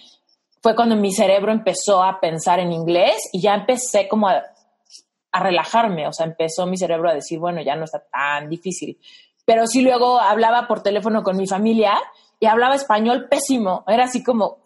fue 0.62 0.76
cuando 0.76 0.94
mi 0.94 1.12
cerebro 1.12 1.50
empezó 1.50 2.04
a 2.04 2.20
pensar 2.20 2.60
en 2.60 2.70
inglés 2.70 3.16
y 3.32 3.42
ya 3.42 3.54
empecé 3.54 4.06
como 4.06 4.28
a, 4.28 4.44
relajarme, 5.32 6.06
o 6.06 6.12
sea, 6.12 6.26
empezó 6.26 6.64
mi 6.66 6.76
cerebro 6.76 7.10
a 7.10 7.14
decir, 7.14 7.40
bueno, 7.40 7.60
ya 7.60 7.74
no 7.74 7.86
está 7.86 7.98
tan 7.98 8.48
difícil. 8.48 8.96
Pero 9.44 9.66
sí 9.66 9.82
luego 9.82 10.20
hablaba 10.20 10.68
por 10.68 10.84
teléfono 10.84 11.24
con 11.24 11.36
mi 11.36 11.48
familia 11.48 12.00
y 12.38 12.46
hablaba 12.46 12.76
español 12.76 13.26
pésimo, 13.28 13.82
era 13.88 14.04
así 14.04 14.22
como, 14.22 14.58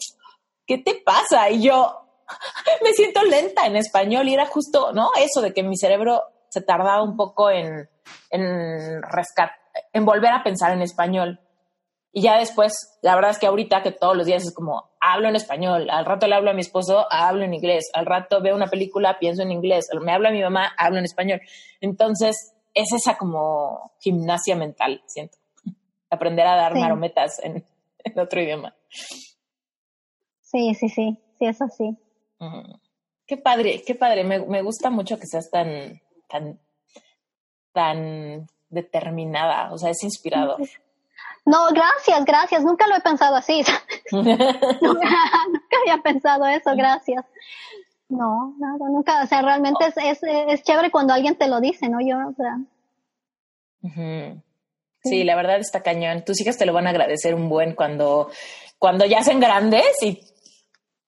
¿qué 0.66 0.76
te 0.76 0.96
pasa? 1.02 1.48
Y 1.48 1.62
yo, 1.62 2.07
me 2.82 2.92
siento 2.92 3.22
lenta 3.24 3.66
en 3.66 3.76
español 3.76 4.28
y 4.28 4.34
era 4.34 4.46
justo, 4.46 4.92
¿no? 4.92 5.10
Eso 5.18 5.40
de 5.40 5.52
que 5.52 5.62
mi 5.62 5.76
cerebro 5.76 6.22
se 6.48 6.62
tardaba 6.62 7.02
un 7.02 7.16
poco 7.16 7.50
en, 7.50 7.88
en 8.30 9.02
rescat 9.02 9.50
en 9.92 10.04
volver 10.04 10.32
a 10.32 10.42
pensar 10.42 10.72
en 10.72 10.82
español. 10.82 11.40
Y 12.12 12.22
ya 12.22 12.38
después, 12.38 12.72
la 13.02 13.14
verdad 13.14 13.32
es 13.32 13.38
que 13.38 13.46
ahorita 13.46 13.82
que 13.82 13.92
todos 13.92 14.16
los 14.16 14.26
días 14.26 14.44
es 14.44 14.54
como, 14.54 14.90
hablo 15.00 15.28
en 15.28 15.36
español, 15.36 15.88
al 15.90 16.04
rato 16.04 16.26
le 16.26 16.34
hablo 16.34 16.50
a 16.50 16.54
mi 16.54 16.62
esposo, 16.62 17.06
hablo 17.10 17.44
en 17.44 17.54
inglés, 17.54 17.90
al 17.92 18.06
rato 18.06 18.40
veo 18.40 18.56
una 18.56 18.66
película, 18.66 19.18
pienso 19.18 19.42
en 19.42 19.52
inglés, 19.52 19.88
me 20.00 20.12
habla 20.12 20.30
mi 20.30 20.42
mamá, 20.42 20.72
hablo 20.76 20.98
en 20.98 21.04
español. 21.04 21.40
Entonces, 21.80 22.54
es 22.74 22.92
esa 22.92 23.16
como 23.16 23.92
gimnasia 24.00 24.56
mental, 24.56 25.02
siento. 25.06 25.38
Aprender 26.10 26.46
a 26.46 26.56
dar 26.56 26.74
marometas 26.74 27.38
en, 27.42 27.64
en, 28.02 28.18
otro 28.18 28.40
idioma. 28.40 28.74
Sí, 30.40 30.74
sí, 30.74 30.88
sí, 30.88 31.18
sí, 31.38 31.44
es 31.44 31.60
así. 31.60 31.98
Qué 33.26 33.36
padre, 33.36 33.82
qué 33.86 33.94
padre. 33.94 34.24
Me, 34.24 34.38
me, 34.40 34.62
gusta 34.62 34.90
mucho 34.90 35.18
que 35.18 35.26
seas 35.26 35.50
tan, 35.50 36.00
tan, 36.28 36.58
tan 37.72 38.46
determinada. 38.70 39.72
O 39.72 39.78
sea, 39.78 39.90
es 39.90 40.02
inspirado. 40.02 40.56
No, 41.44 41.68
gracias, 41.72 42.24
gracias. 42.24 42.62
Nunca 42.62 42.86
lo 42.86 42.96
he 42.96 43.00
pensado 43.00 43.36
así. 43.36 43.62
nunca, 44.12 45.08
había 45.80 46.02
pensado 46.02 46.46
eso, 46.46 46.70
gracias. 46.76 47.24
No, 48.08 48.54
nada, 48.58 48.88
nunca. 48.90 49.22
O 49.22 49.26
sea, 49.26 49.42
realmente 49.42 49.86
es, 49.86 49.96
es, 49.96 50.18
es, 50.22 50.62
chévere 50.62 50.90
cuando 50.90 51.12
alguien 51.12 51.36
te 51.36 51.48
lo 51.48 51.60
dice, 51.60 51.88
¿no? 51.88 51.98
Yo, 52.00 52.16
o 52.16 52.34
sea. 52.34 52.58
sí. 55.02 55.24
la 55.24 55.36
verdad 55.36 55.58
está 55.58 55.82
cañón. 55.82 56.24
Tus 56.24 56.40
hijas 56.40 56.56
te 56.56 56.66
lo 56.66 56.72
van 56.72 56.86
a 56.86 56.90
agradecer 56.90 57.34
un 57.34 57.48
buen 57.48 57.74
cuando, 57.74 58.30
cuando 58.78 59.06
ya 59.06 59.22
sean 59.22 59.40
grandes 59.40 60.02
y 60.02 60.20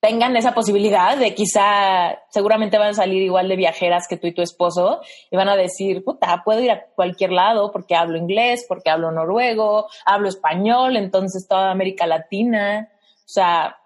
tengan 0.01 0.35
esa 0.37 0.55
posibilidad 0.55 1.17
de 1.17 1.35
quizá, 1.35 2.19
seguramente 2.31 2.79
van 2.79 2.89
a 2.89 2.95
salir 2.95 3.23
igual 3.23 3.49
de 3.49 3.57
viajeras 3.57 4.07
que 4.09 4.17
tú 4.17 4.27
y 4.27 4.35
tu 4.35 4.41
esposo 4.41 5.01
y 5.31 5.37
van 5.37 5.49
a 5.49 5.57
decir, 5.57 6.03
puta, 6.03 6.43
puedo 6.43 6.61
ir 6.61 6.71
a 6.71 6.87
cualquier 6.95 7.33
lado 7.33 7.71
porque 7.71 7.95
hablo 7.95 8.17
inglés, 8.17 8.65
porque 8.67 8.89
hablo 8.89 9.13
noruego, 9.13 9.89
hablo 10.07 10.29
español, 10.29 10.97
entonces 10.97 11.47
toda 11.47 11.71
América 11.71 12.07
Latina, 12.07 12.89
o 13.19 13.29
sea, 13.29 13.77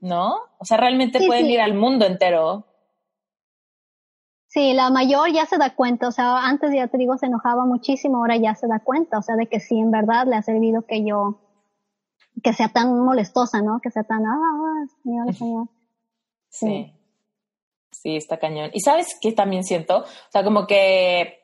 ¿no? 0.00 0.36
O 0.58 0.64
sea, 0.66 0.76
realmente 0.76 1.26
pueden 1.26 1.46
ir 1.46 1.60
al 1.60 1.74
mundo 1.74 2.04
entero. 2.04 2.66
Sí, 4.48 4.74
la 4.74 4.90
mayor 4.90 5.32
ya 5.32 5.46
se 5.46 5.56
da 5.56 5.74
cuenta, 5.74 6.08
o 6.08 6.12
sea, 6.12 6.46
antes 6.46 6.70
ya 6.74 6.86
te 6.88 6.98
digo 6.98 7.16
se 7.16 7.26
enojaba 7.26 7.64
muchísimo, 7.64 8.18
ahora 8.18 8.36
ya 8.36 8.54
se 8.54 8.66
da 8.66 8.80
cuenta, 8.80 9.18
o 9.18 9.22
sea, 9.22 9.36
de 9.36 9.46
que 9.46 9.60
sí, 9.60 9.78
en 9.78 9.90
verdad 9.90 10.26
le 10.26 10.36
ha 10.36 10.42
servido 10.42 10.82
que 10.82 11.04
yo 11.04 11.38
que 12.42 12.52
sea 12.52 12.68
tan 12.68 12.98
molestosa, 13.04 13.60
¿no? 13.60 13.80
Que 13.82 13.90
sea 13.90 14.04
tan, 14.04 14.24
ah, 14.24 14.86
señor, 15.02 15.34
señor. 15.34 15.68
Sí. 16.50 16.92
sí. 17.90 18.16
está 18.16 18.38
cañón. 18.38 18.70
Y 18.72 18.80
sabes 18.80 19.16
qué 19.20 19.32
también 19.32 19.64
siento? 19.64 19.98
O 19.98 20.30
sea, 20.30 20.44
como 20.44 20.66
que, 20.66 21.40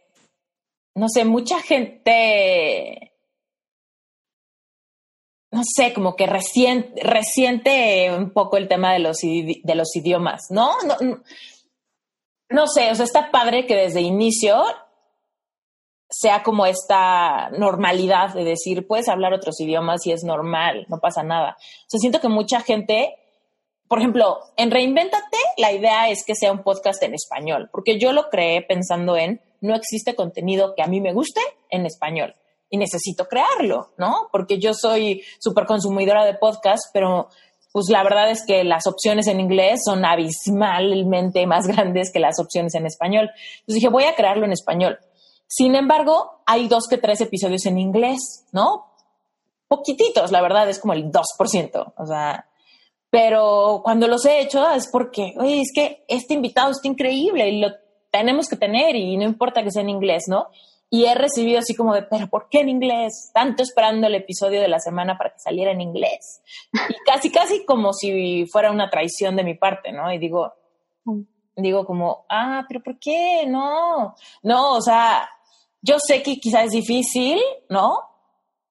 no 0.94 1.08
sé, 1.08 1.24
mucha 1.24 1.60
gente, 1.60 3.12
no 5.50 5.62
sé, 5.64 5.92
como 5.92 6.16
que 6.16 6.26
reciente, 6.26 7.02
resiente 7.02 8.14
un 8.16 8.30
poco 8.30 8.56
el 8.56 8.68
tema 8.68 8.92
de 8.92 8.98
los, 9.00 9.18
de 9.18 9.74
los 9.74 9.94
idiomas, 9.96 10.42
¿no? 10.50 10.72
No, 10.86 10.96
no, 11.00 11.22
no 12.50 12.66
sé, 12.66 12.90
o 12.90 12.94
sea, 12.94 13.04
está 13.04 13.30
padre 13.30 13.66
que 13.66 13.74
desde 13.74 14.00
inicio 14.00 14.64
sea 16.20 16.42
como 16.42 16.66
esta 16.66 17.50
normalidad 17.50 18.34
de 18.34 18.44
decir, 18.44 18.86
puedes 18.86 19.08
hablar 19.08 19.32
otros 19.32 19.60
idiomas 19.60 20.06
y 20.06 20.12
es 20.12 20.22
normal, 20.24 20.86
no 20.88 20.98
pasa 20.98 21.22
nada. 21.22 21.56
O 21.58 21.86
sea, 21.88 21.98
siento 21.98 22.20
que 22.20 22.28
mucha 22.28 22.60
gente, 22.60 23.14
por 23.88 23.98
ejemplo, 23.98 24.38
en 24.56 24.70
Reinventate, 24.70 25.38
la 25.56 25.72
idea 25.72 26.08
es 26.08 26.24
que 26.24 26.34
sea 26.34 26.52
un 26.52 26.62
podcast 26.62 27.02
en 27.02 27.14
español, 27.14 27.68
porque 27.72 27.98
yo 27.98 28.12
lo 28.12 28.30
creé 28.30 28.62
pensando 28.62 29.16
en, 29.16 29.40
no 29.60 29.74
existe 29.74 30.14
contenido 30.14 30.74
que 30.76 30.82
a 30.82 30.86
mí 30.86 31.00
me 31.00 31.12
guste 31.12 31.40
en 31.70 31.86
español 31.86 32.34
y 32.70 32.76
necesito 32.76 33.26
crearlo, 33.26 33.92
¿no? 33.98 34.28
Porque 34.30 34.58
yo 34.58 34.74
soy 34.74 35.22
súper 35.38 35.66
consumidora 35.66 36.24
de 36.24 36.34
podcast, 36.34 36.84
pero 36.92 37.28
pues 37.72 37.86
la 37.88 38.04
verdad 38.04 38.30
es 38.30 38.44
que 38.46 38.62
las 38.62 38.86
opciones 38.86 39.26
en 39.26 39.40
inglés 39.40 39.80
son 39.84 40.04
abismalmente 40.04 41.44
más 41.46 41.66
grandes 41.68 42.12
que 42.12 42.20
las 42.20 42.38
opciones 42.38 42.74
en 42.76 42.86
español. 42.86 43.30
Entonces 43.32 43.74
dije, 43.74 43.88
voy 43.88 44.04
a 44.04 44.14
crearlo 44.14 44.44
en 44.44 44.52
español. 44.52 44.98
Sin 45.46 45.74
embargo, 45.74 46.42
hay 46.46 46.68
dos 46.68 46.86
que 46.88 46.98
tres 46.98 47.20
episodios 47.20 47.66
en 47.66 47.78
inglés, 47.78 48.46
¿no? 48.52 48.86
Poquititos, 49.68 50.32
la 50.32 50.42
verdad, 50.42 50.68
es 50.68 50.78
como 50.78 50.92
el 50.92 51.10
2%. 51.10 51.94
O 51.96 52.06
sea, 52.06 52.48
pero 53.10 53.80
cuando 53.84 54.08
los 54.08 54.24
he 54.26 54.40
hecho 54.40 54.68
es 54.70 54.88
porque, 54.88 55.34
oye, 55.38 55.60
es 55.60 55.70
que 55.72 56.04
este 56.08 56.34
invitado 56.34 56.72
está 56.72 56.88
increíble 56.88 57.48
y 57.48 57.60
lo 57.60 57.68
tenemos 58.10 58.48
que 58.48 58.56
tener 58.56 58.96
y 58.96 59.16
no 59.16 59.24
importa 59.24 59.62
que 59.62 59.70
sea 59.70 59.82
en 59.82 59.90
inglés, 59.90 60.24
¿no? 60.28 60.48
Y 60.90 61.06
he 61.06 61.14
recibido 61.14 61.58
así 61.58 61.74
como 61.74 61.94
de, 61.94 62.02
pero 62.02 62.28
¿por 62.28 62.48
qué 62.48 62.60
en 62.60 62.68
inglés? 62.68 63.30
Tanto 63.32 63.62
esperando 63.62 64.06
el 64.06 64.14
episodio 64.14 64.60
de 64.60 64.68
la 64.68 64.78
semana 64.78 65.18
para 65.18 65.30
que 65.30 65.40
saliera 65.40 65.72
en 65.72 65.80
inglés. 65.80 66.40
Y 66.72 66.94
casi, 67.04 67.30
casi 67.30 67.64
como 67.64 67.92
si 67.92 68.46
fuera 68.46 68.70
una 68.70 68.90
traición 68.90 69.34
de 69.36 69.44
mi 69.44 69.54
parte, 69.54 69.92
¿no? 69.92 70.12
Y 70.12 70.18
digo, 70.18 70.52
mm. 71.04 71.20
Digo 71.56 71.84
como, 71.84 72.26
ah, 72.28 72.64
pero 72.68 72.82
¿por 72.82 72.98
qué? 72.98 73.44
No, 73.46 74.14
no, 74.42 74.72
o 74.72 74.80
sea, 74.80 75.28
yo 75.80 75.96
sé 75.98 76.22
que 76.22 76.36
quizás 76.36 76.66
es 76.66 76.72
difícil, 76.72 77.40
¿no? 77.68 77.98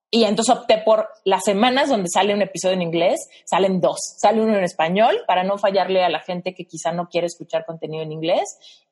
Y 0.09 0.25
entonces 0.25 0.55
opté 0.55 0.77
por 0.77 1.09
las 1.25 1.43
semanas 1.43 1.89
donde 1.89 2.07
sale 2.07 2.33
un 2.33 2.41
episodio 2.43 2.75
en 2.75 2.83
inglés, 2.83 3.27
salen 3.45 3.81
dos. 3.81 3.97
Sale 4.17 4.41
uno 4.41 4.55
en 4.55 4.63
español 4.63 5.21
para 5.25 5.43
no 5.43 5.57
fallarle 5.57 6.03
a 6.03 6.09
la 6.09 6.19
gente 6.19 6.53
que 6.53 6.65
quizá 6.65 6.91
no 6.91 7.09
quiere 7.09 7.25
escuchar 7.25 7.65
contenido 7.65 8.03
en 8.03 8.11
inglés 8.11 8.43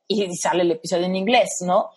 y 0.07 0.27
sale 0.35 0.63
el 0.63 0.71
episodio 0.71 1.05
en 1.05 1.15
inglés, 1.15 1.49
¿no? 1.63 1.91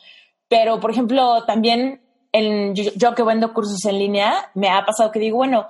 Pero, 0.46 0.78
por 0.78 0.90
ejemplo, 0.90 1.44
también 1.46 2.02
en, 2.32 2.74
yo, 2.74 2.90
yo 2.96 3.14
que 3.14 3.22
vendo 3.22 3.54
cursos 3.54 3.82
en 3.86 3.98
línea, 3.98 4.50
me 4.54 4.68
ha 4.68 4.84
pasado 4.84 5.10
que 5.10 5.20
digo, 5.20 5.38
bueno, 5.38 5.68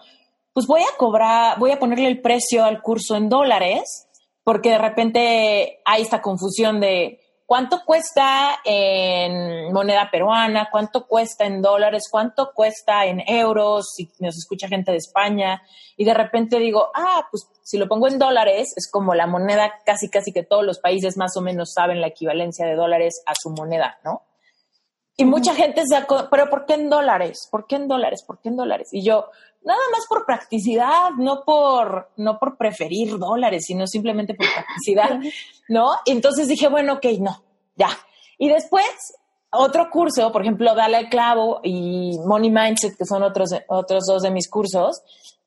pues 0.52 0.66
voy 0.66 0.82
a 0.82 0.96
cobrar, 0.96 1.58
voy 1.58 1.70
a 1.70 1.78
ponerle 1.78 2.08
el 2.08 2.20
precio 2.20 2.64
al 2.64 2.82
curso 2.82 3.16
en 3.16 3.28
dólares, 3.28 4.08
porque 4.44 4.70
de 4.70 4.78
repente 4.78 5.80
hay 5.84 6.02
esta 6.02 6.22
confusión 6.22 6.80
de, 6.80 7.20
¿Cuánto 7.46 7.84
cuesta 7.84 8.58
en 8.64 9.70
moneda 9.70 10.10
peruana? 10.10 10.68
¿Cuánto 10.72 11.06
cuesta 11.06 11.44
en 11.44 11.60
dólares? 11.60 12.04
¿Cuánto 12.10 12.52
cuesta 12.54 13.04
en 13.04 13.22
euros? 13.26 13.92
Si 13.94 14.10
nos 14.18 14.38
escucha 14.38 14.66
gente 14.66 14.92
de 14.92 14.96
España 14.96 15.62
y 15.98 16.06
de 16.06 16.14
repente 16.14 16.58
digo, 16.58 16.88
ah, 16.94 17.28
pues 17.30 17.46
si 17.62 17.76
lo 17.76 17.86
pongo 17.86 18.08
en 18.08 18.18
dólares 18.18 18.72
es 18.76 18.90
como 18.90 19.14
la 19.14 19.26
moneda 19.26 19.74
casi 19.84 20.08
casi 20.08 20.32
que 20.32 20.42
todos 20.42 20.64
los 20.64 20.78
países 20.78 21.18
más 21.18 21.36
o 21.36 21.42
menos 21.42 21.74
saben 21.74 22.00
la 22.00 22.06
equivalencia 22.06 22.66
de 22.66 22.76
dólares 22.76 23.22
a 23.26 23.34
su 23.34 23.50
moneda, 23.50 23.98
¿no? 24.04 24.22
Y 25.16 25.24
mucha 25.24 25.54
gente 25.54 25.82
sacó, 25.88 26.28
pero 26.30 26.50
¿por 26.50 26.66
qué 26.66 26.74
en 26.74 26.90
dólares? 26.90 27.48
¿Por 27.50 27.66
qué 27.66 27.76
en 27.76 27.86
dólares? 27.86 28.24
¿Por 28.26 28.40
qué 28.40 28.48
en 28.48 28.56
dólares? 28.56 28.88
Y 28.92 29.04
yo, 29.04 29.30
nada 29.62 29.80
más 29.92 30.06
por 30.08 30.26
practicidad, 30.26 31.10
no 31.16 31.44
por, 31.44 32.10
no 32.16 32.38
por 32.38 32.56
preferir 32.56 33.18
dólares, 33.18 33.64
sino 33.66 33.86
simplemente 33.86 34.34
por 34.34 34.46
practicidad, 34.52 35.20
¿no? 35.68 35.92
Y 36.04 36.12
entonces 36.12 36.48
dije, 36.48 36.68
bueno, 36.68 36.94
ok, 36.94 37.06
no, 37.20 37.44
ya. 37.76 37.90
Y 38.38 38.48
después, 38.48 38.84
otro 39.50 39.88
curso, 39.90 40.32
por 40.32 40.42
ejemplo, 40.42 40.74
Dale 40.74 40.96
al 40.96 41.08
Clavo 41.08 41.60
y 41.62 42.18
Money 42.26 42.50
Mindset, 42.50 42.96
que 42.96 43.04
son 43.04 43.22
otros, 43.22 43.50
otros 43.68 44.04
dos 44.06 44.22
de 44.22 44.32
mis 44.32 44.48
cursos, 44.48 45.02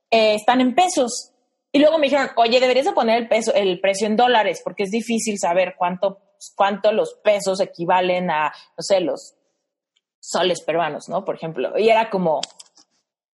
eh, 0.09 0.35
están 0.35 0.61
en 0.61 0.75
pesos. 0.75 1.31
Y 1.73 1.79
luego 1.79 1.97
me 1.97 2.05
dijeron, 2.05 2.29
oye, 2.37 2.61
deberías 2.61 2.85
de 2.85 2.93
poner 2.93 3.17
el, 3.17 3.27
peso, 3.27 3.53
el 3.53 3.81
precio 3.81 4.07
en 4.07 4.15
dólares, 4.15 4.61
porque 4.63 4.83
es 4.83 4.91
difícil 4.91 5.37
saber 5.37 5.75
cuánto, 5.77 6.19
cuánto 6.55 6.93
los 6.93 7.15
pesos 7.15 7.59
equivalen 7.59 8.31
a, 8.31 8.45
no 8.47 8.81
sé, 8.81 9.01
los 9.01 9.36
soles 10.27 10.61
peruanos, 10.61 11.07
¿no? 11.07 11.23
Por 11.23 11.35
ejemplo. 11.35 11.77
Y 11.77 11.89
era 11.89 12.09
como, 12.09 12.41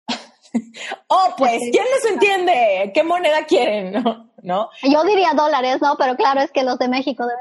oh, 1.08 1.34
pues, 1.38 1.60
¿quién 1.72 1.84
les 1.84 2.12
entiende? 2.12 2.92
¿Qué 2.94 3.04
moneda 3.04 3.46
quieren? 3.46 4.04
¿No? 4.44 4.70
Yo 4.84 5.04
diría 5.04 5.34
dólares, 5.36 5.82
¿no? 5.82 5.96
Pero 5.98 6.16
claro, 6.16 6.42
es 6.42 6.52
que 6.52 6.64
los 6.64 6.78
de 6.80 6.88
México. 6.88 7.26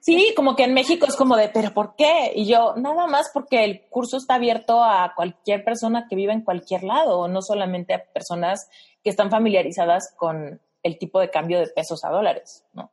Sí, 0.00 0.34
como 0.36 0.54
que 0.54 0.64
en 0.64 0.74
México 0.74 1.06
es 1.08 1.16
como 1.16 1.34
de, 1.34 1.48
pero 1.48 1.72
¿por 1.72 1.96
qué? 1.96 2.30
Y 2.34 2.44
yo, 2.44 2.74
nada 2.76 3.06
más 3.06 3.30
porque 3.32 3.64
el 3.64 3.86
curso 3.88 4.18
está 4.18 4.34
abierto 4.34 4.84
a 4.84 5.14
cualquier 5.16 5.64
persona 5.64 6.08
que 6.10 6.14
viva 6.14 6.34
en 6.34 6.42
cualquier 6.42 6.84
lado, 6.84 7.26
no 7.26 7.40
solamente 7.40 7.94
a 7.94 8.04
personas 8.12 8.68
que 9.02 9.08
están 9.08 9.30
familiarizadas 9.30 10.12
con 10.14 10.60
el 10.82 10.98
tipo 10.98 11.20
de 11.20 11.30
cambio 11.30 11.58
de 11.58 11.68
pesos 11.68 12.04
a 12.04 12.10
dólares, 12.10 12.66
¿no? 12.74 12.92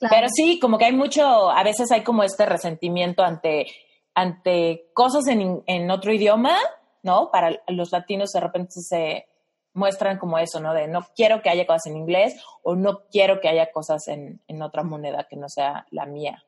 Pero 0.00 0.26
sí, 0.34 0.58
como 0.58 0.78
que 0.78 0.86
hay 0.86 0.92
mucho, 0.92 1.48
a 1.50 1.62
veces 1.62 1.92
hay 1.92 2.02
como 2.02 2.24
este 2.24 2.44
resentimiento 2.44 3.22
ante, 3.22 3.66
ante 4.14 4.90
cosas 4.94 5.26
en, 5.28 5.62
en 5.66 5.90
otro 5.90 6.12
idioma, 6.12 6.56
¿no? 7.02 7.30
Para 7.30 7.62
los 7.68 7.92
latinos 7.92 8.30
de 8.32 8.40
repente 8.40 8.72
se 8.80 9.26
muestran 9.74 10.18
como 10.18 10.38
eso, 10.38 10.60
¿no? 10.60 10.72
De 10.72 10.88
no 10.88 11.06
quiero 11.14 11.42
que 11.42 11.50
haya 11.50 11.66
cosas 11.66 11.86
en 11.86 11.96
inglés 11.96 12.40
o 12.62 12.76
no 12.76 13.02
quiero 13.10 13.40
que 13.40 13.48
haya 13.48 13.70
cosas 13.72 14.06
en, 14.08 14.40
en 14.46 14.62
otra 14.62 14.84
moneda 14.84 15.26
que 15.28 15.36
no 15.36 15.48
sea 15.48 15.86
la 15.90 16.06
mía. 16.06 16.44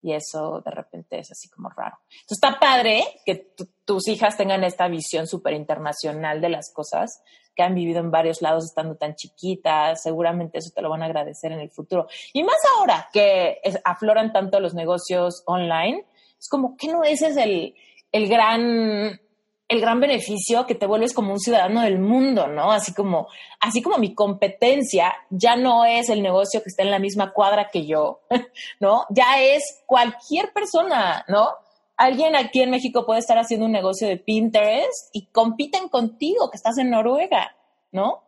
Y 0.00 0.14
eso 0.14 0.60
de 0.64 0.70
repente 0.70 1.20
es 1.20 1.30
así 1.30 1.48
como 1.48 1.68
raro. 1.68 1.98
Entonces 2.10 2.38
está 2.42 2.58
padre 2.58 3.04
que 3.24 3.54
tus 3.84 4.08
hijas 4.08 4.36
tengan 4.36 4.64
esta 4.64 4.88
visión 4.88 5.28
súper 5.28 5.54
internacional 5.54 6.40
de 6.40 6.48
las 6.48 6.72
cosas, 6.72 7.22
que 7.54 7.62
han 7.62 7.74
vivido 7.74 8.00
en 8.00 8.10
varios 8.10 8.42
lados 8.42 8.64
estando 8.64 8.96
tan 8.96 9.14
chiquitas, 9.14 10.02
seguramente 10.02 10.58
eso 10.58 10.70
te 10.74 10.82
lo 10.82 10.90
van 10.90 11.02
a 11.02 11.06
agradecer 11.06 11.52
en 11.52 11.60
el 11.60 11.70
futuro. 11.70 12.08
Y 12.32 12.42
más 12.42 12.56
ahora 12.76 13.08
que 13.12 13.60
afloran 13.84 14.32
tanto 14.32 14.58
los 14.58 14.74
negocios 14.74 15.42
online, 15.46 16.04
es 16.42 16.48
como 16.48 16.76
que 16.76 16.88
no 16.88 17.04
ese 17.04 17.28
es 17.28 17.36
el, 17.36 17.74
el 18.10 18.28
gran 18.28 19.20
el 19.68 19.80
gran 19.80 20.00
beneficio 20.00 20.66
que 20.66 20.74
te 20.74 20.86
vuelves 20.86 21.14
como 21.14 21.32
un 21.32 21.38
ciudadano 21.38 21.80
del 21.80 21.98
mundo, 21.98 22.46
¿no? 22.46 22.72
Así 22.72 22.92
como, 22.92 23.28
así 23.58 23.80
como 23.80 23.96
mi 23.96 24.12
competencia 24.12 25.14
ya 25.30 25.56
no 25.56 25.86
es 25.86 26.10
el 26.10 26.20
negocio 26.20 26.62
que 26.62 26.68
está 26.68 26.82
en 26.82 26.90
la 26.90 26.98
misma 26.98 27.32
cuadra 27.32 27.70
que 27.72 27.86
yo, 27.86 28.20
¿no? 28.80 29.06
Ya 29.08 29.40
es 29.40 29.82
cualquier 29.86 30.52
persona, 30.52 31.24
¿no? 31.26 31.48
Alguien 31.96 32.36
aquí 32.36 32.60
en 32.60 32.70
México 32.70 33.06
puede 33.06 33.20
estar 33.20 33.38
haciendo 33.38 33.64
un 33.64 33.72
negocio 33.72 34.08
de 34.08 34.18
Pinterest 34.18 35.08
y 35.12 35.28
compiten 35.28 35.88
contigo, 35.88 36.50
que 36.50 36.56
estás 36.56 36.76
en 36.76 36.90
Noruega, 36.90 37.56
¿no? 37.92 38.24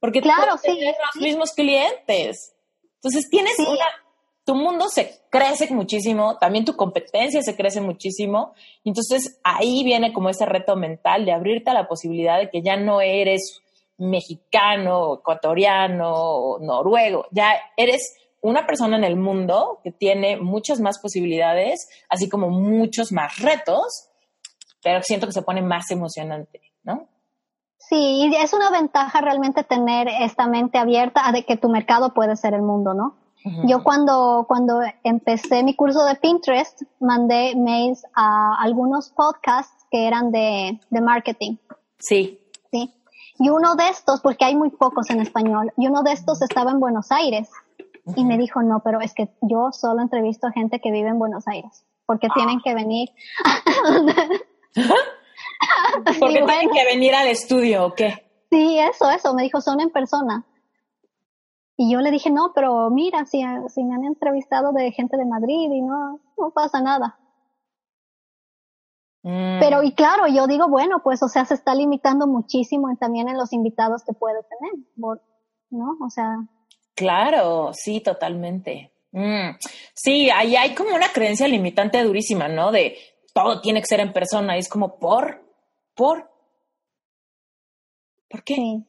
Porque 0.00 0.20
claro, 0.20 0.56
sí, 0.56 0.80
los 1.14 1.22
mismos 1.22 1.52
clientes. 1.52 2.56
Entonces 2.94 3.28
tienes 3.30 3.56
una 3.58 3.86
tu 4.44 4.54
mundo 4.54 4.88
se 4.88 5.20
crece 5.30 5.72
muchísimo, 5.72 6.36
también 6.38 6.64
tu 6.64 6.74
competencia 6.74 7.42
se 7.42 7.56
crece 7.56 7.80
muchísimo. 7.80 8.54
Entonces 8.84 9.40
ahí 9.44 9.84
viene 9.84 10.12
como 10.12 10.28
ese 10.28 10.46
reto 10.46 10.76
mental 10.76 11.24
de 11.24 11.32
abrirte 11.32 11.70
a 11.70 11.74
la 11.74 11.88
posibilidad 11.88 12.38
de 12.38 12.50
que 12.50 12.62
ya 12.62 12.76
no 12.76 13.00
eres 13.00 13.60
mexicano, 13.98 15.14
ecuatoriano, 15.14 16.58
noruego, 16.60 17.26
ya 17.30 17.52
eres 17.76 18.16
una 18.40 18.66
persona 18.66 18.96
en 18.96 19.04
el 19.04 19.16
mundo 19.16 19.78
que 19.84 19.92
tiene 19.92 20.36
muchas 20.36 20.80
más 20.80 20.98
posibilidades, 20.98 21.88
así 22.08 22.28
como 22.28 22.48
muchos 22.50 23.12
más 23.12 23.38
retos, 23.38 24.08
pero 24.82 25.00
siento 25.02 25.26
que 25.26 25.32
se 25.32 25.42
pone 25.42 25.62
más 25.62 25.90
emocionante, 25.92 26.60
¿no? 26.82 27.06
Sí, 27.78 28.32
es 28.36 28.52
una 28.52 28.70
ventaja 28.70 29.20
realmente 29.20 29.62
tener 29.62 30.08
esta 30.08 30.48
mente 30.48 30.78
abierta 30.78 31.28
a 31.28 31.32
de 31.32 31.44
que 31.44 31.56
tu 31.56 31.68
mercado 31.68 32.12
puede 32.14 32.36
ser 32.36 32.54
el 32.54 32.62
mundo, 32.62 32.94
¿no? 32.94 33.21
Yo 33.64 33.82
cuando, 33.82 34.44
cuando 34.46 34.80
empecé 35.02 35.64
mi 35.64 35.74
curso 35.74 36.04
de 36.04 36.14
Pinterest, 36.14 36.82
mandé 37.00 37.54
mails 37.56 38.04
a 38.14 38.56
algunos 38.60 39.10
podcasts 39.10 39.84
que 39.90 40.06
eran 40.06 40.30
de, 40.30 40.78
de 40.90 41.00
marketing. 41.00 41.56
Sí. 41.98 42.38
Sí. 42.70 42.94
Y 43.38 43.48
uno 43.48 43.74
de 43.74 43.88
estos, 43.88 44.20
porque 44.20 44.44
hay 44.44 44.54
muy 44.54 44.70
pocos 44.70 45.10
en 45.10 45.20
español, 45.20 45.72
y 45.76 45.88
uno 45.88 46.02
de 46.02 46.12
estos 46.12 46.40
estaba 46.42 46.70
en 46.70 46.80
Buenos 46.80 47.10
Aires. 47.10 47.50
Y 48.16 48.24
me 48.24 48.36
dijo, 48.36 48.62
no, 48.62 48.80
pero 48.84 49.00
es 49.00 49.14
que 49.14 49.28
yo 49.42 49.70
solo 49.70 50.02
entrevisto 50.02 50.48
a 50.48 50.52
gente 50.52 50.80
que 50.80 50.90
vive 50.90 51.08
en 51.08 51.20
Buenos 51.20 51.46
Aires, 51.46 51.84
porque 52.04 52.26
ah. 52.28 52.34
tienen 52.34 52.60
que 52.60 52.74
venir. 52.74 53.10
porque 56.18 56.42
tienen 56.42 56.70
que 56.70 56.84
venir 56.84 57.14
al 57.14 57.28
estudio, 57.28 57.86
¿o 57.86 57.94
qué? 57.94 58.24
Sí, 58.50 58.78
eso, 58.78 59.10
eso. 59.10 59.34
Me 59.34 59.44
dijo, 59.44 59.60
son 59.60 59.80
en 59.80 59.90
persona. 59.90 60.44
Y 61.76 61.92
yo 61.92 62.00
le 62.00 62.10
dije, 62.10 62.30
no, 62.30 62.52
pero 62.54 62.90
mira, 62.90 63.24
si, 63.24 63.42
si 63.68 63.84
me 63.84 63.94
han 63.94 64.04
entrevistado 64.04 64.72
de 64.72 64.92
gente 64.92 65.16
de 65.16 65.24
Madrid 65.24 65.70
y 65.70 65.82
no, 65.82 66.20
no 66.36 66.50
pasa 66.50 66.80
nada. 66.80 67.18
Mm. 69.22 69.60
Pero, 69.60 69.82
y 69.82 69.94
claro, 69.94 70.26
yo 70.26 70.46
digo, 70.46 70.68
bueno, 70.68 71.00
pues, 71.02 71.22
o 71.22 71.28
sea, 71.28 71.44
se 71.44 71.54
está 71.54 71.74
limitando 71.74 72.26
muchísimo 72.26 72.88
también 72.98 73.28
en 73.28 73.36
los 73.36 73.52
invitados 73.52 74.02
que 74.04 74.12
puede 74.12 74.40
tener, 74.44 74.86
¿no? 75.70 75.96
O 76.04 76.10
sea. 76.10 76.38
Claro, 76.94 77.70
sí, 77.72 78.00
totalmente. 78.00 78.92
Mm. 79.12 79.56
Sí, 79.94 80.28
ahí 80.30 80.56
hay 80.56 80.74
como 80.74 80.94
una 80.94 81.08
creencia 81.12 81.46
limitante 81.46 82.02
durísima, 82.02 82.48
¿no? 82.48 82.72
De 82.72 82.96
todo 83.32 83.60
tiene 83.60 83.80
que 83.80 83.86
ser 83.86 84.00
en 84.00 84.12
persona. 84.12 84.56
Y 84.56 84.60
es 84.60 84.68
como, 84.68 84.98
¿por? 84.98 85.42
¿Por? 85.94 86.30
¿Por 88.28 88.42
qué? 88.42 88.54
Sí. 88.54 88.86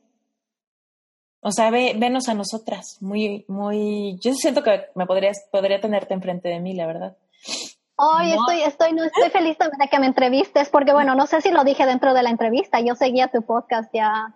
O 1.44 1.52
sea, 1.52 1.70
ve, 1.72 1.94
venos 1.98 2.30
a 2.30 2.34
nosotras, 2.34 2.98
muy, 3.02 3.44
muy, 3.50 4.18
yo 4.22 4.34
siento 4.34 4.64
que 4.64 4.86
me 4.96 5.06
podrías, 5.06 5.46
podría 5.52 5.82
tenerte 5.82 6.14
enfrente 6.14 6.48
de 6.48 6.60
mí, 6.60 6.74
la 6.74 6.88
verdad. 6.88 7.18
Hoy 7.96 8.32
estoy, 8.32 8.62
estoy, 8.64 8.94
no 8.94 9.04
estoy 9.04 9.30
feliz 9.30 9.58
de 9.58 9.88
que 9.90 10.00
me 10.00 10.08
entrevistes, 10.08 10.70
porque 10.70 10.94
bueno, 10.94 11.16
no 11.16 11.28
sé 11.28 11.42
si 11.42 11.52
lo 11.52 11.64
dije 11.64 11.86
dentro 11.86 12.14
de 12.14 12.24
la 12.24 12.30
entrevista, 12.30 12.80
yo 12.80 12.96
seguía 12.96 13.28
tu 13.28 13.42
podcast 13.42 13.94
ya, 13.94 14.34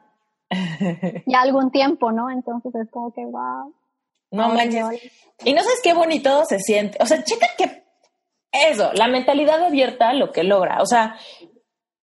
ya 1.26 1.42
algún 1.42 1.72
tiempo, 1.72 2.12
¿no? 2.12 2.30
Entonces 2.30 2.76
es 2.76 2.92
como 2.92 3.14
que 3.14 3.26
wow. 3.26 3.74
No 4.32 4.50
manches. 4.50 4.86
Y 5.46 5.54
no 5.54 5.64
sabes 5.64 5.80
qué 5.82 5.94
bonito 5.94 6.44
se 6.46 6.60
siente. 6.60 6.98
O 7.02 7.06
sea, 7.06 7.24
checa 7.24 7.48
que 7.58 7.84
eso, 8.52 8.92
la 8.94 9.08
mentalidad 9.08 9.64
abierta 9.64 10.14
lo 10.14 10.32
que 10.32 10.44
logra. 10.44 10.82
O 10.82 10.86
sea, 10.86 11.16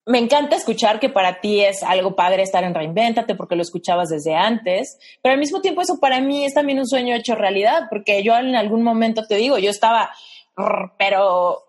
me 0.05 0.19
encanta 0.19 0.55
escuchar 0.55 0.99
que 0.99 1.09
para 1.09 1.39
ti 1.39 1.61
es 1.61 1.81
algo 1.81 2.15
padre 2.15 2.43
estar 2.43 2.63
en 2.63 2.73
Reinventate 2.73 3.35
porque 3.35 3.55
lo 3.55 3.61
escuchabas 3.61 4.09
desde 4.09 4.35
antes, 4.35 4.99
pero 5.21 5.33
al 5.33 5.39
mismo 5.39 5.61
tiempo 5.61 5.81
eso 5.81 5.99
para 5.99 6.19
mí 6.19 6.43
es 6.43 6.53
también 6.53 6.79
un 6.79 6.87
sueño 6.87 7.15
hecho 7.15 7.35
realidad, 7.35 7.83
porque 7.89 8.21
yo 8.23 8.35
en 8.37 8.55
algún 8.55 8.83
momento 8.83 9.23
te 9.27 9.35
digo, 9.35 9.57
yo 9.57 9.69
estaba, 9.69 10.11
pero 10.97 11.63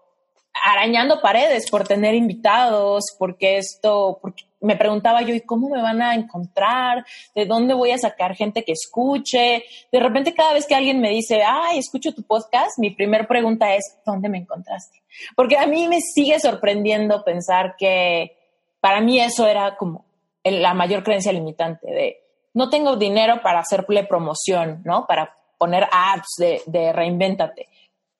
arañando 0.62 1.20
paredes 1.20 1.70
por 1.70 1.86
tener 1.86 2.14
invitados, 2.14 3.04
porque 3.18 3.58
esto, 3.58 4.18
porque 4.22 4.44
me 4.60 4.76
preguntaba 4.76 5.22
yo, 5.22 5.34
¿y 5.34 5.40
cómo 5.40 5.68
me 5.68 5.82
van 5.82 6.00
a 6.00 6.14
encontrar? 6.14 7.04
¿De 7.34 7.44
dónde 7.44 7.74
voy 7.74 7.90
a 7.90 7.98
sacar 7.98 8.34
gente 8.34 8.64
que 8.64 8.72
escuche? 8.72 9.64
De 9.92 10.00
repente 10.00 10.32
cada 10.34 10.54
vez 10.54 10.66
que 10.66 10.74
alguien 10.74 11.00
me 11.00 11.10
dice, 11.10 11.42
ay, 11.42 11.78
escucho 11.78 12.14
tu 12.14 12.22
podcast, 12.22 12.78
mi 12.78 12.90
primera 12.90 13.26
pregunta 13.26 13.74
es, 13.74 13.98
¿dónde 14.06 14.28
me 14.28 14.38
encontraste? 14.38 15.02
Porque 15.36 15.58
a 15.58 15.66
mí 15.66 15.88
me 15.88 16.00
sigue 16.00 16.40
sorprendiendo 16.40 17.24
pensar 17.24 17.74
que 17.76 18.36
para 18.80 19.00
mí 19.00 19.20
eso 19.20 19.46
era 19.46 19.76
como 19.76 20.06
la 20.42 20.74
mayor 20.74 21.02
creencia 21.02 21.32
limitante 21.32 21.90
de, 21.90 22.20
no 22.54 22.70
tengo 22.70 22.96
dinero 22.96 23.40
para 23.42 23.60
hacerle 23.60 24.04
promoción, 24.04 24.82
¿no? 24.84 25.06
Para 25.06 25.36
poner 25.58 25.88
apps 25.90 26.34
de, 26.38 26.62
de 26.66 26.92
reinvéntate. 26.92 27.68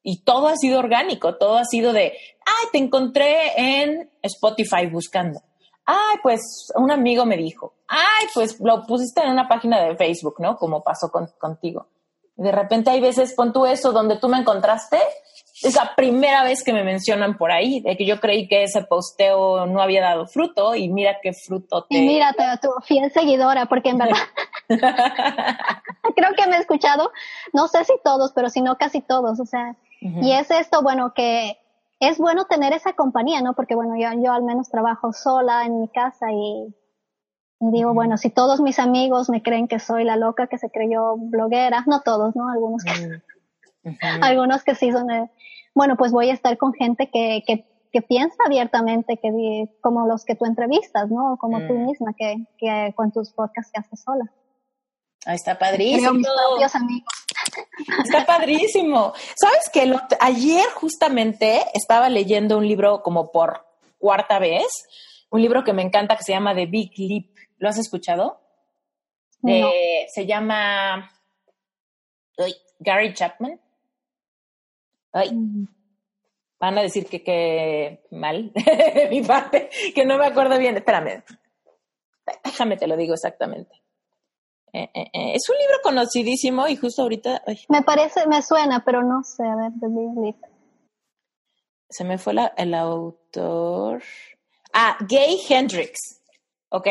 Y 0.07 0.23
todo 0.23 0.49
ha 0.49 0.57
sido 0.57 0.79
orgánico, 0.79 1.37
todo 1.37 1.57
ha 1.57 1.65
sido 1.65 1.95
de, 1.95 2.13
ay, 2.47 2.69
te 2.71 2.79
encontré 2.79 3.53
en 3.57 4.11
Spotify 4.23 4.87
buscando. 4.87 5.41
Ay, 5.87 6.19
pues 6.23 6.41
un 6.77 6.91
amigo 6.91 7.25
me 7.25 7.39
dijo, 7.39 7.75
ay, 7.89 8.27
pues 8.35 8.61
lo 8.61 8.87
pusiste 8.87 9.23
en 9.23 9.31
una 9.31 9.49
página 9.49 9.83
de 9.83 9.97
Facebook, 9.97 10.37
¿no? 10.39 10.57
Como 10.57 10.83
pasó 10.83 11.11
contigo. 11.11 11.89
De 12.37 12.53
repente 12.53 12.91
hay 12.91 13.01
veces, 13.01 13.35
pon 13.35 13.53
tú 13.53 13.65
eso, 13.65 13.93
donde 13.93 14.17
tú 14.19 14.29
me 14.29 14.39
encontraste, 14.39 14.99
es 15.63 15.75
la 15.75 15.95
primera 15.97 16.45
vez 16.45 16.63
que 16.63 16.73
me 16.73 16.85
mencionan 16.85 17.39
por 17.39 17.51
ahí, 17.51 17.81
de 17.81 17.97
que 17.97 18.05
yo 18.05 18.21
creí 18.21 18.47
que 18.47 18.65
ese 18.65 18.83
posteo 18.83 19.67
no 19.67 19.81
había 19.81 20.03
dado 20.03 20.27
fruto 20.27 20.75
y 20.75 20.89
mira 20.89 21.19
qué 21.23 21.33
fruto 21.33 21.87
te... 21.89 21.97
Y 21.97 22.07
mira, 22.07 22.35
tu 22.61 22.69
fiel 22.83 23.11
seguidora, 23.11 23.67
porque 23.67 23.91
en 23.91 23.99
verdad 23.99 24.19
creo 24.69 26.33
que 26.37 26.47
me 26.49 26.57
he 26.57 26.61
escuchado, 26.61 27.13
no 27.53 27.69
sé 27.69 27.85
si 27.85 27.95
todos, 28.03 28.33
pero 28.35 28.51
si 28.51 28.63
no 28.63 28.77
casi 28.77 29.01
todos, 29.01 29.39
o 29.41 29.47
sea, 29.47 29.77
y 30.05 30.33
es 30.33 30.51
esto, 30.51 30.83
bueno, 30.83 31.15
que 31.15 31.57
es 31.99 32.19
bueno 32.19 32.45
tener 32.45 32.73
esa 32.73 32.93
compañía, 32.93 33.41
¿no? 33.41 33.55
Porque 33.55 33.75
bueno, 33.75 33.95
yo, 33.97 34.09
yo 34.23 34.33
al 34.33 34.43
menos 34.43 34.69
trabajo 34.69 35.13
sola 35.13 35.65
en 35.65 35.81
mi 35.81 35.89
casa 35.89 36.31
y, 36.31 36.75
y 37.61 37.71
digo, 37.71 37.95
bueno, 37.95 38.17
si 38.19 38.31
todos 38.31 38.61
mis 38.61 38.79
amigos 38.79 39.31
me 39.31 39.43
creen 39.43 39.69
que 39.69 39.79
soy 39.79 40.05
la 40.05 40.17
loca 40.17 40.47
que 40.47 40.59
se 40.59 40.71
creyó 40.71 41.17
bloguera, 41.17 41.85
no 41.87 42.01
todos, 42.01 42.37
¿no? 42.37 42.51
Algunos 42.51 42.85
que, 42.85 43.23
algunos 44.23 44.63
que 44.65 44.75
sí 44.75 44.93
son, 44.93 45.07
bueno, 45.75 45.97
pues 45.97 46.13
voy 46.13 46.31
a 46.31 46.35
estar 46.35 46.59
con 46.59 46.75
gente 46.75 47.11
que, 47.11 47.43
que, 47.47 47.67
que 47.91 48.03
piensa 48.03 48.37
abiertamente, 48.45 49.17
que 49.17 49.69
como 49.81 50.07
los 50.07 50.25
que 50.25 50.35
tú 50.35 50.45
entrevistas, 50.45 51.11
¿no? 51.11 51.37
Como 51.39 51.67
tú 51.67 51.75
mm. 51.75 51.87
misma, 51.87 52.13
que, 52.13 52.45
que 52.59 52.93
con 52.95 53.11
tus 53.13 53.33
podcasts 53.33 53.73
que 53.73 53.81
haces 53.81 54.03
sola. 54.03 54.31
Ahí 55.27 55.37
está 55.37 55.59
padrísimo. 55.59 56.13
Mis 56.13 56.27
propios 56.27 56.75
amigos. 56.75 57.13
Está 58.05 58.27
padrísimo. 58.27 59.15
¿Sabes 59.37 59.71
que 59.73 59.95
ayer 60.21 60.67
justamente 60.75 61.65
estaba 61.73 62.09
leyendo 62.09 62.59
un 62.59 62.67
libro 62.67 63.03
como 63.03 63.33
por 63.33 63.65
cuarta 63.99 64.39
vez, 64.39 64.67
un 65.31 65.41
libro 65.41 65.65
que 65.65 65.73
me 65.73 65.83
encanta 65.83 66.17
que 66.17 66.25
se 66.25 66.33
llama 66.33 66.55
The 66.55 66.67
Big 66.67 66.93
Leap. 66.99 67.27
¿Lo 67.57 67.69
has 67.69 67.79
escuchado? 67.79 68.41
se 69.43 70.27
llama 70.27 71.11
Gary 72.79 73.15
Chapman. 73.15 73.61
Ay, 75.13 75.33
mm. 75.33 75.69
van 76.59 76.79
a 76.79 76.83
decir 76.83 77.07
que, 77.07 77.23
que 77.23 78.05
mal 78.11 78.53
de 78.95 79.09
mi 79.11 79.23
parte, 79.23 79.71
que 79.95 80.05
no 80.05 80.19
me 80.19 80.27
acuerdo 80.27 80.59
bien. 80.59 80.77
Espérame, 80.77 81.23
déjame 82.43 82.77
te 82.77 82.87
lo 82.87 82.97
digo 82.97 83.15
exactamente. 83.15 83.84
Eh, 84.75 84.91
eh, 84.93 85.11
eh, 85.13 85.33
es 85.35 85.49
un 85.49 85.57
libro 85.57 85.77
conocidísimo 85.85 86.67
y 86.67 86.75
justo 86.75 87.03
ahorita... 87.03 87.43
Me 87.69 87.83
parece, 87.83 88.27
me 88.27 88.43
suena, 88.43 88.83
pero 88.85 89.05
no 89.05 89.23
sé, 89.23 89.45
a 89.45 89.55
ver, 89.55 89.71
The 89.79 89.87
Big 89.87 90.21
Leap. 90.21 90.37
Se 91.89 92.03
me 92.03 92.19
fue 92.19 92.35
el 92.57 92.75
autor. 92.75 94.03
Ah, 94.73 94.97
Gay 95.09 95.41
Hendrix, 95.49 96.21
¿ok? 96.71 96.89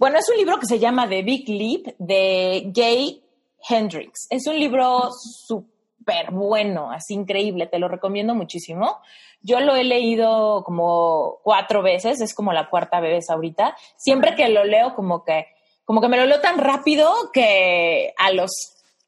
Bueno, 0.00 0.18
es 0.18 0.28
un 0.28 0.36
libro 0.36 0.58
que 0.58 0.66
se 0.66 0.80
llama 0.80 1.08
The 1.08 1.22
Big 1.22 1.48
Leap 1.48 1.94
de 2.00 2.72
Gay 2.74 3.22
Hendrix. 3.68 4.26
Es 4.28 4.48
un 4.48 4.58
libro 4.58 5.10
súper 5.12 6.32
bueno, 6.32 6.90
así 6.90 7.14
increíble, 7.14 7.68
te 7.68 7.78
lo 7.78 7.86
recomiendo 7.86 8.34
muchísimo. 8.34 8.98
Yo 9.42 9.60
lo 9.60 9.76
he 9.76 9.84
leído 9.84 10.64
como 10.64 11.38
cuatro 11.44 11.82
veces, 11.82 12.20
es 12.20 12.34
como 12.34 12.52
la 12.52 12.68
cuarta 12.68 12.98
vez 12.98 13.30
ahorita. 13.30 13.76
Siempre 13.96 14.34
que 14.34 14.48
lo 14.48 14.64
leo, 14.64 14.96
como 14.96 15.22
que 15.22 15.46
como 15.92 16.00
que 16.00 16.08
me 16.08 16.16
lo 16.16 16.24
leo 16.24 16.40
tan 16.40 16.56
rápido 16.56 17.12
que 17.34 18.14
a 18.16 18.32
los 18.32 18.50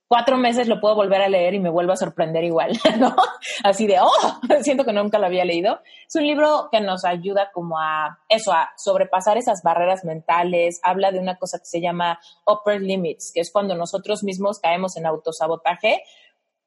cuatro 0.06 0.36
meses 0.36 0.68
lo 0.68 0.82
puedo 0.82 0.94
volver 0.94 1.22
a 1.22 1.30
leer 1.30 1.54
y 1.54 1.58
me 1.58 1.70
vuelvo 1.70 1.92
a 1.92 1.96
sorprender 1.96 2.44
igual, 2.44 2.78
¿no? 2.98 3.16
Así 3.62 3.86
de, 3.86 4.00
oh, 4.00 4.10
siento 4.60 4.84
que 4.84 4.92
nunca 4.92 5.18
lo 5.18 5.24
había 5.24 5.46
leído. 5.46 5.80
Es 6.06 6.14
un 6.14 6.26
libro 6.26 6.68
que 6.70 6.82
nos 6.82 7.06
ayuda 7.06 7.48
como 7.54 7.78
a 7.80 8.18
eso, 8.28 8.52
a 8.52 8.68
sobrepasar 8.76 9.38
esas 9.38 9.62
barreras 9.62 10.04
mentales. 10.04 10.78
Habla 10.82 11.10
de 11.10 11.20
una 11.20 11.38
cosa 11.38 11.56
que 11.58 11.64
se 11.64 11.80
llama 11.80 12.20
upper 12.46 12.82
limits, 12.82 13.32
que 13.32 13.40
es 13.40 13.50
cuando 13.50 13.74
nosotros 13.74 14.22
mismos 14.22 14.58
caemos 14.58 14.98
en 14.98 15.06
autosabotaje 15.06 16.02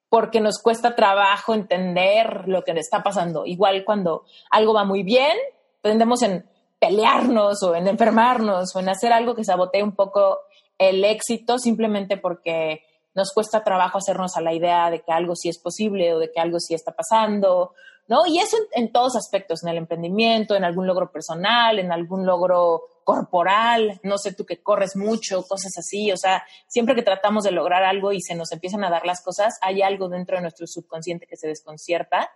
porque 0.09 0.41
nos 0.41 0.57
cuesta 0.57 0.95
trabajo 0.95 1.53
entender 1.53 2.47
lo 2.47 2.63
que 2.63 2.71
está 2.71 3.03
pasando. 3.03 3.45
Igual 3.45 3.85
cuando 3.85 4.25
algo 4.49 4.73
va 4.73 4.83
muy 4.83 5.03
bien, 5.03 5.37
tendemos 5.83 6.23
en 6.23 6.49
pelearnos 6.79 7.63
o 7.63 7.75
en 7.75 7.87
enfermarnos 7.87 8.75
o 8.75 8.79
en 8.79 8.89
hacer 8.89 9.11
algo 9.11 9.35
que 9.35 9.43
sabotee 9.43 9.83
un 9.83 9.95
poco 9.95 10.39
el 10.77 11.03
éxito 11.03 11.57
simplemente 11.57 12.17
porque 12.17 12.83
nos 13.15 13.31
cuesta 13.33 13.63
trabajo 13.63 13.97
hacernos 13.97 14.37
a 14.37 14.41
la 14.41 14.53
idea 14.53 14.91
de 14.91 15.01
que 15.01 15.11
algo 15.11 15.35
sí 15.35 15.49
es 15.49 15.57
posible 15.57 16.13
o 16.13 16.19
de 16.19 16.31
que 16.31 16.39
algo 16.39 16.59
sí 16.59 16.75
está 16.75 16.91
pasando, 16.91 17.73
¿no? 18.07 18.27
Y 18.27 18.37
eso 18.37 18.57
en, 18.73 18.91
todos 18.91 19.15
aspectos, 19.15 19.63
en 19.63 19.69
el 19.69 19.77
emprendimiento, 19.77 20.55
en 20.55 20.63
algún 20.63 20.85
logro 20.85 21.11
personal, 21.11 21.79
en 21.79 21.91
algún 21.91 22.27
logro 22.27 22.83
corporal, 23.03 23.99
no 24.03 24.19
sé 24.19 24.33
tú 24.33 24.45
que 24.45 24.61
corres 24.61 24.95
mucho, 24.95 25.43
cosas 25.47 25.71
así, 25.77 26.11
o 26.11 26.17
sea, 26.17 26.43
siempre 26.67 26.93
que 26.93 27.01
tratamos 27.01 27.43
de 27.43 27.51
lograr 27.51 27.83
algo 27.83 28.11
y 28.11 28.21
se 28.21 28.35
nos 28.35 28.51
empiezan 28.51 28.83
a 28.83 28.89
dar 28.91 29.05
las 29.05 29.23
cosas, 29.23 29.57
hay 29.61 29.81
algo 29.81 30.09
dentro 30.09 30.35
de 30.35 30.43
nuestro 30.43 30.67
subconsciente 30.67 31.25
que 31.25 31.37
se 31.37 31.47
desconcierta 31.47 32.29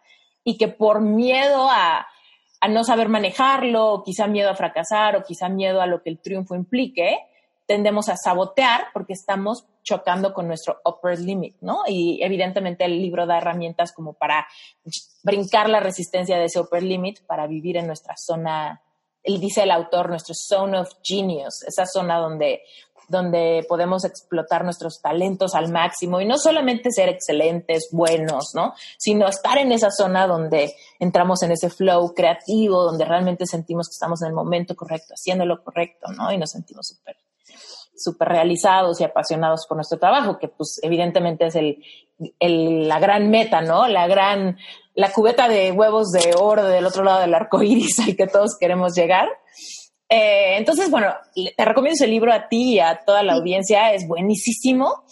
y 0.43 0.57
que 0.57 0.67
por 0.67 1.01
miedo 1.01 1.67
a, 1.69 2.07
a 2.61 2.67
no 2.67 2.83
saber 2.83 3.09
manejarlo, 3.09 3.93
o 3.93 4.03
quizá 4.03 4.27
miedo 4.27 4.49
a 4.49 4.55
fracasar, 4.55 5.15
o 5.15 5.23
quizá 5.23 5.49
miedo 5.49 5.81
a 5.81 5.87
lo 5.87 6.01
que 6.01 6.11
el 6.11 6.19
triunfo 6.19 6.55
implique, 6.55 7.17
tendemos 7.65 8.07
a 8.07 8.15
sabotear 8.17 8.87
porque 8.93 9.13
estamos 9.13 9.65
chocando 9.83 10.33
con 10.33 10.47
nuestro 10.47 10.79
upper 10.85 11.19
limit, 11.19 11.55
¿no? 11.61 11.83
Y 11.87 12.21
evidentemente 12.21 12.85
el 12.85 13.01
libro 13.01 13.25
da 13.25 13.39
herramientas 13.39 13.91
como 13.93 14.13
para 14.13 14.47
brincar 15.23 15.69
la 15.69 15.79
resistencia 15.79 16.37
de 16.37 16.45
ese 16.45 16.59
upper 16.59 16.83
limit 16.83 17.25
para 17.25 17.47
vivir 17.47 17.77
en 17.77 17.87
nuestra 17.87 18.13
zona, 18.15 18.81
él 19.23 19.39
dice 19.39 19.63
el 19.63 19.71
autor, 19.71 20.09
nuestro 20.09 20.35
zone 20.35 20.79
of 20.79 20.91
genius, 21.03 21.63
esa 21.63 21.85
zona 21.85 22.17
donde 22.17 22.61
donde 23.07 23.65
podemos 23.67 24.05
explotar 24.05 24.63
nuestros 24.63 25.01
talentos 25.01 25.55
al 25.55 25.71
máximo 25.71 26.21
y 26.21 26.25
no 26.25 26.37
solamente 26.37 26.91
ser 26.91 27.09
excelentes, 27.09 27.89
buenos, 27.91 28.51
¿no? 28.55 28.73
Sino 28.97 29.27
estar 29.27 29.57
en 29.57 29.71
esa 29.71 29.91
zona 29.91 30.27
donde 30.27 30.73
entramos 30.99 31.43
en 31.43 31.51
ese 31.51 31.69
flow 31.69 32.13
creativo, 32.13 32.83
donde 32.83 33.05
realmente 33.05 33.45
sentimos 33.45 33.87
que 33.87 33.93
estamos 33.93 34.21
en 34.21 34.29
el 34.29 34.33
momento 34.33 34.75
correcto, 34.75 35.13
haciendo 35.13 35.45
lo 35.45 35.63
correcto, 35.63 36.11
¿no? 36.11 36.31
Y 36.31 36.37
nos 36.37 36.51
sentimos 36.51 36.87
súper 36.87 37.17
súper 38.01 38.29
realizados 38.29 38.99
y 38.99 39.03
apasionados 39.03 39.65
por 39.67 39.77
nuestro 39.77 39.99
trabajo, 39.99 40.39
que 40.39 40.47
pues 40.47 40.79
evidentemente 40.81 41.45
es 41.45 41.55
el, 41.55 41.77
la 42.87 42.99
gran 42.99 43.29
meta, 43.29 43.61
¿no? 43.61 43.87
La 43.87 44.07
gran, 44.07 44.57
la 44.95 45.11
cubeta 45.11 45.47
de 45.47 45.71
huevos 45.71 46.11
de 46.11 46.33
oro 46.37 46.63
del 46.63 46.85
otro 46.85 47.03
lado 47.03 47.21
del 47.21 47.33
arco 47.33 47.61
iris 47.63 47.99
al 47.99 48.15
que 48.15 48.27
todos 48.27 48.57
queremos 48.59 48.95
llegar. 48.95 49.29
Eh, 50.13 50.57
entonces, 50.57 50.91
bueno, 50.91 51.15
te 51.33 51.63
recomiendo 51.63 51.93
ese 51.93 52.05
libro 52.05 52.33
a 52.33 52.49
ti 52.49 52.73
y 52.73 52.79
a 52.79 52.99
toda 53.05 53.23
la 53.23 53.31
audiencia, 53.33 53.93
es 53.93 54.05
buenísimo. 54.05 55.05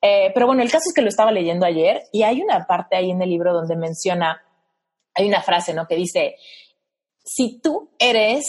Eh, 0.00 0.30
pero 0.32 0.46
bueno, 0.46 0.62
el 0.62 0.70
caso 0.70 0.84
es 0.88 0.94
que 0.94 1.02
lo 1.02 1.08
estaba 1.08 1.30
leyendo 1.30 1.66
ayer 1.66 2.04
y 2.10 2.22
hay 2.22 2.40
una 2.40 2.66
parte 2.66 2.96
ahí 2.96 3.10
en 3.10 3.20
el 3.20 3.28
libro 3.28 3.52
donde 3.52 3.76
menciona, 3.76 4.42
hay 5.12 5.28
una 5.28 5.42
frase, 5.42 5.74
¿no? 5.74 5.86
Que 5.86 5.96
dice, 5.96 6.36
si 7.22 7.60
tú 7.60 7.90
eres, 7.98 8.46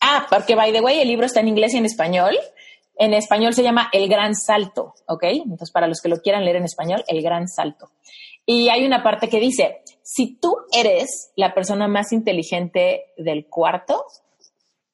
ah, 0.00 0.26
porque 0.28 0.54
by 0.54 0.72
the 0.72 0.82
way, 0.82 1.00
el 1.00 1.08
libro 1.08 1.24
está 1.24 1.40
en 1.40 1.48
inglés 1.48 1.72
y 1.72 1.78
en 1.78 1.86
español. 1.86 2.36
En 2.96 3.14
español 3.14 3.54
se 3.54 3.62
llama 3.62 3.88
El 3.94 4.10
Gran 4.10 4.34
Salto, 4.34 4.92
¿ok? 5.06 5.22
Entonces, 5.22 5.70
para 5.70 5.86
los 5.86 6.02
que 6.02 6.10
lo 6.10 6.20
quieran 6.20 6.44
leer 6.44 6.56
en 6.56 6.64
español, 6.64 7.02
El 7.08 7.22
Gran 7.22 7.48
Salto. 7.48 7.92
Y 8.44 8.68
hay 8.68 8.84
una 8.84 9.02
parte 9.02 9.30
que 9.30 9.40
dice, 9.40 9.80
si 10.02 10.36
tú 10.38 10.54
eres 10.70 11.32
la 11.34 11.54
persona 11.54 11.88
más 11.88 12.12
inteligente 12.12 13.06
del 13.16 13.46
cuarto, 13.46 14.04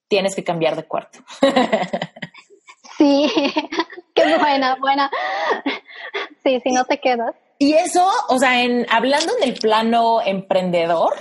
tienes 0.09 0.35
que 0.35 0.45
cambiar 0.45 0.77
de 0.77 0.85
cuarto. 0.85 1.19
sí, 2.99 3.31
qué 4.15 4.39
buena, 4.39 4.77
buena. 4.77 5.11
Sí, 6.43 6.61
si 6.63 6.73
no 6.73 6.85
te 6.85 6.99
quedas. 6.99 7.35
Y 7.59 7.73
eso, 7.73 8.07
o 8.29 8.39
sea, 8.39 8.63
en, 8.63 8.87
hablando 8.91 9.33
en 9.41 9.49
el 9.49 9.59
plano 9.59 10.21
emprendedor, 10.21 11.15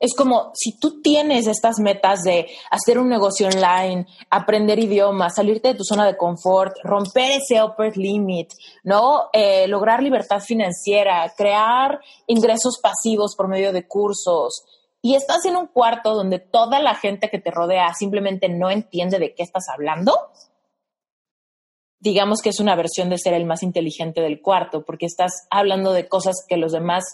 es 0.00 0.14
como 0.14 0.50
si 0.54 0.78
tú 0.78 1.02
tienes 1.02 1.46
estas 1.46 1.78
metas 1.78 2.22
de 2.22 2.48
hacer 2.70 2.98
un 2.98 3.08
negocio 3.08 3.46
online, 3.48 4.06
aprender 4.30 4.78
idiomas, 4.78 5.34
salirte 5.34 5.68
de 5.68 5.74
tu 5.74 5.84
zona 5.84 6.06
de 6.06 6.16
confort, 6.16 6.74
romper 6.82 7.32
ese 7.32 7.62
upper 7.62 7.96
limit, 7.98 8.50
¿no? 8.82 9.28
Eh, 9.32 9.68
lograr 9.68 10.02
libertad 10.02 10.40
financiera, 10.40 11.30
crear 11.36 12.00
ingresos 12.26 12.80
pasivos 12.82 13.36
por 13.36 13.48
medio 13.48 13.72
de 13.74 13.86
cursos, 13.86 14.64
y 15.02 15.14
estás 15.14 15.44
en 15.46 15.56
un 15.56 15.66
cuarto 15.66 16.14
donde 16.14 16.38
toda 16.38 16.80
la 16.80 16.94
gente 16.94 17.30
que 17.30 17.38
te 17.38 17.50
rodea 17.50 17.92
simplemente 17.94 18.48
no 18.48 18.70
entiende 18.70 19.18
de 19.18 19.34
qué 19.34 19.42
estás 19.42 19.68
hablando, 19.68 20.14
digamos 22.00 22.40
que 22.42 22.50
es 22.50 22.60
una 22.60 22.76
versión 22.76 23.10
de 23.10 23.18
ser 23.18 23.34
el 23.34 23.44
más 23.44 23.62
inteligente 23.62 24.20
del 24.20 24.40
cuarto, 24.40 24.84
porque 24.84 25.06
estás 25.06 25.46
hablando 25.50 25.92
de 25.92 26.08
cosas 26.08 26.44
que 26.48 26.56
los 26.56 26.72
demás 26.72 27.04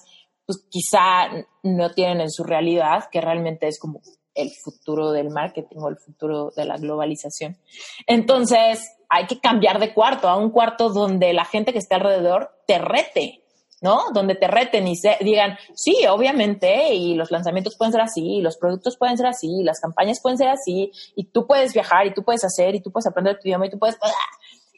pues 0.47 0.65
quizá 0.71 1.29
no 1.65 1.91
tienen 1.91 2.21
en 2.21 2.31
su 2.31 2.45
realidad, 2.45 3.09
que 3.11 3.21
realmente 3.21 3.67
es 3.67 3.81
como 3.81 4.01
el 4.35 4.51
futuro 4.63 5.11
del 5.11 5.31
marketing 5.31 5.79
o 5.79 5.89
el 5.89 5.97
futuro 5.97 6.53
de 6.55 6.65
la 6.65 6.77
globalización. 6.77 7.59
Entonces, 8.07 8.81
hay 9.09 9.27
que 9.27 9.41
cambiar 9.41 9.81
de 9.81 9.93
cuarto 9.93 10.29
a 10.29 10.37
un 10.37 10.51
cuarto 10.51 10.91
donde 10.91 11.33
la 11.33 11.45
gente 11.45 11.73
que 11.73 11.79
está 11.79 11.97
alrededor 11.97 12.51
te 12.67 12.79
rete, 12.79 13.43
¿no? 13.83 14.11
Donde 14.13 14.35
te 14.35 14.49
reten 14.49 14.89
y 14.89 14.97
se, 14.97 15.17
digan, 15.21 15.59
sí, 15.75 16.07
obviamente, 16.09 16.95
y 16.95 17.15
los 17.15 17.31
lanzamientos 17.31 17.77
pueden 17.77 17.93
ser 17.93 18.01
así, 18.01 18.41
los 18.41 18.57
productos 18.57 18.97
pueden 18.97 19.17
ser 19.17 19.27
así, 19.27 19.63
las 19.63 19.81
campañas 19.81 20.21
pueden 20.21 20.39
ser 20.39 20.49
así, 20.49 20.93
y 21.15 21.25
tú 21.25 21.47
puedes 21.47 21.75
viajar, 21.75 22.07
y 22.07 22.15
tú 22.15 22.23
puedes 22.23 22.45
hacer, 22.45 22.75
y 22.75 22.81
tú 22.81 22.91
puedes 22.91 23.07
aprender 23.07 23.39
tu 23.39 23.49
idioma, 23.49 23.67
y 23.67 23.71
tú 23.71 23.79
puedes... 23.79 23.99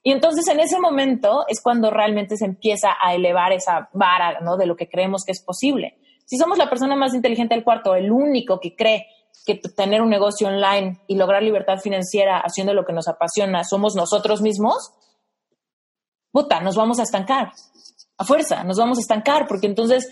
Y 0.02 0.12
entonces 0.12 0.46
en 0.48 0.60
ese 0.60 0.78
momento 0.78 1.44
es 1.48 1.60
cuando 1.60 1.90
realmente 1.90 2.36
se 2.36 2.44
empieza 2.44 2.96
a 3.00 3.14
elevar 3.14 3.52
esa 3.52 3.88
vara, 3.92 4.40
¿no? 4.40 4.56
De 4.56 4.66
lo 4.66 4.76
que 4.76 4.88
creemos 4.88 5.24
que 5.24 5.32
es 5.32 5.42
posible. 5.42 5.98
Si 6.24 6.36
somos 6.36 6.56
la 6.56 6.70
persona 6.70 6.94
más 6.94 7.14
inteligente 7.14 7.54
del 7.54 7.64
cuarto, 7.64 7.94
el 7.94 8.10
único 8.10 8.60
que 8.60 8.76
cree 8.76 9.06
que 9.44 9.56
tener 9.56 10.02
un 10.02 10.10
negocio 10.10 10.48
online 10.48 11.00
y 11.06 11.16
lograr 11.16 11.42
libertad 11.42 11.78
financiera 11.78 12.38
haciendo 12.38 12.74
lo 12.74 12.84
que 12.84 12.92
nos 12.92 13.08
apasiona 13.08 13.64
somos 13.64 13.96
nosotros 13.96 14.40
mismos, 14.40 14.92
puta, 16.30 16.60
nos 16.60 16.76
vamos 16.76 17.00
a 17.00 17.02
estancar 17.02 17.52
a 18.18 18.24
fuerza, 18.24 18.64
nos 18.64 18.76
vamos 18.76 18.98
a 18.98 19.00
estancar, 19.00 19.46
porque 19.46 19.66
entonces 19.66 20.10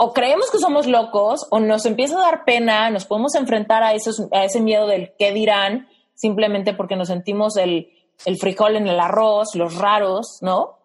o 0.00 0.12
creemos 0.12 0.50
que 0.50 0.58
somos 0.58 0.86
locos 0.86 1.46
o 1.50 1.58
nos 1.58 1.84
empieza 1.84 2.16
a 2.18 2.22
dar 2.22 2.44
pena, 2.44 2.88
nos 2.88 3.04
podemos 3.04 3.34
enfrentar 3.34 3.82
a, 3.82 3.94
esos, 3.94 4.28
a 4.32 4.44
ese 4.44 4.60
miedo 4.60 4.86
del 4.86 5.12
qué 5.18 5.32
dirán, 5.32 5.88
simplemente 6.14 6.72
porque 6.72 6.94
nos 6.94 7.08
sentimos 7.08 7.56
el, 7.56 7.90
el 8.24 8.38
frijol 8.38 8.76
en 8.76 8.86
el 8.86 9.00
arroz, 9.00 9.56
los 9.56 9.74
raros, 9.74 10.38
¿no? 10.40 10.78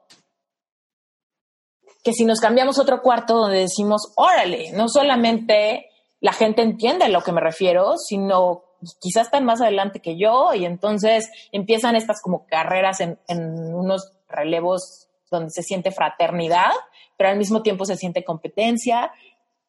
Que 2.04 2.12
si 2.12 2.26
nos 2.26 2.40
cambiamos 2.40 2.80
otro 2.80 3.04
cuarto 3.04 3.36
donde 3.36 3.60
decimos, 3.60 4.12
órale, 4.16 4.72
no 4.72 4.90
solamente 4.90 5.92
la 6.20 6.34
gente 6.34 6.64
entiende 6.64 7.06
a 7.06 7.10
lo 7.10 7.22
que 7.22 7.32
me 7.34 7.42
refiero, 7.42 7.98
sino 7.98 8.64
quizás 9.00 9.28
están 9.28 9.46
más 9.46 9.62
adelante 9.62 10.00
que 10.00 10.18
yo 10.18 10.56
y 10.56 10.66
entonces 10.66 11.30
empiezan 11.52 11.96
estas 11.96 12.20
como 12.20 12.48
carreras 12.48 13.00
en, 13.00 13.20
en 13.28 13.76
unos 13.76 14.12
relevos 14.28 15.08
donde 15.34 15.50
se 15.50 15.64
siente 15.64 15.92
fraternidad, 15.92 16.72
pero 17.18 17.30
al 17.30 17.38
mismo 17.38 17.62
tiempo 17.62 17.86
se 17.86 17.98
siente 17.98 18.24
competencia, 18.24 19.12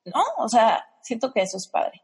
¿no? 0.04 0.22
O 0.38 0.48
sea, 0.48 0.84
siento 1.02 1.32
que 1.32 1.42
eso 1.42 1.56
es 1.56 1.68
padre. 1.68 2.02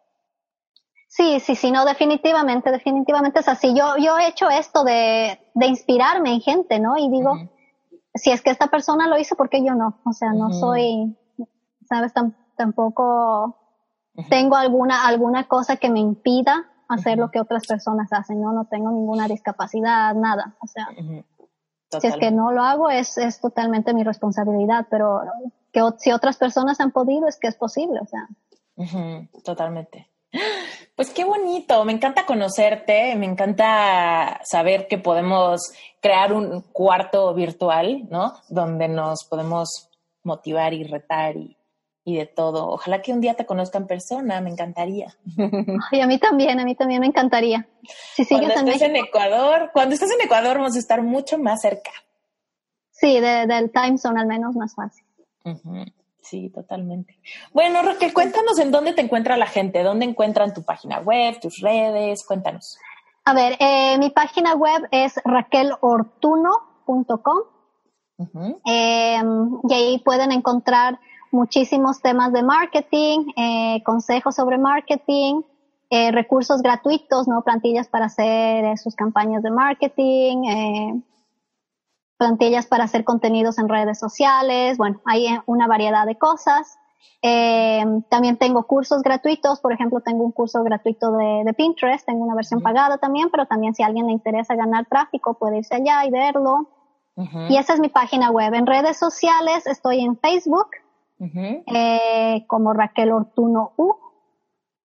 Sí, 1.07 1.41
sí, 1.41 1.57
sí, 1.57 1.71
no, 1.71 1.85
definitivamente, 1.85 2.71
definitivamente 2.71 3.41
es 3.41 3.49
así. 3.49 3.75
Yo, 3.75 3.97
yo 3.99 4.17
he 4.19 4.29
hecho 4.29 4.49
esto 4.49 4.85
de, 4.85 5.41
de 5.55 5.67
inspirarme 5.67 6.33
en 6.33 6.41
gente, 6.41 6.79
¿no? 6.79 6.97
Y 6.97 7.09
digo, 7.11 7.33
si 8.15 8.31
es 8.31 8.43
que 8.43 8.51
esta 8.51 8.69
persona 8.69 9.09
lo 9.09 9.19
hizo, 9.19 9.35
¿por 9.35 9.49
qué 9.49 9.65
yo 9.65 9.75
no? 9.75 10.01
O 10.05 10.13
sea, 10.13 10.33
no 10.33 10.53
soy, 10.53 11.17
sabes, 11.89 12.13
tampoco 12.57 13.57
tengo 14.29 14.57
alguna, 14.57 15.07
alguna 15.07 15.49
cosa 15.49 15.77
que 15.77 15.91
me 15.91 16.01
impida 16.01 16.71
hacer 16.89 17.19
lo 17.19 17.31
que 17.31 17.41
otras 17.41 17.67
personas 17.67 18.13
hacen, 18.13 18.41
¿no? 18.41 18.53
No 18.53 18.67
tengo 18.67 18.91
ninguna 18.91 19.29
discapacidad, 19.29 20.15
nada. 20.15 20.57
O 20.61 20.67
sea, 20.67 20.89
si 21.99 22.07
es 22.07 22.17
que 22.17 22.31
no 22.31 22.53
lo 22.53 22.63
hago, 22.63 22.91
es, 22.91 23.19
es 23.19 23.41
totalmente 23.41 23.95
mi 23.95 24.05
responsabilidad, 24.05 24.87
pero 24.91 25.23
que 25.73 25.83
si 25.99 26.13
otras 26.13 26.37
personas 26.37 26.81
han 26.81 26.93
podido, 26.93 27.27
es 27.27 27.39
que 27.39 27.49
es 27.49 27.57
posible, 27.57 28.01
o 28.01 28.07
sea. 28.07 28.29
Totalmente. 29.45 30.09
Pues 30.95 31.11
qué 31.11 31.25
bonito, 31.25 31.85
me 31.85 31.93
encanta 31.93 32.27
conocerte, 32.27 33.15
me 33.17 33.27
encanta 33.27 34.41
saber 34.45 34.87
que 34.87 34.99
podemos 34.99 35.61
crear 36.01 36.33
un 36.33 36.61
cuarto 36.61 37.35
virtual, 37.35 38.07
¿no? 38.11 38.35
Donde 38.49 38.87
nos 38.87 39.25
podemos 39.25 39.89
motivar 40.23 40.73
y 40.75 40.85
retar 40.85 41.37
y, 41.37 41.57
de 42.05 42.27
todo. 42.27 42.69
Ojalá 42.69 43.03
que 43.03 43.13
un 43.13 43.21
día 43.21 43.35
te 43.35 43.47
conozca 43.47 43.79
en 43.79 43.87
persona, 43.87 44.41
me 44.41 44.51
encantaría. 44.51 45.15
Y 45.93 46.01
a 46.01 46.07
mí 46.07 46.19
también, 46.19 46.61
a 46.61 46.65
mí 46.65 46.75
también 46.75 47.01
me 47.01 47.07
encantaría. 47.07 47.69
Si 48.15 48.25
sigues 48.25 48.53
cuando 48.53 48.73
estés 48.73 48.89
en, 48.89 48.97
Ecuador, 48.97 49.71
cuando 49.73 49.95
estés 49.95 50.11
en 50.13 50.21
Ecuador 50.23 50.59
vamos 50.59 50.77
a 50.77 50.79
estar 50.79 51.03
mucho 51.03 51.39
más 51.39 51.61
cerca. 51.61 51.91
Sí, 52.91 53.21
del 53.21 53.71
time 53.71 53.99
zone 53.99 54.21
al 54.21 54.27
menos 54.27 54.57
más 54.57 54.75
fácil. 54.75 55.05
Sí, 56.21 56.51
totalmente. 56.51 57.19
Bueno, 57.53 57.83
Raquel, 57.83 58.13
cuéntanos 58.13 58.59
en 58.59 58.71
dónde 58.71 58.93
te 58.93 59.01
encuentra 59.01 59.39
la 59.39 59.47
gente, 59.47 59.83
dónde 59.83 60.05
encuentran 60.05 60.53
tu 60.53 60.63
página 60.63 61.01
web, 61.01 61.41
tus 61.41 61.61
redes, 61.61 62.27
cuéntanos. 62.27 62.77
A 63.25 63.33
ver, 63.33 63.57
eh, 63.59 63.97
mi 63.99 64.11
página 64.11 64.55
web 64.55 64.87
es 64.91 65.15
raquelortuno.com 65.25 67.39
em, 68.67 69.61
y 69.69 69.75
ahí 69.75 69.99
pueden 70.05 70.33
encontrar 70.33 71.01
muchísimos 71.33 72.01
temas 72.01 72.33
de 72.33 72.43
marketing, 72.43 73.27
eh, 73.37 73.83
consejos 73.85 74.35
sobre 74.35 74.59
marketing, 74.59 75.43
eh, 75.91 76.13
recursos 76.13 76.63
gratuitos, 76.63 77.29
¿no? 77.29 77.43
Plantillas 77.43 77.89
para 77.89 78.07
hacer 78.07 78.79
sus 78.79 78.95
campañas 78.95 79.43
de 79.43 79.51
marketing, 79.51 81.03
plantillas 82.21 82.67
para 82.67 82.85
hacer 82.85 83.03
contenidos 83.05 83.59
en 83.59 83.69
redes 83.69 83.99
sociales, 83.99 84.77
bueno, 84.77 85.01
hay 85.07 85.27
una 85.47 85.67
variedad 85.67 86.07
de 86.07 86.19
cosas. 86.19 86.79
Eh, 87.23 87.85
también 88.09 88.37
tengo 88.39 88.67
cursos 88.67 89.03
gratuitos, 89.03 89.61
por 89.61 89.73
ejemplo, 89.73 90.01
tengo 90.01 90.25
un 90.25 90.33
curso 90.33 90.63
gratuito 90.63 91.13
de, 91.13 91.55
Pinterest, 91.55 92.07
tengo 92.07 92.25
una 92.25 92.35
versión 92.35 92.61
pagada 92.63 92.99
también, 92.99 93.31
pero 93.31 93.47
también 93.47 93.75
si 93.75 93.83
a 93.83 93.87
alguien 93.87 94.07
le 94.07 94.13
interesa 94.13 94.55
ganar 94.55 94.87
tráfico 94.87 95.35
puede 95.35 95.59
irse 95.59 95.75
allá 95.75 96.05
y 96.05 96.11
verlo. 96.11 96.69
Y 97.51 97.57
esa 97.57 97.75
es 97.75 97.81
mi 97.81 97.91
página 97.91 98.31
web. 98.31 98.55
En 98.55 98.67
redes 98.67 98.99
sociales 98.99 99.67
estoy 99.67 100.01
en 100.01 100.17
Facebook 100.17 100.69
eh, 101.21 102.45
como 102.47 102.73
Raquel 102.73 103.13
Ortuno 103.13 103.73
U. 103.77 103.97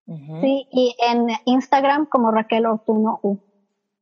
sí, 0.06 0.68
y 0.70 0.96
en 0.98 1.28
Instagram 1.44 2.06
como 2.06 2.30
Raquel 2.30 2.66
Ortuno 2.66 3.20
U. 3.22 3.38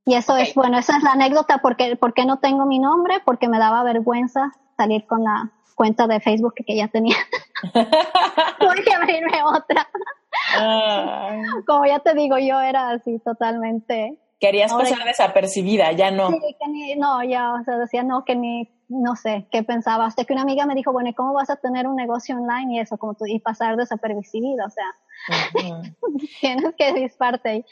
Y 0.04 0.14
eso 0.14 0.36
es, 0.36 0.54
bueno, 0.54 0.78
esa 0.78 0.96
es 0.96 1.02
la 1.02 1.12
anécdota, 1.12 1.58
porque, 1.58 1.96
porque 1.96 2.24
no 2.24 2.38
tengo 2.38 2.66
mi 2.66 2.80
nombre, 2.80 3.20
porque 3.24 3.48
me 3.48 3.58
daba 3.58 3.84
vergüenza 3.84 4.50
salir 4.76 5.06
con 5.06 5.22
la 5.22 5.52
cuenta 5.76 6.06
de 6.06 6.20
Facebook 6.20 6.54
que 6.54 6.76
ya 6.76 6.88
tenía. 6.88 7.16
Tuve 7.62 8.82
que 8.84 8.94
abrirme 8.94 9.42
otra. 9.44 9.88
Como 11.66 11.86
ya 11.86 12.00
te 12.00 12.14
digo, 12.14 12.38
yo 12.38 12.60
era 12.60 12.90
así 12.90 13.18
totalmente. 13.20 14.18
Querías 14.40 14.72
pasar 14.72 15.04
desapercibida, 15.04 15.92
ya 15.92 16.10
no. 16.10 16.30
Sí, 16.30 16.40
que 16.58 16.68
ni, 16.68 16.96
no, 16.96 17.22
ya, 17.22 17.52
o 17.54 17.62
sea, 17.64 17.78
decía 17.78 18.02
no, 18.02 18.24
que 18.24 18.34
ni, 18.34 18.68
no 18.92 19.16
sé, 19.16 19.46
qué 19.50 19.62
pensaba. 19.62 20.06
Hasta 20.06 20.24
que 20.24 20.32
una 20.32 20.42
amiga 20.42 20.66
me 20.66 20.74
dijo, 20.74 20.92
bueno, 20.92 21.10
¿y 21.10 21.14
cómo 21.14 21.32
vas 21.32 21.50
a 21.50 21.56
tener 21.56 21.86
un 21.86 21.96
negocio 21.96 22.36
online 22.36 22.74
y 22.74 22.80
eso, 22.80 22.98
como 22.98 23.14
tú, 23.14 23.24
y 23.26 23.40
pasar 23.40 23.76
desapercibida? 23.76 24.66
O 24.66 24.70
sea, 24.70 24.84
Tienes 26.40 26.74
que 26.76 26.92
disparte 26.92 27.48
ahí. 27.48 27.64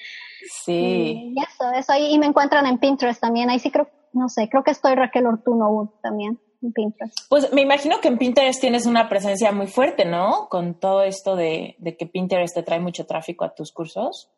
Sí. 0.64 1.34
Y 1.34 1.42
eso, 1.42 1.70
eso 1.72 1.92
ahí. 1.92 2.14
Y 2.14 2.18
me 2.18 2.26
encuentran 2.26 2.66
en 2.66 2.78
Pinterest 2.78 3.20
también. 3.20 3.50
Ahí 3.50 3.58
sí 3.58 3.70
creo, 3.70 3.88
no 4.12 4.28
sé, 4.28 4.48
creo 4.48 4.62
que 4.62 4.70
estoy 4.70 4.94
Raquel 4.94 5.26
Ortuno 5.26 5.92
también 6.02 6.40
en 6.62 6.72
Pinterest. 6.72 7.16
Pues 7.28 7.52
me 7.52 7.62
imagino 7.62 8.00
que 8.00 8.08
en 8.08 8.18
Pinterest 8.18 8.60
tienes 8.60 8.86
una 8.86 9.08
presencia 9.08 9.52
muy 9.52 9.66
fuerte, 9.66 10.04
¿no? 10.04 10.48
Con 10.48 10.78
todo 10.78 11.02
esto 11.02 11.36
de, 11.36 11.76
de 11.78 11.96
que 11.96 12.06
Pinterest 12.06 12.54
te 12.54 12.62
trae 12.62 12.80
mucho 12.80 13.06
tráfico 13.06 13.44
a 13.44 13.54
tus 13.54 13.72
cursos. 13.72 14.30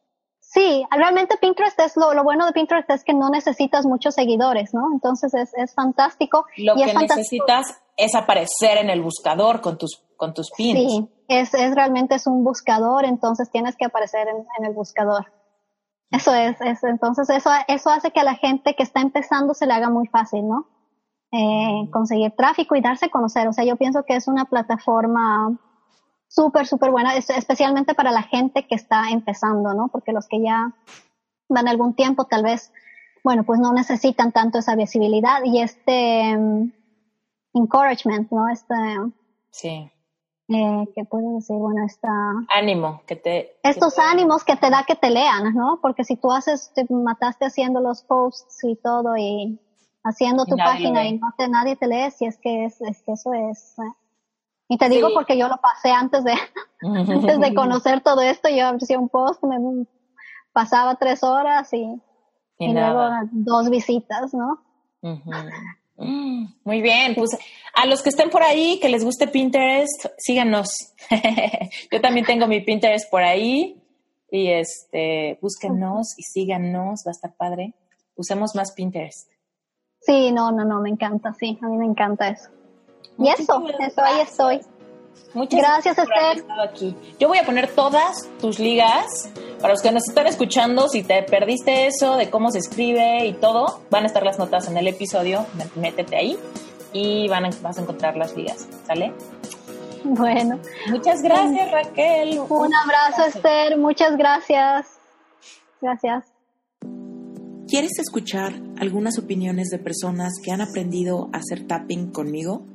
Sí, 0.53 0.85
realmente 0.91 1.39
Pinterest 1.41 1.81
es 1.81 1.97
lo, 1.97 2.13
lo, 2.13 2.25
bueno 2.25 2.45
de 2.45 2.53
Pinterest 2.53 2.91
es 2.91 3.05
que 3.05 3.15
no 3.15 3.31
necesitas 3.31 3.87
muchos 3.87 4.15
seguidores, 4.15 4.75
¿no? 4.75 4.93
Entonces 4.93 5.33
es, 5.33 5.51
es 5.57 5.75
fantástico. 5.75 6.45
Lo 6.59 6.75
que 6.75 6.93
necesitas 6.93 7.81
es 7.97 8.15
aparecer 8.15 8.77
en 8.77 8.91
el 8.91 9.01
buscador 9.01 9.63
con 9.63 9.79
tus, 9.79 10.03
con 10.15 10.35
tus 10.35 10.51
pins. 10.51 10.79
Sí, 10.79 11.09
es, 11.29 11.55
es 11.55 11.75
realmente 11.75 12.17
es 12.17 12.27
un 12.27 12.45
buscador, 12.45 13.07
entonces 13.07 13.51
tienes 13.51 13.77
que 13.77 13.87
aparecer 13.87 14.29
en, 14.29 14.45
en 14.59 14.67
el 14.67 14.75
buscador. 14.75 15.33
Eso 16.11 16.35
es, 16.35 16.61
es, 16.61 16.85
entonces 16.85 17.31
eso, 17.31 17.49
eso 17.67 17.89
hace 17.89 18.11
que 18.11 18.21
a 18.21 18.25
la 18.25 18.35
gente 18.35 18.75
que 18.75 18.83
está 18.83 19.01
empezando 19.01 19.55
se 19.55 19.67
le 19.67 19.73
haga 19.73 19.89
muy 19.89 20.07
fácil, 20.09 20.47
¿no? 20.47 20.67
Eh, 21.33 21.89
conseguir 21.91 22.33
tráfico 22.37 22.77
y 22.77 22.83
darse 22.83 23.07
a 23.07 23.11
conocer. 23.11 23.49
O 23.49 23.55
sea, 23.55 23.65
yo 23.65 23.77
pienso 23.77 24.05
que 24.05 24.17
es 24.17 24.29
una 24.29 24.45
plataforma 24.45 25.59
súper, 26.33 26.67
súper 26.67 26.91
buena, 26.91 27.15
especialmente 27.17 27.95
para 27.95 28.11
la 28.11 28.23
gente 28.23 28.67
que 28.67 28.75
está 28.75 29.11
empezando, 29.11 29.75
¿no? 29.75 29.89
Porque 29.89 30.13
los 30.13 30.27
que 30.27 30.43
ya 30.43 30.73
van 31.49 31.69
algún 31.69 31.95
tiempo, 31.95 32.25
tal 32.25 32.43
vez, 32.43 32.73
bueno, 33.23 33.45
pues 33.45 33.61
no 33.61 33.73
necesitan 33.73 34.33
tanto 34.33 34.59
esa 34.59 34.75
visibilidad 34.75 35.45
y 35.45 35.61
este 35.61 36.35
um, 36.37 36.73
encouragement, 37.53 38.31
¿no? 38.33 38.49
Este. 38.49 38.75
Sí. 39.51 39.91
Eh, 40.49 40.89
¿Qué 40.95 41.05
puedo 41.05 41.35
decir? 41.35 41.57
Bueno, 41.57 41.85
esta. 41.85 42.09
Ánimo, 42.49 43.03
que 43.07 43.17
te. 43.17 43.59
Estos 43.63 43.99
ánimos 43.99 44.43
que 44.45 44.57
te 44.57 44.71
da 44.71 44.85
que 44.85 44.97
te 44.97 45.11
lean, 45.11 45.55
¿no? 45.55 45.81
Porque 45.83 46.05
si 46.05 46.17
tú 46.17 46.33
haces, 46.33 46.73
te 46.75 46.87
mataste 46.89 47.45
haciendo 47.45 47.81
los 47.81 48.03
posts 48.03 48.65
y 48.65 48.77
todo 48.77 49.17
y 49.19 49.61
haciendo 50.03 50.47
tu 50.47 50.57
página 50.57 51.07
y 51.07 51.19
no 51.19 51.33
te, 51.37 51.47
nadie 51.49 51.77
te 51.77 51.87
lee, 51.87 52.11
si 52.11 52.25
es 52.25 52.39
que 52.39 52.65
es, 52.65 52.81
es 52.81 53.03
que 53.03 53.13
eso 53.13 53.33
es. 53.35 53.79
¿eh? 53.79 54.02
Y 54.69 54.79
te 54.79 54.89
digo 54.89 55.11
porque 55.13 55.37
yo 55.37 55.49
lo 55.49 55.57
pasé 55.59 55.91
antes 55.91 56.25
de, 56.25 56.33
antes 56.81 57.41
de 57.41 57.55
conocer 57.55 58.01
todo 58.01 58.23
esto. 58.23 58.49
Yo 58.49 58.69
hacía 58.69 58.99
un 58.99 59.09
post, 59.09 59.43
me 59.45 59.57
pasaba 60.53 60.95
tres 60.97 61.23
horas 61.23 61.73
y, 61.73 62.01
y, 62.59 62.73
luego 62.73 63.09
dos 63.33 63.71
visitas, 63.71 64.33
¿no? 64.35 64.63
Muy 66.65 66.81
bien, 66.81 67.15
pues 67.15 67.31
a 67.75 67.87
los 67.87 68.03
que 68.03 68.09
estén 68.09 68.31
por 68.31 68.43
ahí, 68.43 68.79
que 68.81 68.89
les 68.89 69.05
guste 69.05 69.29
Pinterest, 69.29 70.07
síganos. 70.19 70.69
yo 71.93 72.01
también 72.01 72.27
tengo 72.27 72.47
mi 72.47 72.61
Pinterest 72.61 73.11
por 73.11 73.23
ahí 73.23 73.83
y 74.31 74.49
este, 74.49 75.39
búsquenos 75.41 76.15
y 76.19 76.23
síganos, 76.23 77.03
va 77.07 77.11
a 77.11 77.13
estar 77.13 77.35
padre. 77.37 77.75
Usemos 78.17 78.55
más 78.55 78.73
Pinterest. 78.73 79.31
Sí, 80.01 80.33
no, 80.33 80.51
no, 80.51 80.65
no, 80.65 80.81
me 80.81 80.91
encanta, 80.91 81.33
sí, 81.35 81.59
a 81.63 81.69
mí 81.69 81.77
me 81.77 81.87
encanta 81.87 82.29
eso. 82.29 82.51
Y 83.19 83.29
eso, 83.29 83.63
eso 83.79 84.03
ahí 84.03 84.21
estoy. 84.21 84.61
Muchas 85.35 85.61
gracias, 85.61 85.99
Esther. 85.99 86.45
Aquí. 86.63 86.95
Yo 87.19 87.29
voy 87.29 87.39
a 87.39 87.45
poner 87.45 87.69
todas 87.75 88.29
tus 88.41 88.59
ligas 88.59 89.31
para 89.61 89.73
los 89.73 89.83
que 89.83 89.91
nos 89.91 90.07
están 90.09 90.27
escuchando. 90.27 90.89
Si 90.89 91.03
te 91.03 91.23
perdiste 91.23 91.87
eso 91.87 92.17
de 92.17 92.29
cómo 92.31 92.51
se 92.51 92.59
escribe 92.59 93.25
y 93.27 93.33
todo, 93.33 93.81
van 93.91 94.05
a 94.05 94.07
estar 94.07 94.23
las 94.23 94.39
notas 94.39 94.69
en 94.69 94.77
el 94.77 94.89
episodio. 94.89 95.47
Métete 95.75 96.17
ahí 96.17 96.39
y 96.93 97.29
van 97.29 97.47
a, 97.47 97.51
vas 97.63 97.79
a 97.79 97.83
encontrar 97.83 98.17
las 98.17 98.37
ligas. 98.37 98.69
¿Sale? 98.87 99.15
Bueno. 100.05 100.59
Muchas 100.91 101.23
gracias, 101.23 101.71
Raquel. 101.71 102.41
Un 102.49 102.75
abrazo, 102.75 103.25
Esther. 103.25 103.79
Muchas 103.79 104.17
gracias. 104.17 104.87
Gracias. 105.81 106.27
¿Quieres 107.69 107.99
escuchar 107.99 108.53
algunas 108.79 109.19
opiniones 109.19 109.69
de 109.71 109.79
personas 109.79 110.35
que 110.45 110.53
han 110.53 110.61
aprendido 110.61 111.31
a 111.33 111.39
hacer 111.39 111.67
tapping 111.67 112.11
conmigo? 112.11 112.67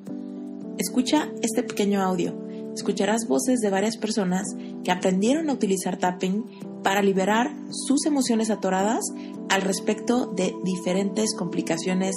Escucha 0.78 1.30
este 1.42 1.64
pequeño 1.64 2.02
audio 2.02 2.48
escucharás 2.78 3.28
voces 3.28 3.60
de 3.60 3.70
varias 3.70 3.98
personas 3.98 4.48
que 4.84 4.92
aprendieron 4.92 5.50
a 5.50 5.54
utilizar 5.54 5.98
tapping 5.98 6.46
para 6.84 7.02
liberar 7.02 7.54
sus 7.72 8.06
emociones 8.06 8.50
atoradas 8.50 9.04
al 9.50 9.62
respecto 9.62 10.28
de 10.28 10.54
diferentes 10.64 11.36
complicaciones 11.36 12.16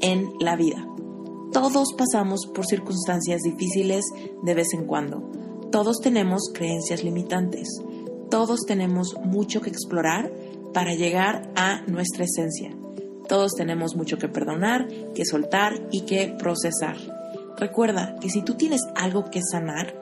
en 0.00 0.30
la 0.40 0.56
vida. 0.56 0.86
Todos 1.52 1.94
pasamos 1.96 2.46
por 2.54 2.66
circunstancias 2.66 3.40
difíciles 3.42 4.04
de 4.42 4.54
vez 4.54 4.74
en 4.74 4.86
cuando. 4.86 5.30
Todos 5.72 6.00
tenemos 6.00 6.50
creencias 6.52 7.02
limitantes. 7.02 7.68
Todos 8.30 8.60
tenemos 8.66 9.14
mucho 9.24 9.60
que 9.60 9.70
explorar 9.70 10.30
para 10.72 10.94
llegar 10.94 11.50
a 11.56 11.82
nuestra 11.86 12.24
esencia. 12.24 12.76
Todos 13.28 13.52
tenemos 13.54 13.96
mucho 13.96 14.18
que 14.18 14.28
perdonar, 14.28 14.88
que 15.14 15.24
soltar 15.24 15.88
y 15.90 16.02
que 16.02 16.34
procesar. 16.38 16.96
Recuerda 17.56 18.16
que 18.20 18.30
si 18.30 18.42
tú 18.42 18.54
tienes 18.54 18.82
algo 18.94 19.30
que 19.30 19.40
sanar, 19.42 19.94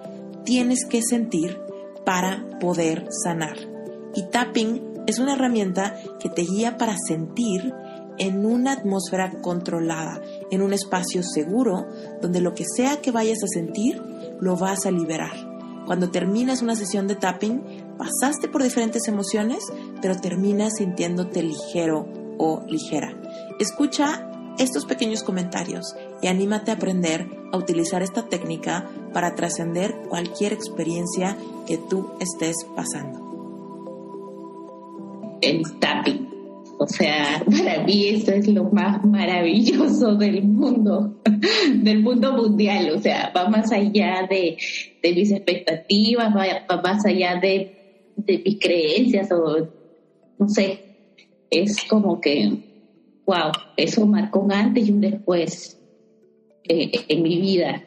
tienes 0.45 0.87
que 0.87 1.03
sentir 1.03 1.61
para 2.05 2.45
poder 2.59 3.09
sanar. 3.24 3.57
Y 4.15 4.24
tapping 4.31 5.05
es 5.07 5.19
una 5.19 5.35
herramienta 5.35 5.97
que 6.20 6.29
te 6.29 6.43
guía 6.43 6.77
para 6.77 6.97
sentir 6.97 7.73
en 8.19 8.45
una 8.47 8.73
atmósfera 8.73 9.33
controlada, 9.41 10.20
en 10.51 10.62
un 10.62 10.73
espacio 10.73 11.23
seguro, 11.23 11.87
donde 12.20 12.41
lo 12.41 12.55
que 12.55 12.65
sea 12.65 13.01
que 13.01 13.11
vayas 13.11 13.39
a 13.43 13.49
sentir, 13.49 14.03
lo 14.41 14.57
vas 14.57 14.87
a 14.87 14.91
liberar. 14.91 15.33
Cuando 15.87 16.11
terminas 16.11 16.62
una 16.62 16.77
sesión 16.77 17.09
de 17.09 17.16
tapping, 17.16 17.97
pasaste 17.99 18.49
por 18.49 18.62
diferentes 18.62 19.09
emociones, 19.09 19.65
pero 20.01 20.16
terminas 20.16 20.74
sintiéndote 20.79 21.43
ligero 21.43 22.07
o 22.39 22.62
ligera. 22.69 23.15
Escucha 23.59 24.29
estos 24.59 24.85
pequeños 24.85 25.23
comentarios 25.23 25.97
y 26.23 26.28
anímate 26.28 26.70
a 26.70 26.74
aprender 26.74 27.27
a 27.53 27.59
utilizar 27.59 28.03
esta 28.03 28.28
técnica 28.28 28.89
para 29.12 29.35
trascender 29.35 29.93
cualquier 30.09 30.53
experiencia 30.53 31.36
que 31.66 31.77
tú 31.77 32.11
estés 32.20 32.57
pasando. 32.74 33.20
El 35.43 35.62
tapping. 35.81 36.28
O 36.78 36.86
sea, 36.86 37.44
para 37.59 37.82
mí 37.85 38.07
esto 38.07 38.32
es 38.32 38.49
lo 38.49 38.65
más 38.65 39.05
maravilloso 39.05 40.15
del 40.15 40.43
mundo, 40.44 41.20
del 41.74 42.03
mundo 42.03 42.32
mundial. 42.32 42.90
O 42.94 43.01
sea, 43.01 43.32
va 43.36 43.49
más 43.49 43.73
allá 43.73 44.27
de, 44.31 44.57
mis 45.03 45.32
expectativas, 45.32 46.35
va, 46.35 46.81
más 46.82 47.05
allá 47.05 47.39
de, 47.40 48.12
de 48.16 48.39
mis 48.39 48.59
creencias 48.59 49.31
o 49.32 49.69
no 50.39 50.49
sé. 50.49 50.78
Es 51.51 51.85
como 51.85 52.20
que 52.20 52.70
wow, 53.27 53.53
eso 53.77 54.07
marcó 54.07 54.40
un 54.40 54.53
antes 54.53 54.89
y 54.89 54.93
un 54.93 55.01
después 55.01 55.78
eh, 56.69 56.91
en 57.09 57.23
mi 57.23 57.41
vida, 57.41 57.83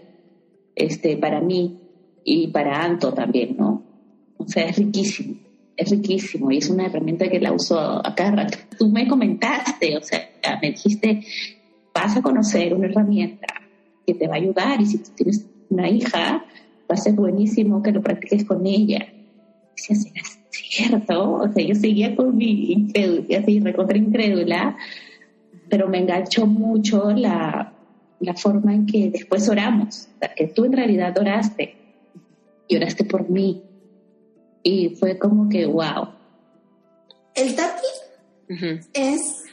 este, 0.76 1.18
para 1.18 1.40
mí 1.40 1.80
y 2.24 2.48
para 2.48 2.84
Anto 2.84 3.14
también, 3.14 3.56
¿no? 3.58 3.84
O 4.38 4.48
sea, 4.48 4.66
es 4.66 4.78
riquísimo, 4.78 5.36
es 5.78 5.90
riquísimo 5.92 6.52
y 6.52 6.58
es 6.58 6.70
una 6.70 6.88
herramienta 6.88 7.30
que 7.30 7.40
la 7.40 7.54
uso 7.54 7.80
a 7.80 8.16
cada 8.16 8.32
rato. 8.32 8.58
Tú 8.78 8.90
me 8.90 9.08
comentaste, 9.08 9.98
o 9.98 10.02
sea, 10.02 10.30
me 10.62 10.72
dijiste, 10.72 11.22
vas 11.94 12.18
a 12.18 12.22
conocer 12.22 12.74
una 12.74 12.88
herramienta 12.88 13.48
que 14.06 14.14
te 14.14 14.28
va 14.28 14.36
a 14.36 14.38
ayudar 14.38 14.82
y 14.82 14.86
si 14.86 14.98
tú 14.98 15.12
tienes 15.16 15.46
una 15.70 15.90
hija, 15.90 16.46
va 16.90 16.94
a 16.94 16.98
ser 16.98 17.14
buenísimo 17.14 17.82
que 17.82 17.92
lo 17.92 18.02
practiques 18.02 18.44
con 18.44 18.66
ella. 18.66 19.08
Y 19.78 19.82
si 19.82 19.94
es 19.94 20.40
cierto, 20.52 21.34
o 21.34 21.52
sea, 21.52 21.64
yo 21.64 21.76
seguía 21.76 22.16
con 22.16 22.36
mi 22.36 22.72
incrédula, 22.72 23.40
así 23.40 23.60
recontra 23.60 23.98
incrédula, 23.98 24.78
pero 25.70 25.88
me 25.88 26.00
enganchó 26.00 26.46
mucho 26.46 27.12
la, 27.12 27.75
forma 28.36 28.74
en 28.74 28.86
que 28.86 29.10
después 29.10 29.48
oramos, 29.50 30.08
que 30.36 30.48
tú 30.48 30.66
en 30.66 30.74
realidad 30.74 31.18
oraste 31.18 31.76
y 32.68 32.76
oraste 32.76 33.04
por 33.04 33.30
mí. 33.30 33.64
Y 34.64 34.96
fue 34.96 35.18
como 35.18 35.48
que, 35.50 35.66
wow. 35.66 36.10
El 37.36 37.56
tapping 37.56 38.82
es 38.94 39.44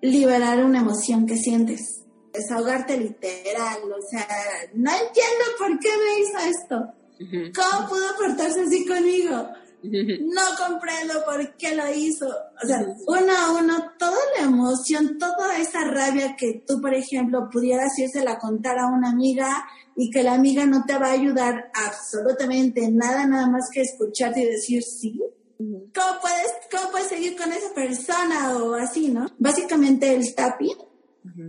liberar 0.00 0.64
una 0.64 0.80
emoción 0.80 1.26
que 1.26 1.36
sientes, 1.36 2.04
desahogarte 2.32 2.96
literal, 2.98 3.78
o 3.84 4.02
sea, 4.10 4.26
no 4.74 4.90
entiendo 4.90 5.44
por 5.58 5.78
qué 5.80 5.88
me 5.88 6.20
hizo 6.20 6.38
esto. 6.58 6.92
¿Cómo 7.54 7.88
pudo 7.88 8.16
portarse 8.16 8.60
así 8.60 8.86
conmigo? 8.86 9.48
no 9.82 10.42
comprendo 10.66 11.14
por 11.24 11.56
qué 11.56 11.74
lo 11.74 11.92
hizo. 11.92 12.26
O 12.26 12.66
sea, 12.66 12.84
uno 13.06 13.32
a 13.32 13.52
uno, 13.52 13.92
toda 13.98 14.18
la 14.36 14.44
emoción, 14.44 15.18
toda 15.18 15.58
esa 15.58 15.84
rabia 15.84 16.34
que 16.36 16.64
tú, 16.66 16.80
por 16.80 16.94
ejemplo, 16.94 17.48
pudieras 17.50 17.92
la 18.24 18.38
contar 18.38 18.78
a 18.78 18.86
una 18.86 19.10
amiga 19.10 19.64
y 19.96 20.10
que 20.10 20.22
la 20.22 20.34
amiga 20.34 20.66
no 20.66 20.84
te 20.84 20.98
va 20.98 21.08
a 21.08 21.12
ayudar 21.12 21.70
absolutamente 21.74 22.90
nada, 22.90 23.26
nada 23.26 23.48
más 23.48 23.68
que 23.72 23.82
escucharte 23.82 24.40
y 24.40 24.46
decir 24.46 24.82
sí. 24.82 25.20
¿Cómo 25.58 26.20
puedes, 26.20 26.52
¿Cómo 26.70 26.90
puedes 26.90 27.08
seguir 27.08 27.36
con 27.36 27.52
esa 27.52 27.74
persona 27.74 28.56
o 28.58 28.74
así, 28.74 29.08
no? 29.08 29.28
Básicamente 29.38 30.14
el 30.14 30.34
tapping 30.34 30.76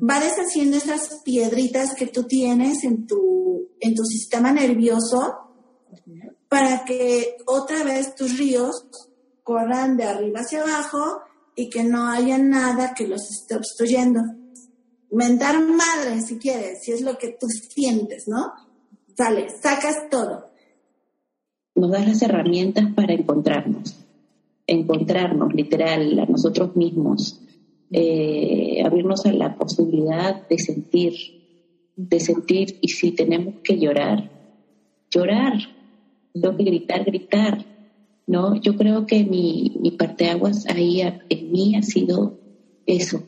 va 0.07 0.19
deshaciendo 0.19 0.77
esas 0.77 1.21
piedritas 1.23 1.93
que 1.95 2.07
tú 2.07 2.23
tienes 2.23 2.83
en 2.83 3.07
tu, 3.07 3.69
en 3.79 3.95
tu 3.95 4.03
sistema 4.03 4.51
nervioso 4.51 5.49
para 6.49 6.83
que 6.83 7.37
otra 7.45 7.83
vez 7.83 8.15
tus 8.15 8.37
ríos 8.37 8.85
corran 9.43 9.95
de 9.95 10.03
arriba 10.03 10.41
hacia 10.41 10.61
abajo 10.61 11.21
y 11.55 11.69
que 11.69 11.83
no 11.83 12.07
haya 12.07 12.37
nada 12.37 12.93
que 12.93 13.07
los 13.07 13.29
esté 13.29 13.55
obstruyendo. 13.55 14.21
Mentar 15.11 15.59
madre, 15.61 16.21
si 16.21 16.37
quieres, 16.37 16.83
si 16.83 16.91
es 16.91 17.01
lo 17.01 17.17
que 17.17 17.37
tú 17.39 17.47
sientes, 17.47 18.27
¿no? 18.27 18.53
Sale, 19.15 19.47
sacas 19.61 20.09
todo. 20.09 20.49
Nos 21.75 21.91
das 21.91 22.07
las 22.07 22.21
herramientas 22.21 22.85
para 22.93 23.13
encontrarnos, 23.13 23.95
encontrarnos 24.67 25.53
literal 25.53 26.19
a 26.19 26.25
nosotros 26.25 26.75
mismos, 26.75 27.39
eh, 27.91 28.81
abrirnos 28.85 29.25
a 29.25 29.33
la 29.33 29.55
posibilidad 29.55 30.47
de 30.47 30.59
sentir, 30.59 31.13
de 31.95 32.19
sentir 32.19 32.77
y 32.81 32.89
si 32.89 33.11
tenemos 33.11 33.55
que 33.63 33.79
llorar, 33.79 34.29
llorar, 35.09 35.78
que 36.33 36.63
gritar, 36.63 37.05
gritar, 37.05 37.65
¿no? 38.27 38.55
Yo 38.55 38.75
creo 38.75 39.05
que 39.05 39.23
mi, 39.23 39.77
mi 39.79 39.91
parteaguas 39.91 40.65
ahí 40.67 41.01
en 41.01 41.51
mí 41.51 41.75
ha 41.75 41.81
sido 41.81 42.37
eso, 42.85 43.23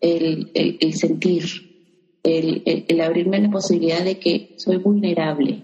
el, 0.00 0.50
el, 0.54 0.94
sentir, 0.94 1.44
el, 2.22 2.62
el, 2.88 3.00
abrirme 3.00 3.36
a 3.36 3.40
la 3.40 3.50
posibilidad 3.50 4.04
de 4.04 4.18
que 4.18 4.54
soy 4.56 4.78
vulnerable, 4.78 5.62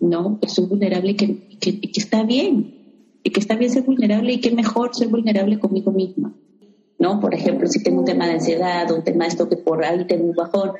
¿no? 0.00 0.38
Soy 0.46 0.66
vulnerable 0.66 1.12
y 1.12 1.14
que, 1.14 1.48
que, 1.58 1.80
que, 1.80 2.00
está 2.00 2.22
bien, 2.22 2.74
y 3.22 3.30
que 3.30 3.40
está 3.40 3.56
bien 3.56 3.70
ser 3.70 3.82
vulnerable 3.82 4.34
y 4.34 4.40
que 4.40 4.50
mejor 4.50 4.94
ser 4.94 5.08
vulnerable 5.08 5.58
conmigo 5.58 5.90
misma, 5.90 6.34
¿no? 6.98 7.20
Por 7.20 7.34
ejemplo, 7.34 7.66
si 7.68 7.82
tengo 7.82 8.00
un 8.00 8.06
tema 8.06 8.26
de 8.26 8.34
ansiedad, 8.34 8.90
un 8.90 9.02
tema 9.02 9.24
de 9.24 9.30
esto 9.30 9.48
que 9.48 9.56
por 9.56 9.84
ahí 9.84 10.06
tengo 10.06 10.24
un 10.24 10.36
bajón, 10.36 10.72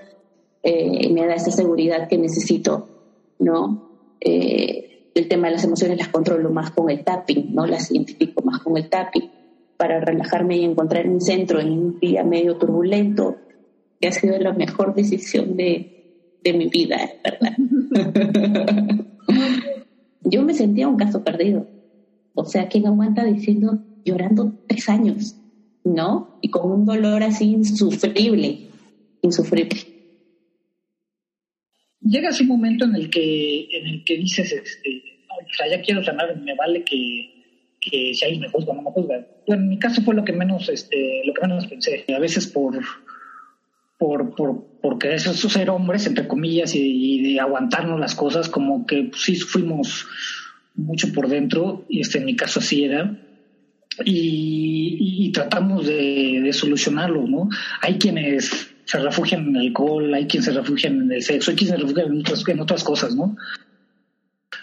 eh, 0.62 1.10
me 1.10 1.26
da 1.26 1.34
esa 1.34 1.50
seguridad 1.50 2.08
que 2.08 2.18
necesito, 2.18 2.88
¿no? 3.38 3.88
Eh, 4.20 4.87
el 5.18 5.28
tema 5.28 5.48
de 5.48 5.54
las 5.54 5.64
emociones 5.64 5.98
las 5.98 6.08
controlo 6.08 6.50
más 6.50 6.70
con 6.70 6.90
el 6.90 7.04
tapping, 7.04 7.54
¿no? 7.54 7.66
Las 7.66 7.90
identifico 7.90 8.42
más 8.42 8.60
con 8.60 8.76
el 8.76 8.88
tapping 8.88 9.30
para 9.76 10.00
relajarme 10.00 10.56
y 10.56 10.64
encontrar 10.64 11.06
mi 11.06 11.20
centro 11.20 11.60
en 11.60 11.70
un 11.70 11.98
día 12.00 12.24
medio 12.24 12.56
turbulento, 12.56 13.36
que 14.00 14.08
ha 14.08 14.12
sido 14.12 14.38
la 14.38 14.52
mejor 14.52 14.94
decisión 14.94 15.56
de, 15.56 16.38
de 16.42 16.52
mi 16.52 16.68
vida, 16.68 16.98
¿verdad? 17.24 17.56
Yo 20.22 20.42
me 20.42 20.54
sentía 20.54 20.88
un 20.88 20.96
caso 20.96 21.22
perdido. 21.24 21.66
O 22.34 22.44
sea, 22.44 22.68
¿quién 22.68 22.86
aguanta 22.86 23.24
diciendo, 23.24 23.78
llorando 24.04 24.52
tres 24.66 24.88
años, 24.88 25.36
¿no? 25.84 26.38
Y 26.40 26.50
con 26.50 26.70
un 26.70 26.84
dolor 26.86 27.22
así 27.22 27.52
insufrible, 27.52 28.68
insufrible 29.22 29.97
llegas 32.00 32.40
un 32.40 32.48
momento 32.48 32.84
en 32.84 32.94
el 32.94 33.10
que, 33.10 33.68
en 33.70 33.86
el 33.86 34.04
que 34.04 34.16
dices, 34.16 34.52
este, 34.52 35.02
o 35.28 35.54
sea, 35.56 35.68
ya 35.68 35.82
quiero 35.82 36.02
sanar, 36.02 36.36
me 36.36 36.54
vale 36.54 36.84
que, 36.84 37.38
que 37.80 38.12
si 38.14 38.24
alguien 38.24 38.42
me 38.42 38.48
juzga 38.48 38.72
o 38.72 38.76
no 38.76 38.82
me 38.82 38.90
juzga. 38.90 39.26
Bueno, 39.46 39.62
en 39.62 39.68
mi 39.68 39.78
caso 39.78 40.02
fue 40.02 40.14
lo 40.14 40.24
que 40.24 40.32
menos, 40.32 40.68
este, 40.68 41.22
lo 41.24 41.32
menos 41.40 41.66
pensé. 41.66 42.04
A 42.14 42.18
veces 42.18 42.46
por, 42.46 42.78
por, 43.98 44.34
por, 44.34 44.64
por 44.80 44.98
querer 44.98 45.20
ser 45.20 45.70
hombres, 45.70 46.06
entre 46.06 46.28
comillas, 46.28 46.74
y, 46.74 47.34
de 47.34 47.40
aguantarnos 47.40 48.00
las 48.00 48.14
cosas, 48.14 48.48
como 48.48 48.86
que 48.86 49.10
sí 49.14 49.36
fuimos 49.36 50.06
mucho 50.74 51.12
por 51.12 51.28
dentro, 51.28 51.84
y 51.88 52.00
este, 52.00 52.18
en 52.18 52.24
mi 52.24 52.36
caso 52.36 52.60
así 52.60 52.84
era. 52.84 53.18
Y, 54.04 55.24
y, 55.24 55.32
tratamos 55.32 55.86
de, 55.86 56.40
de, 56.40 56.52
solucionarlo, 56.52 57.26
¿no? 57.26 57.48
Hay 57.80 57.98
quienes 57.98 58.72
se 58.88 58.98
refugian 58.98 59.48
en 59.48 59.56
el 59.56 59.66
alcohol, 59.68 60.14
hay 60.14 60.26
quienes 60.26 60.46
se 60.46 60.52
refugian 60.52 61.02
en 61.02 61.12
el 61.12 61.22
sexo, 61.22 61.50
hay 61.50 61.58
quienes 61.58 61.76
se 61.76 61.82
refugian 61.82 62.10
en 62.10 62.20
otras, 62.20 62.48
en 62.48 62.60
otras 62.60 62.84
cosas, 62.84 63.14
¿no? 63.14 63.36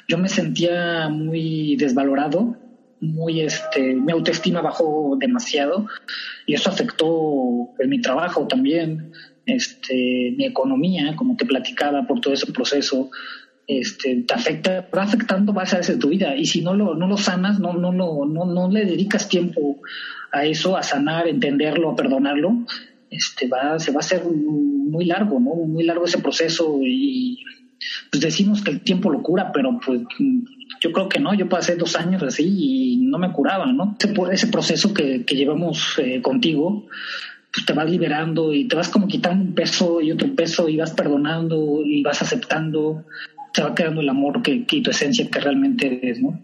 Yo 0.07 0.17
me 0.17 0.29
sentía 0.29 1.09
muy 1.09 1.75
desvalorado, 1.75 2.57
muy 3.01 3.41
este, 3.41 3.93
mi 3.93 4.11
autoestima 4.11 4.61
bajó 4.61 5.15
demasiado 5.19 5.85
y 6.47 6.55
eso 6.55 6.71
afectó 6.71 7.69
en 7.77 7.87
mi 7.87 8.01
trabajo 8.01 8.47
también, 8.47 9.11
este, 9.45 10.33
mi 10.35 10.45
economía, 10.45 11.15
como 11.15 11.35
te 11.35 11.45
platicaba 11.45 12.07
por 12.07 12.19
todo 12.19 12.33
ese 12.33 12.51
proceso, 12.51 13.11
este, 13.67 14.23
te 14.23 14.33
afecta, 14.33 14.89
va 14.95 15.03
afectando 15.03 15.53
varias 15.53 15.73
áreas 15.73 15.87
de 15.87 15.97
tu 15.97 16.09
vida 16.09 16.35
y 16.35 16.47
si 16.47 16.61
no 16.61 16.73
lo, 16.73 16.95
no 16.95 17.07
lo 17.07 17.17
sanas, 17.17 17.59
no, 17.59 17.73
no, 17.73 17.91
no, 17.91 18.25
no, 18.25 18.45
no 18.45 18.71
le 18.71 18.85
dedicas 18.85 19.29
tiempo 19.29 19.77
a 20.31 20.45
eso, 20.45 20.75
a 20.75 20.81
sanar, 20.81 21.27
entenderlo, 21.27 21.91
a 21.91 21.95
perdonarlo, 21.95 22.65
este, 23.09 23.47
va, 23.47 23.79
se 23.79 23.91
va 23.91 23.97
a 23.97 23.99
hacer 23.99 24.23
muy 24.25 25.05
largo, 25.05 25.39
¿no? 25.39 25.55
Muy 25.55 25.83
largo 25.83 26.05
ese 26.05 26.19
proceso 26.19 26.79
y 26.81 27.43
pues 28.11 28.21
decimos 28.21 28.63
que 28.63 28.71
el 28.71 28.81
tiempo 28.81 29.09
lo 29.09 29.21
cura, 29.21 29.51
pero 29.51 29.79
pues 29.85 30.01
yo 30.81 30.91
creo 30.91 31.09
que 31.09 31.19
no, 31.19 31.33
yo 31.33 31.49
pasé 31.49 31.75
dos 31.75 31.95
años 31.95 32.23
así 32.23 32.43
y 32.45 32.97
no 32.97 33.17
me 33.17 33.31
curaba, 33.31 33.71
¿no? 33.71 33.95
Ese, 33.99 34.13
ese 34.31 34.47
proceso 34.47 34.93
que, 34.93 35.25
que 35.25 35.35
llevamos 35.35 35.95
eh, 35.97 36.21
contigo, 36.21 36.87
pues 37.53 37.65
te 37.65 37.73
vas 37.73 37.89
liberando 37.89 38.53
y 38.53 38.67
te 38.67 38.75
vas 38.75 38.89
como 38.89 39.07
quitando 39.07 39.43
un 39.43 39.55
peso 39.55 40.01
y 40.01 40.11
otro 40.11 40.33
peso 40.35 40.69
y 40.69 40.77
vas 40.77 40.91
perdonando 40.91 41.81
y 41.83 42.03
vas 42.03 42.21
aceptando, 42.21 43.05
te 43.53 43.61
va 43.61 43.75
quedando 43.75 44.01
el 44.01 44.09
amor 44.09 44.41
que, 44.41 44.65
que 44.65 44.81
tu 44.81 44.91
esencia 44.91 45.29
que 45.29 45.39
realmente 45.39 45.99
eres, 46.01 46.21
¿no? 46.21 46.41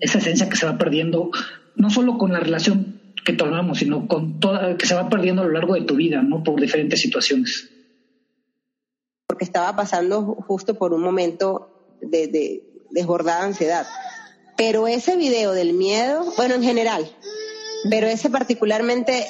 Esa 0.00 0.18
esencia 0.18 0.48
que 0.48 0.56
se 0.56 0.66
va 0.66 0.76
perdiendo, 0.76 1.30
no 1.76 1.90
solo 1.90 2.18
con 2.18 2.32
la 2.32 2.40
relación 2.40 2.91
que 3.24 3.32
tomamos, 3.32 3.78
sino 3.78 4.06
con 4.08 4.40
toda, 4.40 4.76
que 4.76 4.86
se 4.86 4.94
va 4.94 5.08
perdiendo 5.08 5.42
a 5.42 5.44
lo 5.44 5.52
largo 5.52 5.74
de 5.74 5.82
tu 5.82 5.96
vida, 5.96 6.22
¿no? 6.22 6.42
Por 6.42 6.60
diferentes 6.60 7.00
situaciones. 7.00 7.70
Porque 9.26 9.44
estaba 9.44 9.74
pasando 9.76 10.22
justo 10.22 10.74
por 10.74 10.92
un 10.92 11.02
momento 11.02 11.96
de, 12.00 12.26
de 12.26 12.62
desbordada 12.90 13.44
ansiedad. 13.44 13.86
Pero 14.56 14.86
ese 14.86 15.16
video 15.16 15.52
del 15.52 15.72
miedo, 15.72 16.24
bueno, 16.36 16.54
en 16.54 16.62
general, 16.62 17.10
pero 17.88 18.06
ese 18.06 18.28
particularmente, 18.30 19.26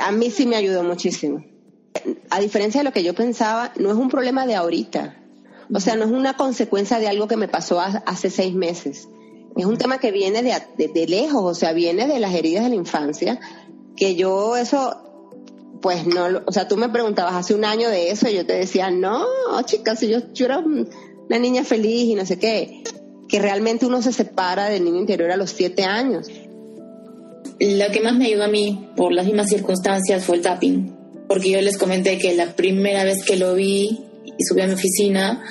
a 0.00 0.12
mí 0.12 0.30
sí 0.30 0.46
me 0.46 0.56
ayudó 0.56 0.82
muchísimo. 0.82 1.44
A 2.30 2.40
diferencia 2.40 2.80
de 2.80 2.84
lo 2.84 2.92
que 2.92 3.04
yo 3.04 3.14
pensaba, 3.14 3.72
no 3.76 3.90
es 3.90 3.96
un 3.96 4.08
problema 4.08 4.46
de 4.46 4.54
ahorita. 4.54 5.16
O 5.72 5.80
sea, 5.80 5.94
no 5.94 6.04
es 6.04 6.10
una 6.10 6.36
consecuencia 6.36 6.98
de 6.98 7.08
algo 7.08 7.28
que 7.28 7.36
me 7.36 7.48
pasó 7.48 7.80
hace 7.80 8.30
seis 8.30 8.54
meses 8.54 9.08
es 9.56 9.66
un 9.66 9.76
tema 9.76 9.98
que 9.98 10.10
viene 10.10 10.42
de, 10.42 11.06
lejos, 11.06 11.42
o 11.44 11.54
sea, 11.54 11.72
viene 11.72 12.06
de 12.06 12.18
las 12.20 12.34
heridas 12.34 12.64
de 12.64 12.70
la 12.70 12.76
infancia, 12.76 13.40
que 13.96 14.14
yo 14.14 14.56
eso, 14.56 14.96
pues 15.82 16.06
no, 16.06 16.42
o 16.46 16.52
sea, 16.52 16.68
tú 16.68 16.76
me 16.76 16.88
preguntabas 16.88 17.34
hace 17.34 17.54
un 17.54 17.64
año 17.64 17.88
de 17.88 18.10
eso 18.10 18.28
y 18.28 18.34
yo 18.34 18.46
te 18.46 18.54
decía, 18.54 18.90
no, 18.90 19.24
chicas, 19.64 20.00
yo, 20.02 20.32
yo 20.32 20.46
era 20.46 20.58
una 20.58 21.38
niña 21.38 21.64
feliz 21.64 22.08
y 22.08 22.14
no 22.14 22.24
sé 22.24 22.38
qué, 22.38 22.82
que 23.28 23.38
realmente 23.38 23.86
uno 23.86 24.02
se 24.02 24.12
separa 24.12 24.66
del 24.66 24.84
niño 24.84 25.00
interior 25.00 25.30
a 25.30 25.36
los 25.36 25.50
siete 25.50 25.84
años. 25.84 26.28
Lo 27.58 27.92
que 27.92 28.00
más 28.00 28.16
me 28.16 28.26
ayudó 28.26 28.44
a 28.44 28.48
mí, 28.48 28.88
por 28.96 29.12
las 29.12 29.26
mismas 29.26 29.48
circunstancias, 29.48 30.24
fue 30.24 30.36
el 30.36 30.42
tapping, 30.42 30.96
porque 31.28 31.50
yo 31.50 31.60
les 31.60 31.76
comenté 31.76 32.18
que 32.18 32.34
la 32.34 32.54
primera 32.54 33.04
vez 33.04 33.24
que 33.24 33.36
lo 33.36 33.54
vi 33.54 34.06
y 34.38 34.44
subí 34.44 34.62
a 34.62 34.66
mi 34.66 34.74
oficina, 34.74 35.44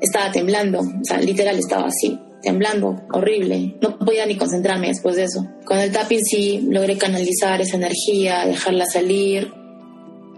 estaba 0.00 0.30
temblando, 0.30 0.80
o 0.80 1.04
sea, 1.04 1.18
literal 1.18 1.58
estaba 1.58 1.88
así 1.88 2.18
temblando, 2.42 3.02
horrible. 3.12 3.76
No 3.80 3.98
podía 3.98 4.26
ni 4.26 4.36
concentrarme 4.36 4.88
después 4.88 5.16
de 5.16 5.24
eso. 5.24 5.46
Con 5.64 5.78
el 5.78 5.92
tapping 5.92 6.24
sí 6.24 6.60
logré 6.70 6.96
canalizar 6.96 7.60
esa 7.60 7.76
energía, 7.76 8.46
dejarla 8.46 8.86
salir, 8.86 9.52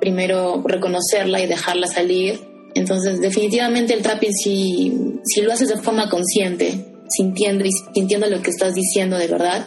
primero 0.01 0.63
reconocerla 0.65 1.41
y 1.41 1.47
dejarla 1.47 1.87
salir. 1.87 2.41
Entonces, 2.75 3.21
definitivamente 3.21 3.95
el 3.95 4.03
tapping 4.03 4.33
si, 4.33 5.21
si 5.25 5.43
lo 5.43 5.53
haces 5.53 5.69
de 5.69 5.77
forma 5.77 6.09
consciente, 6.09 6.85
sintiendo 7.09 7.65
sintiendo 7.95 8.27
lo 8.29 8.43
que 8.43 8.51
estás 8.51 8.75
diciendo 8.75 9.17
de 9.17 9.27
verdad, 9.27 9.67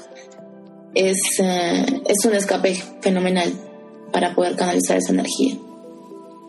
es, 0.94 1.18
eh, 1.40 1.86
es 2.06 2.26
un 2.26 2.36
escape 2.36 2.76
fenomenal 3.02 3.52
para 4.12 4.36
poder 4.36 4.56
canalizar 4.56 4.98
esa 4.98 5.14
energía 5.14 5.58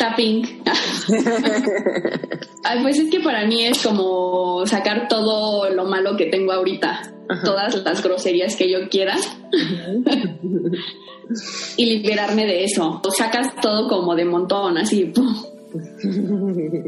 tapping. 0.03 0.43
pues 2.83 2.99
es 2.99 3.11
que 3.11 3.20
para 3.20 3.47
mí 3.47 3.65
es 3.65 3.83
como 3.83 4.66
sacar 4.66 5.09
todo 5.09 5.70
lo 5.70 5.85
malo 5.85 6.16
que 6.16 6.27
tengo 6.27 6.53
ahorita, 6.53 7.15
todas 7.45 7.83
las 7.85 8.03
groserías 8.03 8.57
que 8.57 8.69
yo 8.70 8.89
quiera 8.89 9.16
y 11.77 11.87
liberarme 11.87 12.47
de 12.47 12.65
eso. 12.65 13.01
O 13.05 13.11
sacas 13.12 13.55
todo 13.61 13.89
como 13.89 14.16
de 14.16 14.24
montón, 14.24 14.79
así, 14.79 15.12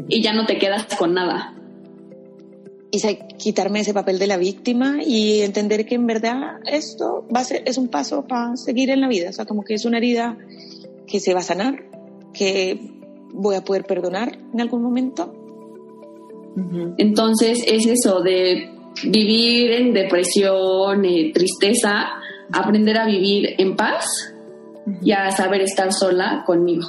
y 0.09 0.21
ya 0.21 0.33
no 0.33 0.45
te 0.45 0.57
quedas 0.57 0.85
con 0.97 1.13
nada. 1.13 1.53
Y 2.91 3.01
quitarme 3.37 3.79
ese 3.81 3.93
papel 3.93 4.19
de 4.19 4.27
la 4.27 4.37
víctima 4.37 4.99
y 5.05 5.41
entender 5.41 5.85
que 5.85 5.95
en 5.95 6.07
verdad 6.07 6.59
esto 6.65 7.27
va 7.33 7.41
a 7.41 7.43
ser, 7.43 7.63
es 7.65 7.77
un 7.77 7.89
paso 7.89 8.25
para 8.25 8.55
seguir 8.57 8.89
en 8.89 9.01
la 9.01 9.07
vida, 9.07 9.29
o 9.29 9.33
sea, 9.33 9.45
como 9.45 9.63
que 9.63 9.73
es 9.73 9.85
una 9.85 9.97
herida 9.97 10.37
que 11.05 11.19
se 11.19 11.33
va 11.33 11.41
a 11.41 11.43
sanar, 11.43 11.83
que 12.33 12.94
voy 13.35 13.55
a 13.55 13.61
poder 13.61 13.85
perdonar 13.85 14.37
en 14.53 14.61
algún 14.61 14.81
momento. 14.81 15.33
Entonces 16.97 17.63
es 17.67 17.85
eso 17.85 18.21
de 18.21 18.69
vivir 19.03 19.71
en 19.71 19.93
depresión, 19.93 21.03
eh, 21.03 21.31
tristeza, 21.33 22.05
aprender 22.51 22.97
a 22.97 23.05
vivir 23.05 23.55
en 23.57 23.75
paz 23.75 24.05
y 25.01 25.11
a 25.11 25.31
saber 25.31 25.61
estar 25.61 25.91
sola 25.91 26.43
conmigo. 26.45 26.87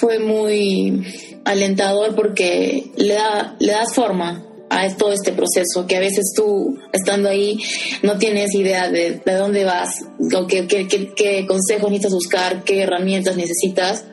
Fue 0.00 0.18
muy 0.18 1.04
alentador 1.44 2.14
porque 2.14 2.90
le, 2.96 3.14
da, 3.14 3.56
le 3.58 3.72
das 3.72 3.94
forma 3.94 4.42
a 4.72 4.96
todo 4.96 5.12
este 5.12 5.32
proceso, 5.32 5.86
que 5.86 5.96
a 5.96 6.00
veces 6.00 6.32
tú, 6.34 6.78
estando 6.92 7.28
ahí, 7.28 7.58
no 8.02 8.16
tienes 8.16 8.54
idea 8.54 8.90
de, 8.90 9.20
de 9.24 9.34
dónde 9.34 9.64
vas, 9.64 9.90
o 10.34 10.46
qué, 10.46 10.66
qué, 10.66 10.88
qué, 10.88 11.46
consejos 11.46 11.90
necesitas 11.90 12.12
buscar, 12.12 12.64
qué 12.64 12.82
herramientas 12.82 13.36
necesitas, 13.36 14.06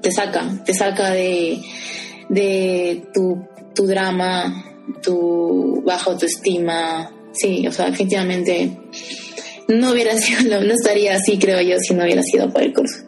te 0.00 0.10
saca, 0.10 0.62
te 0.64 0.74
saca 0.74 1.10
de, 1.10 1.60
de 2.28 3.02
tu, 3.12 3.46
tu 3.74 3.86
drama, 3.86 4.64
tu 5.02 5.82
baja 5.84 6.10
autoestima. 6.10 7.10
Sí, 7.32 7.66
o 7.66 7.72
sea, 7.72 7.86
definitivamente 7.86 8.76
no 9.68 9.92
hubiera 9.92 10.16
sido, 10.18 10.60
no 10.60 10.72
estaría 10.72 11.14
así, 11.14 11.38
creo 11.38 11.60
yo, 11.60 11.78
si 11.78 11.94
no 11.94 12.04
hubiera 12.04 12.22
sido 12.22 12.50
por 12.50 12.62
el 12.62 12.72
curso. 12.72 13.07